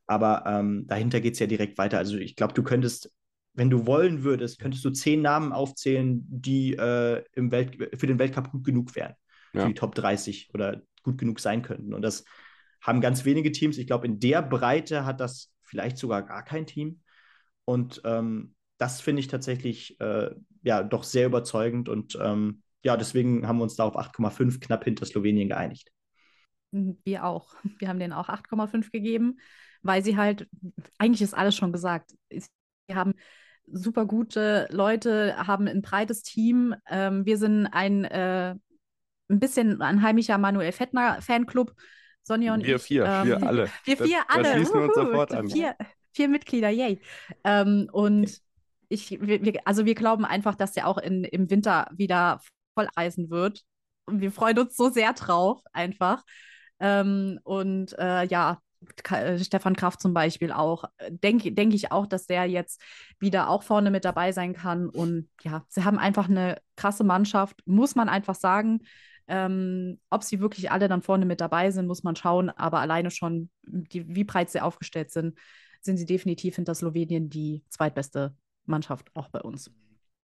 aber 0.08 0.44
ähm, 0.48 0.86
dahinter 0.88 1.20
geht 1.20 1.34
es 1.34 1.40
ja 1.40 1.48
direkt 1.48 1.78
weiter. 1.78 1.98
Also 1.98 2.18
ich 2.18 2.36
glaube, 2.36 2.54
du 2.54 2.64
könntest, 2.64 3.12
wenn 3.54 3.70
du 3.70 3.86
wollen 3.86 4.24
würdest, 4.24 4.60
könntest 4.60 4.84
du 4.86 4.90
zehn 4.92 5.22
Namen 5.22 5.52
aufzählen, 5.52 6.26
die 6.30 6.74
äh, 6.74 7.24
im 7.34 7.52
Welt, 7.52 7.78
für 8.00 8.08
den 8.08 8.18
Weltcup 8.18 8.52
gut 8.52 8.64
genug 8.64 8.96
wären, 8.96 9.14
ja. 9.54 9.62
für 9.62 9.68
die 9.68 9.74
Top 9.74 9.94
30 9.94 10.52
oder 10.54 10.82
gut 11.04 11.18
genug 11.18 11.40
sein 11.40 11.62
könnten. 11.62 11.94
Und 11.94 12.02
das 12.02 12.24
haben 12.82 13.02
ganz 13.02 13.26
wenige 13.26 13.52
Teams. 13.52 13.78
Ich 13.78 13.88
glaube, 13.88 14.08
in 14.08 14.20
der 14.20 14.42
Breite 14.42 15.06
hat 15.06 15.20
das 15.20 15.52
vielleicht 15.64 15.98
sogar 15.98 16.24
gar 16.24 16.44
kein 16.44 16.66
Team. 16.66 17.02
Und 17.66 18.02
ähm, 18.06 18.56
das 18.78 19.02
finde 19.02 19.20
ich 19.20 19.28
tatsächlich 19.28 20.00
äh, 20.00 20.30
ja 20.64 20.84
doch 20.84 21.04
sehr 21.04 21.26
überzeugend. 21.26 21.90
Und 21.90 22.18
ähm, 22.22 22.62
ja, 22.84 22.96
deswegen 22.96 23.48
haben 23.48 23.58
wir 23.58 23.64
uns 23.64 23.76
da 23.76 23.84
auf 23.84 23.98
8,5 23.98 24.60
knapp 24.60 24.84
hinter 24.84 25.06
Slowenien 25.06 25.50
geeinigt. 25.50 25.92
Mhm, 26.72 26.98
wir 27.04 27.26
auch. 27.26 27.56
Wir 27.80 27.90
haben 27.90 28.00
denen 28.00 28.14
auch 28.14 28.30
8,5 28.30 28.92
gegeben, 28.92 29.40
weil 29.82 30.04
sie 30.04 30.18
halt, 30.18 30.48
eigentlich 30.98 31.22
ist 31.22 31.34
alles 31.34 31.56
schon 31.56 31.72
gesagt. 31.72 32.12
Sie 32.30 32.96
haben 32.96 33.14
super 33.66 34.06
gute 34.06 34.68
Leute, 34.72 35.36
haben 35.38 35.68
ein 35.68 35.82
breites 35.82 36.24
Team. 36.24 36.76
Ähm, 36.90 37.26
wir 37.26 37.38
sind 37.38 37.68
ein, 37.68 38.06
äh, 38.06 38.56
ein 39.30 39.40
bisschen 39.40 39.82
ein 39.82 40.02
heimischer 40.02 40.38
Manuel 40.38 40.72
Fettner 40.72 41.22
Fanclub 41.22 41.74
Sonja 42.28 42.54
und 42.54 42.66
wir 42.66 42.76
ich. 42.76 42.84
Vier, 42.84 43.06
ähm, 43.06 43.28
wir 43.28 43.44
alle. 43.44 43.70
Wir 43.86 43.98
vier 43.98 44.18
das, 44.28 44.36
alle. 44.36 44.44
Da 44.44 44.54
schließen 44.54 44.74
wir 44.76 44.82
uns 44.84 44.96
sofort 44.96 45.34
an. 45.34 45.50
Vier, 45.50 45.76
vier 46.14 46.28
Mitglieder, 46.28 46.70
yay. 46.70 47.02
Ähm, 47.44 47.90
und 47.92 48.42
ich, 48.90 49.20
wir, 49.22 49.62
also 49.66 49.86
wir 49.86 49.96
glauben 49.96 50.26
einfach, 50.26 50.56
dass 50.56 50.74
der 50.74 50.88
auch 50.88 50.98
in, 50.98 51.24
im 51.24 51.50
Winter 51.50 51.88
wieder 51.92 52.42
voll 52.76 52.88
reisen 52.96 53.30
wird. 53.30 53.64
Und 54.06 54.22
wir 54.22 54.32
freuen 54.32 54.60
uns 54.60 54.76
so 54.76 54.90
sehr 54.90 55.14
drauf, 55.14 55.62
einfach. 55.74 56.24
Ähm, 56.80 57.40
und 57.44 57.98
äh, 57.98 58.26
ja, 58.26 58.60
äh, 59.10 59.40
Stefan 59.40 59.76
Kraft 59.76 60.02
zum 60.02 60.14
Beispiel 60.14 60.52
auch, 60.52 60.86
denke 61.10 61.52
denk 61.52 61.74
ich 61.74 61.92
auch, 61.92 62.06
dass 62.06 62.28
der 62.28 62.46
jetzt 62.46 62.82
wieder 63.20 63.50
auch 63.50 63.64
vorne 63.64 63.92
mit 63.92 64.06
dabei 64.06 64.32
sein 64.32 64.54
kann. 64.54 64.90
Und 64.90 65.30
ja, 65.42 65.66
sie 65.70 65.84
haben 65.84 65.98
einfach 65.98 66.30
eine 66.30 66.58
krasse 66.76 67.04
Mannschaft, 67.04 67.62
muss 67.66 67.96
man 67.96 68.10
einfach 68.10 68.36
sagen. 68.36 68.82
Ähm, 69.28 70.00
ob 70.10 70.24
sie 70.24 70.40
wirklich 70.40 70.72
alle 70.72 70.88
dann 70.88 71.02
vorne 71.02 71.26
mit 71.26 71.42
dabei 71.42 71.72
sind, 71.72 71.88
muss 71.88 72.04
man 72.04 72.16
schauen. 72.16 72.50
Aber 72.50 72.80
alleine 72.80 73.12
schon, 73.12 73.50
die, 73.64 74.08
wie 74.16 74.24
breit 74.24 74.50
sie 74.50 74.62
aufgestellt 74.62 75.12
sind, 75.12 75.38
sind 75.82 75.98
sie 75.98 76.06
definitiv 76.06 76.56
hinter 76.56 76.76
Slowenien 76.76 77.30
die 77.30 77.64
zweitbeste 77.70 78.36
Mannschaft 78.66 79.10
auch 79.14 79.30
bei 79.30 79.42
uns. 79.42 79.72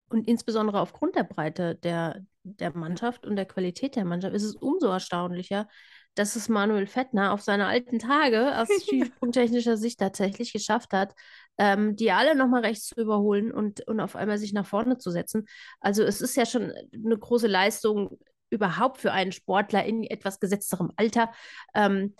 Und 0.09 0.27
insbesondere 0.27 0.79
aufgrund 0.79 1.15
der 1.15 1.23
Breite 1.23 1.75
der, 1.75 2.21
der 2.43 2.75
Mannschaft 2.75 3.25
und 3.25 3.35
der 3.35 3.45
Qualität 3.45 3.95
der 3.95 4.05
Mannschaft 4.05 4.33
ist 4.33 4.43
es 4.43 4.55
umso 4.55 4.87
erstaunlicher, 4.87 5.67
dass 6.15 6.35
es 6.35 6.49
Manuel 6.49 6.87
Fettner 6.87 7.33
auf 7.33 7.41
seine 7.41 7.67
alten 7.67 7.99
Tage 7.99 8.57
aus 8.57 8.67
schießpunkttechnischer 8.89 9.77
Sicht 9.77 9.99
tatsächlich 9.99 10.53
geschafft 10.53 10.93
hat, 10.93 11.13
ähm, 11.57 11.95
die 11.95 12.11
alle 12.11 12.35
nochmal 12.35 12.61
rechts 12.61 12.87
zu 12.87 13.01
überholen 13.01 13.51
und, 13.51 13.85
und 13.87 13.99
auf 13.99 14.15
einmal 14.15 14.37
sich 14.37 14.53
nach 14.53 14.65
vorne 14.65 14.97
zu 14.97 15.11
setzen. 15.11 15.45
Also 15.81 16.03
es 16.03 16.21
ist 16.21 16.37
ja 16.37 16.45
schon 16.45 16.71
eine 16.93 17.17
große 17.17 17.47
Leistung, 17.47 18.17
überhaupt 18.49 18.99
für 18.99 19.11
einen 19.11 19.31
Sportler 19.31 19.85
in 19.85 20.03
etwas 20.03 20.39
gesetzterem 20.39 20.91
Alter, 20.95 21.31
ähm, 21.73 22.15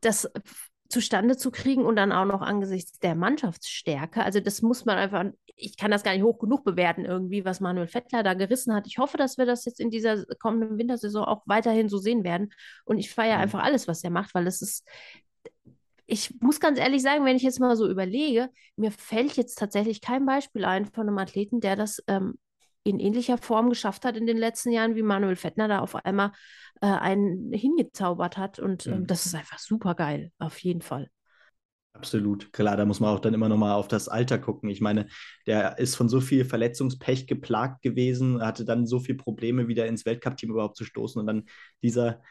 das 0.00 0.30
zustande 0.90 1.36
zu 1.36 1.50
kriegen 1.50 1.84
und 1.84 1.96
dann 1.96 2.12
auch 2.12 2.24
noch 2.24 2.42
angesichts 2.42 2.98
der 2.98 3.14
Mannschaftsstärke. 3.14 4.22
Also 4.24 4.40
das 4.40 4.60
muss 4.60 4.84
man 4.84 4.98
einfach, 4.98 5.24
ich 5.54 5.76
kann 5.76 5.90
das 5.90 6.02
gar 6.02 6.12
nicht 6.12 6.24
hoch 6.24 6.38
genug 6.38 6.64
bewerten 6.64 7.04
irgendwie, 7.04 7.44
was 7.44 7.60
Manuel 7.60 7.86
Fettler 7.86 8.22
da 8.22 8.34
gerissen 8.34 8.74
hat. 8.74 8.86
Ich 8.88 8.98
hoffe, 8.98 9.16
dass 9.16 9.38
wir 9.38 9.46
das 9.46 9.64
jetzt 9.64 9.80
in 9.80 9.90
dieser 9.90 10.24
kommenden 10.40 10.78
Wintersaison 10.78 11.24
auch 11.24 11.42
weiterhin 11.46 11.88
so 11.88 11.98
sehen 11.98 12.24
werden. 12.24 12.52
Und 12.84 12.98
ich 12.98 13.14
feiere 13.14 13.36
mhm. 13.36 13.42
einfach 13.42 13.62
alles, 13.62 13.86
was 13.86 14.02
er 14.02 14.10
macht, 14.10 14.34
weil 14.34 14.48
es 14.48 14.62
ist, 14.62 14.86
ich 16.06 16.34
muss 16.40 16.58
ganz 16.58 16.78
ehrlich 16.78 17.02
sagen, 17.02 17.24
wenn 17.24 17.36
ich 17.36 17.44
jetzt 17.44 17.60
mal 17.60 17.76
so 17.76 17.88
überlege, 17.88 18.50
mir 18.74 18.90
fällt 18.90 19.36
jetzt 19.36 19.58
tatsächlich 19.58 20.00
kein 20.00 20.26
Beispiel 20.26 20.64
ein 20.64 20.86
von 20.86 21.06
einem 21.06 21.18
Athleten, 21.18 21.60
der 21.60 21.76
das 21.76 22.02
ähm, 22.08 22.36
in 22.84 22.98
ähnlicher 22.98 23.38
Form 23.38 23.68
geschafft 23.68 24.04
hat 24.04 24.16
in 24.16 24.26
den 24.26 24.38
letzten 24.38 24.72
Jahren, 24.72 24.96
wie 24.96 25.02
Manuel 25.02 25.36
Fettner 25.36 25.68
da 25.68 25.80
auf 25.80 25.94
einmal 25.96 26.32
äh, 26.80 26.86
einen 26.86 27.52
hingezaubert 27.52 28.36
hat. 28.38 28.58
Und 28.58 28.88
ähm, 28.88 29.02
Mhm. 29.02 29.06
das 29.06 29.26
ist 29.26 29.34
einfach 29.34 29.58
super 29.58 29.94
geil, 29.94 30.32
auf 30.38 30.58
jeden 30.60 30.82
Fall. 30.82 31.10
Absolut. 31.92 32.52
Klar, 32.52 32.76
da 32.76 32.84
muss 32.86 33.00
man 33.00 33.10
auch 33.14 33.20
dann 33.20 33.34
immer 33.34 33.48
noch 33.48 33.56
mal 33.58 33.74
auf 33.74 33.88
das 33.88 34.08
Alter 34.08 34.38
gucken. 34.38 34.70
Ich 34.70 34.80
meine, 34.80 35.08
der 35.46 35.78
ist 35.78 35.96
von 35.96 36.08
so 36.08 36.20
viel 36.20 36.44
Verletzungspech 36.44 37.26
geplagt 37.26 37.82
gewesen, 37.82 38.40
hatte 38.42 38.64
dann 38.64 38.86
so 38.86 39.00
viele 39.00 39.18
Probleme, 39.18 39.68
wieder 39.68 39.86
ins 39.86 40.06
Weltcup-Team 40.06 40.50
überhaupt 40.50 40.76
zu 40.76 40.84
stoßen. 40.84 41.20
Und 41.20 41.26
dann 41.26 41.44
dieser, 41.82 42.22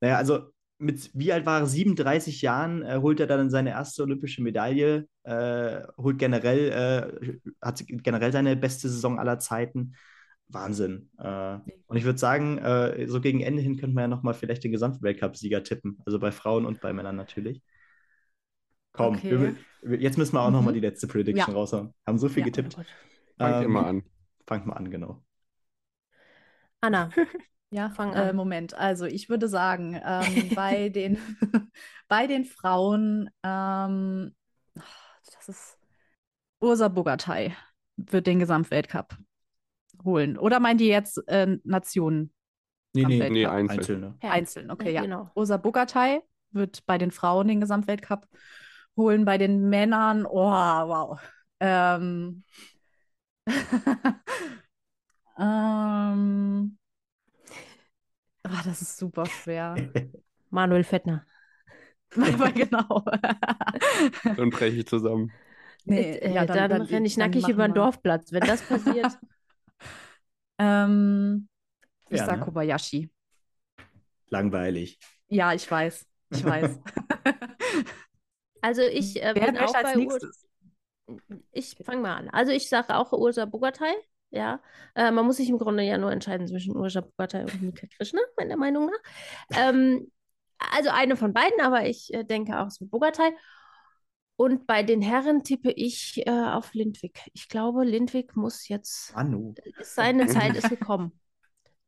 naja, 0.00 0.16
also 0.18 0.50
mit 0.80 1.10
wie 1.14 1.32
alt 1.32 1.46
war 1.46 1.60
er? 1.60 1.66
37 1.66 2.42
Jahren 2.42 2.82
äh, 2.82 2.98
holt 3.00 3.20
er 3.20 3.26
dann 3.26 3.50
seine 3.50 3.70
erste 3.70 4.02
olympische 4.02 4.42
Medaille, 4.42 5.06
äh, 5.24 5.82
holt 5.98 6.18
generell, 6.18 6.70
äh, 7.32 7.40
hat 7.62 7.82
generell 7.86 8.32
seine 8.32 8.56
beste 8.56 8.88
Saison 8.88 9.18
aller 9.18 9.38
Zeiten. 9.38 9.94
Wahnsinn. 10.48 11.10
Äh, 11.18 11.58
und 11.86 11.96
ich 11.96 12.04
würde 12.04 12.18
sagen, 12.18 12.58
äh, 12.58 13.06
so 13.08 13.20
gegen 13.20 13.40
Ende 13.40 13.62
hin 13.62 13.76
könnten 13.76 13.94
wir 13.96 14.02
ja 14.02 14.08
noch 14.08 14.22
mal 14.24 14.34
vielleicht 14.34 14.64
den 14.64 14.72
Gesamtweltcup-Sieger 14.72 15.62
tippen. 15.62 15.98
Also 16.06 16.18
bei 16.18 16.32
Frauen 16.32 16.66
und 16.66 16.80
bei 16.80 16.92
Männern 16.92 17.16
natürlich. 17.16 17.62
Komm, 18.92 19.16
Okay. 19.16 19.30
wir, 19.30 19.56
wir, 19.82 19.98
jetzt 20.00 20.18
müssen 20.18 20.34
wir 20.34 20.42
auch 20.42 20.50
noch 20.50 20.62
mal 20.62 20.70
Mhm. 20.70 20.74
die 20.74 20.80
letzte 20.80 21.06
Prediction 21.06 21.54
Ja. 21.54 21.54
raushauen. 21.54 21.94
Haben 22.06 22.18
so 22.18 22.28
viel 22.28 22.42
Ja. 22.42 22.44
getippt. 22.44 22.76
Oh. 22.78 22.82
Fangt 23.38 23.64
Ähm, 23.64 23.72
mal 23.72 23.84
an. 23.86 24.02
Fangt 24.46 24.66
mal 24.66 24.74
an, 24.74 24.90
genau. 24.90 25.22
Anna, 26.82 27.10
Ja, 27.70 27.90
Fang 27.90 28.12
äh, 28.12 28.30
an. 28.30 28.36
Moment. 28.36 28.74
Also 28.74 29.06
ich 29.06 29.28
würde 29.28 29.48
sagen, 29.48 30.00
ähm, 30.04 30.50
bei 30.54 30.88
den, 30.88 31.18
bei 32.08 32.26
den 32.26 32.44
Frauen, 32.44 33.30
ähm, 33.42 34.34
das 34.74 35.48
ist 35.48 35.78
Ursa 36.60 36.88
Bogatay 36.88 37.54
wird 37.96 38.26
den 38.26 38.38
Gesamtweltcup 38.38 39.16
holen. 40.04 40.38
Oder 40.38 40.60
meint 40.60 40.80
ihr 40.80 40.88
jetzt 40.88 41.26
äh, 41.28 41.58
Nationen 41.64 42.32
Nee, 42.92 43.04
nee. 43.04 43.30
Nee, 43.30 43.46
einzeln. 43.46 44.14
Einzeln? 44.20 44.70
Okay, 44.70 44.92
ja. 44.92 45.02
genau. 45.02 45.30
Ursa 45.34 45.56
Bogatay 45.56 46.20
wird 46.50 46.84
bei 46.86 46.98
den 46.98 47.10
Frauen 47.12 47.46
den 47.48 47.60
Gesamtweltcup 47.60 48.26
holen. 48.96 49.24
Bei 49.24 49.38
den 49.38 49.68
Männern, 49.68 50.26
oh, 50.26 50.50
wow. 50.50 51.20
Ähm, 51.60 52.42
ähm, 55.38 56.78
ah, 58.44 58.62
das 58.64 58.82
ist 58.82 58.98
super 58.98 59.26
schwer. 59.26 59.74
Manuel 60.50 60.84
Fettner. 60.84 61.24
Genau. 62.54 63.04
Dann 64.36 64.50
breche 64.50 64.78
ich 64.78 64.86
zusammen. 64.86 65.30
Nee, 65.84 66.12
äh, 66.18 66.34
ja, 66.34 66.44
dann, 66.44 66.68
dann- 66.68 66.82
renne 66.82 67.06
ich 67.06 67.14
dann 67.14 67.30
nackig 67.30 67.48
über 67.48 67.68
den 67.68 67.74
Dorfplatz. 67.74 68.32
Wenn 68.32 68.42
das 68.42 68.60
passiert, 68.62 69.16
Ähm, 70.58 71.48
ich 72.10 72.18
Ja, 72.18 72.26
sag 72.26 72.40
ne? 72.40 72.44
Kobayashi. 72.44 73.10
Langweilig. 74.28 74.98
Ja, 75.28 75.54
ich 75.54 75.70
weiß. 75.70 76.06
Ich 76.32 76.44
weiß. 76.44 76.78
also 78.60 78.82
ich 78.82 79.22
äh, 79.22 79.32
Wer 79.34 79.46
bin 79.52 79.58
auch 79.58 79.74
als 79.74 79.92
bei 79.94 79.98
Ur? 79.98 80.18
Ich 81.52 81.76
fange 81.84 82.02
mal 82.02 82.14
an. 82.16 82.28
Also 82.28 82.52
ich 82.52 82.68
sage 82.68 82.96
auch 82.96 83.12
Ursa 83.12 83.44
Bogatay. 83.46 83.92
Ja, 84.30 84.60
äh, 84.94 85.10
man 85.10 85.26
muss 85.26 85.38
sich 85.38 85.48
im 85.48 85.58
Grunde 85.58 85.82
ja 85.82 85.98
nur 85.98 86.12
entscheiden 86.12 86.46
zwischen 86.46 86.76
Ursa 86.76 87.00
Bogatay 87.00 87.42
und 87.42 87.62
Nika 87.62 87.86
Krishna, 87.96 88.20
meiner 88.36 88.56
Meinung 88.56 88.86
nach. 88.86 89.58
Ähm, 89.58 90.10
also 90.58 90.90
eine 90.90 91.16
von 91.16 91.32
beiden, 91.32 91.60
aber 91.60 91.86
ich 91.86 92.14
äh, 92.14 92.24
denke 92.24 92.58
auch 92.58 92.68
es 92.68 92.80
wird 92.80 92.90
Bogatay. 92.90 93.32
Und 94.36 94.66
bei 94.66 94.82
den 94.82 95.02
Herren 95.02 95.42
tippe 95.42 95.70
ich 95.70 96.22
äh, 96.26 96.30
auf 96.30 96.72
Lindwig. 96.72 97.20
Ich 97.34 97.48
glaube, 97.48 97.84
Lindwig 97.84 98.36
muss 98.36 98.68
jetzt, 98.68 99.14
Manu. 99.14 99.54
seine 99.82 100.28
Zeit 100.28 100.56
ist 100.56 100.70
gekommen. 100.70 101.12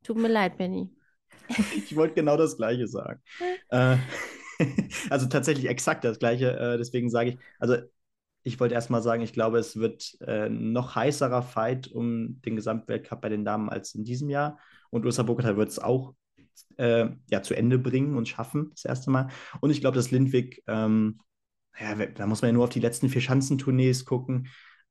Tut 0.03 0.19
mir 0.19 0.29
leid, 0.29 0.59
Benny. 0.59 0.91
Ich 1.77 1.97
wollte 1.97 2.15
genau 2.15 2.37
das 2.37 2.57
Gleiche 2.57 2.89
sagen. 2.89 3.23
äh, 3.71 3.97
also 5.11 5.27
tatsächlich 5.27 5.69
exakt 5.69 6.05
das 6.05 6.19
Gleiche. 6.19 6.57
Äh, 6.59 6.79
deswegen 6.79 7.09
sage 7.09 7.31
ich, 7.31 7.39
also 7.59 7.77
ich 8.43 8.59
wollte 8.59 8.75
erst 8.75 8.91
mal 8.91 9.03
sagen, 9.03 9.23
ich 9.23 9.33
glaube, 9.33 9.59
es 9.59 9.77
wird 9.77 10.17
äh, 10.21 10.49
noch 10.49 10.95
heißerer 10.95 11.43
Fight 11.43 11.89
um 11.89 12.41
den 12.43 12.57
Gesamtweltcup 12.57 13.21
bei 13.21 13.29
den 13.29 13.45
Damen 13.45 13.69
als 13.69 13.95
in 13.95 14.05
diesem 14.05 14.31
Jahr. 14.31 14.59
Und 14.91 15.05
Ursa 15.05 15.23
Bogota 15.23 15.57
wird 15.57 15.69
es 15.69 15.79
auch 15.79 16.15
äh, 16.77 17.07
ja, 17.31 17.43
zu 17.43 17.55
Ende 17.55 17.79
bringen 17.79 18.17
und 18.17 18.29
schaffen, 18.29 18.71
das 18.75 18.85
erste 18.85 19.11
Mal. 19.11 19.29
Und 19.61 19.71
ich 19.71 19.81
glaube, 19.81 19.97
dass 19.97 20.11
Lindwig, 20.11 20.63
ähm, 20.67 21.19
ja, 21.79 21.95
da 21.95 22.27
muss 22.27 22.43
man 22.43 22.51
ja 22.51 22.53
nur 22.53 22.65
auf 22.65 22.71
die 22.71 22.81
letzten 22.81 23.09
vier 23.09 23.21
Schanzentournees 23.21 24.05
gucken. 24.05 24.49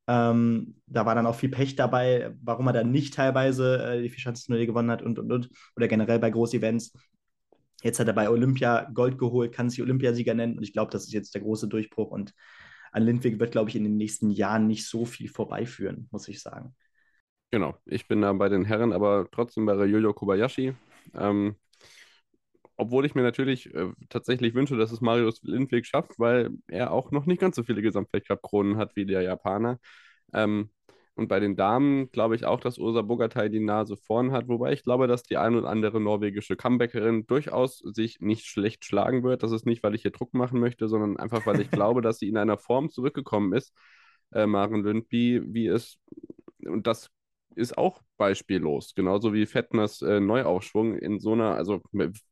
Ähm, 0.08 0.80
da 0.86 1.06
war 1.06 1.14
dann 1.14 1.26
auch 1.26 1.36
viel 1.36 1.50
Pech 1.50 1.76
dabei, 1.76 2.34
warum 2.42 2.66
er 2.66 2.72
dann 2.72 2.90
nicht 2.90 3.14
teilweise 3.14 3.82
äh, 3.82 4.02
die 4.02 4.10
vier 4.10 4.20
Schanzentournee 4.20 4.66
gewonnen 4.66 4.90
hat 4.90 5.02
und, 5.02 5.18
und, 5.18 5.30
und. 5.30 5.50
Oder 5.76 5.88
generell 5.88 6.18
bei 6.18 6.30
Großevents. 6.30 6.92
Jetzt 7.82 8.00
hat 8.00 8.06
er 8.06 8.12
bei 8.12 8.28
Olympia 8.30 8.88
Gold 8.94 9.18
geholt, 9.18 9.52
kann 9.52 9.70
sich 9.70 9.82
Olympiasieger 9.82 10.34
nennen. 10.34 10.56
Und 10.56 10.64
ich 10.64 10.72
glaube, 10.72 10.90
das 10.90 11.04
ist 11.04 11.12
jetzt 11.12 11.34
der 11.34 11.42
große 11.42 11.68
Durchbruch. 11.68 12.10
Und 12.10 12.34
an 12.92 13.04
Lindwig 13.04 13.40
wird, 13.40 13.52
glaube 13.52 13.70
ich, 13.70 13.76
in 13.76 13.84
den 13.84 13.96
nächsten 13.96 14.30
Jahren 14.30 14.66
nicht 14.66 14.86
so 14.86 15.04
viel 15.04 15.28
vorbeiführen, 15.28 16.08
muss 16.10 16.28
ich 16.28 16.40
sagen. 16.40 16.74
Genau, 17.50 17.74
ich 17.84 18.08
bin 18.08 18.22
da 18.22 18.32
bei 18.32 18.48
den 18.48 18.64
Herren, 18.64 18.92
aber 18.92 19.28
trotzdem 19.30 19.66
bei 19.66 19.74
Ryoyo 19.74 20.14
Kobayashi. 20.14 20.74
Ähm, 21.14 21.56
obwohl 22.76 23.04
ich 23.04 23.14
mir 23.14 23.22
natürlich 23.22 23.72
äh, 23.74 23.92
tatsächlich 24.08 24.54
wünsche, 24.54 24.76
dass 24.76 24.92
es 24.92 25.00
Marius 25.00 25.42
Lindwig 25.42 25.86
schafft, 25.86 26.18
weil 26.18 26.50
er 26.68 26.92
auch 26.92 27.10
noch 27.10 27.26
nicht 27.26 27.40
ganz 27.40 27.56
so 27.56 27.62
viele 27.62 27.82
Gesamtweltcup-Kronen 27.82 28.76
hat 28.76 28.96
wie 28.96 29.06
der 29.06 29.22
Japaner. 29.22 29.78
Ähm, 30.32 30.70
und 31.14 31.28
bei 31.28 31.40
den 31.40 31.56
Damen 31.56 32.10
glaube 32.10 32.36
ich 32.36 32.46
auch, 32.46 32.60
dass 32.60 32.78
Ursa 32.78 33.02
Bogatay 33.02 33.50
die 33.50 33.60
Nase 33.60 33.96
vorn 33.96 34.32
hat, 34.32 34.48
wobei 34.48 34.72
ich 34.72 34.82
glaube, 34.82 35.06
dass 35.06 35.22
die 35.22 35.36
ein 35.36 35.54
oder 35.54 35.68
andere 35.68 36.00
norwegische 36.00 36.56
Comebackerin 36.56 37.26
durchaus 37.26 37.78
sich 37.78 38.20
nicht 38.20 38.46
schlecht 38.46 38.84
schlagen 38.84 39.22
wird. 39.22 39.42
Das 39.42 39.52
ist 39.52 39.66
nicht, 39.66 39.82
weil 39.82 39.94
ich 39.94 40.02
hier 40.02 40.10
Druck 40.10 40.32
machen 40.32 40.58
möchte, 40.58 40.88
sondern 40.88 41.18
einfach, 41.18 41.44
weil 41.46 41.60
ich 41.60 41.70
glaube, 41.70 42.00
dass 42.00 42.18
sie 42.18 42.28
in 42.28 42.38
einer 42.38 42.56
Form 42.56 42.90
zurückgekommen 42.90 43.52
ist, 43.52 43.74
äh, 44.32 44.46
Maren 44.46 44.82
Lündby, 44.82 45.42
wie 45.44 45.66
es, 45.66 45.98
und 46.64 46.86
das 46.86 47.10
ist 47.54 47.76
auch 47.76 48.00
beispiellos, 48.16 48.94
genauso 48.94 49.34
wie 49.34 49.44
Fettners 49.44 50.00
äh, 50.00 50.20
Neuaufschwung 50.20 50.96
in 50.96 51.20
so 51.20 51.32
einer, 51.32 51.54
also 51.54 51.82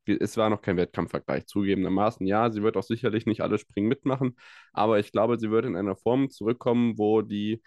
es 0.06 0.36
war 0.38 0.48
noch 0.48 0.62
kein 0.62 0.78
Wettkampfvergleich, 0.78 1.46
zugegebenermaßen. 1.46 2.26
Ja, 2.26 2.50
sie 2.50 2.62
wird 2.62 2.78
auch 2.78 2.82
sicherlich 2.82 3.26
nicht 3.26 3.42
alle 3.42 3.58
Springen 3.58 3.88
mitmachen, 3.88 4.36
aber 4.72 4.98
ich 4.98 5.12
glaube, 5.12 5.38
sie 5.38 5.50
wird 5.50 5.66
in 5.66 5.76
einer 5.76 5.96
Form 5.96 6.30
zurückkommen, 6.30 6.96
wo 6.96 7.20
die 7.20 7.60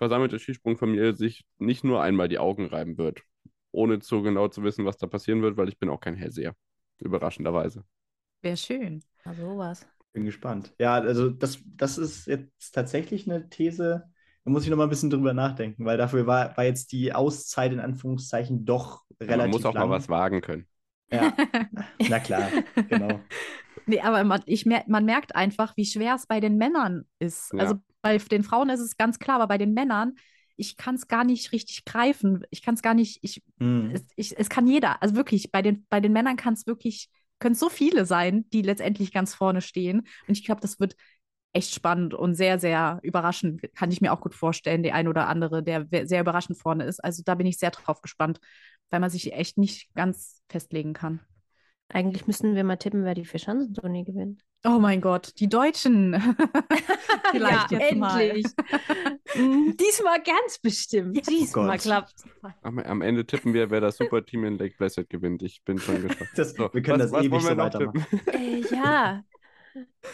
versammelte 0.00 0.38
Skisprungfamilie 0.38 1.14
sich 1.14 1.44
nicht 1.58 1.84
nur 1.84 2.02
einmal 2.02 2.28
die 2.28 2.38
Augen 2.38 2.64
reiben 2.64 2.96
wird, 2.96 3.22
ohne 3.70 3.98
zu 4.00 4.22
genau 4.22 4.48
zu 4.48 4.62
wissen, 4.62 4.86
was 4.86 4.96
da 4.96 5.06
passieren 5.06 5.42
wird, 5.42 5.58
weil 5.58 5.68
ich 5.68 5.78
bin 5.78 5.90
auch 5.90 6.00
kein 6.00 6.14
Hellseher, 6.16 6.56
überraschenderweise. 6.98 7.84
Wäre 8.40 8.56
schön. 8.56 9.04
Ja, 9.26 9.34
sowas. 9.34 9.86
Bin 10.14 10.24
gespannt. 10.24 10.72
Ja, 10.78 10.94
also 10.94 11.28
das, 11.28 11.58
das 11.76 11.98
ist 11.98 12.26
jetzt 12.26 12.72
tatsächlich 12.72 13.30
eine 13.30 13.50
These, 13.50 14.10
da 14.44 14.50
muss 14.50 14.64
ich 14.64 14.70
noch 14.70 14.78
mal 14.78 14.84
ein 14.84 14.88
bisschen 14.88 15.10
drüber 15.10 15.34
nachdenken, 15.34 15.84
weil 15.84 15.98
dafür 15.98 16.26
war, 16.26 16.56
war 16.56 16.64
jetzt 16.64 16.92
die 16.92 17.12
Auszeit 17.12 17.72
in 17.72 17.80
Anführungszeichen 17.80 18.64
doch 18.64 19.04
relativ 19.20 19.38
Man 19.38 19.50
muss 19.50 19.64
auch 19.66 19.74
lang. 19.74 19.88
mal 19.88 19.96
was 19.96 20.08
wagen 20.08 20.40
können. 20.40 20.66
Ja, 21.12 21.34
na 22.08 22.20
klar, 22.20 22.48
genau. 22.88 23.20
Nee, 23.86 24.00
aber 24.00 24.24
man, 24.24 24.42
ich 24.46 24.66
mer 24.66 24.84
man 24.86 25.04
merkt 25.04 25.34
einfach, 25.34 25.76
wie 25.76 25.84
schwer 25.84 26.14
es 26.14 26.26
bei 26.26 26.40
den 26.40 26.56
Männern 26.56 27.04
ist. 27.18 27.52
Ja. 27.52 27.58
Also 27.60 27.74
bei 28.02 28.18
den 28.18 28.42
Frauen 28.44 28.70
ist 28.70 28.80
es 28.80 28.96
ganz 28.96 29.18
klar, 29.18 29.36
aber 29.36 29.48
bei 29.48 29.58
den 29.58 29.74
Männern, 29.74 30.14
ich 30.56 30.76
kann 30.76 30.94
es 30.94 31.08
gar 31.08 31.24
nicht 31.24 31.52
richtig 31.52 31.84
greifen. 31.84 32.44
Ich 32.50 32.62
kann 32.62 32.74
es 32.74 32.82
gar 32.82 32.94
nicht, 32.94 33.18
ich, 33.22 33.42
Hm. 33.58 33.92
es, 33.94 34.04
ich, 34.16 34.38
es 34.38 34.48
kann 34.48 34.66
jeder. 34.66 35.02
Also 35.02 35.14
wirklich, 35.14 35.50
bei 35.50 35.62
den, 35.62 35.86
bei 35.88 36.00
den 36.00 36.12
Männern 36.12 36.36
kann 36.36 36.54
es 36.54 36.66
wirklich, 36.66 37.08
können 37.38 37.54
so 37.54 37.68
viele 37.68 38.04
sein, 38.06 38.48
die 38.50 38.62
letztendlich 38.62 39.12
ganz 39.12 39.34
vorne 39.34 39.62
stehen. 39.62 40.00
Und 40.26 40.36
ich 40.36 40.44
glaube, 40.44 40.60
das 40.60 40.78
wird 40.80 40.96
echt 41.52 41.74
spannend 41.74 42.14
und 42.14 42.34
sehr, 42.34 42.58
sehr 42.58 43.00
überraschend. 43.02 43.62
Kann 43.74 43.90
ich 43.90 44.00
mir 44.00 44.12
auch 44.12 44.20
gut 44.20 44.34
vorstellen, 44.34 44.82
der 44.82 44.94
ein 44.94 45.08
oder 45.08 45.28
andere, 45.28 45.62
der 45.62 45.86
sehr 46.06 46.20
überraschend 46.20 46.58
vorne 46.58 46.84
ist. 46.84 47.02
Also 47.02 47.22
da 47.24 47.34
bin 47.34 47.46
ich 47.46 47.58
sehr 47.58 47.70
drauf 47.72 48.02
gespannt, 48.02 48.38
weil 48.90 49.00
man 49.00 49.10
sich 49.10 49.32
echt 49.32 49.58
nicht 49.58 49.92
ganz 49.94 50.42
festlegen 50.48 50.92
kann. 50.92 51.20
Eigentlich 51.92 52.26
müssten 52.26 52.54
wir 52.54 52.62
mal 52.62 52.76
tippen, 52.76 53.04
wer 53.04 53.14
die 53.14 53.24
Fischhansen-Tournee 53.24 54.04
gewinnt. 54.04 54.42
Oh 54.64 54.78
mein 54.78 55.00
Gott, 55.00 55.32
die 55.40 55.48
Deutschen. 55.48 56.14
Vielleicht 57.32 57.70
ja, 57.72 57.78
jetzt 57.78 57.92
endlich. 57.92 58.46
Mm, 59.34 59.76
Diesmal 59.76 60.22
ganz 60.22 60.58
bestimmt. 60.60 61.28
Diesmal 61.28 61.70
Gott. 61.76 61.80
klappt 61.80 62.14
Am, 62.62 62.78
am 62.78 63.02
Ende 63.02 63.26
tippen 63.26 63.54
wir, 63.54 63.70
wer 63.70 63.80
das 63.80 63.96
Superteam 63.96 64.44
in 64.44 64.58
Lake 64.58 64.76
Placid 64.76 65.08
gewinnt. 65.10 65.42
Ich 65.42 65.62
bin 65.64 65.78
schon 65.78 66.02
gespannt. 66.02 66.30
Das, 66.36 66.52
So, 66.54 66.68
wir 66.72 66.82
können 66.82 67.00
was- 67.00 67.10
das 67.10 67.12
was 67.12 67.24
ewig 67.24 67.42
so 67.42 67.56
weitermachen. 67.56 68.06
tippen? 68.10 68.34
äh, 68.34 68.74
Ja. 68.74 69.24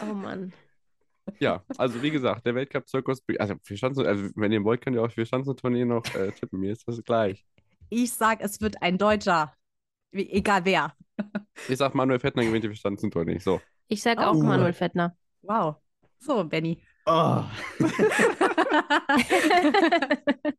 Oh 0.03 0.15
Mann. 0.15 0.53
Ja, 1.41 1.63
also 1.77 2.01
wie 2.03 2.11
gesagt, 2.11 2.47
der 2.47 2.55
Weltcup-Zirkus, 2.55 3.23
also, 3.39 3.55
also 4.03 4.31
wenn 4.37 4.53
ihr 4.53 4.63
wollt, 4.65 4.81
könnt 4.81 4.95
ihr 4.97 5.03
auch 5.03 5.11
für 5.11 5.27
Schanzentournee 5.27 5.85
noch 5.85 6.05
äh, 6.15 6.31
tippen. 6.33 6.61
Mir 6.61 6.73
ist 6.73 6.87
das 6.87 7.03
gleich. 7.03 7.45
Ich 7.91 8.13
sag, 8.13 8.41
es 8.41 8.61
wird 8.61 8.81
ein 8.81 8.97
Deutscher. 8.97 9.53
Egal 10.13 10.65
wer. 10.65 10.95
Ich 11.69 11.79
sag, 11.79 11.95
Manuel 11.95 12.21
Fettner 12.21 12.45
gewinnt 12.45 12.65
die 12.65 12.75
Schanzentournee. 12.75 13.39
So. 13.39 13.61
Ich 13.89 14.03
sage 14.03 14.21
Oh. 14.21 14.25
auch 14.25 14.35
Manuel 14.35 14.73
Fettner. 14.73 15.17
Wow. 15.43 15.77
So, 16.19 16.45
Benny. 16.45 16.83
Oh. 17.07 17.45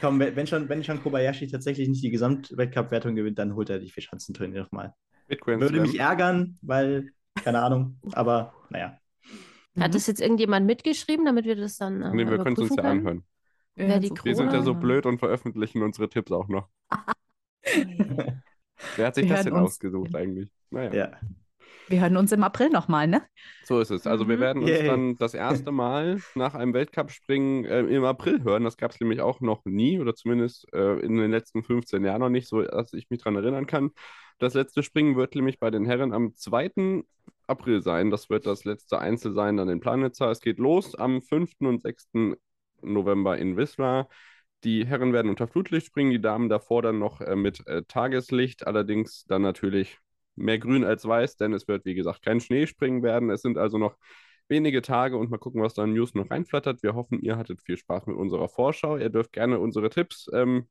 Komm, 0.00 0.20
wenn 0.20 0.46
schon, 0.46 0.68
wenn 0.68 0.84
schon 0.84 1.02
Kobayashi 1.02 1.48
tatsächlich 1.48 1.88
nicht 1.88 2.02
die 2.02 2.10
Gesamtweltcup-Wertung 2.10 3.14
gewinnt, 3.14 3.38
dann 3.38 3.54
holt 3.54 3.70
er 3.70 3.78
die 3.78 3.90
Vierschanzenturnier 3.90 4.62
nochmal. 4.62 4.94
Würde 5.28 5.80
mich 5.80 5.98
ärgern, 5.98 6.58
weil, 6.62 7.10
keine 7.42 7.62
Ahnung, 7.62 7.98
aber 8.12 8.52
naja. 8.70 8.98
Hat 9.78 9.88
mhm. 9.88 9.92
das 9.92 10.06
jetzt 10.06 10.20
irgendjemand 10.20 10.66
mitgeschrieben, 10.66 11.24
damit 11.24 11.46
wir 11.46 11.56
das 11.56 11.78
dann. 11.78 12.02
Äh, 12.02 12.14
nee, 12.14 12.28
wir 12.28 12.38
können 12.38 12.54
es 12.54 12.70
uns 12.70 12.76
ja 12.76 12.84
anhören. 12.84 13.24
Wer 13.76 13.98
die 13.98 14.10
wir 14.10 14.36
sind 14.36 14.52
ja 14.52 14.62
so 14.62 14.74
blöd 14.74 15.06
und 15.06 15.18
veröffentlichen 15.18 15.82
unsere 15.82 16.08
Tipps 16.08 16.30
auch 16.30 16.48
noch. 16.48 16.68
Wer 18.96 19.06
hat 19.06 19.14
sich 19.14 19.28
wir 19.28 19.36
das 19.36 19.44
denn 19.44 19.54
ausgesucht 19.54 20.14
eigentlich? 20.14 20.50
Naja. 20.70 20.92
Ja. 20.92 21.12
Wir 21.88 22.00
hören 22.00 22.16
uns 22.16 22.32
im 22.32 22.42
April 22.42 22.70
nochmal, 22.70 23.06
ne? 23.06 23.22
So 23.64 23.78
ist 23.78 23.90
es. 23.90 24.06
Also 24.06 24.26
wir 24.26 24.36
mhm. 24.36 24.40
werden 24.40 24.62
uns 24.62 24.70
Yay. 24.70 24.86
dann 24.86 25.16
das 25.16 25.34
erste 25.34 25.70
Mal 25.70 26.18
nach 26.34 26.54
einem 26.54 26.72
Weltcup-Springen 26.72 27.64
äh, 27.66 27.80
im 27.80 28.04
April 28.04 28.42
hören. 28.42 28.64
Das 28.64 28.78
gab 28.78 28.92
es 28.92 29.00
nämlich 29.00 29.20
auch 29.20 29.40
noch 29.40 29.64
nie 29.66 30.00
oder 30.00 30.14
zumindest 30.14 30.66
äh, 30.72 30.98
in 31.00 31.16
den 31.16 31.30
letzten 31.30 31.62
15 31.62 32.02
Jahren 32.04 32.20
noch 32.20 32.30
nicht, 32.30 32.48
so 32.48 32.62
dass 32.62 32.94
ich 32.94 33.10
mich 33.10 33.20
daran 33.20 33.36
erinnern 33.36 33.66
kann. 33.66 33.90
Das 34.38 34.54
letzte 34.54 34.82
Springen 34.82 35.16
wird 35.16 35.34
nämlich 35.34 35.58
bei 35.58 35.70
den 35.70 35.84
Herren 35.84 36.12
am 36.12 36.34
2. 36.34 37.02
April 37.46 37.82
sein. 37.82 38.10
Das 38.10 38.30
wird 38.30 38.46
das 38.46 38.64
letzte 38.64 38.98
Einzel 38.98 39.34
sein 39.34 39.56
dann 39.56 39.68
in 39.68 39.80
Planitza. 39.80 40.30
Es 40.30 40.40
geht 40.40 40.58
los 40.58 40.94
am 40.94 41.20
5. 41.20 41.52
und 41.60 41.82
6. 41.82 42.36
November 42.82 43.36
in 43.36 43.56
Wismar. 43.56 44.08
Die 44.64 44.86
Herren 44.86 45.12
werden 45.12 45.28
unter 45.28 45.46
Flutlicht 45.46 45.86
springen, 45.86 46.10
die 46.10 46.20
Damen 46.20 46.48
davor 46.48 46.82
dann 46.82 46.98
noch 46.98 47.20
äh, 47.20 47.36
mit 47.36 47.66
äh, 47.66 47.82
Tageslicht, 47.86 48.66
allerdings 48.66 49.24
dann 49.26 49.42
natürlich 49.42 49.98
mehr 50.36 50.58
grün 50.58 50.84
als 50.84 51.06
weiß, 51.06 51.36
denn 51.36 51.52
es 51.52 51.68
wird, 51.68 51.84
wie 51.84 51.94
gesagt, 51.94 52.22
kein 52.22 52.40
Schneespringen 52.40 53.02
werden. 53.02 53.30
Es 53.30 53.42
sind 53.42 53.58
also 53.58 53.78
noch 53.78 53.96
wenige 54.48 54.82
Tage 54.82 55.16
und 55.16 55.30
mal 55.30 55.38
gucken, 55.38 55.62
was 55.62 55.74
da 55.74 55.84
in 55.84 55.92
News 55.92 56.14
noch 56.14 56.30
reinflattert. 56.30 56.82
Wir 56.82 56.94
hoffen, 56.94 57.20
ihr 57.20 57.36
hattet 57.36 57.62
viel 57.62 57.76
Spaß 57.76 58.06
mit 58.06 58.16
unserer 58.16 58.48
Vorschau. 58.48 58.96
Ihr 58.96 59.10
dürft 59.10 59.32
gerne 59.32 59.58
unsere 59.58 59.90
Tipps 59.90 60.28
ähm, 60.32 60.66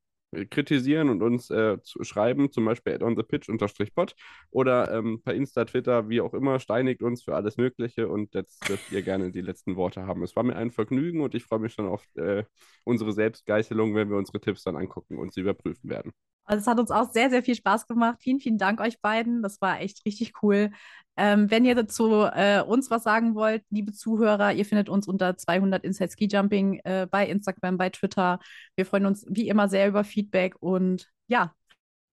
kritisieren 0.49 1.09
und 1.09 1.21
uns 1.21 1.49
äh, 1.49 1.77
schreiben, 2.01 2.51
zum 2.51 2.65
Beispiel 2.65 2.93
at 2.93 3.03
onthepitch-pod 3.03 4.15
oder 4.51 4.91
ähm, 4.91 5.21
per 5.23 5.33
Insta, 5.33 5.65
Twitter, 5.65 6.09
wie 6.09 6.21
auch 6.21 6.33
immer, 6.33 6.59
steinigt 6.59 7.01
uns 7.01 7.23
für 7.23 7.35
alles 7.35 7.57
Mögliche 7.57 8.07
und 8.07 8.33
jetzt 8.33 8.67
dürft 8.67 8.91
ihr 8.91 9.01
gerne 9.01 9.31
die 9.31 9.41
letzten 9.41 9.75
Worte 9.75 10.05
haben. 10.05 10.23
Es 10.23 10.35
war 10.35 10.43
mir 10.43 10.55
ein 10.55 10.71
Vergnügen 10.71 11.21
und 11.21 11.35
ich 11.35 11.43
freue 11.43 11.59
mich 11.59 11.73
schon 11.73 11.87
auf 11.87 12.05
äh, 12.15 12.43
unsere 12.83 13.13
Selbstgeißelung, 13.13 13.95
wenn 13.95 14.09
wir 14.09 14.17
unsere 14.17 14.39
Tipps 14.39 14.63
dann 14.63 14.75
angucken 14.75 15.17
und 15.17 15.33
sie 15.33 15.41
überprüfen 15.41 15.89
werden. 15.89 16.11
Also 16.45 16.61
es 16.61 16.67
hat 16.67 16.79
uns 16.79 16.91
auch 16.91 17.11
sehr, 17.11 17.29
sehr 17.29 17.43
viel 17.43 17.55
Spaß 17.55 17.87
gemacht. 17.87 18.17
Vielen, 18.21 18.39
vielen 18.39 18.57
Dank 18.57 18.81
euch 18.81 18.99
beiden. 19.01 19.41
Das 19.41 19.61
war 19.61 19.79
echt 19.81 20.05
richtig 20.05 20.33
cool. 20.41 20.71
Ähm, 21.15 21.51
wenn 21.51 21.63
ihr 21.63 21.75
dazu 21.75 22.23
äh, 22.23 22.61
uns 22.61 22.89
was 22.89 23.03
sagen 23.03 23.35
wollt, 23.35 23.63
liebe 23.69 23.93
Zuhörer, 23.93 24.51
ihr 24.53 24.65
findet 24.65 24.89
uns 24.89 25.07
unter 25.07 25.37
200 25.37 25.83
Inside 25.83 26.11
Ski 26.11 26.27
Jumping 26.27 26.79
äh, 26.83 27.07
bei 27.09 27.27
Instagram, 27.27 27.77
bei 27.77 27.89
Twitter. 27.89 28.39
Wir 28.75 28.85
freuen 28.85 29.05
uns 29.05 29.25
wie 29.29 29.47
immer 29.47 29.69
sehr 29.69 29.87
über 29.87 30.03
Feedback 30.03 30.55
und 30.59 31.09
ja, 31.27 31.53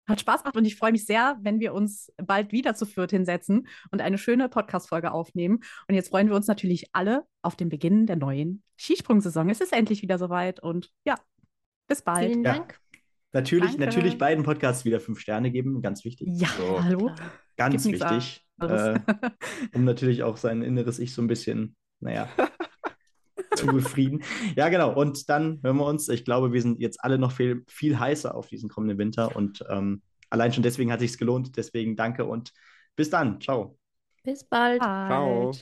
hat 0.07 0.21
Spaß 0.21 0.43
gemacht 0.43 0.57
und 0.57 0.65
ich 0.65 0.77
freue 0.77 0.93
mich 0.93 1.07
sehr, 1.07 1.39
wenn 1.41 1.61
wir 1.61 1.73
uns 1.73 2.13
bald 2.17 2.53
wieder 2.53 2.75
zu 2.75 2.85
viert 2.85 3.11
hinsetzen 3.11 3.69
und 3.91 4.03
eine 4.03 4.19
schöne 4.19 4.49
Podcast-Folge 4.49 5.13
aufnehmen. 5.13 5.61
Und 5.89 5.95
jetzt 5.95 6.11
freuen 6.11 6.29
wir 6.29 6.37
uns 6.37 6.47
natürlich 6.47 6.89
alle 6.93 7.25
auf 7.43 7.57
den 7.57 7.69
Beginn 7.69 8.07
der 8.07 8.17
neuen 8.17 8.63
Skisprungsaison. 8.77 9.49
Es 9.49 9.61
ist 9.61 9.73
endlich 9.73 10.03
wieder 10.03 10.19
soweit 10.19 10.61
und 10.61 10.91
ja, 11.05 11.15
bis 11.87 12.03
bald. 12.03 12.29
Vielen 12.29 12.43
Dank. 12.43 12.73
Ja. 12.73 12.90
Natürlich, 13.33 13.79
natürlich 13.79 14.19
beiden 14.19 14.45
Podcasts 14.45 14.85
wieder 14.85 14.99
fünf 14.99 15.21
Sterne 15.21 15.51
geben, 15.51 15.83
ganz 15.83 16.05
wichtig. 16.05 16.29
Ja, 16.33 16.49
so. 16.49 16.83
hallo. 16.83 17.11
Ganz 17.57 17.85
Gibt 17.85 18.01
wichtig. 18.01 18.45
Äh, 18.61 18.99
um 19.75 19.85
natürlich 19.85 20.23
auch 20.23 20.37
sein 20.37 20.63
inneres 20.63 20.99
Ich 20.99 21.15
so 21.15 21.23
ein 21.23 21.29
bisschen, 21.29 21.77
naja, 22.01 22.29
zu 23.55 23.67
befrieden. 23.67 24.23
Ja, 24.57 24.69
genau. 24.69 24.93
Und 24.93 25.29
dann 25.29 25.61
hören 25.63 25.77
wir 25.77 25.87
uns. 25.87 26.09
Ich 26.09 26.25
glaube, 26.25 26.53
wir 26.53 26.63
sind 26.63 26.81
jetzt 26.81 27.05
alle 27.05 27.19
noch 27.19 27.33
viel, 27.33 27.65
viel 27.69 27.99
heißer 27.99 28.35
auf 28.35 28.49
diesen 28.49 28.69
kommenden 28.69 28.99
Winter. 28.99 29.37
Und 29.37 29.65
ähm, 29.69 30.03
allein 30.29 30.53
schon 30.53 30.63
deswegen 30.63 30.91
hat 30.93 31.01
sich 31.01 31.17
gelohnt. 31.19 31.57
Deswegen 31.57 31.97
danke 31.97 32.25
und 32.25 32.53
bis 32.97 33.11
dann. 33.11 33.41
Ciao. 33.41 33.79
Bis 34.25 34.45
bald. 34.45 34.83
Ciao. 34.83 35.53